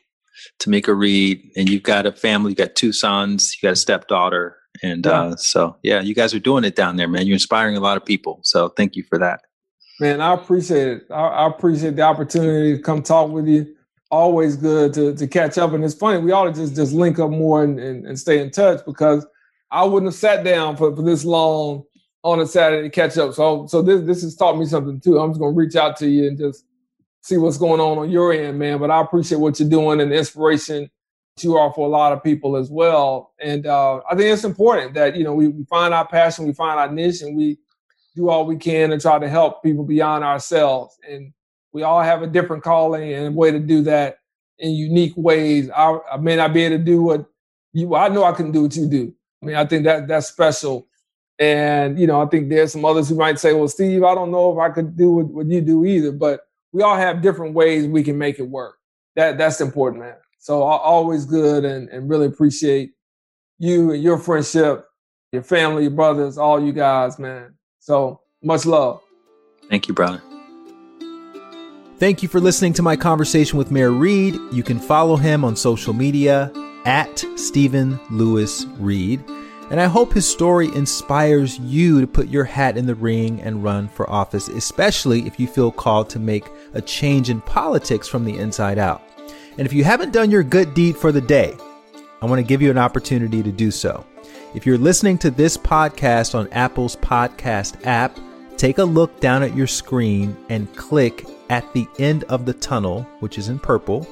Tamika 0.59 0.97
Reed, 0.97 1.51
and 1.57 1.67
you've 1.67 1.83
got 1.83 2.05
a 2.05 2.11
family, 2.11 2.51
you 2.51 2.55
got 2.55 2.75
two 2.75 2.93
sons, 2.93 3.55
you 3.55 3.67
got 3.67 3.73
a 3.73 3.77
stepdaughter. 3.77 4.55
And 4.83 5.05
yeah. 5.05 5.11
uh 5.11 5.35
so 5.35 5.75
yeah, 5.83 6.01
you 6.01 6.15
guys 6.15 6.33
are 6.33 6.39
doing 6.39 6.63
it 6.63 6.75
down 6.75 6.95
there, 6.95 7.07
man. 7.07 7.27
You're 7.27 7.35
inspiring 7.35 7.75
a 7.75 7.81
lot 7.81 7.97
of 7.97 8.05
people. 8.05 8.39
So 8.43 8.69
thank 8.69 8.95
you 8.95 9.03
for 9.03 9.17
that. 9.19 9.41
Man, 9.99 10.21
I 10.21 10.33
appreciate 10.33 10.87
it. 10.87 11.03
I, 11.09 11.27
I 11.27 11.47
appreciate 11.47 11.95
the 11.95 12.03
opportunity 12.03 12.77
to 12.77 12.81
come 12.81 13.01
talk 13.01 13.31
with 13.31 13.47
you 13.47 13.75
always 14.09 14.55
good 14.55 14.93
to 14.93 15.15
to 15.15 15.27
catch 15.27 15.57
up. 15.57 15.73
And 15.73 15.83
it's 15.83 15.93
funny, 15.93 16.19
we 16.19 16.31
ought 16.31 16.45
to 16.45 16.53
just 16.53 16.75
just 16.75 16.93
link 16.93 17.19
up 17.19 17.31
more 17.31 17.63
and, 17.63 17.79
and, 17.79 18.05
and 18.05 18.19
stay 18.19 18.39
in 18.41 18.51
touch 18.51 18.85
because 18.85 19.25
I 19.71 19.83
wouldn't 19.83 20.11
have 20.11 20.19
sat 20.19 20.43
down 20.43 20.77
for, 20.77 20.95
for 20.95 21.01
this 21.01 21.25
long 21.25 21.83
on 22.23 22.39
a 22.39 22.45
Saturday 22.45 22.87
to 22.87 22.93
catch 22.93 23.17
up. 23.17 23.33
So 23.33 23.67
so 23.67 23.81
this 23.81 24.01
this 24.01 24.21
has 24.23 24.35
taught 24.35 24.57
me 24.57 24.65
something 24.65 24.99
too. 24.99 25.19
I'm 25.19 25.31
just 25.31 25.39
gonna 25.39 25.51
reach 25.51 25.75
out 25.75 25.97
to 25.97 26.09
you 26.09 26.27
and 26.27 26.37
just 26.37 26.65
see 27.21 27.37
what's 27.37 27.57
going 27.57 27.81
on 27.81 27.97
on 27.97 28.09
your 28.09 28.33
end, 28.33 28.59
man. 28.59 28.79
But 28.79 28.91
I 28.91 29.01
appreciate 29.01 29.39
what 29.39 29.59
you're 29.59 29.69
doing 29.69 30.01
and 30.01 30.11
the 30.11 30.15
inspiration 30.15 30.89
you 31.43 31.55
are 31.55 31.71
for 31.73 31.85
a 31.85 31.89
lot 31.89 32.13
of 32.13 32.23
people 32.23 32.55
as 32.55 32.71
well. 32.71 33.33
And 33.39 33.67
uh, 33.67 34.01
I 34.09 34.15
think 34.15 34.33
it's 34.33 34.43
important 34.43 34.93
that 34.95 35.15
you 35.15 35.23
know 35.23 35.33
we, 35.33 35.47
we 35.49 35.65
find 35.65 35.93
our 35.93 36.07
passion, 36.07 36.45
we 36.45 36.53
find 36.53 36.79
our 36.79 36.91
niche, 36.91 37.21
and 37.21 37.35
we 37.35 37.57
do 38.15 38.29
all 38.29 38.45
we 38.45 38.57
can 38.57 38.91
and 38.91 39.01
try 39.01 39.19
to 39.19 39.29
help 39.29 39.61
people 39.63 39.83
beyond 39.83 40.23
ourselves. 40.23 40.97
And 41.07 41.33
we 41.73 41.83
all 41.83 42.01
have 42.01 42.21
a 42.21 42.27
different 42.27 42.63
calling 42.63 43.13
and 43.13 43.27
a 43.27 43.31
way 43.31 43.51
to 43.51 43.59
do 43.59 43.83
that 43.83 44.19
in 44.59 44.71
unique 44.71 45.13
ways. 45.15 45.69
I, 45.69 45.97
I 46.11 46.17
may 46.17 46.35
not 46.35 46.53
be 46.53 46.63
able 46.63 46.77
to 46.77 46.83
do 46.83 47.01
what 47.01 47.25
you. 47.73 47.95
I 47.95 48.07
know 48.07 48.23
I 48.23 48.31
can 48.31 48.51
do 48.51 48.63
what 48.63 48.75
you 48.75 48.87
do. 48.87 49.13
I 49.41 49.45
mean, 49.45 49.55
I 49.55 49.65
think 49.65 49.83
that 49.85 50.07
that's 50.07 50.27
special. 50.27 50.87
And 51.39 51.99
you 51.99 52.07
know, 52.07 52.21
I 52.21 52.25
think 52.25 52.49
there's 52.49 52.71
some 52.71 52.85
others 52.85 53.09
who 53.09 53.15
might 53.15 53.39
say, 53.39 53.53
"Well, 53.53 53.67
Steve, 53.67 54.03
I 54.03 54.15
don't 54.15 54.31
know 54.31 54.51
if 54.51 54.57
I 54.57 54.73
could 54.73 54.97
do 54.97 55.11
what, 55.11 55.25
what 55.27 55.45
you 55.47 55.61
do 55.61 55.85
either." 55.85 56.11
But 56.11 56.41
we 56.71 56.81
all 56.81 56.95
have 56.95 57.21
different 57.21 57.53
ways 57.53 57.87
we 57.87 58.03
can 58.03 58.17
make 58.17 58.39
it 58.39 58.49
work. 58.49 58.75
That 59.15 59.37
that's 59.37 59.61
important, 59.61 60.03
man. 60.03 60.15
So 60.39 60.63
always 60.63 61.25
good, 61.25 61.63
and 61.65 61.89
and 61.89 62.09
really 62.09 62.25
appreciate 62.25 62.93
you 63.59 63.91
and 63.91 64.01
your 64.01 64.17
friendship, 64.17 64.85
your 65.31 65.43
family, 65.43 65.83
your 65.83 65.91
brothers, 65.91 66.37
all 66.37 66.63
you 66.63 66.71
guys, 66.71 67.19
man. 67.19 67.53
So 67.79 68.21
much 68.41 68.65
love. 68.65 69.01
Thank 69.69 69.87
you, 69.87 69.93
brother. 69.93 70.21
Thank 71.99 72.21
you 72.21 72.29
for 72.29 72.39
listening 72.39 72.73
to 72.73 72.83
my 72.83 72.95
conversation 72.95 73.57
with 73.57 73.71
Mayor 73.71 73.89
Reed. 73.89 74.35
You 74.51 74.61
can 74.61 74.79
follow 74.79 75.15
him 75.15 75.43
on 75.43 75.55
social 75.55 75.93
media 75.93 76.51
at 76.85 77.25
Steven 77.35 77.99
Lewis 78.11 78.67
Reed. 78.77 79.23
And 79.71 79.81
I 79.81 79.85
hope 79.85 80.13
his 80.13 80.29
story 80.29 80.67
inspires 80.75 81.57
you 81.57 81.99
to 81.99 82.05
put 82.05 82.27
your 82.27 82.43
hat 82.43 82.77
in 82.77 82.85
the 82.85 82.93
ring 82.93 83.41
and 83.41 83.63
run 83.63 83.87
for 83.87 84.07
office, 84.11 84.47
especially 84.47 85.25
if 85.25 85.39
you 85.39 85.47
feel 85.47 85.71
called 85.71 86.07
to 86.11 86.19
make 86.19 86.45
a 86.75 86.83
change 86.83 87.31
in 87.31 87.41
politics 87.41 88.07
from 88.07 88.25
the 88.25 88.37
inside 88.37 88.77
out. 88.77 89.01
And 89.57 89.65
if 89.65 89.73
you 89.73 89.83
haven't 89.83 90.13
done 90.13 90.29
your 90.29 90.43
good 90.43 90.75
deed 90.75 90.95
for 90.95 91.11
the 91.11 91.19
day, 91.19 91.57
I 92.21 92.27
want 92.27 92.37
to 92.37 92.47
give 92.47 92.61
you 92.61 92.69
an 92.69 92.77
opportunity 92.77 93.41
to 93.41 93.51
do 93.51 93.71
so. 93.71 94.05
If 94.53 94.67
you're 94.67 94.77
listening 94.77 95.17
to 95.17 95.31
this 95.31 95.57
podcast 95.57 96.35
on 96.35 96.47
Apple's 96.49 96.95
podcast 96.95 97.87
app, 97.87 98.19
take 98.55 98.77
a 98.77 98.83
look 98.83 99.19
down 99.19 99.41
at 99.41 99.55
your 99.55 99.65
screen 99.65 100.37
and 100.49 100.71
click 100.75 101.25
at 101.49 101.71
the 101.73 101.87
end 101.99 102.23
of 102.25 102.45
the 102.45 102.53
tunnel, 102.53 103.03
which 103.19 103.37
is 103.37 103.49
in 103.49 103.59
purple, 103.59 104.07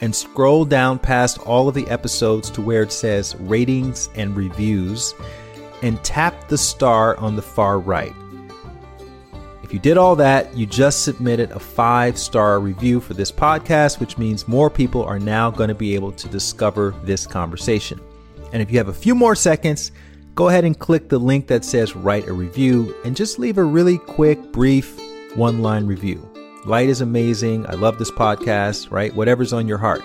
and 0.00 0.14
scroll 0.14 0.64
down 0.64 0.98
past 0.98 1.38
all 1.40 1.68
of 1.68 1.74
the 1.74 1.86
episodes 1.88 2.50
to 2.50 2.62
where 2.62 2.82
it 2.82 2.92
says 2.92 3.36
ratings 3.36 4.08
and 4.14 4.36
reviews, 4.36 5.14
and 5.82 6.02
tap 6.04 6.48
the 6.48 6.58
star 6.58 7.16
on 7.18 7.36
the 7.36 7.42
far 7.42 7.78
right. 7.78 8.14
If 9.62 9.74
you 9.74 9.78
did 9.78 9.98
all 9.98 10.16
that, 10.16 10.56
you 10.56 10.66
just 10.66 11.04
submitted 11.04 11.52
a 11.52 11.60
five 11.60 12.18
star 12.18 12.58
review 12.58 12.98
for 12.98 13.14
this 13.14 13.30
podcast, 13.30 14.00
which 14.00 14.18
means 14.18 14.48
more 14.48 14.68
people 14.68 15.04
are 15.04 15.20
now 15.20 15.48
going 15.48 15.68
to 15.68 15.76
be 15.76 15.94
able 15.94 16.10
to 16.10 16.28
discover 16.28 16.92
this 17.04 17.26
conversation. 17.26 18.00
And 18.52 18.60
if 18.60 18.70
you 18.72 18.78
have 18.78 18.88
a 18.88 18.92
few 18.92 19.14
more 19.14 19.36
seconds, 19.36 19.92
go 20.34 20.48
ahead 20.48 20.64
and 20.64 20.76
click 20.76 21.08
the 21.08 21.18
link 21.18 21.46
that 21.46 21.64
says 21.64 21.94
write 21.94 22.26
a 22.26 22.32
review 22.32 22.96
and 23.04 23.14
just 23.14 23.38
leave 23.38 23.58
a 23.58 23.62
really 23.62 23.98
quick, 23.98 24.50
brief, 24.50 24.98
one 25.36 25.62
line 25.62 25.86
review. 25.86 26.29
Light 26.64 26.88
is 26.88 27.00
amazing. 27.00 27.66
I 27.66 27.72
love 27.72 27.98
this 27.98 28.10
podcast, 28.10 28.90
right? 28.90 29.14
Whatever's 29.14 29.52
on 29.52 29.66
your 29.66 29.78
heart. 29.78 30.02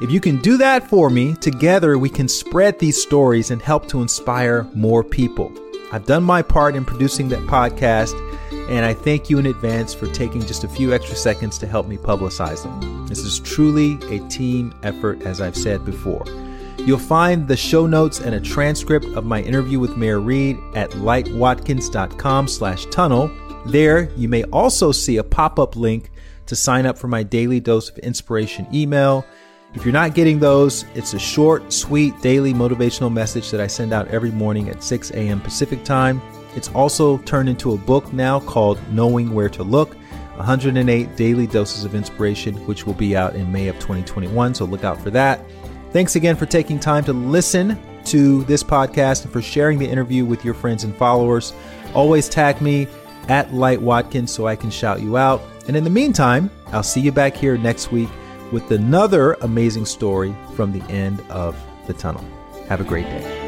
If 0.00 0.10
you 0.10 0.20
can 0.20 0.38
do 0.38 0.56
that 0.56 0.88
for 0.88 1.10
me, 1.10 1.34
together 1.34 1.98
we 1.98 2.08
can 2.08 2.26
spread 2.26 2.78
these 2.78 3.00
stories 3.00 3.50
and 3.50 3.60
help 3.60 3.86
to 3.88 4.02
inspire 4.02 4.66
more 4.74 5.04
people. 5.04 5.52
I've 5.92 6.06
done 6.06 6.24
my 6.24 6.42
part 6.42 6.74
in 6.74 6.84
producing 6.84 7.28
that 7.28 7.40
podcast, 7.40 8.14
and 8.68 8.84
I 8.84 8.94
thank 8.94 9.30
you 9.30 9.38
in 9.38 9.46
advance 9.46 9.94
for 9.94 10.08
taking 10.08 10.40
just 10.40 10.64
a 10.64 10.68
few 10.68 10.92
extra 10.92 11.16
seconds 11.16 11.58
to 11.58 11.66
help 11.66 11.86
me 11.86 11.96
publicize 11.96 12.62
them. 12.62 13.06
This 13.06 13.20
is 13.20 13.38
truly 13.40 13.98
a 14.10 14.26
team 14.28 14.74
effort, 14.82 15.22
as 15.22 15.40
I've 15.40 15.56
said 15.56 15.84
before. 15.84 16.24
You'll 16.78 16.98
find 16.98 17.46
the 17.46 17.56
show 17.56 17.86
notes 17.86 18.20
and 18.20 18.34
a 18.34 18.40
transcript 18.40 19.06
of 19.14 19.24
my 19.24 19.42
interview 19.42 19.78
with 19.78 19.96
Mayor 19.96 20.20
Reed 20.20 20.58
at 20.74 20.90
lightwatkins.com 20.92 22.48
slash 22.48 22.86
tunnel 22.86 23.30
there, 23.66 24.10
you 24.16 24.28
may 24.28 24.44
also 24.44 24.92
see 24.92 25.16
a 25.16 25.24
pop 25.24 25.58
up 25.58 25.76
link 25.76 26.10
to 26.46 26.56
sign 26.56 26.86
up 26.86 26.98
for 26.98 27.08
my 27.08 27.22
daily 27.22 27.60
dose 27.60 27.88
of 27.90 27.98
inspiration 27.98 28.66
email. 28.72 29.24
If 29.74 29.84
you're 29.84 29.92
not 29.92 30.14
getting 30.14 30.38
those, 30.38 30.84
it's 30.94 31.14
a 31.14 31.18
short, 31.18 31.72
sweet 31.72 32.20
daily 32.20 32.54
motivational 32.54 33.12
message 33.12 33.50
that 33.50 33.60
I 33.60 33.66
send 33.66 33.92
out 33.92 34.06
every 34.08 34.30
morning 34.30 34.68
at 34.68 34.82
6 34.82 35.10
a.m. 35.12 35.40
Pacific 35.40 35.82
time. 35.84 36.22
It's 36.54 36.68
also 36.68 37.18
turned 37.18 37.48
into 37.48 37.72
a 37.72 37.78
book 37.78 38.12
now 38.12 38.38
called 38.40 38.78
Knowing 38.92 39.34
Where 39.34 39.48
to 39.48 39.64
Look 39.64 39.96
108 40.36 41.16
Daily 41.16 41.46
Doses 41.46 41.84
of 41.84 41.94
Inspiration, 41.94 42.54
which 42.66 42.86
will 42.86 42.94
be 42.94 43.16
out 43.16 43.34
in 43.34 43.50
May 43.50 43.68
of 43.68 43.76
2021. 43.76 44.54
So 44.54 44.64
look 44.64 44.84
out 44.84 45.00
for 45.00 45.10
that. 45.10 45.40
Thanks 45.90 46.16
again 46.16 46.36
for 46.36 46.46
taking 46.46 46.78
time 46.78 47.04
to 47.04 47.12
listen 47.12 47.78
to 48.06 48.44
this 48.44 48.62
podcast 48.62 49.24
and 49.24 49.32
for 49.32 49.40
sharing 49.40 49.78
the 49.78 49.88
interview 49.88 50.24
with 50.24 50.44
your 50.44 50.54
friends 50.54 50.84
and 50.84 50.94
followers. 50.96 51.52
Always 51.94 52.28
tag 52.28 52.60
me 52.60 52.86
at 53.28 53.52
Light 53.54 53.80
Watkins 53.80 54.32
so 54.32 54.46
I 54.46 54.56
can 54.56 54.70
shout 54.70 55.00
you 55.00 55.16
out. 55.16 55.42
And 55.66 55.76
in 55.76 55.84
the 55.84 55.90
meantime, 55.90 56.50
I'll 56.68 56.82
see 56.82 57.00
you 57.00 57.12
back 57.12 57.36
here 57.36 57.56
next 57.56 57.90
week 57.92 58.08
with 58.52 58.70
another 58.70 59.34
amazing 59.40 59.86
story 59.86 60.34
from 60.54 60.72
the 60.72 60.84
end 60.90 61.20
of 61.30 61.56
the 61.86 61.94
tunnel. 61.94 62.24
Have 62.68 62.80
a 62.80 62.84
great 62.84 63.06
day. 63.06 63.40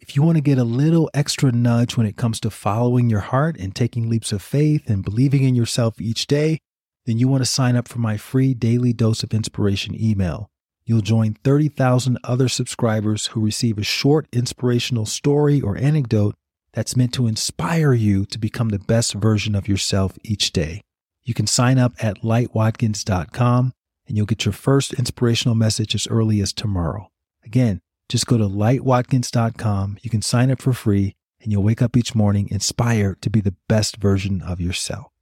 If 0.00 0.16
you 0.16 0.22
want 0.22 0.36
to 0.36 0.42
get 0.42 0.58
a 0.58 0.64
little 0.64 1.10
extra 1.12 1.50
nudge 1.50 1.96
when 1.96 2.06
it 2.06 2.16
comes 2.16 2.38
to 2.40 2.50
following 2.50 3.10
your 3.10 3.18
heart 3.18 3.56
and 3.58 3.74
taking 3.74 4.08
leaps 4.08 4.30
of 4.30 4.42
faith 4.42 4.88
and 4.88 5.02
believing 5.02 5.42
in 5.42 5.56
yourself 5.56 6.00
each 6.00 6.28
day, 6.28 6.60
then 7.06 7.18
you 7.18 7.28
want 7.28 7.42
to 7.42 7.50
sign 7.50 7.76
up 7.76 7.88
for 7.88 7.98
my 7.98 8.16
free 8.16 8.54
daily 8.54 8.92
dose 8.92 9.22
of 9.22 9.34
inspiration 9.34 9.94
email. 10.00 10.48
You'll 10.86 11.00
join 11.00 11.34
30,000 11.44 12.18
other 12.24 12.48
subscribers 12.48 13.26
who 13.28 13.40
receive 13.40 13.78
a 13.78 13.82
short 13.82 14.26
inspirational 14.32 15.06
story 15.06 15.60
or 15.60 15.76
anecdote 15.76 16.34
that's 16.72 16.96
meant 16.96 17.14
to 17.14 17.26
inspire 17.26 17.94
you 17.94 18.26
to 18.26 18.38
become 18.38 18.68
the 18.68 18.78
best 18.78 19.14
version 19.14 19.54
of 19.54 19.68
yourself 19.68 20.18
each 20.22 20.52
day. 20.52 20.82
You 21.22 21.32
can 21.32 21.46
sign 21.46 21.78
up 21.78 21.92
at 22.00 22.22
lightwatkins.com 22.22 23.72
and 24.06 24.16
you'll 24.16 24.26
get 24.26 24.44
your 24.44 24.52
first 24.52 24.92
inspirational 24.94 25.54
message 25.54 25.94
as 25.94 26.06
early 26.08 26.40
as 26.40 26.52
tomorrow. 26.52 27.08
Again, 27.44 27.80
just 28.08 28.26
go 28.26 28.36
to 28.36 28.44
lightwatkins.com. 28.44 29.98
You 30.02 30.10
can 30.10 30.20
sign 30.20 30.50
up 30.50 30.60
for 30.60 30.74
free 30.74 31.14
and 31.40 31.50
you'll 31.50 31.62
wake 31.62 31.80
up 31.80 31.96
each 31.96 32.14
morning 32.14 32.48
inspired 32.50 33.22
to 33.22 33.30
be 33.30 33.40
the 33.40 33.54
best 33.68 33.96
version 33.96 34.42
of 34.42 34.60
yourself. 34.60 35.13